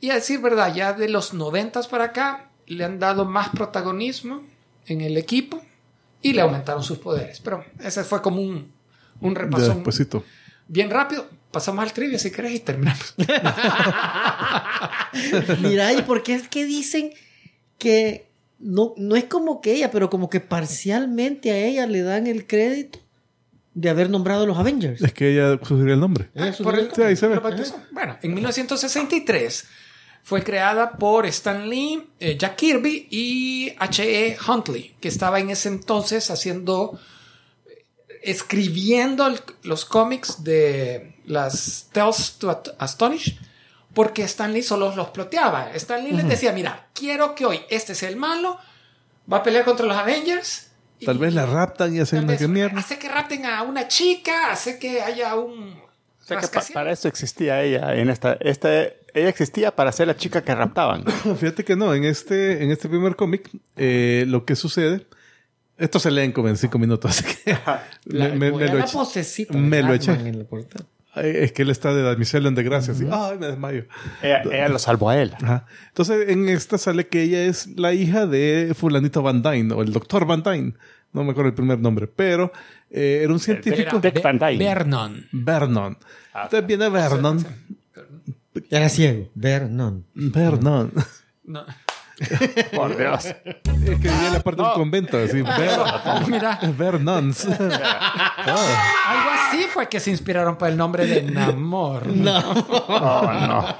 y- 0.00 0.06
y 0.06 0.10
a 0.10 0.14
decir 0.14 0.40
verdad, 0.40 0.74
ya 0.74 0.94
de 0.94 1.08
los 1.10 1.34
noventas 1.34 1.86
para 1.86 2.04
acá 2.04 2.48
le 2.66 2.84
han 2.84 2.98
dado 2.98 3.26
más 3.26 3.50
protagonismo 3.50 4.42
en 4.86 5.02
el 5.02 5.18
equipo 5.18 5.60
y 6.22 6.32
le 6.32 6.40
aumentaron 6.40 6.82
sus 6.82 6.96
poderes. 6.98 7.40
Pero 7.40 7.62
ese 7.80 8.02
fue 8.02 8.22
como 8.22 8.40
un, 8.40 8.72
un 9.20 9.34
repasón 9.34 9.82
bien 10.66 10.88
rápido. 10.88 11.26
Pasamos 11.52 11.84
al 11.84 11.92
trivia 11.92 12.18
si 12.18 12.30
querés 12.30 12.52
y 12.54 12.60
terminamos. 12.60 13.14
Mira, 15.60 15.92
¿y 15.92 16.02
por 16.02 16.22
qué 16.22 16.34
es 16.34 16.48
que 16.48 16.64
dicen 16.64 17.10
que 17.78 18.28
no, 18.58 18.94
no 18.96 19.16
es 19.16 19.24
como 19.24 19.60
que 19.60 19.74
ella, 19.74 19.90
pero 19.90 20.10
como 20.10 20.28
que 20.30 20.40
parcialmente 20.40 21.50
a 21.50 21.58
ella 21.58 21.86
le 21.86 22.02
dan 22.02 22.26
el 22.26 22.46
crédito 22.46 22.98
de 23.74 23.88
haber 23.90 24.10
nombrado 24.10 24.44
a 24.44 24.46
los 24.46 24.58
Avengers? 24.58 25.02
Es 25.02 25.12
que 25.12 25.32
ella 25.32 25.58
sugirió 25.66 25.94
el 25.94 26.00
nombre. 26.00 26.28
Ella 26.34 26.52
Ah, 26.54 26.62
Por 26.62 26.78
el- 26.78 26.90
sugirió- 26.90 26.94
Sí, 26.94 27.02
ahí 27.02 27.16
se 27.16 27.26
ve. 27.26 27.34
lo 27.36 27.40
bautizó. 27.40 27.80
Bueno, 27.90 28.16
en 28.22 28.34
1963 28.34 29.64
fue 30.22 30.44
creada 30.44 30.92
por 30.92 31.26
Stan 31.26 31.68
Lee, 31.68 32.02
eh, 32.20 32.36
Jack 32.38 32.56
Kirby 32.56 33.08
y 33.10 33.72
H.E. 33.78 34.36
Huntley, 34.46 34.94
que 35.00 35.08
estaba 35.08 35.40
en 35.40 35.50
ese 35.50 35.68
entonces 35.68 36.30
haciendo, 36.30 37.00
eh, 37.66 37.84
escribiendo 38.22 39.26
el- 39.26 39.40
los 39.62 39.84
cómics 39.86 40.44
de 40.44 41.09
las 41.26 41.88
Tales 41.92 42.36
to 42.38 42.62
Astonish, 42.78 43.38
porque 43.94 44.22
Stan 44.22 44.52
Lee 44.52 44.62
solo 44.62 44.94
los 44.94 45.08
ploteaba. 45.10 45.70
Stan 45.74 46.02
Lee 46.04 46.12
les 46.12 46.28
decía, 46.28 46.52
mira, 46.52 46.86
quiero 46.94 47.34
que 47.34 47.44
hoy 47.46 47.60
este 47.70 47.94
sea 47.94 48.08
el 48.08 48.16
malo, 48.16 48.58
va 49.30 49.38
a 49.38 49.42
pelear 49.42 49.64
contra 49.64 49.86
los 49.86 49.96
Avengers. 49.96 50.68
y- 50.98 51.06
Tal 51.06 51.18
vez 51.18 51.34
la 51.34 51.46
raptan 51.46 51.94
y 51.94 52.00
hacen 52.00 52.24
una 52.24 52.36
que 52.36 52.46
mierda. 52.48 52.78
Hace 52.78 52.98
que 52.98 53.08
rapten 53.08 53.46
a 53.46 53.62
una 53.62 53.88
chica, 53.88 54.50
hace 54.52 54.78
que 54.78 55.00
haya 55.02 55.34
un... 55.34 55.74
O 56.22 56.24
sea 56.32 56.38
que 56.40 56.46
pa- 56.48 56.64
para 56.74 56.92
eso 56.92 57.08
existía 57.08 57.62
ella 57.62 57.94
en 57.96 58.08
esta, 58.10 58.34
esta 58.40 58.70
ella 59.12 59.28
existía 59.28 59.74
para 59.74 59.90
ser 59.90 60.06
la 60.06 60.16
chica 60.16 60.44
que 60.44 60.54
raptaban. 60.54 61.04
Fíjate 61.38 61.64
que 61.64 61.74
no, 61.74 61.92
en 61.94 62.04
este, 62.04 62.62
en 62.62 62.70
este 62.70 62.88
primer 62.88 63.16
cómic, 63.16 63.50
eh, 63.76 64.24
lo 64.28 64.44
que 64.44 64.54
sucede. 64.54 65.06
Esto 65.76 65.98
se 65.98 66.10
leen 66.12 66.30
como 66.32 66.48
en 66.48 66.56
cinco 66.58 66.78
minutos, 66.78 67.10
así 67.10 67.24
que. 67.24 67.52
La, 68.04 68.28
me, 68.28 68.52
me- 68.52 68.68
lo 68.68 68.78
eché. 68.84 69.48
Me 69.50 69.82
lo 69.82 69.94
eché. 69.94 70.12
en 70.12 70.38
la 70.38 70.44
portada. 70.44 70.84
Ay, 71.14 71.32
Es 71.34 71.52
que 71.52 71.62
él 71.62 71.70
está 71.70 71.92
de 71.92 72.02
damisela 72.02 72.48
en 72.48 72.54
desgracia, 72.54 72.92
así. 72.92 73.06
Ay, 73.10 73.38
me 73.38 73.46
desmayo. 73.48 73.84
ella, 74.22 74.42
ella 74.42 74.68
lo 74.68 74.78
salvó 74.78 75.10
a 75.10 75.20
él. 75.20 75.32
Ajá. 75.42 75.66
Entonces, 75.88 76.28
en 76.28 76.48
esta 76.48 76.78
sale 76.78 77.08
que 77.08 77.22
ella 77.22 77.44
es 77.44 77.66
la 77.76 77.92
hija 77.92 78.26
de 78.26 78.72
Fulanito 78.76 79.22
Van 79.22 79.42
Dyne, 79.42 79.74
o 79.74 79.82
el 79.82 79.92
doctor 79.92 80.26
Van 80.26 80.42
Dyne. 80.42 80.74
No 81.12 81.24
me 81.24 81.32
acuerdo 81.32 81.48
el 81.48 81.54
primer 81.54 81.80
nombre, 81.80 82.06
pero 82.06 82.52
eh, 82.88 83.20
era 83.24 83.32
un 83.32 83.40
científico. 83.40 84.00
Van 84.22 84.38
Dyne. 84.38 84.58
Vernon. 84.58 85.26
Vernon. 85.32 85.98
Ah, 86.32 86.44
Entonces 86.44 86.66
viene 86.68 86.88
Vernon. 86.88 87.44
Era 88.70 88.88
ciego. 88.88 89.28
Vernon. 89.34 90.06
Vernon. 90.14 90.92
No. 91.44 91.64
Por 92.74 92.96
Dios. 92.96 93.24
Es 93.24 93.34
que 93.64 93.94
vivía 93.94 94.26
en 94.28 94.32
la 94.34 94.40
parte 94.40 94.62
del 94.62 94.72
convento, 94.72 95.18
así. 95.18 95.42
Ver, 95.42 95.78
Mira, 96.28 96.58
ver 96.78 97.00
nuns. 97.00 97.46
algo 97.46 99.30
así 99.48 99.64
fue 99.72 99.88
que 99.88 100.00
se 100.00 100.10
inspiraron 100.10 100.56
para 100.56 100.70
el 100.70 100.76
nombre 100.78 101.06
de 101.06 101.22
Namor. 101.22 102.02
Oh, 102.06 103.32
no. 103.46 103.76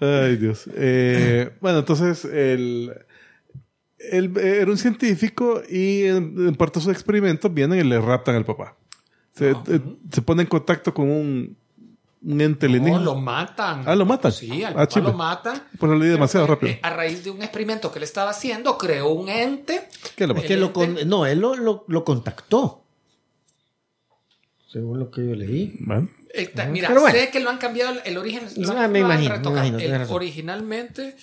Ay, 0.00 0.36
Dios. 0.36 0.68
Eh, 0.74 1.50
bueno, 1.60 1.78
entonces, 1.78 2.24
el, 2.24 2.92
él 3.98 4.36
era 4.36 4.70
un 4.70 4.78
científico 4.78 5.62
y 5.68 6.04
en, 6.04 6.48
en 6.48 6.54
parte 6.54 6.78
de 6.78 6.84
sus 6.84 6.92
experimentos 6.92 7.52
vienen 7.52 7.78
y 7.78 7.84
le 7.84 8.00
raptan 8.00 8.34
al 8.34 8.44
papá. 8.44 8.76
Se, 9.32 9.50
eh, 9.50 9.80
se 10.10 10.22
pone 10.22 10.42
en 10.42 10.48
contacto 10.48 10.92
con 10.92 11.10
un, 11.10 11.56
No, 12.90 12.98
lo 12.98 13.14
matan. 13.14 13.84
Ah, 13.86 13.94
¿lo 13.94 14.04
matan? 14.04 14.32
Sí, 14.32 14.64
al 14.64 14.72
Ah, 14.72 14.86
papá 14.86 15.00
lo 15.00 15.12
matan. 15.12 15.62
Pues 15.78 15.90
lo 15.92 15.96
leí 15.98 16.08
demasiado 16.08 16.46
Fue, 16.46 16.54
rápido. 16.56 16.72
eh, 16.72 16.80
A 16.82 16.90
raíz 16.90 17.22
de 17.22 17.30
un 17.30 17.40
experimento 17.42 17.92
que 17.92 17.98
él 18.00 18.02
estaba 18.02 18.30
haciendo, 18.30 18.76
creó 18.76 19.10
un 19.10 19.28
ente. 19.28 19.88
¿Qué 20.16 20.26
lo 20.26 20.34
el? 20.34 20.46
Que 20.48 20.56
lo 20.56 20.66
ente- 20.66 20.72
con- 21.02 21.08
no, 21.08 21.24
él 21.24 21.38
lo, 21.38 21.54
lo, 21.54 21.84
lo 21.86 22.04
contactó. 22.04 22.82
Según 24.68 24.98
lo 24.98 25.10
que 25.10 25.24
yo 25.26 25.34
leí. 25.34 25.76
Bueno, 25.80 26.08
Esta- 26.34 26.66
mira, 26.66 26.88
bueno. 27.00 27.16
sé 27.16 27.30
que 27.30 27.40
lo 27.40 27.50
han 27.50 27.58
cambiado 27.58 27.92
el, 27.92 28.00
el 28.04 28.18
origen. 28.18 28.42
lo 28.56 28.72
Ah, 28.72 28.88
me 28.88 29.00
lo 29.00 29.06
han 29.06 29.22
imagino, 29.22 29.50
me 29.52 29.68
imagino, 29.68 29.78
El- 29.78 30.10
originalmente 30.10 31.16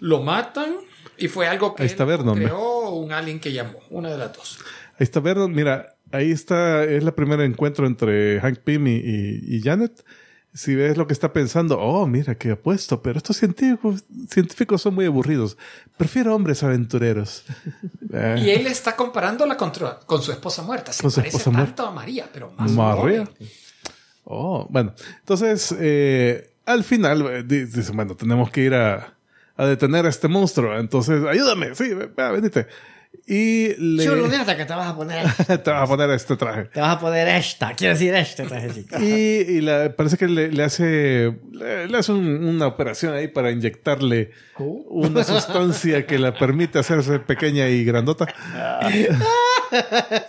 lo 0.00 0.22
matan 0.22 0.74
y 1.16 1.28
fue 1.28 1.46
algo 1.46 1.74
que 1.74 1.84
Ahí 1.84 1.86
está 1.86 2.02
él 2.02 2.08
Vernon, 2.10 2.38
¿ve? 2.38 2.44
creó 2.46 2.90
un 2.90 3.12
alien 3.12 3.38
que 3.38 3.52
llamó, 3.52 3.78
una 3.90 4.10
de 4.10 4.18
las 4.18 4.32
dos. 4.36 4.58
ahí 4.98 5.04
está 5.04 5.20
Vernon. 5.20 5.52
Mira, 5.52 5.94
ahí 6.10 6.32
está, 6.32 6.84
es 6.84 7.04
la 7.04 7.14
primera 7.14 7.44
encuentro 7.44 7.86
entre 7.86 8.40
Hank 8.40 8.58
Pym 8.58 8.88
y, 8.88 8.96
y- 8.96 9.56
y 9.56 9.62
Janet. 9.62 10.04
Si 10.54 10.74
ves 10.74 10.98
lo 10.98 11.06
que 11.06 11.14
está 11.14 11.32
pensando, 11.32 11.78
oh, 11.80 12.06
mira, 12.06 12.34
qué 12.34 12.50
apuesto, 12.50 13.00
pero 13.00 13.16
estos 13.16 13.38
científicos, 13.38 14.04
científicos 14.28 14.82
son 14.82 14.94
muy 14.94 15.06
aburridos. 15.06 15.56
Prefiero 15.96 16.34
hombres 16.34 16.62
aventureros. 16.62 17.44
Eh, 18.12 18.36
Y 18.44 18.50
él 18.50 18.66
está 18.66 18.94
comparándola 18.94 19.56
contra- 19.56 19.98
con 20.04 20.20
su 20.22 20.30
esposa 20.30 20.62
muerta. 20.62 20.92
Se 20.92 21.00
Con 21.02 21.10
su 21.10 21.20
parece 21.20 21.38
esposa 21.38 21.56
tanto 21.56 21.86
a 21.86 21.90
María, 21.90 22.28
pero 22.32 22.52
más 22.58 22.70
María. 22.72 23.26
Oh, 24.24 24.66
bueno. 24.68 24.92
Entonces, 25.20 25.74
eh, 25.80 26.50
al 26.66 26.84
final, 26.84 27.22
eh, 27.30 27.42
di- 27.44 27.64
dicen, 27.64 27.96
bueno, 27.96 28.14
tenemos 28.14 28.50
que 28.50 28.60
ir 28.62 28.74
a, 28.74 29.14
a 29.56 29.66
detener 29.66 30.04
a 30.06 30.10
este 30.10 30.28
monstruo. 30.28 30.78
Entonces, 30.78 31.24
ayúdame, 31.24 31.74
sí, 31.74 31.94
ve- 31.94 32.10
ve, 32.14 32.30
venite. 32.30 32.66
Y 33.26 33.74
le... 33.78 34.04
Chulo, 34.04 34.26
neta, 34.28 34.56
que 34.56 34.64
te 34.64 34.72
vas 34.74 34.88
a 34.88 34.96
poner. 34.96 35.24
te 35.46 35.70
vas 35.70 35.82
a 35.82 35.86
poner 35.86 36.10
este 36.10 36.36
traje. 36.36 36.64
Te 36.64 36.80
vas 36.80 36.96
a 36.96 37.00
poner 37.00 37.28
esta. 37.28 37.72
Quiero 37.74 37.94
decir 37.94 38.12
este 38.14 38.42
trajecito. 38.44 38.98
Y, 39.00 39.04
y 39.48 39.60
la- 39.60 39.94
parece 39.94 40.16
que 40.18 40.26
le, 40.26 40.50
le 40.50 40.62
hace, 40.64 41.32
le, 41.52 41.86
le 41.88 41.98
hace 41.98 42.12
un- 42.12 42.44
una 42.44 42.66
operación 42.66 43.14
ahí 43.14 43.28
para 43.28 43.50
inyectarle 43.52 44.32
una 44.58 45.22
sustancia 45.24 46.04
que 46.06 46.18
la 46.18 46.36
permite 46.36 46.78
hacerse 46.80 47.20
pequeña 47.20 47.68
y 47.68 47.84
grandota. 47.84 48.26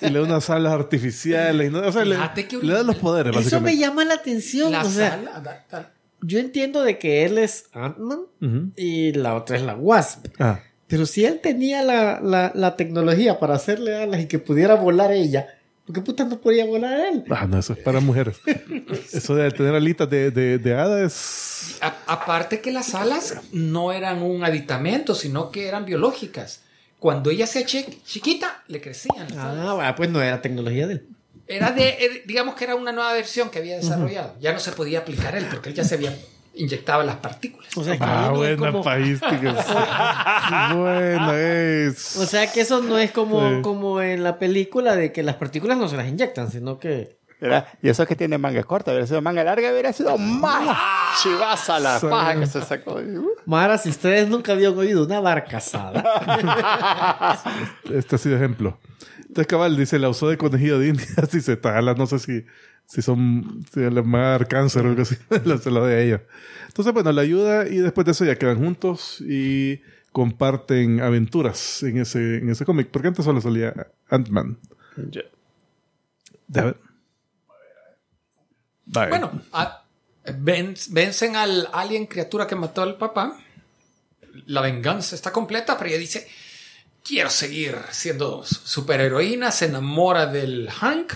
y 0.01 0.09
le 0.09 0.19
da 0.19 0.23
unas 0.23 0.49
alas 0.49 0.73
artificiales. 0.73 1.67
y 1.67 1.71
no- 1.71 1.79
o 1.79 1.91
sea, 1.91 2.05
le, 2.05 2.15
le 2.61 2.73
da 2.73 2.83
los 2.83 2.95
poderes, 2.97 3.35
Eso 3.45 3.59
me 3.59 3.75
llama 3.77 4.05
la 4.05 4.13
atención. 4.15 4.71
La 4.71 4.83
o 4.83 4.89
sea, 4.89 5.09
sala, 5.11 5.39
da- 5.41 5.65
da- 5.69 5.91
yo 6.21 6.39
entiendo 6.39 6.83
de 6.83 6.97
que 6.99 7.25
él 7.25 7.37
es 7.37 7.65
Ant-Man 7.73 8.19
Ujú. 8.41 8.71
y 8.77 9.11
la 9.13 9.35
otra 9.35 9.57
es 9.57 9.61
la 9.63 9.75
Wasp. 9.75 10.27
Ah. 10.39 10.59
Pero 10.93 11.07
si 11.07 11.25
él 11.25 11.39
tenía 11.41 11.81
la, 11.81 12.19
la, 12.21 12.51
la 12.53 12.75
tecnología 12.75 13.39
para 13.39 13.55
hacerle 13.55 13.95
alas 13.95 14.21
y 14.21 14.27
que 14.27 14.37
pudiera 14.37 14.75
volar 14.75 15.11
ella, 15.11 15.47
¿por 15.87 15.95
qué 15.95 16.01
puta 16.01 16.23
no 16.23 16.39
podía 16.39 16.65
volar 16.65 16.99
él? 16.99 17.23
Ah, 17.31 17.47
no, 17.47 17.57
eso 17.57 17.73
es 17.73 17.79
para 17.79 17.99
mujeres. 17.99 18.37
eso 19.11 19.33
de 19.33 19.49
tener 19.49 19.73
alitas 19.73 20.07
de, 20.07 20.29
de, 20.29 20.59
de 20.59 20.73
hada 20.75 21.03
es. 21.03 21.77
A- 21.81 21.97
aparte 22.05 22.61
que 22.61 22.71
las 22.71 22.93
alas 22.93 23.37
no 23.51 23.91
eran 23.91 24.21
un 24.21 24.43
aditamento, 24.43 25.15
sino 25.15 25.49
que 25.49 25.67
eran 25.67 25.83
biológicas. 25.85 26.61
Cuando 26.99 27.31
ella 27.31 27.47
se 27.47 27.65
chi- 27.65 28.01
chiquita, 28.05 28.63
le 28.67 28.79
crecían. 28.79 29.27
las 29.29 29.37
alas. 29.37 29.65
Ah, 29.67 29.73
bueno, 29.73 29.95
pues 29.95 30.09
no 30.11 30.21
era 30.21 30.43
tecnología 30.43 30.85
de 30.85 30.93
él. 30.93 31.07
Era 31.47 31.71
de, 31.71 31.89
era- 31.99 32.13
digamos 32.27 32.53
que 32.53 32.65
era 32.65 32.75
una 32.75 32.91
nueva 32.91 33.13
versión 33.13 33.49
que 33.49 33.57
había 33.57 33.77
desarrollado. 33.77 34.35
Ya 34.39 34.53
no 34.53 34.59
se 34.59 34.71
podía 34.73 34.99
aplicar 34.99 35.35
él, 35.35 35.47
porque 35.49 35.69
él 35.69 35.75
ya 35.75 35.83
se 35.83 35.95
había 35.95 36.15
inyectado 36.55 37.03
las 37.03 37.15
partículas. 37.17 37.75
O 37.77 37.83
sea, 37.83 37.97
que 37.97 38.03
Ah, 38.03 38.29
no 38.31 38.43
es 38.45 38.57
buena 38.57 38.71
como- 38.71 38.83
buena 40.75 41.33
es. 41.39 42.15
O 42.17 42.25
sea 42.25 42.51
que 42.51 42.61
eso 42.61 42.81
no 42.81 42.97
es 42.97 43.11
como, 43.11 43.49
Sí. 43.49 43.61
como 43.61 44.01
en 44.01 44.23
la 44.23 44.37
película 44.39 44.95
de 44.95 45.11
que 45.11 45.23
las 45.23 45.35
partículas 45.35 45.77
no 45.77 45.87
se 45.87 45.97
las 45.97 46.07
inyectan, 46.07 46.51
sino 46.51 46.79
que... 46.79 47.17
Mira, 47.41 47.67
Y 47.81 47.89
eso 47.89 48.05
que 48.05 48.15
tiene 48.15 48.37
manga 48.37 48.63
corta, 48.63 48.91
hubiera 48.91 49.05
sido 49.05 49.21
manga 49.21 49.43
larga, 49.43 49.69
hubiera 49.71 49.91
sido 49.91 50.17
más 50.17 50.77
chivaza 51.21 51.77
la 51.77 51.99
Sí. 51.99 52.07
paja 52.09 52.39
que 52.39 52.45
se 52.47 52.61
sacó. 52.61 52.93
Uh. 52.93 53.31
Mara, 53.45 53.77
si 53.77 53.89
ustedes 53.89 54.29
nunca 54.29 54.53
habían 54.53 54.77
oído 54.77 55.05
una 55.05 55.19
barcazada, 55.19 56.03
Este 57.93 58.15
ha 58.15 58.17
sido 58.17 58.37
ejemplo. 58.37 58.79
Entonces, 59.19 59.47
cabal, 59.47 59.75
dice, 59.75 59.99
la 59.99 60.07
usó 60.09 60.29
de 60.29 60.37
conejillo 60.37 60.79
de 60.79 60.89
indias. 60.89 61.31
Dice, 61.31 61.57
talas, 61.57 61.97
no 61.97 62.05
sé 62.05 62.19
si, 62.19 62.45
si 62.87 63.01
son, 63.01 63.65
si 63.73 63.79
le 63.79 64.01
va 64.01 64.19
a 64.19 64.29
dar 64.31 64.47
cáncer 64.47 64.85
o 64.85 64.89
algo 64.89 65.01
así. 65.01 65.15
La- 65.45 65.57
se 65.57 65.71
lo 65.71 65.85
de 65.85 65.95
a 65.95 65.99
ella. 66.01 66.23
Entonces, 66.67 66.93
bueno, 66.93 67.11
la 67.11 67.21
ayuda 67.21 67.67
y 67.67 67.77
después 67.77 68.05
de 68.05 68.11
eso 68.11 68.25
ya 68.25 68.35
quedan 68.35 68.57
juntos 68.59 69.17
y 69.21 69.81
comparten 70.11 71.01
aventuras 71.01 71.81
en 71.83 71.97
ese, 71.99 72.37
en 72.37 72.49
ese 72.49 72.65
cómic. 72.65 72.89
Porque 72.91 73.07
antes 73.09 73.25
solo 73.25 73.41
salía 73.41 73.73
Ant-Man. 74.09 74.57
Vale. 78.85 79.09
Bueno, 79.09 79.41
a- 79.53 79.83
ven- 80.37 80.75
vencen 80.89 81.35
al 81.35 81.67
alien 81.73 82.05
criatura 82.05 82.47
que 82.47 82.55
mató 82.55 82.81
al 82.83 82.97
papá. 82.97 83.37
La 84.47 84.61
venganza 84.61 85.15
está 85.15 85.31
completa, 85.31 85.77
pero 85.77 85.89
ella 85.89 85.99
dice, 85.99 86.27
quiero 87.03 87.29
seguir 87.29 87.77
siendo 87.91 88.43
su- 88.43 88.55
superheroína. 88.65 89.51
Se 89.51 89.65
enamora 89.65 90.25
del 90.27 90.69
Hank. 90.69 91.13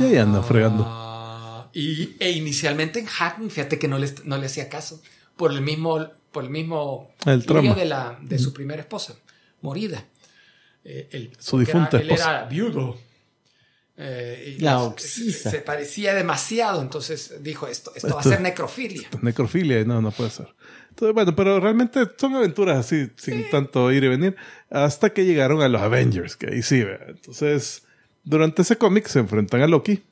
Y 0.00 0.04
ahí 0.04 0.16
anda 0.16 0.42
fregando. 0.42 1.70
Y, 1.72 2.16
e 2.18 2.30
inicialmente 2.30 2.98
en 2.98 3.06
Hank, 3.06 3.48
fíjate 3.50 3.78
que 3.78 3.88
no 3.88 3.98
le, 3.98 4.12
no 4.24 4.38
le 4.38 4.46
hacía 4.46 4.68
caso. 4.68 5.00
Por 5.36 5.52
el 5.52 5.60
mismo, 5.60 6.06
por 6.32 6.44
el 6.44 6.50
mismo 6.50 7.10
El 7.26 7.44
trauma. 7.46 7.74
de, 7.74 7.84
la, 7.84 8.18
de 8.22 8.38
su 8.38 8.52
primera 8.52 8.80
esposa, 8.80 9.14
morida. 9.60 10.04
Eh, 10.84 11.30
Su 11.38 11.58
difunta 11.58 11.98
era, 11.98 12.00
Él 12.00 12.10
esposa. 12.10 12.38
era 12.40 12.48
viudo. 12.48 12.98
Eh, 13.96 14.56
y 14.58 14.60
La 14.62 14.92
se-. 14.96 15.32
Se 15.32 15.58
parecía 15.60 16.14
demasiado, 16.14 16.80
entonces 16.80 17.34
dijo 17.42 17.66
esto, 17.66 17.92
esto 17.94 18.08
va 18.08 18.14
a 18.16 18.18
Esto- 18.20 18.30
ser 18.30 18.40
necrofilia. 18.40 19.08
necrofilia, 19.22 19.84
no, 19.84 20.00
no 20.00 20.10
puede 20.12 20.30
ser. 20.30 20.48
Entonces, 20.90 21.14
bueno, 21.14 21.34
pero 21.36 21.60
realmente 21.60 22.00
son 22.16 22.34
aventuras 22.34 22.78
así, 22.78 23.10
sin 23.16 23.48
tanto 23.50 23.92
ir 23.92 24.02
y 24.04 24.08
venir, 24.08 24.36
hasta 24.70 25.10
que 25.10 25.24
llegaron 25.24 25.62
a 25.62 25.68
los 25.68 25.80
Avengers, 25.82 26.34
que 26.36 26.46
ahí 26.48 26.62
sí, 26.62 26.82
¿verdad? 26.82 27.10
Entonces, 27.10 27.84
durante 28.28 28.62
ese 28.62 28.76
cómic 28.76 29.06
se 29.06 29.18
enfrentan 29.20 29.62
a 29.62 29.66
Loki, 29.66 30.02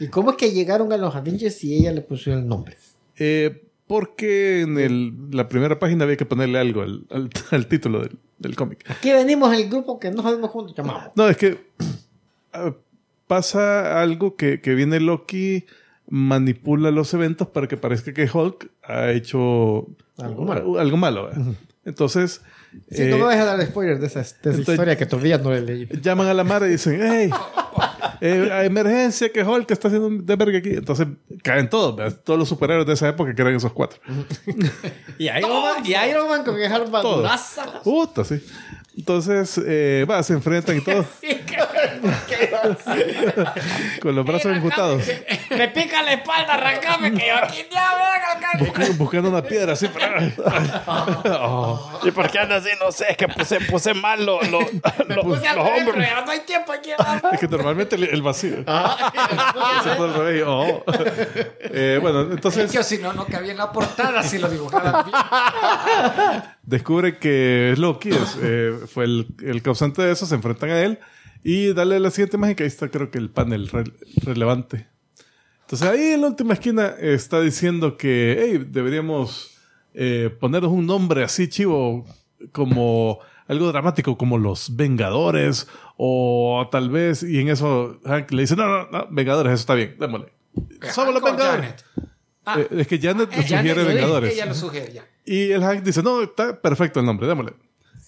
¿y 0.00 0.08
cómo 0.08 0.30
es 0.30 0.36
que 0.36 0.50
llegaron 0.52 0.92
a 0.92 0.96
los 0.96 1.14
Avengers 1.14 1.62
y 1.64 1.76
ella 1.76 1.92
le 1.92 2.00
puso 2.00 2.32
el 2.32 2.46
nombre? 2.46 2.76
eh, 3.18 3.62
porque 3.86 4.62
en 4.62 4.78
el- 4.78 5.14
la 5.30 5.48
primera 5.48 5.78
página 5.78 6.02
había 6.04 6.16
que 6.16 6.26
ponerle 6.26 6.58
algo 6.58 6.82
al, 6.82 7.06
al- 7.10 7.30
al 7.52 7.66
título 7.68 8.00
del, 8.00 8.18
del 8.38 8.56
cómic. 8.56 8.84
Aquí 8.90 9.12
venimos 9.12 9.54
el 9.56 9.68
grupo 9.68 10.00
que 10.00 10.10
no 10.10 10.22
sabemos 10.22 10.50
cómo 10.50 10.74
llamamos. 10.74 11.04
No, 11.14 11.28
es 11.28 11.36
que 11.36 11.56
ah, 12.52 12.74
pasa 13.28 14.02
algo 14.02 14.34
que, 14.36 14.60
que 14.60 14.74
viene 14.74 14.98
Loki, 14.98 15.66
manipula 16.08 16.90
los 16.90 17.12
eventos 17.14 17.48
para 17.48 17.68
que 17.68 17.76
parezca 17.76 18.12
que 18.12 18.28
Hulk 18.32 18.70
ha 18.82 19.10
hecho 19.12 19.86
Algo 20.18 20.44
malo. 20.44 20.78
algo 20.80 20.96
malo, 20.96 21.24
¿verdad? 21.26 21.42
Entonces, 21.86 22.42
Sí, 22.90 23.04
eh, 23.04 23.08
no 23.08 23.16
me 23.18 23.22
vas 23.24 23.36
a 23.36 23.44
dar 23.46 23.64
spoilers 23.66 24.00
de 24.00 24.06
esa, 24.08 24.18
de 24.18 24.24
esa 24.26 24.36
entonces- 24.48 24.68
historia 24.68 24.96
que 24.98 25.06
todavía 25.06 25.38
no 25.38 25.50
le 25.52 25.62
leí. 25.62 25.88
llaman 26.02 26.26
a 26.26 26.34
la 26.34 26.44
madre 26.44 26.68
y 26.68 26.72
dicen, 26.72 27.00
hey, 27.02 27.30
eh, 28.20 28.62
emergencia, 28.64 29.30
que 29.32 29.42
Hulk 29.42 29.70
está 29.70 29.88
haciendo 29.88 30.08
un 30.08 30.26
de 30.26 30.36
verga 30.36 30.58
aquí. 30.58 30.70
Entonces 30.70 31.06
caen 31.42 31.68
todos, 31.70 31.96
¿verdad? 31.96 32.18
todos 32.24 32.38
los 32.38 32.48
superhéroes 32.48 32.86
de 32.86 32.92
esa 32.94 33.08
época 33.08 33.34
que 33.34 33.42
eran 33.42 33.54
esos 33.54 33.72
cuatro. 33.72 33.98
Y 35.18 35.28
Iron 35.30 35.62
Man, 35.62 35.82
y 35.84 35.94
Iron 35.94 36.28
Man 36.28 36.44
con 36.44 36.60
esa 36.60 36.76
armaduraza. 36.76 37.80
Puta, 37.82 38.22
sí. 38.24 38.44
Entonces, 38.98 39.60
eh, 39.66 40.06
va, 40.10 40.22
se 40.22 40.32
enfrentan 40.34 40.76
y 40.78 40.80
todo. 40.80 41.04
con 44.02 44.14
los 44.14 44.24
brazos 44.24 44.56
enjutados. 44.56 45.02
Me 45.50 45.68
pica 45.68 46.02
la 46.02 46.14
espalda, 46.14 46.54
arrancame, 46.54 47.12
que 47.12 47.26
yo 47.26 47.36
aquí 47.36 47.58
ya 47.70 47.92
Buscando, 48.58 48.94
buscando 48.94 49.28
una 49.30 49.42
piedra 49.42 49.72
así 49.74 49.88
para... 49.88 50.32
Oh. 51.40 52.00
¿Y 52.04 52.10
por 52.10 52.30
qué 52.30 52.38
anda 52.38 52.56
así? 52.56 52.68
No 52.80 52.90
sé, 52.92 53.06
es 53.10 53.16
que 53.16 53.28
puse, 53.28 53.60
puse 53.60 53.94
mal 53.94 54.24
lo- 54.24 54.40
lo- 54.42 54.60
lo- 55.08 55.22
Puse 55.22 55.46
al 55.46 55.56
los 55.56 55.66
revés, 55.66 55.80
hombros. 55.86 56.04
ya 56.06 56.24
no 56.24 56.30
hay 56.30 56.40
tiempo 56.40 56.72
aquí. 56.72 56.90
Es 57.32 57.40
que 57.40 57.48
normalmente 57.48 57.95
el, 57.96 58.04
el 58.04 58.22
vacío. 58.22 58.56
Se 59.82 59.90
pone 59.96 60.12
al 60.12 60.14
revés 60.14 60.40
y, 60.40 60.44
oh. 60.46 60.84
Eh, 61.60 61.98
bueno, 62.00 62.22
entonces 62.22 62.70
Que 62.70 62.82
si 62.82 62.98
no, 62.98 63.12
no 63.12 63.26
cabía 63.26 63.52
en 63.52 63.58
la 63.58 63.72
portada 63.72 64.22
si 64.22 64.38
lo 64.38 64.48
dibujaran 64.48 65.04
bien. 65.06 65.16
descubre 66.62 67.18
que 67.18 67.74
Loki 67.76 68.10
es, 68.10 68.38
eh, 68.42 68.72
fue 68.86 69.04
el, 69.04 69.26
el 69.42 69.62
causante 69.62 70.02
de 70.02 70.12
eso, 70.12 70.26
se 70.26 70.34
enfrentan 70.34 70.70
a 70.70 70.80
él 70.80 70.98
y 71.42 71.72
dale 71.72 72.00
la 72.00 72.10
siguiente 72.10 72.36
imagen 72.36 72.56
que 72.56 72.62
ahí 72.64 72.68
está 72.68 72.88
creo 72.88 73.10
que 73.10 73.18
el 73.18 73.30
panel 73.30 73.68
re- 73.68 73.84
relevante. 74.22 74.86
Entonces 75.62 75.88
ahí 75.88 76.12
en 76.12 76.20
la 76.20 76.28
última 76.28 76.54
esquina 76.54 76.94
está 77.00 77.40
diciendo 77.40 77.96
que 77.96 78.36
hey, 78.40 78.66
deberíamos 78.68 79.58
eh, 79.94 80.30
poneros 80.40 80.70
un 80.70 80.86
nombre 80.86 81.24
así 81.24 81.48
chivo 81.48 82.04
como 82.52 83.18
algo 83.48 83.68
dramático 83.68 84.16
como 84.18 84.38
los 84.38 84.74
Vengadores 84.76 85.68
o 85.96 86.68
tal 86.70 86.90
vez, 86.90 87.22
y 87.22 87.40
en 87.40 87.48
eso 87.48 87.98
Hank 88.04 88.30
le 88.32 88.42
dice, 88.42 88.56
no, 88.56 88.66
no, 88.66 88.88
no, 88.90 89.06
Vengadores, 89.10 89.52
eso 89.54 89.60
está 89.60 89.74
bien, 89.74 89.96
démosle. 89.98 90.32
Somos 90.92 91.14
los 91.14 91.22
Vengadores. 91.22 91.60
Janet. 91.70 91.84
Ah, 92.44 92.56
Eh, 92.60 92.68
es 92.78 92.86
que 92.86 92.98
Janet 93.00 93.28
eh, 93.32 93.36
Janet, 93.36 93.48
sugiere 93.48 93.80
dije, 93.82 93.94
Vengadores. 93.94 94.32
Ella 94.34 94.46
lo 94.46 94.54
sugiere 94.54 94.92
ya. 94.92 95.04
Y 95.24 95.50
el 95.52 95.62
Hank 95.64 95.82
dice, 95.82 96.02
no, 96.02 96.22
está 96.22 96.60
perfecto 96.60 97.00
el 97.00 97.06
nombre, 97.06 97.26
démosle. 97.26 97.54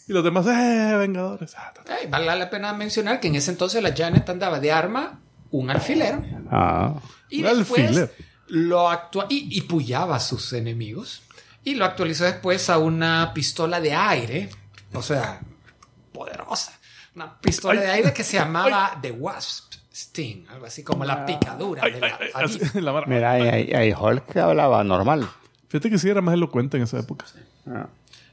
Y 0.06 0.12
los 0.12 0.22
demás, 0.24 0.46
eh, 0.46 0.96
Vengadores. 0.96 1.54
Ah, 1.56 1.72
ta, 1.74 1.82
ta. 1.84 1.98
Ey, 1.98 2.06
vale 2.08 2.26
la 2.36 2.48
pena 2.50 2.72
mencionar 2.72 3.20
que 3.20 3.28
en 3.28 3.34
ese 3.36 3.50
entonces 3.50 3.82
la 3.82 3.94
Janet 3.96 4.28
andaba 4.28 4.60
de 4.60 4.70
arma 4.72 5.20
un 5.50 5.70
alfiler 5.70 6.18
Ah. 6.50 6.94
y 7.30 7.42
Un 7.44 7.58
después 7.58 7.82
alfiler. 7.88 8.14
lo 8.48 8.88
actua 8.88 9.26
y, 9.28 9.48
y 9.50 9.62
pullaba 9.62 10.16
a 10.16 10.20
sus 10.20 10.52
enemigos 10.52 11.22
y 11.64 11.74
lo 11.74 11.84
actualizó 11.84 12.24
después 12.24 12.70
a 12.70 12.78
una 12.78 13.32
pistola 13.34 13.80
de 13.80 13.92
aire, 13.94 14.48
o 14.94 15.02
sea, 15.02 15.40
poderosa, 16.12 16.77
una 17.18 17.40
pistola 17.40 17.80
Ay. 17.80 17.86
de 17.86 17.92
aire 17.92 18.12
que 18.12 18.22
se 18.24 18.36
llamaba 18.36 18.98
The 19.02 19.10
Wasp 19.12 19.72
Sting, 19.92 20.46
algo 20.50 20.66
así 20.66 20.84
como 20.84 21.04
la 21.04 21.26
picadura 21.26 21.82
Ay, 21.84 21.92
de 21.92 22.00
la 22.00 22.18
así, 22.34 22.80
la. 22.80 23.04
Mira, 23.06 23.32
ahí, 23.32 23.48
ahí, 23.48 23.72
ahí 23.74 23.92
Hulk 23.92 24.36
hablaba 24.36 24.84
normal. 24.84 25.28
Fíjate 25.68 25.90
que 25.90 25.98
sí 25.98 26.08
era 26.08 26.20
más 26.20 26.34
elocuente 26.34 26.76
en 26.76 26.84
esa 26.84 26.98
época. 27.00 27.26
Ah, 27.66 27.88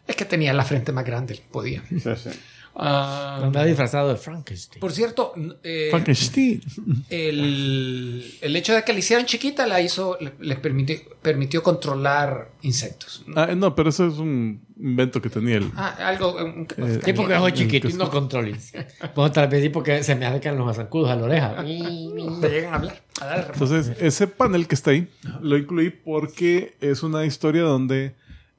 Es 0.07 0.15
que 0.15 0.25
tenía 0.25 0.53
la 0.53 0.63
frente 0.63 0.91
más 0.91 1.03
grande, 1.05 1.41
podía. 1.51 1.81
sí, 1.89 1.99
sí. 2.15 2.29
Ah, 2.77 3.39
Anda 3.41 3.64
disfrazado 3.64 4.10
de 4.10 4.18
Frankenstein. 4.18 4.81
por 4.81 4.91
cierto, 4.91 5.34
eh, 5.64 5.88
Frankenstein. 5.91 6.61
el, 7.10 8.34
el 8.41 8.56
hecho 8.56 8.73
de 8.73 8.84
que 8.84 8.93
la 8.93 8.99
hicieran 8.99 9.26
chiquita 9.26 9.65
la 9.65 9.81
hizo, 9.81 10.18
le, 10.19 10.34
le 10.39 10.56
permitió, 10.57 10.97
permitió 11.22 11.64
controlar 11.64 12.49
insectos. 12.61 13.23
Ah, 13.35 13.47
no, 13.56 13.73
pero 13.76 13.89
eso 13.89 14.06
es 14.07 14.15
un 14.18 14.61
invento 14.77 15.22
que 15.22 15.30
tenía 15.30 15.57
él. 15.57 15.72
Ah, 15.76 15.95
algo. 15.99 16.35
un- 16.35 16.68
Eh, 16.77 16.99
Sí, 17.03 17.14
porque 17.14 17.35
soy 17.38 17.52
chiquito 17.53 17.88
y 17.88 17.91
que- 17.91 17.97
no 17.97 18.10
controles. 18.10 18.73
Bueno, 19.15 19.31
tal 19.31 19.47
vez 19.47 19.69
porque 19.69 20.03
se 20.03 20.15
me 20.15 20.26
acercan 20.26 20.57
los 20.57 20.76
zancudos 20.76 21.10
a 21.10 21.15
la 21.15 21.23
oreja. 21.23 21.56
te 22.41 22.49
llegan 22.49 22.73
a 22.73 22.77
hablar. 22.77 23.02
A 23.22 23.26
dar 23.26 23.52
Entonces, 23.53 23.93
ese 24.02 24.27
panel 24.27 24.68
que 24.68 24.76
está 24.76 24.91
ahí 24.91 25.07
lo 25.41 25.57
incluí 25.57 25.89
porque 25.89 26.76
es 26.81 27.03
una 27.03 27.26
historia 27.26 27.61
donde 27.61 28.15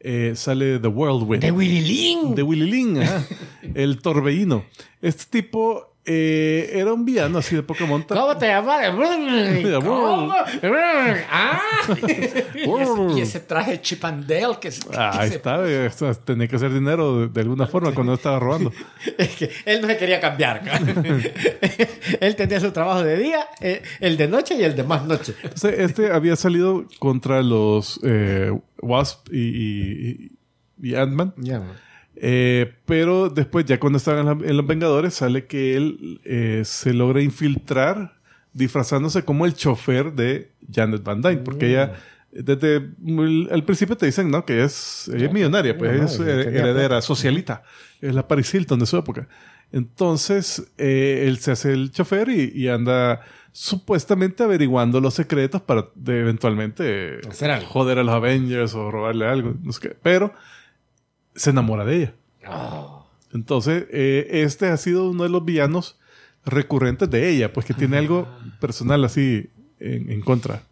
eh, 0.08 0.36
sale 0.36 0.78
The 0.78 0.86
Whirlwind. 0.86 1.42
De 1.42 1.50
Willy 1.50 1.80
Lin. 1.80 2.34
de 2.36 2.42
Willy 2.44 2.70
Lin, 2.70 3.02
ajá. 3.02 3.26
el 3.74 3.98
torbellino. 3.98 4.64
Este 5.02 5.42
tipo 5.42 5.95
eh, 6.06 6.70
era 6.72 6.92
un 6.92 7.04
villano 7.04 7.38
así 7.38 7.54
de 7.56 7.62
Pokémon. 7.62 8.02
¿Cómo 8.08 8.36
te 8.36 8.46
llamas? 8.46 8.90
¿Cómo? 9.84 10.32
Ah. 11.30 11.60
y 13.16 13.20
ese 13.20 13.40
traje 13.46 13.80
Chip 13.80 14.04
and 14.04 14.26
Dale 14.26 14.58
que, 14.60 14.70
que 14.70 14.76
Ah, 14.96 15.20
ahí 15.20 15.28
se- 15.30 15.36
está, 15.36 15.60
eh, 15.66 15.90
tenía 16.24 16.48
que 16.48 16.56
hacer 16.56 16.72
dinero 16.72 17.20
de, 17.20 17.28
de 17.28 17.40
alguna 17.40 17.66
forma 17.66 17.92
cuando 17.92 18.14
estaba 18.14 18.38
robando. 18.38 18.72
Es 19.18 19.36
que 19.36 19.50
él 19.64 19.80
no 19.82 19.88
se 19.88 19.96
quería 19.96 20.20
cambiar. 20.20 20.62
él 22.20 22.36
tenía 22.36 22.60
su 22.60 22.70
trabajo 22.72 23.02
de 23.02 23.16
día, 23.18 23.46
eh, 23.60 23.82
el 24.00 24.16
de 24.16 24.28
noche 24.28 24.54
y 24.54 24.62
el 24.62 24.74
de 24.76 24.82
más 24.84 25.04
noche. 25.04 25.34
Entonces, 25.42 25.78
este 25.78 26.12
había 26.12 26.36
salido 26.36 26.86
contra 26.98 27.42
los 27.42 28.00
eh, 28.02 28.52
Wasp 28.80 29.28
y, 29.32 29.38
y, 29.40 30.30
y 30.82 30.94
Ant-Man. 30.94 31.34
Eh, 32.16 32.72
pero 32.86 33.28
después, 33.28 33.64
ya 33.66 33.78
cuando 33.78 33.98
estaban 33.98 34.20
en, 34.26 34.38
la- 34.40 34.48
en 34.48 34.56
Los 34.56 34.66
Vengadores, 34.66 35.14
sale 35.14 35.46
que 35.46 35.76
él 35.76 36.20
eh, 36.24 36.62
se 36.64 36.92
logra 36.94 37.20
infiltrar 37.20 38.14
disfrazándose 38.52 39.22
como 39.24 39.44
el 39.44 39.54
chofer 39.54 40.12
de 40.14 40.50
Janet 40.72 41.02
Van 41.02 41.20
Dyne, 41.20 41.38
porque 41.42 41.68
ella, 41.70 41.92
desde 42.32 42.76
el, 43.06 43.48
al 43.52 43.64
principio 43.64 43.96
te 43.98 44.06
dicen, 44.06 44.30
¿no? 44.30 44.46
Que 44.46 44.64
es, 44.64 45.10
ella 45.14 45.26
es 45.26 45.32
millonaria, 45.32 45.76
pues 45.76 45.98
no, 45.98 46.04
es 46.06 46.18
no, 46.18 46.24
heredera, 46.26 47.02
socialita. 47.02 47.62
Es 48.00 48.14
la 48.14 48.26
Paris 48.26 48.54
Hilton 48.54 48.78
de 48.78 48.86
su 48.86 48.96
época. 48.96 49.28
Entonces, 49.72 50.66
eh, 50.78 51.24
él 51.26 51.38
se 51.38 51.50
hace 51.52 51.72
el 51.74 51.90
chofer 51.90 52.30
y, 52.30 52.50
y 52.54 52.68
anda 52.68 53.20
supuestamente 53.52 54.42
averiguando 54.42 55.00
los 55.00 55.14
secretos 55.14 55.60
para 55.60 55.88
de 55.94 56.20
eventualmente 56.20 57.20
Hacer 57.28 57.50
algo. 57.50 57.66
joder 57.66 57.98
a 57.98 58.04
los 58.04 58.14
Avengers 58.14 58.74
o 58.74 58.90
robarle 58.90 59.26
algo, 59.26 59.54
no 59.62 59.72
sé 59.72 59.80
qué. 59.88 59.96
Pero 60.02 60.32
se 61.36 61.50
enamora 61.50 61.84
de 61.84 61.96
ella. 61.96 62.14
Entonces, 63.32 63.86
eh, 63.90 64.28
este 64.30 64.68
ha 64.68 64.76
sido 64.76 65.10
uno 65.10 65.24
de 65.24 65.28
los 65.28 65.44
villanos 65.44 65.98
recurrentes 66.44 67.10
de 67.10 67.28
ella, 67.28 67.52
pues 67.52 67.66
que 67.66 67.74
tiene 67.74 67.98
algo 67.98 68.26
personal 68.60 69.04
así 69.04 69.50
en, 69.78 70.10
en 70.10 70.20
contra. 70.20 70.62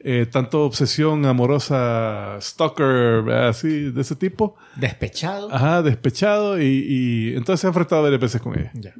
Eh, 0.00 0.26
tanto 0.30 0.64
obsesión 0.64 1.26
amorosa, 1.26 2.38
stalker, 2.40 3.28
así, 3.30 3.90
de 3.90 4.00
ese 4.00 4.14
tipo. 4.14 4.56
Despechado. 4.76 5.52
Ajá, 5.52 5.82
despechado 5.82 6.60
y, 6.62 6.84
y 6.88 7.36
entonces 7.36 7.60
se 7.60 7.66
ha 7.66 7.70
enfrentado 7.70 8.02
varias 8.04 8.20
veces 8.20 8.40
con 8.40 8.56
ella. 8.56 8.70
Ya. 8.74 8.94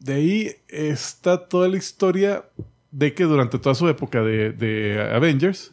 De 0.00 0.12
ahí 0.12 0.50
está 0.68 1.48
toda 1.48 1.68
la 1.68 1.76
historia 1.76 2.44
de 2.90 3.14
que 3.14 3.24
durante 3.24 3.58
toda 3.58 3.74
su 3.74 3.88
época 3.88 4.22
de, 4.22 4.52
de 4.52 5.00
Avengers, 5.14 5.72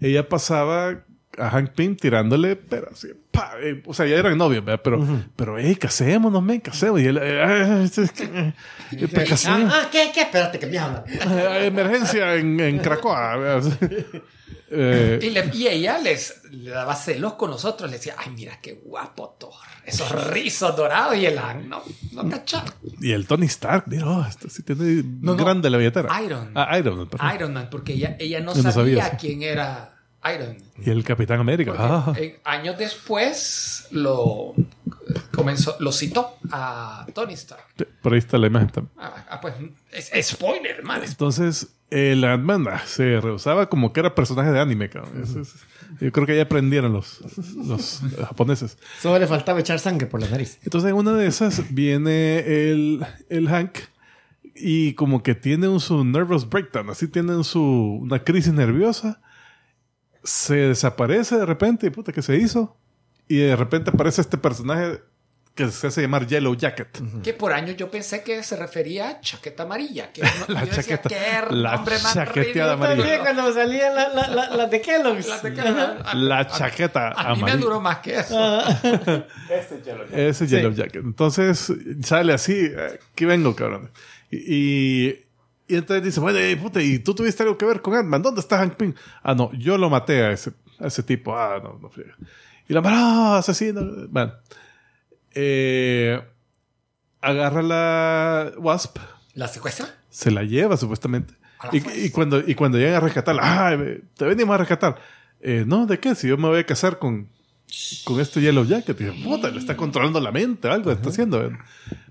ella 0.00 0.28
pasaba 0.28 1.04
a 1.38 1.50
Hank 1.50 1.70
Pym 1.70 1.96
tirándole, 1.96 2.56
pero 2.56 2.88
así, 2.92 3.08
pa, 3.30 3.52
eh, 3.60 3.82
o 3.86 3.94
sea, 3.94 4.06
ya 4.06 4.16
eran 4.16 4.36
novios, 4.38 4.64
¿verdad? 4.64 4.80
Pero, 4.82 5.04
pero, 5.36 5.58
hey, 5.58 5.76
casémonos, 5.76 6.42
men, 6.42 6.60
casémonos. 6.60 7.02
Y 7.02 7.06
él, 7.06 7.18
eh, 7.22 7.42
ah, 7.42 7.82
es 7.84 8.12
que, 8.12 8.24
eh, 8.24 9.08
pues, 9.12 9.28
casémonos. 9.28 9.72
Ah, 9.74 9.82
ah, 9.84 9.88
¿qué? 9.90 10.10
¿Qué? 10.12 10.22
Espérate, 10.22 10.58
que 10.58 10.66
me 10.66 10.78
hablan. 10.78 11.04
Eh, 11.08 11.66
emergencia 11.66 12.34
en, 12.36 12.58
en 12.60 12.78
Cracoa. 12.78 13.60
Eh, 14.70 15.18
Y, 15.22 15.30
le- 15.30 15.50
y 15.54 15.66
ella 15.66 15.98
les 15.98 16.42
le 16.50 16.70
daba 16.70 16.94
celos 16.94 17.34
con 17.34 17.50
nosotros. 17.50 17.90
Le 17.90 17.96
decía, 17.96 18.14
ay, 18.18 18.30
mira 18.34 18.58
qué 18.60 18.74
guapo 18.84 19.34
Thor. 19.40 19.52
Esos 19.86 20.10
rizos 20.30 20.76
dorados. 20.76 21.16
Y 21.16 21.24
el 21.24 21.38
Hank 21.38 21.64
no, 21.64 21.82
no 22.12 22.28
cachaba. 22.28 22.66
y 23.00 23.12
el 23.12 23.26
Tony 23.26 23.46
Stark, 23.46 23.84
mira, 23.86 24.06
oh, 24.06 24.26
este 24.28 24.50
sí 24.50 24.62
tiene 24.62 25.02
No, 25.22 25.34
no. 25.34 25.36
grande 25.42 25.70
la 25.70 25.78
billetera. 25.78 26.22
Iron. 26.22 26.50
Ah, 26.54 26.78
Iron 26.78 26.98
Man, 26.98 27.08
perdón. 27.08 27.34
Iron 27.34 27.52
Man, 27.54 27.68
porque 27.70 27.94
ella, 27.94 28.16
ella 28.18 28.40
no 28.40 28.54
Yo 28.54 28.62
no 28.62 28.70
sabía, 28.72 29.04
sabía 29.04 29.16
quién 29.18 29.42
era 29.42 29.94
Iron 30.34 30.48
Man. 30.48 30.62
Y 30.84 30.90
el 30.90 31.02
Capitán 31.04 31.40
América. 31.40 31.74
Ah. 31.76 32.12
eh, 32.16 32.40
años 32.44 32.76
después 32.78 33.86
lo 33.90 34.54
comenzó, 35.32 35.76
lo 35.80 35.92
citó 35.92 36.36
a 36.50 37.06
Tony 37.14 37.34
Stark. 37.34 37.62
Por 38.02 38.12
ahí 38.12 38.18
está 38.18 38.38
la 38.38 38.46
imagen 38.46 38.68
también. 38.70 38.92
Ah, 38.98 39.26
ah, 39.30 39.40
pues 39.40 39.54
es, 39.92 40.10
es 40.12 40.26
spoiler, 40.28 40.82
man. 40.84 41.02
es- 41.02 41.10
Entonces, 41.10 41.68
el 41.90 42.22
Ant-Man 42.24 42.66
ah, 42.68 42.82
se 42.86 43.20
rehusaba 43.20 43.68
como 43.68 43.92
que 43.92 44.00
era 44.00 44.14
personaje 44.14 44.50
de 44.52 44.60
anime, 44.60 44.88
cabrón. 44.90 45.22
Es- 45.22 45.64
yo 46.00 46.12
creo 46.12 46.26
que 46.26 46.36
ya 46.36 46.42
aprendieron 46.42 46.92
los, 46.92 47.20
los 47.56 48.00
japoneses. 48.28 48.76
Solo 49.00 49.18
le 49.18 49.26
faltaba 49.26 49.58
echar 49.60 49.78
sangre 49.80 50.06
por 50.06 50.20
la 50.20 50.28
nariz. 50.28 50.58
Entonces, 50.64 50.90
en 50.90 50.96
una 50.96 51.14
de 51.14 51.26
esas 51.26 51.74
viene 51.74 52.40
el, 52.70 53.04
el 53.30 53.48
Hank 53.48 53.78
y 54.54 54.92
como 54.94 55.22
que 55.22 55.34
tiene 55.34 55.66
un 55.68 55.80
su 55.80 56.04
nervous 56.04 56.48
breakdown, 56.48 56.90
así 56.90 57.08
tiene 57.08 57.34
un 57.36 57.44
su, 57.44 57.62
una 58.02 58.22
crisis 58.22 58.52
nerviosa. 58.52 59.20
Se 60.24 60.54
desaparece 60.54 61.36
de 61.36 61.46
repente 61.46 61.86
y 61.86 61.90
puta, 61.90 62.12
¿qué 62.12 62.22
se 62.22 62.36
hizo? 62.36 62.76
Y 63.28 63.38
de 63.38 63.56
repente 63.56 63.90
aparece 63.90 64.20
este 64.20 64.38
personaje 64.38 65.00
que 65.54 65.68
se 65.70 65.88
hace 65.88 66.02
llamar 66.02 66.24
Yellow 66.26 66.54
Jacket. 66.54 67.00
Que 67.22 67.32
por 67.34 67.52
años 67.52 67.76
yo 67.76 67.90
pensé 67.90 68.22
que 68.22 68.44
se 68.44 68.54
refería 68.56 69.08
a 69.08 69.20
chaqueta 69.20 69.64
amarilla. 69.64 70.12
Que 70.12 70.22
no- 70.48 70.54
La 70.54 70.60
yo 70.64 70.66
decía, 70.72 70.96
chaqueta- 71.02 71.08
"Qué 71.08 71.54
la 71.56 71.84
chaqueteada 71.84 72.32
ridículo". 72.34 72.72
amarilla. 72.72 72.96
También 73.02 73.20
cuando 73.20 73.52
salían 73.52 73.94
las 73.94 74.14
la, 74.14 74.28
la, 74.28 74.50
las 74.56 74.70
de 74.70 74.80
Kellogg's. 74.80 75.26
La 75.26 75.38
de 75.40 75.54
que- 75.54 75.62
La 76.14 76.46
chaqueta 76.46 77.08
A 77.08 77.34
mí 77.34 77.42
me 77.42 77.50
amarilla. 77.50 77.56
duró 77.56 77.80
más 77.80 77.98
que 77.98 78.18
eso. 78.20 78.60
Ese 80.12 80.44
es 80.44 80.50
Yellow 80.50 80.72
Jacket. 80.72 81.02
Entonces 81.04 81.72
sale 82.02 82.32
así, 82.32 82.54
eh, 82.54 82.98
aquí 83.12 83.24
vengo, 83.24 83.54
cabrón. 83.56 83.90
Y, 84.30 84.36
y, 85.08 85.24
y 85.68 85.76
entonces 85.76 86.02
dice, 86.02 86.20
bueno, 86.20 86.38
eh, 86.38 86.56
puta, 86.56 86.82
¿y 86.82 86.98
tú 86.98 87.14
tuviste 87.14 87.42
algo 87.42 87.58
que 87.58 87.66
ver 87.66 87.82
con 87.82 87.94
Ant-Man? 87.94 88.22
¿Dónde 88.22 88.40
está 88.40 88.58
Hank 88.58 88.74
Pym? 88.74 88.94
Ah, 89.22 89.34
no, 89.34 89.52
yo 89.52 89.76
lo 89.76 89.90
maté 89.90 90.22
a 90.22 90.32
ese, 90.32 90.52
a 90.78 90.86
ese 90.86 91.02
tipo. 91.02 91.36
Ah, 91.36 91.60
no, 91.62 91.78
no 91.80 91.90
friega. 91.90 92.16
Y 92.68 92.72
la 92.72 92.80
mano, 92.80 92.96
ah, 92.96 93.38
asesino. 93.38 93.82
Bueno. 94.08 94.32
Eh, 95.34 96.20
agarra 97.20 97.62
la 97.62 98.52
Wasp, 98.58 98.98
¿La 99.34 99.46
secuestra? 99.48 99.86
se 100.08 100.30
la 100.30 100.42
lleva 100.42 100.76
supuestamente. 100.76 101.34
Y, 101.72 102.10
cuando, 102.10 102.40
y 102.46 102.54
cuando 102.54 102.78
llegan 102.78 102.94
a 102.94 103.00
rescatarla, 103.00 103.42
ah, 103.44 103.76
te 104.16 104.24
venimos 104.24 104.54
a 104.54 104.58
rescatar. 104.58 104.96
Eh, 105.40 105.64
no, 105.66 105.86
¿de 105.86 105.98
qué? 105.98 106.14
Si 106.14 106.28
yo 106.28 106.36
me 106.36 106.48
voy 106.48 106.60
a 106.60 106.66
casar 106.66 106.98
con, 106.98 107.28
con 108.04 108.20
este 108.20 108.40
Yellow 108.40 108.64
Jacket. 108.64 109.00
Y 109.00 109.04
dice, 109.04 109.24
puta, 109.24 109.50
le 109.50 109.58
está 109.58 109.76
controlando 109.76 110.20
la 110.20 110.32
mente, 110.32 110.68
algo 110.68 110.92
está 110.92 111.10
haciendo. 111.10 111.50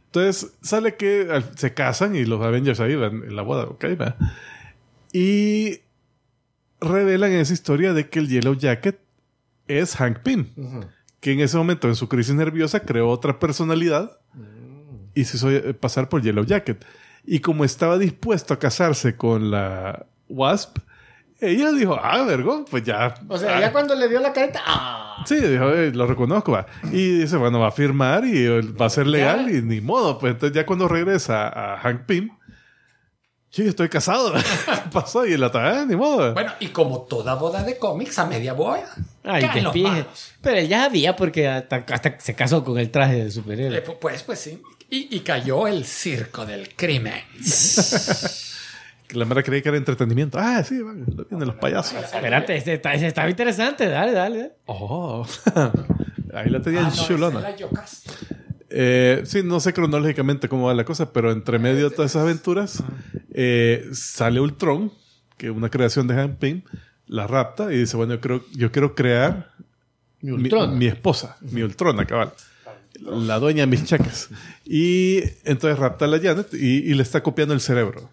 Entonces 0.08 0.54
sale 0.62 0.96
que 0.96 1.44
se 1.56 1.74
casan 1.74 2.16
y 2.16 2.26
los 2.26 2.42
Avengers 2.42 2.80
ahí 2.80 2.96
van 2.96 3.24
en 3.24 3.36
la 3.36 3.42
boda, 3.42 3.66
¿ok? 3.66 3.86
va. 4.00 4.16
Y 5.14 5.82
revelan 6.80 7.32
esa 7.34 7.54
historia 7.54 7.94
de 7.94 8.10
que 8.10 8.20
el 8.20 8.28
Yellow 8.28 8.56
Jacket 8.56 9.00
es 9.68 9.96
Hank 9.96 10.20
Pym, 10.20 10.48
que 11.20 11.34
en 11.34 11.42
ese 11.42 11.58
momento 11.58 11.88
en 11.88 11.96
su 11.96 12.08
crisis 12.08 12.36
nerviosa 12.36 12.82
creó 12.82 13.10
otra 13.10 13.40
personalidad 13.40 14.20
y 15.14 15.26
se 15.26 15.38
hizo 15.38 15.52
eh, 15.52 15.74
pasar 15.74 16.10
por 16.10 16.22
Yellow 16.22 16.46
Jacket. 16.46 16.86
Y 17.26 17.40
como 17.40 17.66
estaba 17.66 17.98
dispuesto 17.98 18.54
a 18.54 18.60
casarse 18.60 19.18
con 19.18 19.52
la 19.52 20.06
Wasp, 20.30 20.78
ella 21.40 21.72
dijo, 21.72 21.98
ah, 22.02 22.24
vergón, 22.24 22.66
pues 22.70 22.84
ya. 22.84 23.14
O 23.28 23.38
sea, 23.38 23.58
ah, 23.58 23.62
ya 23.62 23.72
cuando 23.72 23.94
le 23.96 24.08
dio 24.10 24.20
la 24.20 24.34
careta, 24.34 24.62
¡ah! 24.66 25.24
Sí, 25.26 25.36
dijo, 25.36 25.70
"Eh, 25.70 25.92
lo 25.94 26.08
reconozco. 26.08 26.52
va". 26.54 26.66
Y 26.92 27.20
dice, 27.20 27.38
bueno, 27.38 27.60
va 27.60 27.68
a 27.68 27.72
firmar 27.72 28.26
y 28.26 28.46
eh, 28.46 28.62
va 28.80 28.86
a 28.86 28.90
ser 28.90 29.08
legal 29.08 29.50
y 29.54 29.62
ni 29.62 29.82
modo. 29.82 30.18
Pues 30.20 30.34
entonces 30.34 30.56
ya 30.56 30.66
cuando 30.66 30.88
regresa 30.88 31.48
a 31.48 31.78
Hank 31.80 32.06
Pym, 32.06 32.30
sí, 33.50 33.64
estoy 33.68 33.90
casado. 33.90 34.34
¿Qué 34.34 34.42
pasó? 34.94 35.26
Y 35.26 35.36
la 35.38 35.48
otra, 35.48 35.82
"Ah, 35.82 35.86
ni 35.86 35.96
modo. 35.96 36.34
Bueno, 36.34 36.54
y 36.60 36.68
como 36.68 37.02
toda 37.04 37.36
boda 37.36 37.64
de 37.64 37.78
cómics, 37.78 38.18
a 38.20 38.26
media 38.26 38.54
boda. 38.54 38.90
Ay, 39.24 39.44
caen 39.44 39.64
los 39.64 39.74
despije. 39.74 39.90
malos. 40.04 40.32
Pero 40.42 40.58
él 40.58 40.68
ya 40.68 40.86
había 40.86 41.16
porque 41.16 41.48
hasta, 41.48 41.84
hasta 41.92 42.20
se 42.20 42.34
casó 42.36 42.64
con 42.64 42.78
el 42.80 42.90
traje 42.92 43.24
de 43.26 43.32
superhéroe. 43.32 43.78
Eh, 43.80 43.84
pu- 43.86 43.98
Pues, 44.00 44.24
pues 44.24 44.40
sí. 44.40 44.62
Y, 44.90 45.14
y 45.18 45.20
cayó 45.20 45.68
el 45.68 45.84
circo 45.86 46.46
del 46.46 46.74
crimen. 46.76 47.22
La 49.12 49.26
mera 49.26 49.42
creía 49.44 49.62
que 49.62 49.70
era 49.70 49.78
entretenimiento. 49.78 50.38
Ah, 50.40 50.64
sí, 50.64 50.78
lo 50.80 50.94
vienen 51.26 51.48
los 51.48 51.56
payasos. 51.56 51.98
Espérate, 52.04 52.56
este 52.58 52.74
está, 52.74 52.94
ese 52.94 53.08
estaba 53.08 53.30
interesante. 53.30 53.88
Dale, 53.88 54.12
dale. 54.12 54.38
dale. 54.38 54.52
Oh, 54.66 55.26
ahí 56.34 56.50
la 56.50 56.62
tenían 56.62 56.86
Ah, 56.86 56.94
no, 56.96 57.06
chulona. 57.08 57.56
Eh, 58.70 59.22
sí, 59.26 59.44
no 59.44 59.60
sé 59.60 59.74
cronológicamente 59.74 60.50
cómo 60.50 60.68
va 60.68 60.74
la 60.74 60.84
cosa, 60.84 61.14
pero 61.14 61.32
entre 61.32 61.58
medio 61.58 61.90
de 61.90 61.96
todas 61.96 62.12
esas 62.12 62.24
aventuras 62.24 62.84
eh, 63.34 63.88
sale 63.94 64.42
Ultron, 64.42 64.92
que 65.38 65.48
es 65.48 65.54
una 65.54 65.70
creación 65.70 66.08
de 66.08 66.16
Hank 66.16 66.38
Pym, 66.38 66.64
la 67.06 67.28
rapta 67.28 67.72
y 67.74 67.78
dice, 67.78 67.96
bueno, 67.96 68.16
yo, 68.16 68.22
creo, 68.22 68.44
yo 68.54 68.72
quiero 68.72 68.94
crear 68.94 69.52
mi, 70.22 70.32
Ultron. 70.32 70.78
mi 70.78 70.88
esposa, 70.88 71.38
mi 71.42 71.62
Ultrona, 71.62 72.06
cabal. 72.06 72.34
La 73.00 73.40
dueña 73.40 73.62
de 73.62 73.68
mis 73.68 73.86
cheques. 73.86 74.30
Y 74.66 75.20
entonces 75.46 75.78
rapta 75.80 76.06
a 76.06 76.08
la 76.08 76.20
Janet 76.20 76.54
y, 76.54 76.80
y 76.80 76.94
le 76.94 77.04
está 77.04 77.22
copiando 77.24 77.54
el 77.54 77.62
cerebro. 77.62 78.10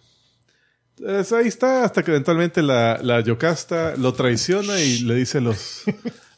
Ahí 1.03 1.49
está, 1.49 1.85
hasta 1.85 2.03
que 2.03 2.13
eventualmente 2.13 2.63
la, 2.63 2.99
la 3.03 3.21
Yocasta 3.21 3.95
lo 3.97 4.15
traiciona 4.15 4.79
y 4.81 5.01
le 5.01 5.15
dice 5.15 5.39
a 5.39 5.41
los, 5.41 5.83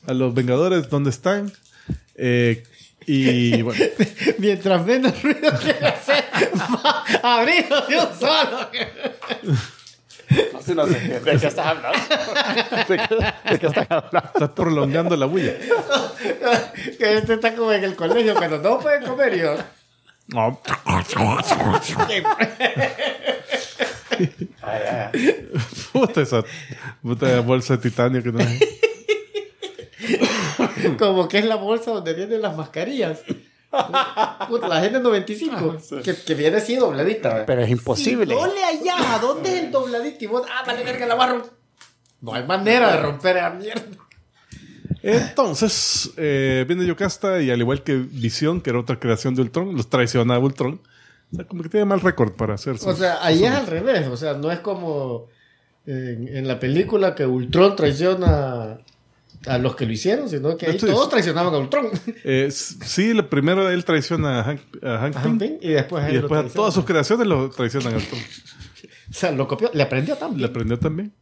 a 0.06 0.14
los 0.14 0.34
Vengadores 0.34 0.88
dónde 0.88 1.10
están. 1.10 1.52
Eh, 2.14 2.64
y 3.06 3.62
bueno, 3.62 3.84
Mientras 4.38 4.84
menos 4.84 5.22
ruido 5.22 5.52
quiere 5.60 5.86
hacer, 5.86 6.24
va 6.84 7.04
abriendo 7.22 7.80
de 7.82 7.96
un 7.98 8.18
solo. 8.18 8.68
No 10.52 10.60
sé, 10.60 10.74
no 10.74 10.86
sé. 10.86 11.20
¿De 11.20 11.38
qué 11.38 11.46
estás 11.46 11.66
hablando? 11.66 11.98
¿De 12.88 12.96
qué, 12.96 13.50
de 13.50 13.58
qué 13.60 13.66
estás 13.66 13.86
hablando? 13.88 14.30
está 14.34 14.54
prolongando 14.54 15.16
la 15.16 15.26
bulla. 15.26 15.54
Que 16.98 17.18
este 17.18 17.34
está 17.34 17.54
como 17.54 17.72
en 17.72 17.84
el 17.84 17.94
colegio 17.94 18.34
cuando 18.34 18.58
no 18.58 18.80
pueden 18.80 19.04
comer. 19.04 19.38
yo, 19.38 19.56
No. 20.28 20.60
Puta 25.92 26.22
esa 26.22 26.44
puta 27.02 27.40
bolsa 27.40 27.76
de 27.76 27.82
titanio 27.82 28.22
que 28.22 28.32
no 28.32 28.40
es. 28.40 28.60
como 30.98 31.28
que 31.28 31.38
es 31.38 31.44
la 31.44 31.56
bolsa 31.56 31.90
donde 31.92 32.14
vienen 32.14 32.42
las 32.42 32.56
mascarillas. 32.56 33.20
Puta, 34.48 34.68
la 34.68 34.80
gente 34.80 35.00
95. 35.00 35.78
que, 36.02 36.14
que 36.14 36.34
viene 36.34 36.58
así 36.58 36.76
dobladita. 36.76 37.28
¿verdad? 37.28 37.46
Pero 37.46 37.62
es 37.62 37.70
imposible. 37.70 38.34
Sí, 38.34 38.40
dole 38.40 38.64
allá, 38.64 39.18
¿dónde 39.20 39.54
es 39.54 39.64
el 39.64 39.70
dobladito? 39.70 40.24
Y 40.24 40.26
vos, 40.26 40.46
ah, 40.50 40.64
vale, 40.66 40.84
verga, 40.84 41.06
la 41.06 41.14
barro. 41.14 41.46
No 42.20 42.34
hay 42.34 42.44
manera 42.44 42.92
de 42.92 43.02
romper 43.02 43.36
esa 43.36 43.50
mierda. 43.50 43.82
Entonces, 45.02 46.10
eh, 46.16 46.64
viene 46.66 46.84
Yocasta 46.86 47.40
y 47.40 47.50
al 47.50 47.60
igual 47.60 47.82
que 47.82 47.94
Visión, 47.94 48.60
que 48.60 48.70
era 48.70 48.80
otra 48.80 48.98
creación 48.98 49.34
de 49.34 49.42
Ultron, 49.42 49.76
los 49.76 49.88
traiciona 49.88 50.34
a 50.34 50.38
Ultron. 50.38 50.80
O 51.36 51.40
sea, 51.40 51.44
como 51.46 51.62
que 51.62 51.68
tiene 51.68 51.84
mal 51.86 52.00
récord 52.00 52.32
para 52.32 52.54
hacer 52.54 52.78
sus- 52.78 52.86
O 52.88 52.96
sea, 52.96 53.18
ahí 53.24 53.44
es 53.44 53.50
al 53.52 53.66
revés. 53.66 54.06
O 54.08 54.16
sea, 54.16 54.34
no 54.34 54.50
es 54.50 54.60
como 54.60 55.26
en, 55.86 56.28
en 56.28 56.48
la 56.48 56.58
película 56.58 57.14
que 57.14 57.26
Ultron 57.26 57.76
traiciona 57.76 58.78
a 59.46 59.58
los 59.58 59.76
que 59.76 59.86
lo 59.86 59.92
hicieron, 59.92 60.28
sino 60.28 60.56
que 60.56 60.66
ahí 60.66 60.72
Esto 60.76 60.86
es- 60.86 60.92
todos 60.92 61.08
traicionaban 61.08 61.54
a 61.54 61.58
Ultron. 61.58 61.88
Eh, 62.24 62.48
sí, 62.50 63.12
la 63.14 63.28
primero 63.28 63.68
él 63.70 63.84
traiciona 63.84 64.40
a 64.40 64.44
Hank, 64.44 64.60
a 64.82 64.98
Hank 64.98 65.38
Pym, 65.38 65.58
y 65.60 65.68
después, 65.68 66.02
a 66.02 66.08
él 66.08 66.12
y 66.14 66.16
lo 66.16 66.22
después 66.22 66.46
a 66.52 66.54
todas 66.54 66.74
sus 66.74 66.84
creaciones 66.84 67.26
lo 67.26 67.50
traicionan 67.50 67.94
a 67.94 67.96
Ultron. 67.96 68.20
O 69.08 69.12
sea, 69.12 69.30
lo 69.30 69.46
copió, 69.46 69.70
le 69.72 69.84
aprendió 69.84 70.16
también. 70.16 70.40
Le 70.42 70.46
aprendió 70.48 70.78
también. 70.80 71.12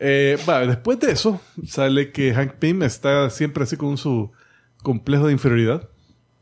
Eh, 0.00 0.36
va, 0.48 0.66
después 0.66 0.98
de 0.98 1.12
eso, 1.12 1.40
sale 1.64 2.10
que 2.10 2.34
Hank 2.34 2.54
Pym 2.54 2.82
está 2.82 3.30
siempre 3.30 3.62
así 3.62 3.76
con 3.76 3.96
su 3.96 4.32
complejo 4.82 5.26
de 5.28 5.32
inferioridad. 5.32 5.88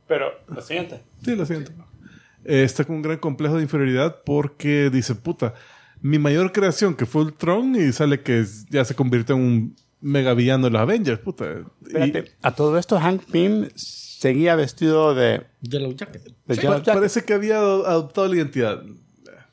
Pero, 0.06 0.32
lo 0.48 0.62
siguiente. 0.62 1.02
Sí, 1.22 1.36
lo 1.36 1.44
siento. 1.44 1.70
Eh, 2.44 2.62
está 2.65 2.85
con 2.85 2.97
un 2.97 3.02
gran 3.02 3.19
complejo 3.19 3.56
de 3.56 3.62
inferioridad 3.62 4.23
porque 4.24 4.90
dice, 4.90 5.15
puta, 5.15 5.55
mi 6.01 6.19
mayor 6.19 6.52
creación 6.52 6.94
que 6.94 7.05
fue 7.06 7.23
Ultron 7.23 7.74
y 7.77 7.93
sale 7.93 8.20
que 8.23 8.44
ya 8.70 8.85
se 8.85 8.94
convirtió 8.94 9.35
en 9.36 9.43
un 9.43 9.77
mega 10.01 10.32
villano 10.35 10.66
de 10.66 10.70
los 10.70 10.81
Avengers, 10.81 11.19
puta. 11.20 11.47
Y- 11.90 12.15
a 12.43 12.55
todo 12.55 12.78
esto 12.78 12.98
Hank 13.01 13.23
Pym 13.31 13.69
seguía 13.74 14.55
vestido 14.55 15.15
de, 15.15 15.44
Yellow 15.60 15.93
Jacket. 15.94 16.23
de 16.24 16.32
pa- 16.47 16.55
Yellow 16.55 16.78
Jacket. 16.78 16.94
parece 16.94 17.24
que 17.24 17.35
había 17.35 17.59
ado- 17.59 17.86
adoptado 17.86 18.28
la 18.28 18.36
identidad. 18.36 18.82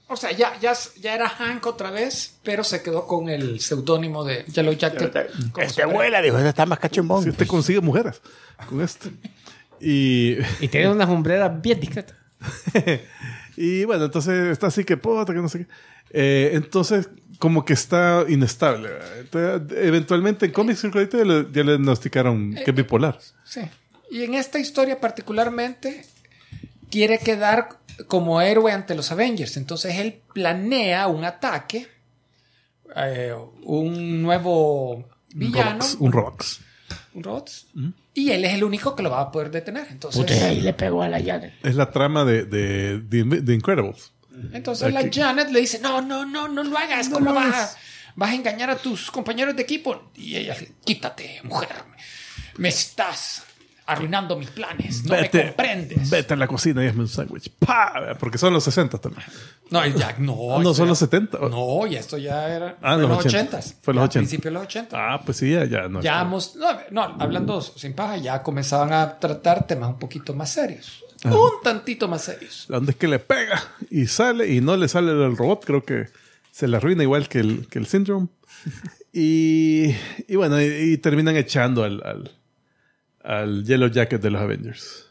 O 0.08 0.16
sea, 0.16 0.32
ya, 0.34 0.54
ya, 0.62 0.74
ya 1.02 1.16
era 1.16 1.28
Hank 1.28 1.66
otra 1.66 1.90
vez, 1.90 2.38
pero 2.44 2.64
se 2.64 2.84
quedó 2.84 3.08
con 3.08 3.28
el 3.28 3.60
seudónimo 3.60 4.24
de 4.24 4.46
Yellow 4.46 4.74
Jacket. 4.74 5.16
Este 5.58 5.84
vuela, 5.86 6.22
dijo, 6.22 6.38
este 6.38 6.50
está 6.50 6.68
más 6.68 6.78
cachimbón. 6.78 7.24
Si 7.24 7.32
usted 7.32 7.48
consigue 7.48 7.82
mujeres 7.82 8.22
con 8.70 8.82
esto. 8.82 9.10
Y, 9.82 10.38
Y 10.62 10.68
tiene 10.68 10.90
unas 10.92 11.10
hombreras 11.10 11.60
bien 11.60 11.80
discretas. 11.80 12.16
y 13.58 13.86
bueno, 13.86 14.06
entonces 14.06 14.52
está 14.52 14.68
así 14.68 14.84
que 14.84 14.98
puta, 14.98 15.34
que 15.34 15.40
no 15.40 15.50
sé 15.50 15.60
qué. 15.60 15.68
Eh, 16.12 16.52
entonces, 16.54 17.10
como 17.40 17.66
que 17.66 17.74
está 17.74 18.26
inestable. 18.28 18.90
eventualmente 19.72 20.46
en 20.46 20.52
Comics 20.52 20.82
Circulate 20.82 21.18
ya 21.18 21.26
le, 21.26 21.48
ya 21.52 21.64
le 21.64 21.72
diagnosticaron 21.74 22.56
que 22.56 22.72
es 22.72 22.76
bipolar. 22.76 23.20
Sí. 23.44 23.62
Y 24.12 24.24
en 24.24 24.36
esta 24.36 24.60
historia 24.60 25.00
particularmente 25.00 26.06
quiere 26.90 27.20
quedar 27.20 27.70
como 28.08 28.42
héroe 28.42 28.72
ante 28.72 28.96
los 28.96 29.12
Avengers. 29.12 29.58
Entonces 29.58 29.96
él 29.98 30.22
planea 30.34 31.08
un 31.08 31.24
ataque, 31.26 31.88
eh, 32.96 33.34
un 33.64 34.22
nuevo 34.22 35.06
villano, 35.34 35.80
Rox, 35.80 35.98
un 36.00 36.12
Un 37.16 37.24
Rox, 37.24 37.68
y 38.14 38.32
él 38.32 38.44
es 38.44 38.54
el 38.54 38.64
único 38.66 38.94
que 38.94 39.02
lo 39.02 39.10
va 39.10 39.22
a 39.22 39.32
poder 39.32 39.50
detener. 39.50 39.88
Entonces, 39.90 40.22
Puta, 40.22 40.34
ahí 40.48 40.60
le 40.60 40.74
pegó 40.74 41.02
a 41.02 41.08
la 41.08 41.20
llave. 41.20 41.54
Es 41.64 41.76
la 41.76 41.90
trama 41.90 42.26
de, 42.26 42.44
de, 42.44 43.00
de, 43.00 43.42
The 43.42 43.54
Incredibles. 43.54 44.12
entonces 44.52 44.94
la 44.94 45.10
Janet 45.10 45.50
le 45.50 45.62
dice, 45.62 45.80
no, 45.80 46.02
no, 46.02 46.26
no, 46.26 46.50
no 46.50 46.62
lo 46.62 46.78
hagas, 46.78 47.08
¿cómo 47.08 47.34
vas, 47.34 47.56
a, 47.56 47.78
vas 48.16 48.32
a 48.32 48.36
engañar 48.36 48.70
a 48.70 48.76
tus 48.76 49.10
compañeros 49.10 49.56
de 49.56 49.64
equipo? 49.64 50.12
Y 50.14 50.36
ella, 50.36 50.58
quítate, 50.84 51.40
mujer, 51.44 51.70
me 52.58 52.68
estás 52.68 53.44
arruinando 53.88 54.36
mis 54.38 54.50
planes, 54.50 55.04
no 55.06 55.16
me 55.16 55.30
comprendes. 55.30 56.10
Vete 56.10 56.34
a 56.34 56.38
la 56.38 56.48
cocina 56.48 56.84
y 56.84 56.88
hazme 56.88 57.02
un 57.02 57.08
sándwich. 57.08 57.52
Porque 58.20 58.38
son 58.38 58.54
los 58.54 58.64
60 58.64 58.98
también. 58.98 59.24
No, 59.70 59.86
ya, 59.86 60.16
no. 60.20 60.56
Ah, 60.56 60.60
no, 60.64 60.74
son 60.74 60.86
ya- 60.86 60.90
los 60.90 61.00
70. 61.00 61.38
No, 61.50 61.86
y 61.88 61.96
esto 61.96 62.18
ya 62.18 62.50
era. 62.50 62.78
Ah, 62.82 62.96
los 62.98 63.10
los 63.10 63.20
80. 63.26 63.58
80. 63.58 63.76
Fue 63.82 63.94
los 63.94 64.02
Ya, 64.02 64.06
80. 64.06 64.20
principios 64.20 64.44
de 64.46 64.52
los 64.52 64.64
80. 64.64 64.98
Ah, 65.14 65.22
pues 65.26 65.38
sí, 65.38 65.52
ya, 65.52 65.66
ya 65.66 65.88
no. 65.88 66.02
ya 66.02 66.22
hemos- 66.22 66.56
no, 66.56 66.68
no, 66.92 67.16
hablando 67.20 67.62
sin 67.62 67.94
paja, 67.94 68.18
ya 68.18 68.42
comenzaban 68.44 68.92
a 68.94 69.20
tratar 69.20 69.66
temas 69.68 69.90
un 69.90 70.00
poquito 70.00 70.34
más 70.34 70.52
serios. 70.52 71.04
Un 71.24 71.62
tantito 71.64 72.08
más 72.08 72.22
serios. 72.24 72.66
La 72.70 72.78
onda 72.78 72.92
es 72.92 72.98
que 72.98 73.08
le 73.08 73.18
pega 73.18 73.60
y 73.90 74.06
sale 74.06 74.48
y 74.52 74.62
no 74.62 74.78
le 74.78 74.88
sale 74.88 75.12
el 75.12 75.36
robot. 75.36 75.66
Creo 75.66 75.84
que 75.84 76.06
se 76.52 76.68
le 76.68 76.78
arruina 76.78 77.02
igual 77.02 77.28
que 77.30 77.40
el, 77.40 77.68
que 77.68 77.80
el 77.80 77.88
Syndrome. 77.88 78.28
y, 79.14 79.96
y 80.28 80.36
bueno, 80.36 80.62
y, 80.62 80.66
y 80.66 80.98
terminan 80.98 81.36
echando 81.36 81.84
al, 81.84 82.02
al, 82.06 82.32
al 83.26 83.64
Yellow 83.66 83.90
Jacket 83.90 84.22
de 84.22 84.30
los 84.30 84.42
Avengers. 84.42 85.06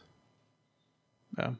Ah. 1.36 1.54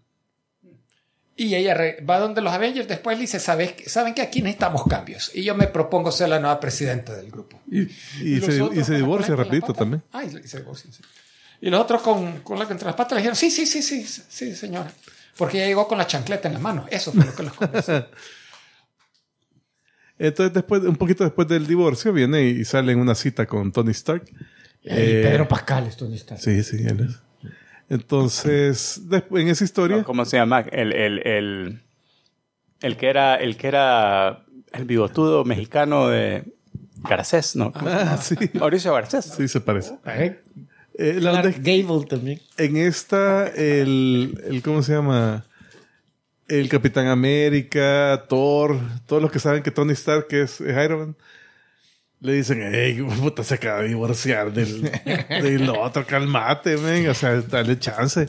Y 1.36 1.56
ella 1.56 1.76
va 2.08 2.20
donde 2.20 2.40
los 2.40 2.52
Avengers, 2.52 2.86
después 2.86 3.16
le 3.16 3.22
dice, 3.22 3.40
¿sabes? 3.40 3.74
¿saben 3.88 4.14
que 4.14 4.22
aquí 4.22 4.40
necesitamos 4.40 4.84
cambios? 4.88 5.32
Y 5.34 5.42
yo 5.42 5.56
me 5.56 5.66
propongo 5.66 6.12
ser 6.12 6.28
la 6.28 6.38
nueva 6.38 6.60
presidenta 6.60 7.12
del 7.16 7.28
grupo. 7.30 7.60
Y, 7.68 7.88
y 8.22 8.36
los 8.36 8.54
se, 8.54 8.80
y 8.80 8.84
se 8.84 8.94
divorcia 8.94 9.30
las 9.34 9.46
rapidito 9.46 9.74
también. 9.74 10.02
Ay, 10.12 10.30
se- 10.30 10.46
se 10.46 10.58
divorcian, 10.60 10.92
sí. 10.92 11.02
Y 11.60 11.70
los 11.70 11.80
otros 11.80 12.02
con, 12.02 12.40
con 12.42 12.58
la 12.58 12.66
que 12.66 12.72
entre 12.72 12.86
las 12.86 12.94
patas 12.94 13.16
le 13.16 13.22
dijeron, 13.22 13.36
sí, 13.36 13.50
sí, 13.50 13.66
sí, 13.66 13.82
sí, 13.82 14.04
sí, 14.06 14.54
señora. 14.54 14.92
Porque 15.36 15.56
ella 15.58 15.66
llegó 15.66 15.88
con 15.88 15.98
la 15.98 16.06
chancleta 16.06 16.46
en 16.46 16.54
la 16.54 16.60
mano. 16.60 16.86
Eso 16.88 17.10
fue 17.10 17.24
lo 17.24 17.34
que 17.34 17.42
los 17.42 17.54
convenció. 17.54 18.06
Entonces, 20.18 20.54
después, 20.54 20.82
un 20.82 20.96
poquito 20.96 21.24
después 21.24 21.48
del 21.48 21.66
divorcio, 21.66 22.12
viene 22.12 22.42
y 22.44 22.64
sale 22.64 22.92
en 22.92 23.00
una 23.00 23.16
cita 23.16 23.46
con 23.46 23.72
Tony 23.72 23.90
Stark. 23.90 24.24
Ey, 24.84 25.12
Eh, 25.14 25.22
Pedro 25.22 25.48
Pascal, 25.48 25.86
esto 25.86 26.06
no 26.08 26.14
está. 26.14 26.36
Sí, 26.36 26.62
sí, 26.62 26.76
él 26.86 27.00
es. 27.08 27.52
Entonces, 27.88 29.02
después, 29.04 29.42
en 29.42 29.48
esa 29.50 29.64
historia, 29.64 30.02
¿Cómo 30.04 30.24
se 30.24 30.36
llama? 30.36 30.60
El, 30.60 30.92
el, 30.92 31.26
el, 31.26 31.82
el 32.80 32.96
que 32.96 33.08
era 33.08 33.36
el 33.36 33.56
que 33.56 33.68
era 33.68 34.44
el 34.72 34.84
bigotudo 34.84 35.44
mexicano 35.44 36.08
de 36.08 36.44
Garcés, 37.08 37.56
¿no? 37.56 37.72
ah, 37.74 38.18
sí, 38.22 38.34
Mauricio 38.54 38.92
Garcés. 38.94 39.26
sí 39.26 39.48
se 39.48 39.60
parece. 39.60 39.94
Eh, 40.06 40.40
Eh, 40.96 41.18
la 41.20 41.30
onda 41.32 41.42
Clark 41.42 41.56
es- 41.66 41.86
Gable 41.86 42.06
también. 42.06 42.40
en 42.56 42.76
esta, 42.76 43.48
el, 43.48 44.40
el, 44.46 44.62
¿cómo 44.62 44.82
se 44.82 44.92
llama? 44.92 45.44
El 46.46 46.68
Capitán 46.68 47.06
América, 47.08 48.24
Thor, 48.28 48.78
todos 49.06 49.20
los 49.22 49.30
que 49.32 49.38
saben 49.40 49.62
que 49.62 49.70
Tony 49.70 49.92
Stark 49.94 50.26
es, 50.30 50.60
es 50.60 50.84
Iron 50.84 50.98
Man, 51.00 51.16
le 52.20 52.32
dicen, 52.32 52.62
hey, 52.72 53.02
puta, 53.20 53.44
se 53.44 53.54
acaba 53.56 53.82
de 53.82 53.88
divorciar 53.88 54.50
del, 54.52 54.90
del 55.28 55.68
otro, 55.68 56.06
calmate, 56.06 56.76
men, 56.78 57.06
o 57.10 57.14
sea, 57.14 57.40
dale 57.42 57.78
chance. 57.78 58.28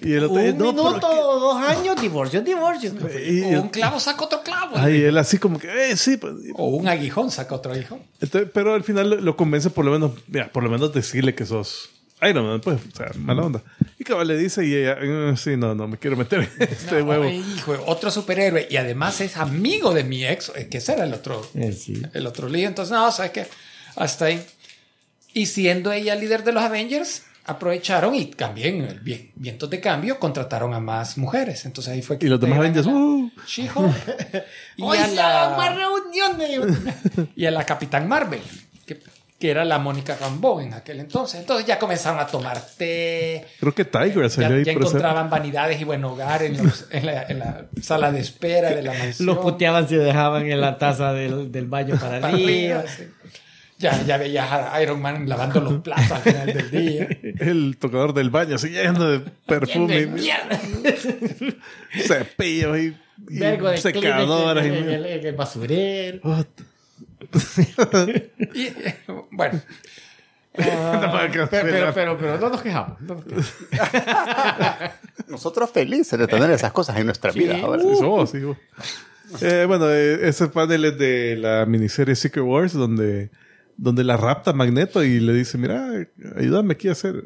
Y 0.00 0.14
el 0.14 0.24
otro, 0.24 0.36
Un 0.40 0.56
"No, 0.56 0.72
pero 0.74 0.84
minuto 0.86 1.12
es 1.12 1.18
o 1.20 1.38
dos 1.40 1.62
años, 1.62 2.00
divorcio, 2.00 2.40
divorcio. 2.40 2.94
que-". 2.96 3.30
Y- 3.32 3.54
O 3.54 3.60
un 3.62 3.68
clavo 3.68 4.00
saca 4.00 4.24
otro 4.24 4.42
clavo. 4.42 4.72
Ay, 4.76 5.02
él 5.02 5.18
así 5.18 5.36
como 5.38 5.58
que, 5.58 5.68
eh, 5.90 5.96
sí, 5.96 6.16
pues. 6.16 6.32
O 6.54 6.68
un 6.68 6.88
aguijón 6.88 7.30
saca 7.30 7.54
otro 7.54 7.72
aguijón. 7.72 8.00
Entonces, 8.20 8.50
pero 8.54 8.72
al 8.74 8.84
final 8.84 9.10
lo, 9.10 9.16
lo 9.20 9.36
convence 9.36 9.68
por 9.68 9.84
lo 9.84 9.90
menos, 9.92 10.12
mira, 10.28 10.50
por 10.50 10.62
lo 10.62 10.70
menos 10.70 10.94
decirle 10.94 11.34
que 11.34 11.44
sos 11.44 11.90
Iron 12.22 12.46
Man, 12.46 12.60
pues, 12.62 12.80
o 12.92 12.96
sea, 12.96 13.10
mala 13.18 13.42
onda. 13.42 13.62
Y 13.98 14.04
cabal 14.04 14.26
le 14.28 14.38
dice 14.38 14.64
y 14.64 14.74
ella, 14.74 14.96
"Eh, 15.00 15.34
sí, 15.36 15.56
no, 15.56 15.74
no 15.74 15.86
me 15.86 15.98
quiero 15.98 16.16
meter 16.16 16.40
en 16.40 16.48
este 16.70 17.00
No, 17.00 17.06
huevo. 17.10 17.24
hijo, 17.26 17.76
otro 17.86 18.10
superhéroe. 18.10 18.66
Y 18.70 18.76
además 18.78 19.20
es 19.20 19.36
amigo 19.36 19.92
de 19.92 20.04
mi 20.04 20.24
ex, 20.24 20.50
eh, 20.56 20.68
que 20.68 20.78
ese 20.78 20.94
era 20.94 21.04
el 21.04 21.12
otro, 21.12 21.46
Eh, 21.54 21.72
sí. 21.72 22.00
el 22.14 22.26
otro 22.26 22.48
lío. 22.48 22.68
Entonces, 22.68 22.92
no, 22.92 23.10
¿sabes 23.12 23.32
qué? 23.32 23.46
Hasta 23.96 24.26
ahí. 24.26 24.42
Y 25.34 25.46
siendo 25.46 25.92
ella 25.92 26.14
líder 26.14 26.42
de 26.44 26.52
los 26.52 26.62
Avengers, 26.62 27.22
aprovecharon 27.44 28.14
y 28.14 28.24
también, 28.26 28.80
el 28.82 29.00
bien- 29.00 29.30
vientos 29.36 29.68
de 29.70 29.80
cambio, 29.80 30.18
contrataron 30.18 30.72
a 30.74 30.80
más 30.80 31.18
mujeres. 31.18 31.64
Entonces 31.66 31.92
ahí 31.92 32.00
fue 32.02 32.18
que 32.18 32.26
Y 32.26 32.28
los 32.30 32.40
demás 32.40 32.58
Avengers, 32.58 32.86
uh. 32.86 33.30
She-Hulk. 33.46 33.94
y, 34.78 34.82
Hoy 34.82 34.96
a 34.98 35.06
la, 35.08 35.74
reuniones. 35.74 36.78
y 37.36 37.44
a 37.46 37.50
la 37.50 37.64
Capitán 37.64 38.08
Marvel, 38.08 38.40
que, 39.38 39.50
era 39.50 39.64
la 39.64 39.78
Mónica 39.78 40.16
Rambeau 40.20 40.60
en 40.60 40.74
aquel 40.74 41.00
entonces. 41.00 41.40
Entonces 41.40 41.66
ya 41.66 41.78
comenzaron 41.78 42.18
a 42.20 42.26
tomar 42.26 42.60
té. 42.78 43.44
Creo 43.60 43.74
que 43.74 43.84
Tiger 43.84 44.22
Ya, 44.24 44.30
salió 44.30 44.56
ahí 44.58 44.64
ya 44.64 44.72
por 44.72 44.82
esa- 44.82 44.88
encontraban 44.90 45.30
vanidades 45.30 45.80
y 45.80 45.84
buen 45.84 46.04
hogar 46.04 46.42
en, 46.42 46.56
los- 46.64 46.86
en 46.90 47.06
la, 47.06 47.22
en 47.24 47.38
la 47.40 47.66
sala 47.82 48.12
de 48.12 48.20
espera 48.20 48.70
de 48.70 48.82
la 48.82 48.92
mansión. 48.94 49.26
Los 49.26 49.38
puteaban 49.38 49.88
si 49.88 49.96
dejaban 49.96 50.46
en 50.50 50.60
la 50.60 50.78
taza 50.78 51.12
del, 51.12 51.52
del 51.52 51.66
baño 51.66 51.96
para 52.00 52.20
Para 52.20 52.34
arriba. 52.34 52.84
sí. 52.86 53.04
Ya, 53.78 54.02
ya 54.04 54.16
veías 54.16 54.50
a 54.50 54.80
Iron 54.82 55.02
Man 55.02 55.28
lavando 55.28 55.60
los 55.60 55.82
platos 55.82 56.10
al 56.10 56.22
final 56.22 56.46
del 56.46 56.70
día. 56.70 57.08
El 57.38 57.76
tocador 57.78 58.14
del 58.14 58.30
baño, 58.30 58.54
así 58.54 58.70
lleno 58.70 59.04
de 59.06 59.20
perfume, 59.46 60.06
Mierda. 60.06 60.58
cepillos 61.92 62.78
y, 62.78 62.96
y 63.30 63.38
secadoras. 63.78 64.64
Y- 64.64 64.68
en, 64.68 64.88
el, 64.88 65.04
en 65.06 65.26
el 65.26 65.34
basurero. 65.34 66.20
Oh, 66.24 66.42
Y, 68.54 68.66
eh, 68.66 68.98
bueno, 69.30 69.60
Pero, 70.56 71.48
pero, 71.50 71.92
pero, 71.94 72.18
pero 72.18 72.38
no 72.40 72.48
nos 72.48 72.62
quejamos. 72.62 73.00
no 73.00 73.14
nos 73.14 73.24
quejamos. 73.24 74.92
Nosotros 75.28 75.70
felices 75.70 76.18
de 76.18 76.26
tener 76.26 76.50
esas 76.50 76.72
cosas 76.72 76.96
en 76.96 77.06
nuestra 77.06 77.30
vida 77.30 77.58
ahora. 77.60 77.82
Sí, 77.82 77.96
somos, 77.98 78.30
sí, 78.30 78.40
vos. 78.40 78.56
Eh, 79.42 79.64
bueno, 79.66 79.90
eh, 79.90 80.28
ese 80.28 80.48
panel 80.48 80.84
es 80.86 80.98
de 80.98 81.36
la 81.36 81.66
miniserie 81.66 82.14
Secret 82.14 82.44
Wars, 82.44 82.72
donde, 82.72 83.30
donde 83.76 84.04
la 84.04 84.16
rapta 84.16 84.52
Magneto 84.52 85.02
y 85.04 85.20
le 85.20 85.34
dice, 85.34 85.58
mira, 85.58 85.90
ayúdame 86.36 86.72
aquí 86.74 86.88
a 86.88 86.92
hacer, 86.92 87.22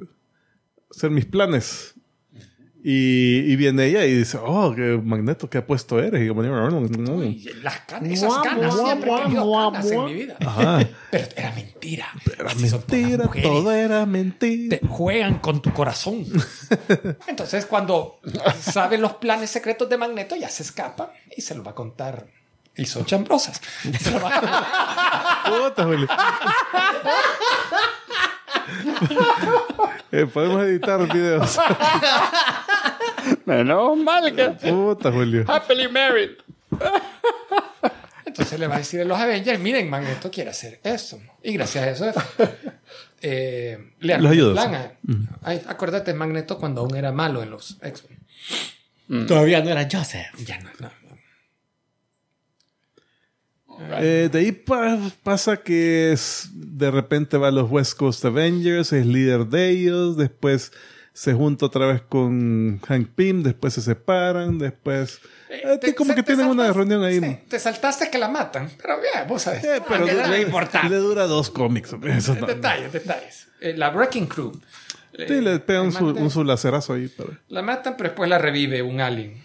hacer 0.90 1.10
mis 1.10 1.26
planes. 1.26 1.94
Y, 2.82 3.40
y 3.52 3.56
viene 3.56 3.84
ella 3.86 4.06
y 4.06 4.14
dice, 4.14 4.38
oh, 4.42 4.74
que 4.74 4.98
Magneto, 5.04 5.50
qué 5.50 5.58
apuesto 5.58 5.98
eres. 5.98 6.22
Y 6.22 6.26
yo, 6.26 6.32
uy, 6.34 7.50
las 7.62 7.80
canas, 7.80 8.10
esas 8.10 8.38
canas, 8.38 8.74
mua, 8.74 8.84
siempre 8.86 9.10
mua, 9.10 9.28
mua, 9.28 9.72
canas 9.72 9.90
en 9.90 10.04
mi 10.06 10.14
vida. 10.14 10.36
Ajá. 10.40 10.88
Pero 11.10 11.28
era 11.36 11.52
mentira. 11.52 12.06
Era 12.38 12.48
Así 12.50 12.70
mentira, 12.70 13.28
todo 13.42 13.70
era 13.72 14.06
mentira. 14.06 14.78
Te 14.78 14.86
juegan 14.86 15.40
con 15.40 15.60
tu 15.60 15.72
corazón. 15.74 16.24
Entonces, 17.26 17.66
cuando 17.66 18.18
sabe 18.58 18.96
los 18.96 19.14
planes 19.14 19.50
secretos 19.50 19.88
de 19.90 19.98
Magneto, 19.98 20.34
ya 20.36 20.48
se 20.48 20.62
escapa 20.62 21.12
y 21.36 21.42
se 21.42 21.54
lo 21.54 21.62
va 21.62 21.72
a 21.72 21.74
contar. 21.74 22.28
Y 22.76 22.86
son 22.86 23.04
chambrosas. 23.04 23.60
Se 24.00 24.10
lo 24.10 24.20
va 24.22 24.30
a- 24.32 25.44
Puta, 25.68 25.84
Julio. 25.84 26.08
Eh, 30.12 30.26
podemos 30.26 30.62
editar 30.62 31.00
videos. 31.12 31.56
Menos 33.56 33.96
mal 33.98 34.34
que 34.34 34.48
Puta, 34.70 35.10
Julio. 35.12 35.44
happily 35.48 35.88
married. 35.88 36.30
Entonces 38.26 38.58
le 38.60 38.66
va 38.68 38.76
a 38.76 38.78
decir 38.78 39.00
a 39.00 39.04
los 39.04 39.18
Avengers, 39.18 39.58
miren, 39.58 39.90
Magneto 39.90 40.30
quiere 40.30 40.50
hacer 40.50 40.80
esto. 40.84 41.18
Y 41.42 41.52
gracias 41.54 41.84
a 41.84 41.90
eso 41.90 42.22
eh, 43.22 43.92
le 43.98 44.18
Los 44.18 44.32
ayudas. 44.32 44.64
plan 44.66 44.74
a- 44.74 44.92
Ay, 45.42 45.60
acuérdate, 45.66 46.14
Magneto 46.14 46.56
cuando 46.58 46.82
aún 46.82 46.94
era 46.96 47.10
malo 47.12 47.42
en 47.42 47.50
los 47.50 47.76
X-Men. 47.82 49.26
Todavía 49.26 49.60
no 49.62 49.70
era 49.70 49.88
Joseph. 49.90 50.28
Ya 50.46 50.60
no, 50.60 50.70
no, 50.78 50.88
no. 50.88 51.16
Eh, 53.98 54.28
de 54.30 54.38
ahí 54.38 54.52
pa- 54.52 54.98
pasa 55.22 55.56
que 55.56 56.12
es, 56.12 56.50
de 56.52 56.90
repente 56.90 57.36
va 57.38 57.48
a 57.48 57.50
los 57.50 57.70
West 57.70 57.94
Coast 57.96 58.24
Avengers, 58.24 58.92
es 58.92 59.06
líder 59.06 59.46
de 59.46 59.70
ellos, 59.70 60.16
después 60.16 60.70
se 61.12 61.32
junta 61.34 61.66
otra 61.66 61.86
vez 61.86 62.02
con 62.02 62.80
Hank 62.86 63.08
Pym, 63.14 63.42
después 63.42 63.74
se 63.74 63.82
separan, 63.82 64.58
después... 64.58 65.20
eh, 65.48 65.78
Te- 65.80 65.94
como 65.94 66.10
se- 66.10 66.16
que 66.16 66.22
tienen 66.22 66.46
una 66.46 66.64
saltaste- 66.68 66.74
reunión 66.76 67.04
ahí. 67.04 67.20
sí, 67.20 67.38
te 67.48 67.58
saltaste 67.58 68.10
que 68.10 68.18
la 68.18 68.28
matan, 68.28 68.70
pero 68.80 68.96
bien, 69.00 69.28
vos 69.28 69.42
sabes. 69.42 69.64
Eh, 69.64 69.82
pero 69.86 70.04
Ah, 70.04 70.26
le, 70.28 70.46
que- 70.46 70.88
le 70.88 70.96
dura 70.96 71.26
dos 71.26 71.50
cómics. 71.50 71.94
Eso 72.04 72.34
no- 72.36 72.46
Detalles, 72.46 72.92
detalles. 72.92 73.48
Eh, 73.60 73.74
la 73.76 73.90
Wrecking 73.90 74.26
Crew. 74.26 74.52
Sí, 75.28 75.40
le 75.40 75.58
pegan 75.58 75.92
su, 75.92 76.06
un 76.06 76.30
su 76.30 76.44
lacerazo 76.44 76.94
ahí. 76.94 77.12
Pero, 77.14 77.36
La 77.48 77.60
matan, 77.62 77.94
pero 77.96 78.10
después 78.10 78.30
la 78.30 78.38
revive 78.38 78.80
un 78.80 79.00
alien. 79.00 79.42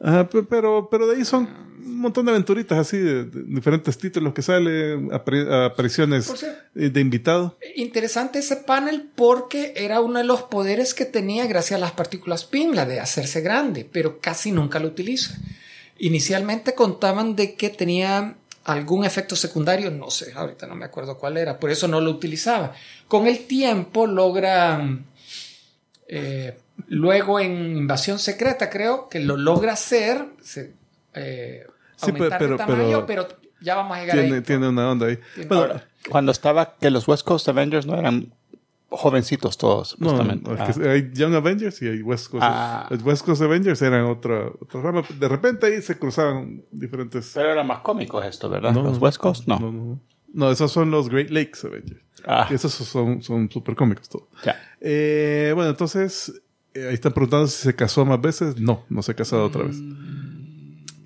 Ajá, 0.00 0.28
pe- 0.28 0.42
pero, 0.44 0.88
pero 0.90 1.06
de 1.06 1.16
ahí 1.16 1.24
son 1.24 1.48
un 1.84 1.98
montón 1.98 2.24
de 2.26 2.32
aventuritas 2.32 2.78
así, 2.78 2.98
de, 2.98 3.24
de 3.24 3.42
diferentes 3.44 3.98
títulos 3.98 4.34
que 4.34 4.42
salen, 4.42 5.10
apari- 5.10 5.66
apariciones 5.66 6.32
eh, 6.74 6.90
de 6.90 7.00
invitado. 7.00 7.58
Interesante 7.76 8.38
ese 8.38 8.56
panel 8.56 9.10
porque 9.14 9.74
era 9.76 10.00
uno 10.00 10.18
de 10.18 10.24
los 10.24 10.42
poderes 10.42 10.94
que 10.94 11.04
tenía 11.04 11.46
gracias 11.46 11.78
a 11.78 11.80
las 11.80 11.92
partículas 11.92 12.44
PIM, 12.44 12.72
la 12.72 12.86
de 12.86 13.00
hacerse 13.00 13.40
grande, 13.40 13.88
pero 13.90 14.20
casi 14.20 14.50
nunca 14.50 14.78
lo 14.78 14.88
utiliza. 14.88 15.36
Inicialmente 15.98 16.74
contaban 16.74 17.36
de 17.36 17.54
que 17.54 17.70
tenía 17.70 18.36
algún 18.64 19.04
efecto 19.04 19.36
secundario, 19.36 19.90
no 19.90 20.10
sé, 20.10 20.32
ahorita 20.34 20.66
no 20.66 20.74
me 20.74 20.86
acuerdo 20.86 21.18
cuál 21.18 21.36
era, 21.36 21.60
por 21.60 21.70
eso 21.70 21.86
no 21.86 22.00
lo 22.00 22.10
utilizaba. 22.10 22.74
Con 23.08 23.26
el 23.26 23.46
tiempo 23.46 24.06
logra, 24.06 24.82
eh, 26.08 26.56
luego 26.88 27.38
en 27.40 27.76
Invasión 27.76 28.18
Secreta 28.18 28.70
creo 28.70 29.08
que 29.08 29.20
lo 29.20 29.36
logra 29.36 29.74
hacer, 29.74 30.24
se, 30.42 30.72
eh, 31.14 31.66
Sí, 32.04 32.10
aumentar 32.12 32.38
pero- 32.38 32.52
de 32.52 32.58
tamaño, 32.58 33.06
pero- 33.06 33.26
pero, 33.28 33.38
ya 33.60 33.76
vamos 33.76 33.96
a 33.96 34.00
llegar 34.00 34.18
Tiene, 34.18 34.36
ahí. 34.36 34.42
tiene 34.42 34.68
una 34.68 34.90
onda 34.90 35.06
ahí. 35.06 35.18
Tiene- 35.34 35.48
Bueno, 35.48 35.62
Ahora, 35.64 35.88
Cuando 36.10 36.32
estaba 36.32 36.76
que 36.78 36.90
los 36.90 37.08
West 37.08 37.24
Coast 37.26 37.48
Avengers 37.48 37.86
no 37.86 37.96
eran 37.96 38.32
jovencitos 38.90 39.56
todos, 39.58 39.96
No, 39.98 40.10
justamente. 40.10 40.48
no, 40.48 40.54
es 40.54 40.60
Ah. 40.76 40.80
que 40.80 40.88
hay 40.88 41.10
Young 41.14 41.34
Avengers 41.34 41.80
y 41.82 41.88
hay 41.88 42.02
West 42.02 42.28
Coast. 42.30 42.44
Ah. 42.46 42.86
Los 42.90 43.02
West 43.02 43.24
Coast 43.24 43.42
Avengers 43.42 43.80
eran 43.82 44.04
otra, 44.04 44.48
otra 44.60 44.80
rama. 44.82 45.02
De 45.18 45.28
repente 45.28 45.66
ahí 45.66 45.80
se 45.82 45.98
cruzaban 45.98 46.62
diferentes. 46.70 47.32
Pero 47.34 47.50
eran 47.52 47.66
más 47.66 47.80
cómicos 47.80 48.24
estos, 48.24 48.50
¿verdad? 48.50 48.72
No, 48.72 48.82
los 48.82 48.92
no, 48.94 48.98
West 48.98 49.18
Coast, 49.18 49.48
no. 49.48 49.58
No, 49.58 49.72
no. 49.72 50.00
No, 50.32 50.50
esos 50.50 50.70
son 50.70 50.90
los 50.90 51.08
Great 51.08 51.30
Lakes 51.30 51.66
Avengers. 51.66 52.00
Ah. 52.26 52.48
Esos 52.50 52.72
son, 52.74 53.22
son 53.22 53.50
super 53.50 53.74
cómicos 53.74 54.08
todos. 54.08 54.28
Eh, 54.80 55.52
bueno, 55.54 55.70
entonces, 55.70 56.42
eh, 56.74 56.86
ahí 56.88 56.94
están 56.94 57.12
preguntando 57.12 57.46
si 57.46 57.62
se 57.62 57.74
casó 57.74 58.04
más 58.04 58.20
veces. 58.20 58.60
No, 58.60 58.84
no 58.88 59.02
se 59.02 59.12
ha 59.12 59.14
casado 59.14 59.44
otra 59.46 59.62
vez. 59.64 59.76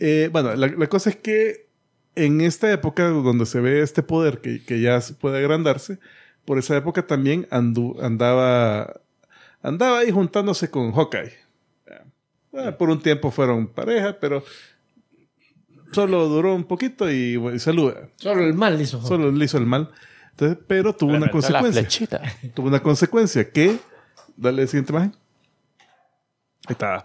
Eh, 0.01 0.29
bueno, 0.33 0.55
la, 0.55 0.67
la 0.69 0.87
cosa 0.89 1.11
es 1.11 1.17
que 1.17 1.67
en 2.15 2.41
esta 2.41 2.73
época 2.73 3.09
donde 3.09 3.47
se 3.47 3.61
ve 3.61 3.81
este 3.81 4.03
poder 4.03 4.41
que, 4.41 4.65
que 4.65 4.81
ya 4.81 5.01
puede 5.21 5.39
agrandarse, 5.39 5.99
por 6.45 6.59
esa 6.59 6.77
época 6.77 7.07
también 7.07 7.47
andu- 7.51 8.01
andaba, 8.03 9.01
andaba 9.63 9.99
ahí 10.01 10.11
juntándose 10.11 10.71
con 10.71 10.93
Hawkeye. 10.93 11.33
Ah, 12.55 12.73
por 12.77 12.89
un 12.91 13.01
tiempo 13.03 13.31
fueron 13.31 13.67
pareja, 13.69 14.17
pero 14.19 14.43
solo 15.93 16.29
duró 16.29 16.55
un 16.55 16.65
poquito 16.65 17.11
y, 17.11 17.37
bueno, 17.37 17.57
y 17.57 17.61
saluda. 17.61 18.09
Solo 18.17 18.43
el 18.45 18.55
mal 18.55 18.81
hizo. 18.81 19.01
Solo 19.03 19.31
le 19.31 19.45
hizo 19.45 19.59
el 19.59 19.67
mal. 19.67 19.91
Entonces, 20.31 20.59
pero 20.67 20.95
tuvo 20.95 21.11
una 21.11 21.27
Le 21.27 21.33
metió 21.33 21.41
la 21.51 21.61
consecuencia 21.61 21.83
flechita. 21.83 22.23
tuvo 22.55 22.69
una 22.69 22.81
consecuencia 22.83 23.51
que, 23.51 23.79
dale 24.37 24.63
la 24.63 24.67
siguiente 24.69 24.93
imagen. 24.93 25.15
Ahí 26.67 26.73
está. 26.73 27.05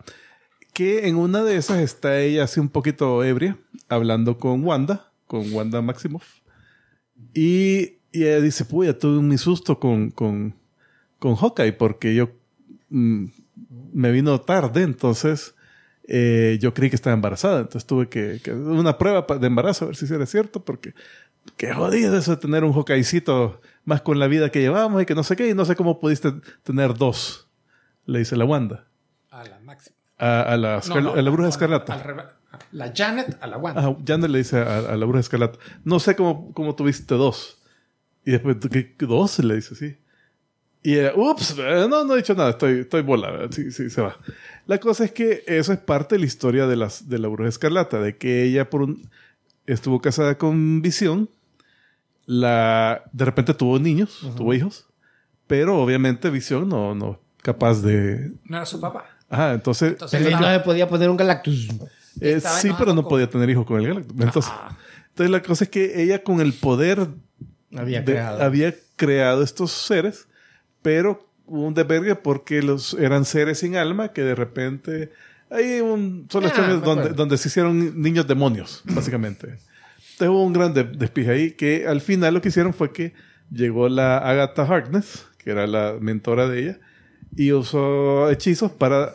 Que 0.73 1.07
en 1.07 1.15
una 1.15 1.43
de 1.43 1.55
esas 1.55 1.79
está 1.79 2.19
ella 2.19 2.43
así 2.43 2.59
un 2.59 2.69
poquito 2.69 3.23
ebria, 3.23 3.57
hablando 3.89 4.37
con 4.37 4.63
Wanda, 4.63 5.11
con 5.27 5.53
Wanda 5.53 5.81
Maximoff. 5.81 6.41
Y, 7.33 7.97
y 8.11 8.23
ella 8.25 8.41
dice, 8.41 8.65
puya, 8.65 8.97
tuve 8.97 9.17
un 9.17 9.37
susto 9.37 9.79
con, 9.79 10.11
con, 10.11 10.55
con 11.19 11.35
Hawkeye 11.35 11.73
porque 11.73 12.15
yo 12.15 12.31
mm, 12.89 13.25
me 13.93 14.11
vino 14.11 14.41
tarde, 14.41 14.81
entonces 14.83 15.55
eh, 16.07 16.57
yo 16.59 16.73
creí 16.73 16.89
que 16.89 16.95
estaba 16.95 17.13
embarazada. 17.13 17.61
Entonces 17.61 17.85
tuve 17.85 18.09
que, 18.09 18.39
que 18.43 18.51
una 18.51 18.97
prueba 18.97 19.25
de 19.37 19.47
embarazo 19.47 19.85
a 19.85 19.87
ver 19.89 19.95
si 19.95 20.11
era 20.11 20.25
cierto 20.25 20.63
porque 20.63 20.93
qué 21.57 21.73
jodido 21.73 22.17
eso 22.17 22.31
de 22.31 22.37
tener 22.37 22.63
un 22.63 22.73
Hawkeyecito 22.73 23.61
más 23.85 24.01
con 24.01 24.19
la 24.19 24.27
vida 24.27 24.49
que 24.49 24.61
llevamos 24.61 25.01
y 25.01 25.05
que 25.05 25.15
no 25.15 25.23
sé 25.23 25.35
qué, 25.35 25.49
y 25.49 25.53
no 25.53 25.65
sé 25.65 25.75
cómo 25.75 25.99
pudiste 25.99 26.33
tener 26.63 26.93
dos, 26.93 27.47
le 28.05 28.19
dice 28.19 28.35
la 28.35 28.45
Wanda. 28.45 28.87
a 29.29 29.43
la 29.43 29.59
máxima. 29.59 29.95
A, 30.23 30.41
a 30.53 30.57
la, 30.57 30.73
No, 30.75 30.79
Escar- 30.79 31.03
no, 31.03 31.13
a 31.13 31.21
la 31.21 31.29
bruja 31.31 31.49
escarlata. 31.49 31.93
al. 31.93 32.29
La 32.71 32.91
Janet 32.95 33.37
a 33.41 33.47
la 33.47 33.57
Wanda. 33.57 33.81
Ajá, 33.81 33.95
Janet 34.05 34.29
le 34.29 34.37
dice 34.39 34.57
a, 34.59 34.77
a 34.79 34.95
la 34.95 35.05
bruja 35.05 35.19
escarlata, 35.19 35.57
no 35.83 35.99
sé 35.99 36.15
cómo, 36.15 36.53
cómo 36.53 36.75
tuviste 36.75 37.15
dos. 37.15 37.59
Y 38.25 38.31
después, 38.31 38.57
¿qué, 38.71 38.95
qué 38.95 39.05
dos? 39.05 39.39
Le 39.39 39.55
dice, 39.55 39.75
sí. 39.75 39.97
Y 40.81 40.95
ella, 40.95 41.13
ups, 41.15 41.55
eh, 41.57 41.87
no, 41.89 42.03
no 42.03 42.13
he 42.13 42.17
dicho 42.17 42.33
nada, 42.35 42.51
estoy, 42.51 42.79
estoy 42.81 43.01
bola. 43.01 43.47
Sí, 43.51 43.71
sí, 43.71 43.89
se 43.89 44.01
va. 44.01 44.17
La 44.67 44.79
cosa 44.79 45.03
es 45.05 45.11
que 45.11 45.43
eso 45.47 45.73
es 45.73 45.79
parte 45.79 46.15
de 46.15 46.19
la 46.19 46.25
historia 46.25 46.67
de, 46.67 46.75
las, 46.75 47.09
de 47.09 47.19
la 47.19 47.27
bruja 47.27 47.49
escarlata, 47.49 47.99
de 47.99 48.17
que 48.17 48.43
ella 48.43 48.69
por 48.69 48.81
un, 48.83 49.09
estuvo 49.65 50.01
casada 50.01 50.37
con 50.37 50.81
Visión, 50.81 51.29
la, 52.25 53.03
de 53.11 53.25
repente 53.25 53.53
tuvo 53.53 53.79
niños, 53.79 54.19
tuvo 54.37 54.53
hijos, 54.53 54.85
pero 55.47 55.77
obviamente 55.81 56.29
Visión 56.29 56.69
no, 56.69 56.95
no 56.95 57.19
capaz 57.41 57.81
de... 57.81 58.31
No 58.45 58.57
era 58.57 58.65
su 58.65 58.79
papá. 58.79 59.05
Ajá, 59.29 59.53
entonces... 59.53 59.91
Entonces, 59.93 60.21
Pero 60.23 60.39
no 60.39 60.47
se 60.53 60.59
podía 60.59 60.87
poner 60.87 61.09
un 61.09 61.17
Galactus. 61.17 61.67
Eh, 62.21 62.39
sí, 62.39 62.69
pero 62.77 62.93
no 62.93 63.01
con- 63.01 63.09
podía 63.09 63.29
tener 63.29 63.49
hijos 63.49 63.65
con 63.65 63.79
el 63.81 63.87
Galactus. 63.87 64.15
Entonces, 64.19 64.51
entonces 65.09 65.31
la 65.31 65.41
cosa 65.41 65.63
es 65.63 65.69
que 65.69 66.01
ella 66.03 66.23
con 66.23 66.39
el 66.41 66.53
poder 66.53 67.07
Había 67.75 67.99
de- 68.01 68.05
creado. 68.13 68.43
había 68.43 68.73
creado 68.95 69.41
estos 69.43 69.71
seres, 69.71 70.27
pero 70.81 71.27
hubo 71.45 71.65
un 71.67 71.73
desvergue 71.73 72.15
porque 72.15 72.61
los 72.61 72.93
eran 72.95 73.25
seres 73.25 73.59
sin 73.59 73.75
alma 73.75 74.09
que 74.13 74.21
de 74.21 74.35
repente 74.35 75.11
hay 75.49 75.81
un 75.81 76.27
solo 76.31 76.47
Ah, 76.47 76.49
hecho 76.51 76.61
me 76.67 76.73
donde, 76.75 77.09
donde 77.09 77.37
se 77.37 77.47
hicieron 77.47 77.99
niños 78.01 78.27
demonios, 78.27 78.81
básicamente. 78.85 79.47
Entonces 80.11 80.29
hubo 80.29 80.43
un 80.43 80.53
gran 80.53 80.73
de- 80.73 80.83
despije 80.83 81.31
ahí 81.31 81.51
que 81.51 81.87
al 81.87 82.01
final 82.01 82.35
lo 82.35 82.41
que 82.41 82.49
hicieron 82.49 82.73
fue 82.73 82.91
que 82.93 83.13
llegó 83.51 83.89
la 83.89 84.17
Agatha 84.19 84.63
Harkness, 84.63 85.25
que 85.39 85.49
era 85.51 85.65
la 85.67 85.95
mentora 85.99 86.47
de 86.47 86.59
ella, 86.59 86.79
y 87.35 87.51
usó 87.51 88.29
hechizos 88.29 88.71
para 88.71 89.13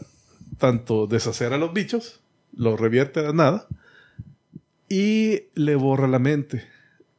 tanto 0.59 1.07
deshacer 1.07 1.53
a 1.53 1.59
los 1.59 1.73
bichos, 1.73 2.21
los 2.57 2.79
revierte 2.79 3.27
a 3.27 3.33
nada, 3.33 3.67
y 4.89 5.43
le 5.55 5.77
borra 5.77 6.09
la 6.09 6.19
mente 6.19 6.65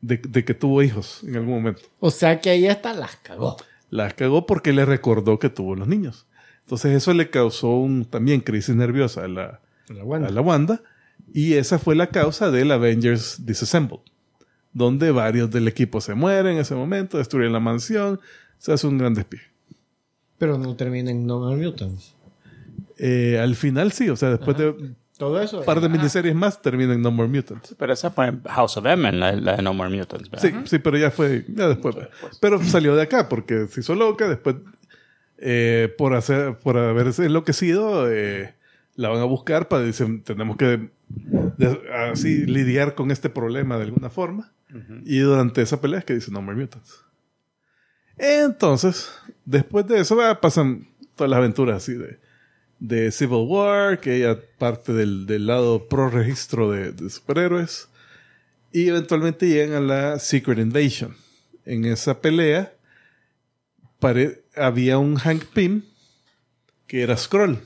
de, 0.01 0.17
de 0.17 0.43
que 0.43 0.53
tuvo 0.53 0.81
hijos 0.81 1.23
en 1.23 1.35
algún 1.35 1.55
momento. 1.55 1.83
O 1.99 2.11
sea 2.11 2.41
que 2.41 2.49
ahí 2.49 2.67
hasta 2.67 2.93
las 2.93 3.15
cagó. 3.17 3.57
Las 3.89 4.13
cagó 4.13 4.45
porque 4.45 4.73
le 4.73 4.85
recordó 4.85 5.39
que 5.39 5.49
tuvo 5.49 5.75
los 5.75 5.87
niños. 5.87 6.25
Entonces 6.69 6.95
eso 6.95 7.13
le 7.13 7.29
causó 7.29 7.69
un, 7.77 8.05
también 8.05 8.41
crisis 8.41 8.75
nerviosa 8.75 9.25
a 9.25 9.27
la, 9.27 9.59
La 9.87 10.03
Wanda. 10.03 10.27
a 10.27 10.31
la 10.31 10.41
Wanda. 10.41 10.81
Y 11.33 11.53
esa 11.53 11.79
fue 11.79 11.95
la 11.95 12.07
causa 12.07 12.51
del 12.51 12.71
Avengers 12.71 13.45
Disassembled. 13.45 14.01
Donde 14.71 15.11
varios 15.11 15.49
del 15.49 15.67
equipo 15.67 15.99
se 15.99 16.13
mueren 16.13 16.53
en 16.53 16.59
ese 16.59 16.75
momento, 16.75 17.17
destruyen 17.17 17.53
la 17.53 17.59
mansión. 17.59 18.19
Se 18.59 18.71
hace 18.71 18.85
un 18.85 18.99
gran 18.99 19.15
despido. 19.15 19.43
Pero 20.39 20.57
no 20.57 20.75
termina 20.75 21.11
en 21.11 21.27
No 21.27 21.39
More 21.39 21.57
Mutants. 21.63 22.15
Eh, 22.97 23.37
al 23.39 23.55
final 23.55 23.91
sí, 23.91 24.09
o 24.09 24.15
sea, 24.15 24.29
después 24.31 24.57
de 24.57 24.69
un 24.69 24.95
Todo 25.17 25.39
eso. 25.41 25.63
par 25.63 25.79
de 25.81 25.89
miniseries 25.89 26.33
más 26.35 26.61
termina 26.61 26.93
en 26.93 27.01
No 27.01 27.11
More 27.11 27.29
Mutants. 27.29 27.75
Pero 27.77 27.93
esa 27.93 28.09
fue 28.09 28.27
en 28.27 28.41
House 28.43 28.77
of 28.77 28.85
M, 28.85 29.11
la, 29.11 29.33
la 29.33 29.57
de 29.57 29.61
No 29.61 29.73
More 29.73 29.95
Mutants, 29.95 30.29
¿verdad? 30.29 30.47
Sí, 30.49 30.55
sí, 30.65 30.79
pero 30.79 30.97
ya 30.97 31.11
fue, 31.11 31.45
ya 31.49 31.67
después. 31.67 31.95
Pero 32.41 32.61
salió 32.63 32.95
de 32.95 33.03
acá 33.03 33.29
porque 33.29 33.67
se 33.67 33.81
hizo 33.81 33.95
loca, 33.95 34.27
después 34.27 34.55
eh, 35.37 35.93
por 35.97 36.13
hacer, 36.15 36.57
por 36.59 36.77
haberse 36.77 37.25
enloquecido, 37.25 38.11
eh, 38.11 38.55
la 38.95 39.07
van 39.09 39.21
a 39.21 39.25
buscar 39.25 39.67
para 39.69 39.83
dicen, 39.83 40.21
tenemos 40.23 40.57
que 40.57 40.89
de- 41.57 41.79
así 42.11 42.45
lidiar 42.45 42.95
con 42.95 43.11
este 43.11 43.29
problema 43.29 43.77
de 43.77 43.83
alguna 43.83 44.09
forma. 44.09 44.51
Y 45.05 45.17
durante 45.19 45.61
esa 45.63 45.81
pelea 45.81 45.99
es 45.99 46.05
que 46.05 46.13
dice 46.13 46.31
No 46.31 46.41
More 46.41 46.57
Mutants. 46.59 47.03
Entonces, 48.19 49.09
después 49.45 49.87
de 49.87 49.99
eso 49.99 50.17
pasan 50.41 50.87
todas 51.15 51.29
las 51.31 51.37
aventuras 51.37 51.77
así 51.77 51.93
de, 51.93 52.19
de 52.79 53.11
Civil 53.11 53.45
War, 53.47 53.99
que 53.99 54.17
ella 54.17 54.37
parte 54.57 54.93
del, 54.93 55.25
del 55.25 55.47
lado 55.47 55.87
pro 55.87 56.09
registro 56.09 56.69
de, 56.71 56.91
de 56.91 57.09
superhéroes. 57.09 57.87
Y 58.71 58.87
eventualmente 58.89 59.47
llegan 59.47 59.73
a 59.75 59.79
la 59.79 60.19
Secret 60.19 60.59
Invasion. 60.59 61.15
En 61.65 61.85
esa 61.85 62.21
pelea 62.21 62.73
pare- 63.99 64.43
había 64.55 64.97
un 64.97 65.15
Hank 65.15 65.45
Pym 65.45 65.83
que 66.85 67.01
era 67.01 67.15
Skrull. 67.17 67.59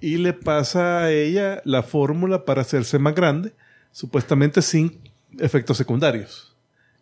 Y 0.00 0.16
le 0.16 0.32
pasa 0.32 1.00
a 1.04 1.10
ella 1.10 1.60
la 1.64 1.82
fórmula 1.82 2.44
para 2.44 2.62
hacerse 2.62 2.98
más 2.98 3.14
grande, 3.14 3.52
supuestamente 3.92 4.62
sin 4.62 4.98
efectos 5.38 5.76
secundarios. 5.76 6.51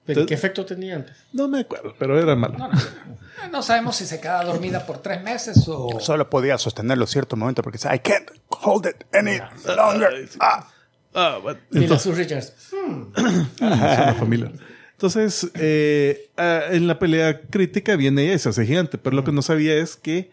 ¿Pero 0.04 0.26
qué 0.26 0.34
efecto 0.34 0.64
tenía 0.64 0.96
antes? 0.96 1.16
No 1.32 1.46
me 1.48 1.60
acuerdo, 1.60 1.94
pero 1.98 2.18
era 2.20 2.34
malo. 2.34 2.56
No 3.52 3.62
sabemos 3.62 3.96
si 3.96 4.06
se 4.06 4.20
queda 4.20 4.42
dormida 4.44 4.84
por 4.86 4.98
tres 4.98 5.22
meses 5.22 5.64
o... 5.68 6.00
Solo 6.00 6.28
podía 6.28 6.58
sostenerlo 6.58 7.06
cierto 7.06 7.36
momento 7.36 7.62
porque 7.62 7.78
dice, 7.78 7.94
I 7.94 7.98
can't 7.98 8.30
hold 8.48 8.86
it 8.86 9.04
any 9.14 9.38
longer. 9.76 10.28
Ah. 10.40 10.68
Ah, 11.14 11.38
la 11.44 11.56
entonces- 11.72 12.02
Sue 12.02 12.14
Richards. 12.14 12.52
es 12.72 13.60
una 13.60 14.14
familia. 14.18 14.52
Entonces, 14.92 15.50
eh, 15.54 16.28
ah, 16.36 16.62
en 16.70 16.86
la 16.86 16.98
pelea 16.98 17.40
crítica 17.42 17.96
viene 17.96 18.24
ella 18.24 18.34
y 18.34 18.38
se 18.38 18.48
hace 18.50 18.66
gigante, 18.66 18.98
pero 18.98 19.16
lo 19.16 19.24
que 19.24 19.32
no 19.32 19.42
sabía 19.42 19.74
es 19.74 19.96
que 19.96 20.30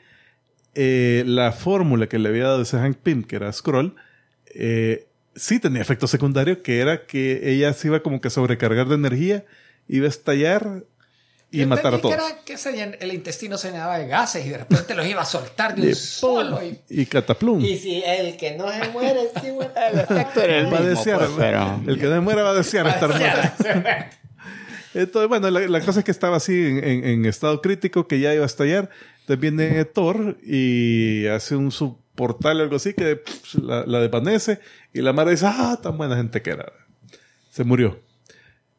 eh, 0.76 1.24
la 1.26 1.52
fórmula 1.54 2.08
que 2.08 2.20
le 2.20 2.30
había 2.30 2.44
dado 2.44 2.62
ese 2.62 2.78
Hank 2.78 2.98
Pym, 2.98 3.24
que 3.24 3.38
era 3.38 3.52
Scroll, 3.54 3.96
eh, 4.54 5.07
sí 5.38 5.60
tenía 5.60 5.82
efecto 5.82 6.08
secundario, 6.08 6.62
que 6.62 6.80
era 6.80 7.06
que 7.06 7.50
ella 7.52 7.72
se 7.74 7.88
iba 7.88 8.02
como 8.02 8.20
que 8.20 8.28
a 8.28 8.32
sobrecargar 8.32 8.88
de 8.88 8.96
energía, 8.96 9.46
iba 9.88 10.06
a 10.06 10.10
estallar 10.10 10.84
y 11.50 11.60
Yo 11.60 11.68
matar 11.68 11.94
a 11.94 12.02
todos. 12.02 12.14
que 12.14 12.22
era 12.22 12.44
que 12.44 12.58
se 12.58 12.98
el 13.00 13.14
intestino 13.14 13.58
se 13.58 13.72
llenaba 13.72 13.98
de 14.00 14.08
gases 14.08 14.46
y 14.46 14.50
de 14.50 14.58
repente 14.58 14.94
los 14.96 15.08
iba 15.08 15.22
a 15.22 15.26
soltar 15.26 15.76
de 15.76 15.88
un 15.88 15.96
solo. 15.96 16.60
Y, 16.62 16.82
Y 16.90 17.06
cataplum. 17.06 17.64
Y 17.64 17.78
si 17.78 18.04
el 18.06 18.36
que 18.36 18.58
no 18.58 18.70
se 18.70 18.90
muere, 18.90 19.30
sí, 19.42 19.52
güey. 19.52 19.70
El 19.94 20.00
efecto 20.00 20.42
era 20.42 20.58
el 20.58 20.66
va 20.66 20.80
a 20.80 20.82
mismo, 20.82 20.90
desear, 20.90 21.20
pues, 21.20 21.32
pero... 21.38 21.82
el 21.88 21.98
que 21.98 22.06
no 22.08 22.22
muera 22.22 22.44
va 22.44 22.50
a 22.50 22.54
desear 22.56 22.86
estar 22.88 23.10
muerto. 23.18 23.40
Entonces, 24.94 25.30
bueno, 25.30 25.50
la, 25.52 25.62
la 25.68 25.82
cosa 25.82 26.00
es 26.00 26.06
que 26.06 26.12
estaba 26.12 26.38
así 26.38 26.54
en, 26.54 26.84
en- 26.84 27.06
en 27.06 27.26
estado 27.26 27.62
crítico, 27.62 28.08
que 28.08 28.20
ya 28.20 28.34
iba 28.34 28.44
a 28.44 28.48
estallar. 28.48 28.90
Entonces 29.22 29.40
viene 29.40 29.86
Thor 29.86 30.38
y 30.44 31.28
hace 31.28 31.56
un 31.56 31.72
subportal 32.18 32.60
o 32.60 32.64
algo 32.64 32.76
así 32.76 32.94
que 32.94 33.18
pff, 33.18 33.56
la, 33.56 33.86
la 33.86 34.00
desvanece 34.00 34.60
y 34.94 35.02
la 35.02 35.14
Mara 35.14 35.32
dice, 35.32 35.46
ah, 35.48 35.80
tan 35.82 35.98
buena 35.98 36.16
gente 36.18 36.42
que 36.42 36.50
era. 36.52 36.72
Se 37.52 37.64
murió. 37.64 38.00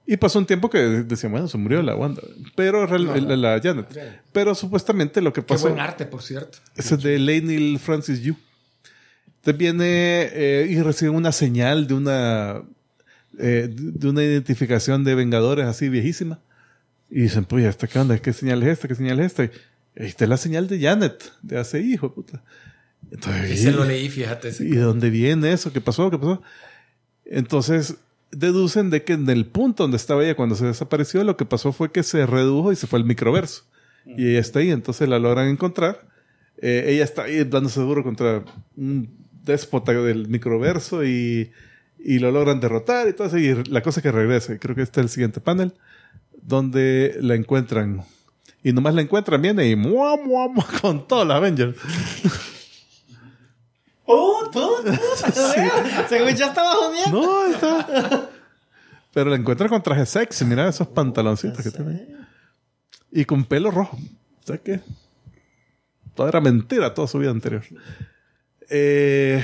Y 0.07 0.17
pasó 0.17 0.39
un 0.39 0.47
tiempo 0.47 0.71
que 0.71 0.79
decían, 0.79 1.33
bueno, 1.33 1.49
se 1.49 1.59
murió 1.59 1.83
la 1.83 1.95
Wanda. 1.95 2.23
Pero 2.57 2.87
real- 2.87 3.29
la, 3.29 3.37
la 3.37 3.61
Janet. 3.63 3.87
Pero 4.33 4.55
supuestamente 4.55 5.21
lo 5.21 5.33
que 5.33 5.43
qué 5.43 5.47
pasó... 5.47 5.69
buen 5.69 5.81
arte, 5.81 6.07
por 6.07 6.23
cierto. 6.23 6.59
Es 6.77 6.91
de 7.03 7.19
Lainey 7.19 7.77
Francis 7.79 8.21
Yu. 8.23 8.35
Entonces 9.37 9.59
viene 9.59 10.29
eh, 10.33 10.67
y 10.71 10.81
reciben 10.81 11.15
una 11.15 11.31
señal 11.31 11.87
de 11.87 11.95
una 11.95 12.63
eh, 13.39 13.69
de 13.71 14.09
una 14.09 14.23
identificación 14.23 15.05
de 15.05 15.15
Vengadores 15.15 15.67
así 15.67 15.89
viejísima. 15.89 16.41
Y 17.11 17.23
dicen, 17.23 17.45
pues, 17.45 17.65
¿esta 17.65 17.87
qué 17.87 17.99
onda? 17.99 18.19
¿Qué 18.19 18.33
señal 18.33 18.63
es 18.63 18.71
esta? 18.71 18.89
¿Qué 18.89 18.95
señal 18.95 19.21
es 19.21 19.27
esta? 19.27 19.45
Y 19.45 19.51
esta 19.95 20.25
es 20.25 20.31
la 20.31 20.37
señal 20.39 20.69
de 20.69 20.81
Janet, 20.81 21.33
de 21.43 21.59
hace 21.59 21.81
hijo, 21.81 22.13
puta. 22.15 22.43
Entonces, 23.11 23.53
Y 23.53 23.57
se 23.57 23.73
lo 23.73 23.85
leí, 23.85 24.09
fíjate. 24.09 24.51
¿Y 24.61 24.71
de 24.71 24.81
dónde 24.81 25.11
viene 25.11 25.53
eso? 25.53 25.73
¿Qué 25.73 25.81
pasó? 25.81 26.11
¿Qué 26.11 26.19
pasó? 26.19 26.43
Entonces, 27.25 27.97
deducen 28.31 28.91
de 28.91 29.05
que 29.05 29.15
en 29.15 29.29
el 29.29 29.47
punto 29.47 29.85
donde 29.85 29.97
estaba 29.97 30.25
ella 30.25 30.35
cuando 30.35 30.55
se 30.55 30.67
desapareció, 30.67 31.25
lo 31.25 31.37
que 31.37 31.45
pasó 31.45 31.73
fue 31.73 31.91
que 31.91 32.03
se 32.03 32.27
redujo 32.27 32.73
y 32.73 32.77
se 32.77 32.87
fue 32.87 32.99
al 32.99 33.05
microverso. 33.05 33.65
Y 34.07 34.31
ella 34.31 34.41
está 34.41 34.61
ahí, 34.61 34.71
entonces 34.71 35.07
la 35.07 35.19
logran 35.19 35.49
encontrar. 35.49 36.07
Eh, 36.61 36.87
ella 36.89 37.05
está 37.05 37.25
ahí 37.25 37.45
dándose 37.45 37.81
duro 37.81 38.03
contra 38.03 38.43
un 38.75 39.11
déspota 39.45 39.93
del 39.93 40.29
microverso 40.29 41.05
y, 41.05 41.53
y 41.99 42.19
lo 42.19 42.31
logran 42.31 42.59
derrotar 42.59 43.07
y 43.09 43.13
todo 43.13 43.27
eso. 43.29 43.39
Y 43.39 43.65
la 43.65 43.83
cosa 43.83 44.01
es 44.01 44.03
que 44.03 44.13
regresa. 44.13 44.59
Creo 44.59 44.75
que 44.75 44.83
este 44.83 45.01
es 45.01 45.05
el 45.05 45.11
siguiente 45.11 45.41
panel, 45.41 45.75
donde 46.41 47.19
la 47.21 47.35
encuentran. 47.35 48.03
Y 48.65 48.73
nomás 48.73 48.95
la 48.95 49.03
encuentran, 49.03 49.43
viene 49.43 49.69
y 49.69 49.77
mua, 49.77 50.17
mua, 50.17 50.49
mua, 50.49 50.67
con 50.81 51.07
todos 51.07 51.27
los 51.27 51.37
Avengers. 51.37 51.77
¡Oh, 54.11 54.49
tú! 54.51 54.69
Según 56.09 56.35
ya 56.35 56.47
estaba 56.47 56.73
jodiendo. 56.75 57.21
No, 57.23 57.47
está. 57.47 58.31
Pero 59.13 59.31
la 59.31 59.37
encuentra 59.37 59.69
con 59.69 59.83
traje 59.83 60.07
sexy. 60.07 60.45
Mira 60.45 60.67
esos 60.69 60.89
pantaloncitos 60.89 61.63
que 61.63 61.71
tiene. 61.71 62.07
Y 63.13 63.25
con 63.25 63.45
pelo 63.45 63.71
rojo. 63.71 63.97
O 64.43 64.47
sea 64.47 64.59
que. 64.59 64.81
Todo 66.15 66.29
era 66.29 66.41
mentira, 66.41 66.95
toda 66.95 67.07
su 67.07 67.19
vida 67.19 67.31
anterior. 67.31 67.63
Eh, 68.71 69.43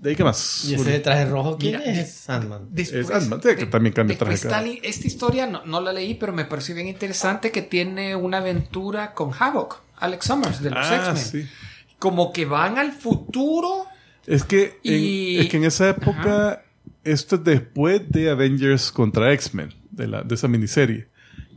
¿De 0.00 0.10
ahí 0.10 0.16
qué 0.16 0.22
más? 0.24 0.64
¿Y 0.64 0.74
ese 0.74 1.00
traje 1.00 1.24
rojo 1.24 1.56
quién 1.58 1.80
Mira, 1.80 1.90
es? 2.00 2.12
Sandman. 2.12 2.68
Después 2.70 3.06
Es 3.06 3.10
Ant-Man, 3.10 3.40
sí, 3.42 3.48
que 3.56 3.66
también 3.66 3.92
cambia 3.92 4.14
de 4.14 4.18
traje 4.24 4.40
cada- 4.48 4.62
Crystal, 4.62 4.80
esta 4.88 5.06
historia 5.06 5.46
no, 5.48 5.64
no 5.66 5.80
la 5.80 5.92
leí, 5.92 6.14
pero 6.14 6.32
me 6.32 6.44
pareció 6.44 6.74
bien 6.76 6.86
interesante 6.86 7.50
que 7.50 7.62
tiene 7.62 8.14
una 8.14 8.38
aventura 8.38 9.12
con 9.12 9.32
Havoc, 9.36 9.80
Alex 9.96 10.24
Summers 10.26 10.62
de 10.62 10.70
los 10.70 10.86
Ah, 10.86 11.12
X-Men. 11.14 11.16
sí. 11.46 11.50
Como 11.98 12.32
que 12.32 12.44
van 12.44 12.78
al 12.78 12.92
futuro. 12.92 13.86
Es 14.26 14.44
que, 14.44 14.78
en, 14.84 15.40
es 15.40 15.48
que 15.48 15.56
en 15.56 15.64
esa 15.64 15.88
época, 15.88 16.62
esto 17.04 17.36
es 17.36 17.44
después 17.44 18.08
de 18.10 18.30
Avengers 18.30 18.92
contra 18.92 19.32
X-Men, 19.32 19.74
de, 19.90 20.06
la, 20.06 20.22
de 20.22 20.34
esa 20.34 20.48
miniserie, 20.48 21.08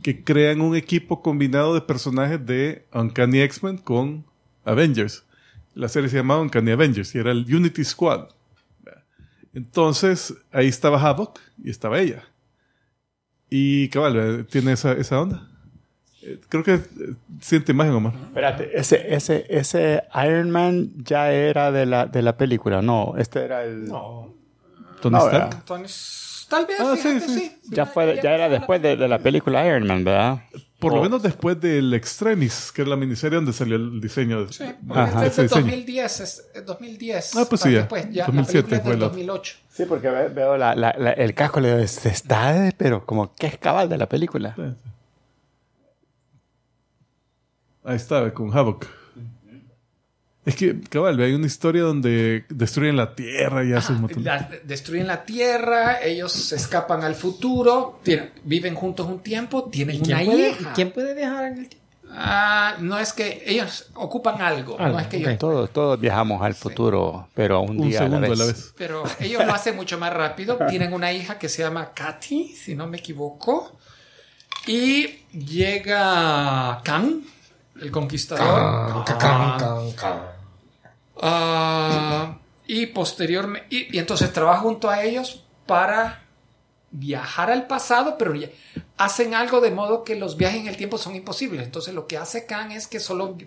que 0.02 0.24
crean 0.24 0.62
un 0.62 0.76
equipo 0.76 1.22
combinado 1.22 1.74
de 1.74 1.82
personajes 1.82 2.44
de 2.46 2.86
Uncanny 2.94 3.42
X-Men 3.42 3.78
con 3.78 4.26
Avengers. 4.64 5.26
La 5.74 5.90
serie 5.90 6.10
se 6.10 6.18
llamaba 6.18 6.42
Uncanny 6.42 6.72
Avengers 6.72 7.14
y 7.14 7.20
era 7.20 7.32
el 7.32 7.46
Unity 7.54 7.84
Squad. 7.84 8.30
Entonces, 9.54 10.34
ahí 10.52 10.68
estaba 10.68 11.02
Havoc 11.02 11.40
y 11.62 11.70
estaba 11.70 12.00
ella. 12.00 12.24
Y 13.50 13.90
cabal, 13.90 14.16
eh, 14.18 14.44
tiene 14.46 14.72
esa, 14.72 14.94
esa 14.94 15.20
onda. 15.20 15.51
Creo 16.50 16.64
que 16.64 16.74
eh, 16.76 16.82
siente 17.40 17.72
imagen, 17.72 17.94
Omar. 17.94 18.14
Espérate, 18.28 18.70
ese, 18.78 19.14
ese, 19.14 19.46
ese 19.50 20.04
Iron 20.26 20.52
Man 20.52 20.92
ya 21.04 21.32
era 21.32 21.72
de 21.72 21.86
la, 21.86 22.06
de 22.06 22.22
la 22.22 22.38
película, 22.38 22.82
no, 22.82 23.16
este 23.18 23.44
era 23.44 23.64
el... 23.64 23.86
No. 23.88 24.34
Tony 25.02 25.16
No, 25.18 25.26
Stark. 25.26 25.54
Entonces, 25.56 26.46
tal 26.48 26.66
vez, 26.68 26.78
Ah, 26.80 26.94
sí, 26.96 27.02
fíjate, 27.02 27.28
sí. 27.28 27.40
sí. 27.40 27.58
Ya, 27.72 27.86
fue, 27.88 28.20
ya 28.22 28.34
era 28.36 28.50
después 28.50 28.80
de, 28.82 28.96
de 28.96 29.08
la 29.08 29.18
película 29.18 29.66
Iron 29.66 29.88
Man, 29.88 30.04
¿verdad? 30.04 30.42
Por 30.78 30.94
lo 30.94 31.00
Oh. 31.00 31.04
menos 31.04 31.22
después 31.24 31.60
del 31.60 31.94
Extremis, 31.94 32.72
que 32.72 32.82
es 32.84 32.88
la 32.88 32.96
miniserie 32.96 33.36
donde 33.38 33.54
salió 33.54 33.76
el 33.78 34.00
diseño. 34.02 34.46
de- 34.46 34.54
Sí, 34.54 34.64
Ajá. 34.90 35.26
este 35.26 35.28
es 35.28 35.36
de 35.38 35.44
diseño. 35.44 35.62
2010, 35.66 36.20
es 36.20 36.46
es 36.54 36.66
2010. 36.66 37.36
Ah, 37.36 37.46
pues 37.50 37.62
sí, 37.62 37.72
ya. 37.72 37.78
después, 37.80 38.08
ya. 38.12 38.26
2007 38.26 38.58
la 38.62 38.68
película 38.68 38.78
es 38.78 38.84
fue 38.84 38.92
del 38.92 38.98
el 39.00 39.04
otro. 39.04 39.18
2008. 39.18 39.56
Sí, 39.72 39.86
porque 39.88 40.10
ve- 40.10 40.30
veo 40.30 40.58
la, 40.58 40.76
la- 40.76 40.96
la- 40.98 41.12
el 41.14 41.34
casco, 41.34 41.60
le 41.62 41.70
digo, 41.70 41.80
"Este 41.80 42.10
está, 42.10 42.72
pero 42.78 43.06
como 43.06 43.34
que 43.36 43.48
es 43.48 43.58
cabal 43.58 43.90
de 43.90 43.98
la 43.98 44.08
película. 44.08 44.56
Ahí 47.84 47.96
está, 47.96 48.34
con 48.34 48.56
Havoc. 48.56 48.86
Es 50.44 50.56
que, 50.56 50.80
cabal, 50.82 51.20
hay 51.22 51.34
una 51.34 51.46
historia 51.46 51.84
donde 51.84 52.46
destruyen 52.50 52.98
la 52.98 53.14
Tierra 53.14 53.64
y 53.64 53.74
hacen 53.74 53.96
un 53.98 54.02
montón. 54.02 54.24
La- 54.24 54.50
destruyen 54.64 55.06
la 55.06 55.24
Tierra, 55.24 56.02
ellos 56.04 56.32
se 56.32 56.56
escapan 56.56 57.04
al 57.04 57.14
futuro, 57.14 58.00
tienen- 58.04 58.32
viven 58.44 58.74
juntos 58.74 59.06
un 59.08 59.20
tiempo, 59.20 59.66
tienen 59.66 60.00
¿Quién 60.00 60.18
una 60.18 60.26
puede, 60.26 60.50
hija. 60.50 60.74
¿Quién 60.74 60.92
puede 60.92 61.14
viajar 61.14 61.46
en 61.46 61.58
el 61.60 61.70
tiempo? 61.70 61.78
Ah, 62.14 62.76
no 62.80 62.98
es 62.98 63.14
que 63.14 63.44
ellos 63.46 63.90
ocupan 63.94 64.42
algo, 64.42 64.78
Algo, 64.80 64.96
no 64.98 65.00
es 65.00 65.08
que 65.08 65.20
Todos, 65.38 65.70
todos 65.72 65.98
viajamos 66.00 66.42
al 66.42 66.56
futuro, 66.56 67.30
pero 67.36 67.62
un, 67.62 67.80
Un 67.80 67.90
día 67.90 68.00
segundo 68.00 68.26
a 68.34 68.36
la 68.36 68.46
vez. 68.46 68.74
Pero 68.78 69.04
ellos 69.20 69.46
lo 69.46 69.54
hacen 69.54 69.76
mucho 69.78 69.98
más 70.00 70.12
rápido. 70.12 70.58
Tienen 70.70 70.92
una 70.94 71.14
hija 71.14 71.38
que 71.40 71.48
se 71.48 71.62
llama 71.62 71.94
Katy, 71.94 72.50
si 72.56 72.76
no 72.76 72.88
me 72.88 72.98
equivoco. 72.98 73.78
Y 74.68 75.06
llega 75.32 76.82
Khan, 76.84 77.22
el 77.82 77.92
conquistador. 77.92 79.04
Khan. 79.06 80.22
Ah, 81.22 82.38
y 82.68 82.86
posteriormente, 82.88 83.68
y, 83.70 83.96
y 83.96 84.00
entonces 84.00 84.32
trabaja 84.32 84.62
junto 84.62 84.90
a 84.90 85.04
ellos 85.04 85.44
para 85.66 86.24
viajar 86.92 87.52
al 87.52 87.68
pasado, 87.68 88.18
pero 88.18 88.36
ya- 88.36 88.50
hacen 88.98 89.34
algo 89.34 89.62
de 89.62 89.72
modo 89.72 90.04
que 90.04 90.16
los 90.16 90.38
viajes 90.38 90.62
en 90.62 90.68
el 90.68 90.78
tiempo 90.78 90.98
son 90.98 91.16
imposibles. 91.16 91.64
Entonces 91.64 91.94
lo 91.94 92.08
que 92.08 92.18
hace 92.18 92.46
Khan 92.46 92.72
es 92.72 92.88
que 92.88 93.00
solo 93.00 93.38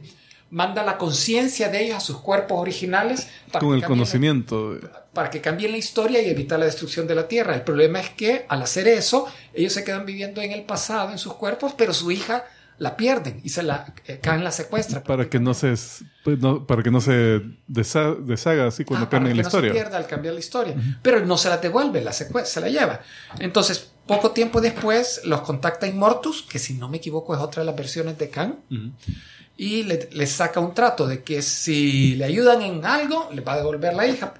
manda 0.50 0.82
la 0.84 0.98
conciencia 0.98 1.68
de 1.68 1.82
ellos 1.84 1.96
a 1.96 2.00
sus 2.00 2.18
cuerpos 2.18 2.60
originales 2.60 3.28
para 3.50 3.60
Con 3.60 3.70
que 3.70 3.74
el 3.76 3.80
cambien 3.80 3.80
la- 3.82 3.86
conocimiento. 3.88 4.74
de- 4.74 4.88
para 5.12 5.30
que 5.30 5.40
cambien 5.40 5.70
la 5.72 5.78
historia 5.78 6.20
y 6.22 6.28
evitar 6.28 6.58
la 6.58 6.64
destrucción 6.66 7.06
de 7.06 7.14
la 7.14 7.28
Tierra. 7.28 7.54
El 7.54 7.62
problema 7.62 8.00
es 8.00 8.10
que 8.10 8.44
al 8.48 8.62
hacer 8.62 8.88
eso, 8.88 9.26
ellos 9.52 9.72
se 9.72 9.84
quedan 9.84 10.04
viviendo 10.06 10.40
en 10.42 10.52
el 10.52 10.62
pasado, 10.62 11.10
en 11.12 11.18
sus 11.18 11.34
cuerpos, 11.34 11.72
pero 11.76 11.92
su 11.94 12.10
hija 12.10 12.44
la 12.78 12.96
pierden 12.96 13.40
y 13.44 13.50
se 13.50 13.62
la 13.62 13.94
eh, 14.06 14.18
Khan 14.20 14.42
la 14.42 14.50
secuestra. 14.50 15.02
para 15.04 15.28
que 15.28 15.38
no 15.38 15.54
se, 15.54 15.72
es- 15.72 16.02
pues, 16.24 16.38
no- 16.40 16.66
para 16.66 16.82
que 16.82 16.90
no 16.90 17.00
se 17.00 17.40
deshaga 17.68 18.66
así 18.66 18.84
cuando 18.84 19.06
Ah, 19.06 19.10
cambien 19.10 19.36
la 19.36 19.42
no 19.44 19.50
se 19.50 19.56
historia. 19.56 19.72
pierda 19.72 19.96
al 19.96 20.06
cambiar 20.06 20.34
la 20.34 20.40
historia. 20.40 20.74
Pero 21.02 21.24
no 21.24 21.36
se 21.36 21.48
la 21.48 21.58
devuelve, 21.58 22.00
la 22.02 22.12
se 22.12 22.60
la 22.60 22.68
lleva. 22.68 23.00
Entonces, 23.38 23.90
poco 24.06 24.32
tiempo 24.32 24.60
después, 24.60 25.20
los 25.24 25.40
contacta 25.42 25.86
Immortus, 25.86 26.42
que 26.42 26.58
si 26.58 26.74
no 26.74 26.88
me 26.88 26.96
equivoco 26.98 27.34
es 27.34 27.40
otra 27.40 27.62
de 27.62 27.66
las 27.66 27.76
versiones 27.76 28.18
de 28.18 28.28
Khan, 28.30 28.56
y 29.56 29.84
le, 29.84 30.08
le 30.12 30.26
saca 30.26 30.58
un 30.60 30.74
trato 30.74 31.06
de 31.06 31.22
que 31.22 31.40
si 31.42 32.16
le 32.16 32.24
ayudan 32.24 32.60
en 32.62 32.84
algo, 32.84 33.28
le 33.32 33.40
va 33.40 33.52
a 33.52 33.56
devolver 33.58 33.94
la 33.94 34.06
hija. 34.06 34.34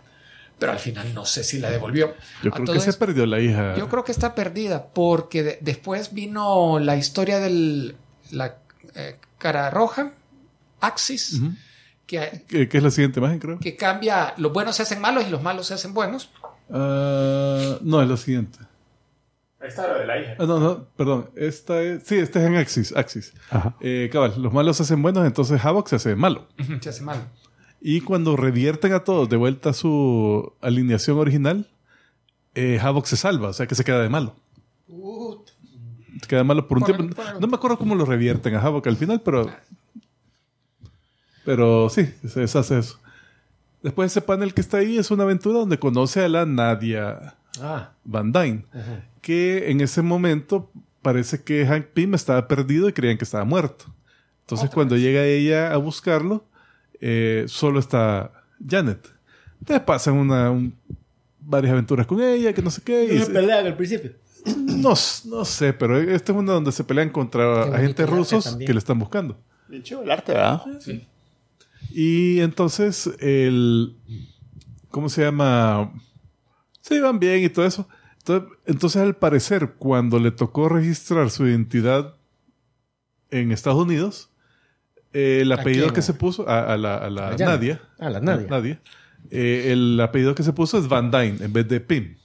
Pero 0.59 0.73
al 0.73 0.79
final 0.79 1.13
no 1.15 1.25
sé 1.27 1.43
si 1.45 1.59
la 1.59 1.69
devolvió. 1.71 2.15
Yo 2.43 2.51
creo 2.53 2.65
que 2.75 2.81
se 2.81 2.93
perdió 2.95 3.27
la 3.27 3.41
hija. 3.41 3.75
Yo 3.77 3.89
creo 3.89 4.05
que 4.05 4.13
está 4.13 4.35
perdida 4.35 4.87
porque 4.93 5.43
de- 5.43 5.59
después 5.61 6.15
vino 6.15 6.79
la 6.79 6.97
historia 6.97 7.39
del 7.41 7.97
la 8.35 8.59
eh, 8.95 9.17
cara 9.39 9.71
roja, 9.71 10.13
Axis, 10.81 11.41
que, 12.07 12.45
¿Qué, 12.47 12.69
qué 12.69 12.77
es 12.77 12.83
la 12.83 12.91
siguiente 12.91 13.21
imagen, 13.21 13.39
creo? 13.39 13.59
que 13.59 13.77
cambia, 13.77 14.35
los 14.37 14.53
buenos 14.53 14.77
se 14.77 14.83
hacen 14.83 15.01
malos 15.01 15.27
y 15.27 15.31
los 15.31 15.43
malos 15.43 15.67
se 15.67 15.75
hacen 15.75 15.95
buenos. 15.95 16.31
Ah, 16.71 17.79
no, 17.81 18.03
es 18.03 18.09
la 18.09 18.17
siguiente. 18.17 18.59
Ahí 19.61 19.69
está 19.69 19.89
lo 19.89 19.99
de 19.99 20.07
la 20.07 20.21
hija. 20.21 20.37
Ah, 20.39 20.45
no, 20.45 20.61
no, 20.61 20.85
perdón. 20.97 21.31
Esta 21.37 21.81
es, 21.81 22.03
sí, 22.03 22.17
esta 22.17 22.41
es 22.41 22.47
en 22.47 22.57
Axis. 22.57 22.95
Axis. 22.95 23.33
Eh, 23.81 24.11
cabal, 24.13 24.35
los 24.37 24.53
malos 24.53 24.77
se 24.77 24.83
hacen 24.83 25.01
buenos, 25.01 25.27
entonces 25.27 25.65
Havoc 25.65 25.89
se 25.89 25.97
hace 25.97 26.15
malo. 26.17 26.49
Se 26.81 26.91
hace 26.91 27.03
malo. 27.03 27.23
Y 27.81 28.03
cuando 28.03 28.37
revierten 28.37 28.93
a 28.93 29.05
todos 29.05 29.29
de 29.29 29.37
vuelta 29.37 29.71
a 29.71 29.73
su 29.73 30.53
alineación 30.61 31.19
original, 31.19 31.71
eh, 32.55 32.79
Havoc 32.81 33.07
se 33.07 33.17
salva, 33.17 33.49
o 33.49 33.53
sea 33.53 33.67
que 33.67 33.75
se 33.75 33.85
queda 33.85 34.01
de 34.03 34.09
malo. 34.09 34.37
Se 34.87 34.93
queda 36.29 36.45
malo 36.45 36.67
por 36.69 36.79
un 36.79 36.85
Por- 36.85 36.97
tiempo. 36.97 37.23
No 37.41 37.47
me 37.47 37.57
acuerdo 37.57 37.79
cómo 37.79 37.95
lo 37.95 38.05
revierten 38.05 38.55
a 38.55 38.61
Havoc 38.61 38.87
al 38.87 38.97
final, 38.97 39.21
pero. 39.25 39.51
Pero 41.45 41.89
sí, 41.91 42.09
se 42.27 42.41
deshace 42.41 42.79
eso. 42.79 42.99
Después 43.83 44.11
ese 44.11 44.23
panel 44.23 44.55
que 44.55 44.63
está 44.63 44.79
ahí 44.79 44.97
es 44.97 45.11
una 45.11 45.25
aventura 45.25 45.59
donde 45.59 45.79
conoce 45.79 46.25
a 46.25 46.29
la 46.29 46.47
Nadia 46.47 47.35
Ah, 47.61 47.93
Van 48.05 48.33
Dyne, 48.33 48.65
que 49.21 49.71
en 49.71 49.81
ese 49.81 50.03
momento 50.03 50.71
parece 51.03 51.43
que 51.45 51.65
Hank 51.67 51.87
Pym 51.93 52.15
estaba 52.15 52.49
perdido 52.49 52.89
y 52.89 52.93
creían 52.93 53.19
que 53.19 53.25
estaba 53.25 53.45
muerto. 53.45 53.85
Entonces 54.41 54.71
cuando 54.71 54.97
llega 54.97 55.25
ella 55.25 55.73
a 55.73 55.77
buscarlo, 55.77 56.45
eh, 57.01 57.45
solo 57.47 57.79
está 57.79 58.33
Janet. 58.67 59.07
Entonces 59.61 59.85
pasan 59.87 60.15
una, 60.15 60.51
un- 60.51 60.75
varias 61.41 61.73
aventuras 61.73 62.07
con 62.07 62.21
ella, 62.23 62.53
que 62.55 62.63
no 62.63 62.71
sé 62.71 62.81
qué. 62.83 63.05
y 63.05 63.19
se 63.19 63.27
se- 63.27 63.33
pelean 63.33 63.67
al 63.67 63.77
principio. 63.77 64.13
no, 64.57 64.95
no 65.27 65.45
sé, 65.45 65.73
pero 65.73 65.99
esta 65.99 66.33
es 66.33 66.39
una 66.39 66.53
donde 66.53 66.73
se 66.73 66.85
pelean 66.85 67.11
contra 67.11 67.63
agentes 67.75 68.09
rusos 68.09 68.57
que 68.57 68.73
le 68.73 68.79
están 68.79 68.99
buscando. 68.99 69.39
Bien 69.69 69.83
chido 69.83 70.03
el 70.03 70.11
arte, 70.11 70.33
¿verdad? 70.33 70.63
Y 71.91 72.41
entonces 72.41 73.11
el... 73.21 73.97
¿Cómo 74.91 75.09
se 75.09 75.23
llama? 75.23 75.93
Se 76.81 76.97
iban 76.97 77.19
bien 77.19 77.43
y 77.43 77.49
todo 77.49 77.67
eso. 77.67 77.89
Entonces, 78.19 78.49
entonces, 78.67 79.03
al 79.03 79.17
parecer, 79.17 79.75
cuando 79.79 80.19
le 80.19 80.31
tocó 80.31 80.69
registrar 80.69 81.31
su 81.31 81.47
identidad 81.47 82.15
en 83.31 83.51
Estados 83.53 83.83
Unidos, 83.83 84.31
eh, 85.13 85.41
el 85.43 85.51
¿A 85.53 85.57
apellido 85.57 85.93
que 85.93 86.01
se 86.03 86.15
puso, 86.15 86.49
a, 86.49 86.73
a 86.73 86.77
la, 86.77 86.95
a 86.97 87.07
A. 87.07 87.37
Nadia, 87.37 87.83
Ah, 87.99 88.09
la 88.11 88.21
Nadia. 88.21 88.81
eh, 89.31 89.71
el 89.73 90.01
apellido 90.01 90.35
que 90.35 90.43
se 90.45 90.53
puso 90.53 90.79
es 90.79 90.89
Van 90.89 91.11
Dyne 91.11 91.39
en 91.45 91.53
vez 91.53 91.69
de 91.69 91.81
Pym. 91.81 92.17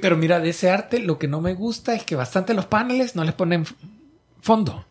Pero 0.00 0.16
mira, 0.16 0.40
de 0.40 0.48
ese 0.50 0.70
arte 0.70 0.98
lo 1.00 1.18
que 1.18 1.28
no 1.28 1.40
me 1.40 1.54
gusta 1.54 1.94
es 1.94 2.02
que 2.04 2.16
bastante 2.16 2.54
los 2.54 2.66
paneles 2.66 3.14
no 3.14 3.24
les 3.24 3.34
ponen 3.34 3.64
fondo. 4.40 4.84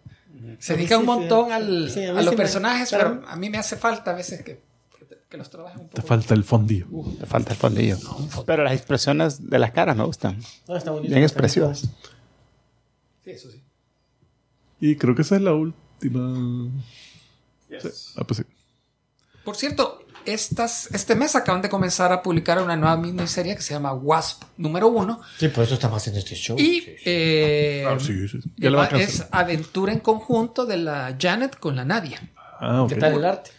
Se 0.60 0.76
dedica 0.76 0.98
un 0.98 1.06
montón 1.06 1.48
sí. 1.48 1.52
al- 1.52 1.90
Sí, 1.92 2.04
a 2.06 2.14
los 2.14 2.26
me- 2.32 2.38
personajes, 2.38 2.90
pero- 2.92 3.20
pero 3.22 3.30
a 3.30 3.36
mí 3.36 3.50
me 3.50 3.58
hace 3.58 3.76
falta 3.76 4.12
a 4.12 4.14
veces 4.14 4.42
que, 4.44 4.62
que- 4.98 5.18
que 5.30 5.38
los 5.38 5.50
trabajen 5.50 5.82
un 5.82 5.90
Te 5.90 5.96
poco. 5.98 6.08
falta 6.08 6.34
el 6.34 6.44
fondillo. 6.46 6.88
Le 7.20 7.26
falta 7.26 7.52
el 7.52 7.58
fondillo. 7.60 7.98
Pero 8.46 8.64
las 8.64 8.74
expresiones 8.74 9.50
de 9.50 9.60
las 9.60 9.72
caras 9.72 9.98
me 9.98 10.04
gustan. 10.06 10.40
No, 10.68 10.78
está 10.78 10.92
bonito. 10.92 11.12
Bien 11.12 11.24
expresivas. 11.24 11.90
Sí, 13.24 13.32
eso 13.32 13.52
sí. 13.52 13.62
Y 14.80 14.96
creo 14.96 15.14
que 15.16 15.24
esa 15.24 15.36
es 15.36 15.42
la 15.42 15.54
última. 15.54 16.70
Sí. 17.70 17.90
Ah, 18.16 18.24
pues 18.26 18.38
sí. 18.38 18.44
Por 19.44 19.56
cierto, 19.56 20.05
estas, 20.26 20.90
este 20.94 21.16
mes 21.16 21.36
acaban 21.36 21.62
de 21.62 21.70
comenzar 21.70 22.12
a 22.12 22.22
publicar 22.22 22.62
una 22.62 22.76
nueva 22.76 22.98
miniserie 22.98 23.56
que 23.56 23.62
se 23.62 23.74
llama 23.74 23.94
Wasp 23.94 24.44
número 24.58 24.88
uno. 24.88 25.22
Sí, 25.38 25.48
por 25.50 25.64
eso 25.64 25.74
estamos 25.76 25.98
haciendo 25.98 26.20
este 26.20 26.36
show. 26.36 26.58
Y 26.60 26.64
Sí, 26.64 26.82
sí. 26.82 26.96
eh, 27.06 27.86
Ah, 27.88 27.98
sí. 28.00 28.26
Ya 28.58 28.70
es 29.00 29.26
aventura 29.32 29.92
en 29.94 30.00
conjunto 30.00 30.66
de 30.66 30.78
la 30.78 31.16
Janet 31.20 31.58
con 31.60 31.76
la 31.76 31.86
Nadia. 31.86 32.20
Ah, 32.60 32.84
ok. 32.84 32.90
¿Qué 32.90 32.96
tal 32.96 33.14
el 33.14 33.26
arte? 33.26 33.52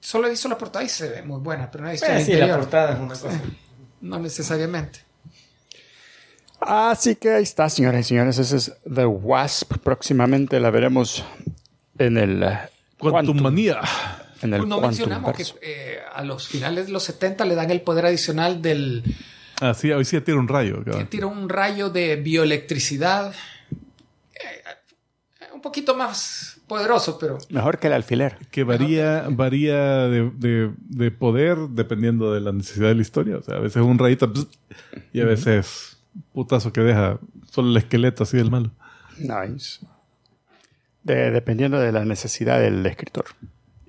Solo 0.00 0.26
he 0.28 0.30
visto 0.30 0.48
la 0.48 0.56
portada 0.56 0.84
y 0.84 0.88
se 0.88 1.08
ve 1.08 1.22
muy 1.22 1.40
buena, 1.40 1.70
pero 1.70 1.82
no 1.84 1.90
he 1.90 1.92
visto 1.92 2.06
Eh, 2.06 2.18
el 2.18 2.24
sí, 2.24 2.32
la 2.34 2.56
portada 2.56 2.92
es 2.92 2.98
una 2.98 3.08
cosa. 3.14 3.40
No 4.00 4.18
necesariamente. 4.18 5.00
Así 6.60 7.16
que 7.16 7.30
ahí 7.34 7.42
está, 7.42 7.68
señoras 7.68 8.00
y 8.00 8.04
señores. 8.10 8.38
Ese 8.38 8.56
es 8.56 8.72
The 8.92 9.06
Wasp. 9.06 9.78
Próximamente 9.82 10.60
la 10.60 10.70
veremos 10.70 11.24
en 11.98 12.18
el 12.18 12.42
eh, 12.42 12.58
Quantum 12.98 13.40
Manía. 13.40 13.80
En 14.42 14.52
el 14.52 14.60
Pues 14.60 14.68
no 14.68 14.80
mencionamos 14.80 15.32
que 15.34 15.44
eh, 15.62 15.98
a 16.14 16.22
los 16.22 16.46
finales 16.46 16.86
de 16.86 16.92
los 16.92 17.02
70 17.04 17.44
le 17.46 17.54
dan 17.54 17.70
el 17.70 17.80
poder 17.80 18.06
adicional 18.06 18.60
del 18.62 19.02
Ah, 19.60 19.72
sí, 19.72 19.90
hoy 19.90 20.04
sí 20.04 20.20
tira 20.20 20.38
un 20.38 20.48
rayo. 20.48 20.84
que 20.84 21.04
tira 21.06 21.26
un 21.26 21.48
rayo 21.48 21.88
de 21.88 22.16
bioelectricidad. 22.16 23.32
Eh, 24.34 24.38
eh, 25.40 25.44
un 25.54 25.62
poquito 25.62 25.94
más 25.96 26.60
poderoso, 26.68 27.18
pero 27.18 27.38
Mejor 27.48 27.78
que 27.78 27.86
el 27.86 27.94
alfiler. 27.94 28.36
Que 28.50 28.64
varía, 28.64 29.24
varía 29.30 30.08
de, 30.08 30.30
de- 30.36 30.72
de 30.78 31.10
poder 31.10 31.56
dependiendo 31.70 32.34
de 32.34 32.40
la 32.42 32.52
necesidad 32.52 32.88
de 32.88 32.96
la 32.96 33.02
historia. 33.02 33.38
O 33.38 33.42
sea, 33.42 33.56
a 33.56 33.60
veces 33.60 33.80
un 33.82 33.98
rayito 33.98 34.30
pss, 34.32 34.46
y 35.14 35.20
a 35.20 35.24
veces 35.24 35.96
putazo 36.34 36.70
que 36.72 36.82
deja 36.82 37.18
solo 37.50 37.70
el 37.70 37.76
esqueleto 37.78 38.24
así 38.24 38.36
del 38.36 38.50
malo. 38.50 38.72
Nice. 39.16 39.80
De- 41.02 41.30
dependiendo 41.30 41.78
de 41.80 41.92
la 41.92 42.04
necesidad 42.04 42.60
del 42.60 42.84
escritor. 42.84 43.24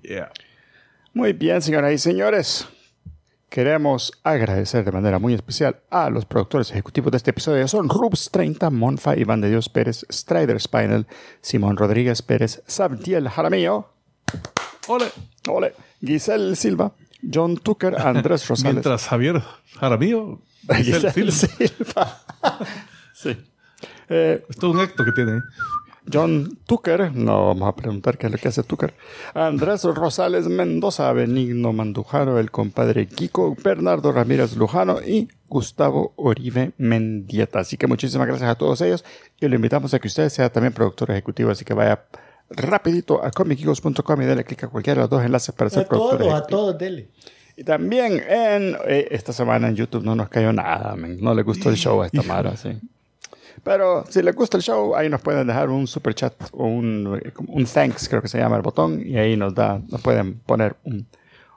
Yeah. 0.07 0.31
Muy 1.13 1.33
bien, 1.33 1.61
señoras 1.61 1.91
y 1.93 1.97
señores. 1.97 2.67
Queremos 3.49 4.13
agradecer 4.23 4.85
de 4.85 4.91
manera 4.91 5.19
muy 5.19 5.33
especial 5.33 5.81
a 5.89 6.09
los 6.09 6.25
productores 6.25 6.69
ejecutivos 6.71 7.11
de 7.11 7.17
este 7.17 7.31
episodio. 7.31 7.67
Son 7.67 7.89
Rubs 7.89 8.29
30, 8.31 8.69
Monfa, 8.69 9.17
Iván 9.17 9.41
de 9.41 9.49
Dios 9.49 9.67
Pérez, 9.69 10.05
Strider 10.09 10.59
Spinal, 10.61 11.07
Simón 11.41 11.77
Rodríguez 11.77 12.21
Pérez, 12.21 12.61
Sabdiel 12.67 13.29
Jaramillo, 13.29 13.89
Ole. 14.87 15.05
Ole, 15.49 15.73
Giselle 16.01 16.55
Silva, 16.55 16.93
John 17.33 17.57
Tucker, 17.57 17.95
Andrés 17.99 18.47
Rosales. 18.47 18.75
Mientras 18.75 19.07
Javier 19.07 19.41
Jaramillo. 19.79 20.41
Giselle 20.75 21.11
Giselle 21.11 21.31
Silva. 21.31 21.57
Silva. 21.65 22.17
sí. 23.13 23.37
Eh, 24.09 24.45
Es 24.49 24.57
todo 24.57 24.71
un 24.71 24.79
acto 24.79 25.03
que 25.03 25.11
tiene. 25.11 25.41
John 26.11 26.57
Tucker, 26.65 27.13
no 27.13 27.47
vamos 27.47 27.67
a 27.67 27.75
preguntar 27.75 28.17
qué 28.17 28.27
es 28.27 28.31
lo 28.31 28.37
que 28.37 28.47
hace 28.47 28.63
Tucker. 28.63 28.93
Andrés 29.33 29.83
Rosales 29.83 30.47
Mendoza, 30.47 31.11
Benigno 31.13 31.73
Mandujaro, 31.73 32.39
el 32.39 32.49
compadre 32.51 33.07
Kiko, 33.07 33.55
Bernardo 33.61 34.11
Ramírez 34.11 34.55
Lujano 34.55 35.01
y 35.01 35.27
Gustavo 35.49 36.13
Oribe 36.15 36.71
Mendieta. 36.77 37.59
Así 37.59 37.77
que 37.77 37.87
muchísimas 37.87 38.27
gracias 38.27 38.49
a 38.49 38.55
todos 38.55 38.81
ellos 38.81 39.03
y 39.39 39.47
le 39.47 39.55
invitamos 39.55 39.93
a 39.93 39.99
que 39.99 40.07
usted 40.07 40.29
sea 40.29 40.49
también 40.51 40.73
productor 40.73 41.11
ejecutivo, 41.11 41.51
así 41.51 41.65
que 41.65 41.73
vaya 41.73 42.05
rapidito 42.49 43.23
a 43.23 43.31
comicigos.com 43.31 44.21
y 44.21 44.25
dale 44.25 44.43
clic 44.45 44.63
a 44.63 44.67
cualquiera 44.69 45.01
de 45.01 45.03
los 45.03 45.09
dos 45.09 45.23
enlaces 45.25 45.53
para 45.53 45.69
ser 45.69 45.83
A 45.83 45.87
productor 45.89 46.19
todos, 46.19 46.33
a 46.33 46.37
ejecutivo. 46.37 46.59
todos, 46.59 46.77
dele. 46.77 47.09
Y 47.57 47.63
también 47.63 48.23
en 48.29 48.77
eh, 48.87 49.07
esta 49.11 49.33
semana 49.33 49.67
en 49.67 49.75
YouTube 49.75 50.03
no 50.03 50.15
nos 50.15 50.29
cayó 50.29 50.53
nada, 50.53 50.95
no 50.95 51.33
le 51.33 51.41
gustó 51.43 51.69
el 51.69 51.75
show 51.77 52.01
a 52.01 52.05
esta 52.05 52.21
Mara, 52.23 52.55
sí. 52.55 52.69
Pero 53.67 54.05
si 54.09 54.21
les 54.21 54.33
gusta 54.33 54.55
el 54.55 54.63
show, 54.63 54.95
ahí 54.95 55.09
nos 55.09 55.19
pueden 55.19 55.45
dejar 55.45 55.69
un 55.69 55.87
super 55.87 56.15
chat 56.15 56.33
o 56.53 56.65
un, 56.65 57.19
eh, 57.21 57.33
un 57.47 57.65
thanks, 57.65 58.07
creo 58.07 58.21
que 58.21 58.29
se 58.29 58.37
llama 58.37 58.55
el 58.55 58.61
botón, 58.61 59.05
y 59.05 59.17
ahí 59.17 59.35
nos 59.35 59.53
da, 59.53 59.81
nos 59.89 59.99
pueden 60.01 60.39
poner 60.39 60.77
un, 60.85 61.05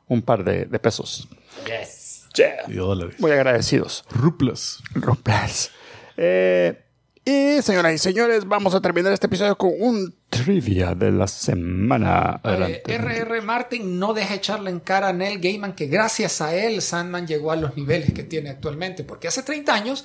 un 0.08 0.22
par 0.22 0.42
de, 0.42 0.64
de 0.64 0.78
pesos. 0.80 1.28
Yes. 1.66 2.26
Yeah. 2.34 2.64
Y 2.66 2.74
dólares. 2.74 3.14
Muy 3.18 3.30
agradecidos. 3.30 4.04
Ruplas. 4.10 4.82
Ruplas. 4.94 5.70
Eh, 6.16 6.82
y 7.24 7.62
señoras 7.62 7.94
y 7.94 7.98
señores, 7.98 8.44
vamos 8.44 8.74
a 8.74 8.80
terminar 8.80 9.12
este 9.12 9.28
episodio 9.28 9.56
con 9.56 9.70
un 9.78 10.12
trivia 10.30 10.96
de 10.96 11.12
la 11.12 11.28
semana. 11.28 12.40
Adelante. 12.42 12.82
Eh, 12.88 12.94
R.R. 12.96 13.40
Martin 13.42 14.00
no 14.00 14.14
deja 14.14 14.34
echarle 14.34 14.70
en 14.70 14.80
cara 14.80 15.10
a 15.10 15.12
Neil 15.12 15.38
Gaiman 15.38 15.74
que 15.74 15.86
gracias 15.86 16.40
a 16.40 16.56
él 16.56 16.82
Sandman 16.82 17.28
llegó 17.28 17.52
a 17.52 17.56
los 17.56 17.76
niveles 17.76 18.12
que 18.12 18.24
tiene 18.24 18.50
actualmente, 18.50 19.04
porque 19.04 19.28
hace 19.28 19.44
30 19.44 19.72
años 19.72 20.04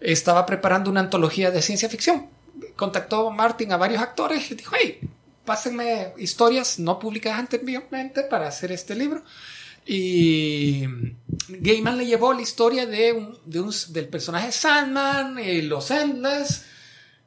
estaba 0.00 0.46
preparando 0.46 0.90
una 0.90 1.00
antología 1.00 1.50
de 1.50 1.62
ciencia 1.62 1.88
ficción. 1.88 2.26
Contactó 2.76 3.30
Martin 3.30 3.72
a 3.72 3.76
varios 3.76 4.00
actores 4.02 4.50
y 4.50 4.54
dijo, 4.54 4.74
hey, 4.78 5.00
pásenme 5.44 6.12
historias 6.18 6.78
no 6.78 6.98
publicadas 6.98 7.38
anteriormente 7.40 8.22
para 8.22 8.48
hacer 8.48 8.70
este 8.72 8.94
libro. 8.94 9.22
Y 9.90 10.84
Gaiman 11.48 11.96
le 11.96 12.04
llevó 12.06 12.32
la 12.34 12.42
historia 12.42 12.86
de 12.86 13.12
un, 13.12 13.38
de 13.46 13.60
un- 13.60 13.74
del 13.88 14.06
personaje 14.08 14.52
Sandman 14.52 15.38
y 15.38 15.62
los 15.62 15.90
Endless 15.90 16.66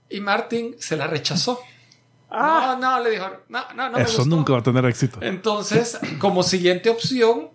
y 0.09 0.19
Martin 0.19 0.75
se 0.79 0.95
la 0.95 1.07
rechazó. 1.07 1.59
No, 2.29 2.77
no, 2.77 2.99
le 3.03 3.09
dijo, 3.09 3.25
no, 3.49 3.63
no, 3.75 3.89
no. 3.89 3.97
me 3.97 4.03
Eso 4.03 4.17
gustó". 4.19 4.25
nunca 4.35 4.53
va 4.53 4.59
a 4.59 4.63
tener 4.63 4.85
éxito. 4.85 5.19
Entonces, 5.21 5.97
como 6.19 6.43
siguiente 6.43 6.89
opción, 6.89 7.49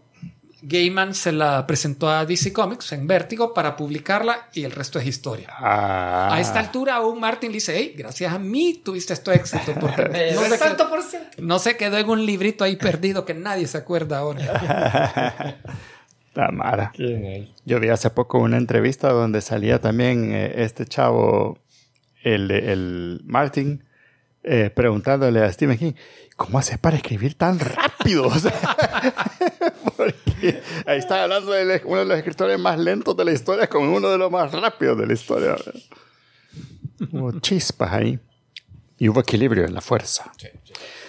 Gaiman 0.63 1.15
se 1.15 1.33
la 1.33 1.67
presentó 1.67 2.09
a 2.09 2.25
DC 2.25 2.53
Comics 2.53 2.93
en 2.93 3.07
Vértigo 3.07 3.53
para 3.53 3.77
publicarla 3.77 4.49
y 4.55 4.65
el 4.65 4.73
resto 4.73 4.99
es 4.99 5.07
historia. 5.07 5.49
Ah. 5.51 6.31
A 6.33 6.41
esta 6.41 6.61
altura 6.61 6.97
aún 6.97 7.21
Martin 7.21 7.53
dice, 7.53 7.75
hey, 7.77 7.95
gracias 7.97 8.33
a 8.33 8.39
mí 8.39 8.81
tuviste 8.85 9.13
esto 9.13 9.33
éxito 9.33 9.75
porque 9.79 10.03
no 10.35 10.43
se, 10.43 10.59
quedó, 10.59 10.89
por 10.89 11.03
ciento. 11.03 11.29
no 11.39 11.59
se 11.59 11.77
quedó 11.77 11.99
en 11.99 12.09
un 12.09 12.25
librito 12.25 12.65
ahí 12.65 12.77
perdido 12.77 13.25
que 13.25 13.35
nadie 13.35 13.67
se 13.67 13.79
acuerda 13.79 14.19
ahora. 14.19 15.57
La 16.35 16.51
Mara. 16.51 16.93
¿Quién 16.95 17.25
hay? 17.25 17.55
Yo 17.65 17.81
vi 17.81 17.89
hace 17.89 18.11
poco 18.11 18.39
una 18.39 18.59
entrevista 18.59 19.11
donde 19.11 19.41
salía 19.41 19.81
también 19.81 20.33
eh, 20.35 20.65
este 20.65 20.85
chavo, 20.85 21.59
el, 22.23 22.51
el 22.51 23.21
Martin, 23.25 23.85
eh, 24.49 24.71
preguntándole 24.71 25.43
a 25.43 25.53
Stephen 25.53 25.77
King, 25.77 25.93
¿cómo 26.37 26.59
hace 26.59 26.79
para 26.79 26.97
escribir 26.97 27.35
tan 27.35 27.59
rápido? 27.59 28.27
O 28.29 28.39
sea, 28.39 28.53
porque 29.97 30.63
ahí 30.87 30.99
está 30.99 31.23
hablando 31.23 31.53
de 31.53 31.83
uno 31.85 32.01
de 32.01 32.05
los 32.05 32.19
escritores 32.19 32.59
más 32.59 32.79
lentos 32.79 33.17
de 33.17 33.25
la 33.25 33.33
historia 33.33 33.69
con 33.69 33.83
uno 33.89 34.09
de 34.09 34.19
los 34.19 34.31
más 34.31 34.53
rápidos 34.53 34.99
de 34.99 35.07
la 35.07 35.13
historia. 35.13 35.57
Hubo 37.13 37.39
chispas 37.41 37.93
ahí. 37.93 38.19
Y 38.99 39.11
hubo 39.11 39.21
equilibrio 39.21 39.67
en 39.67 39.75
la 39.75 39.83
fuerza. 39.83 40.33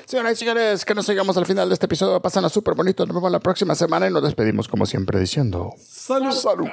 Señoras 0.05 0.33
y 0.33 0.35
señores, 0.35 0.83
que 0.83 0.93
nos 0.93 1.05
sigamos 1.05 1.37
al 1.37 1.45
final 1.45 1.69
de 1.69 1.73
este 1.73 1.85
episodio. 1.85 2.21
Pasan 2.21 2.43
a 2.43 2.49
súper 2.49 2.73
bonito. 2.73 3.05
Nos 3.05 3.15
vemos 3.15 3.31
la 3.31 3.39
próxima 3.39 3.75
semana 3.75 4.07
y 4.07 4.11
nos 4.11 4.23
despedimos 4.23 4.67
como 4.67 4.85
siempre 4.85 5.17
diciendo... 5.19 5.73
Salud. 5.79 6.33
Salud. 6.33 6.67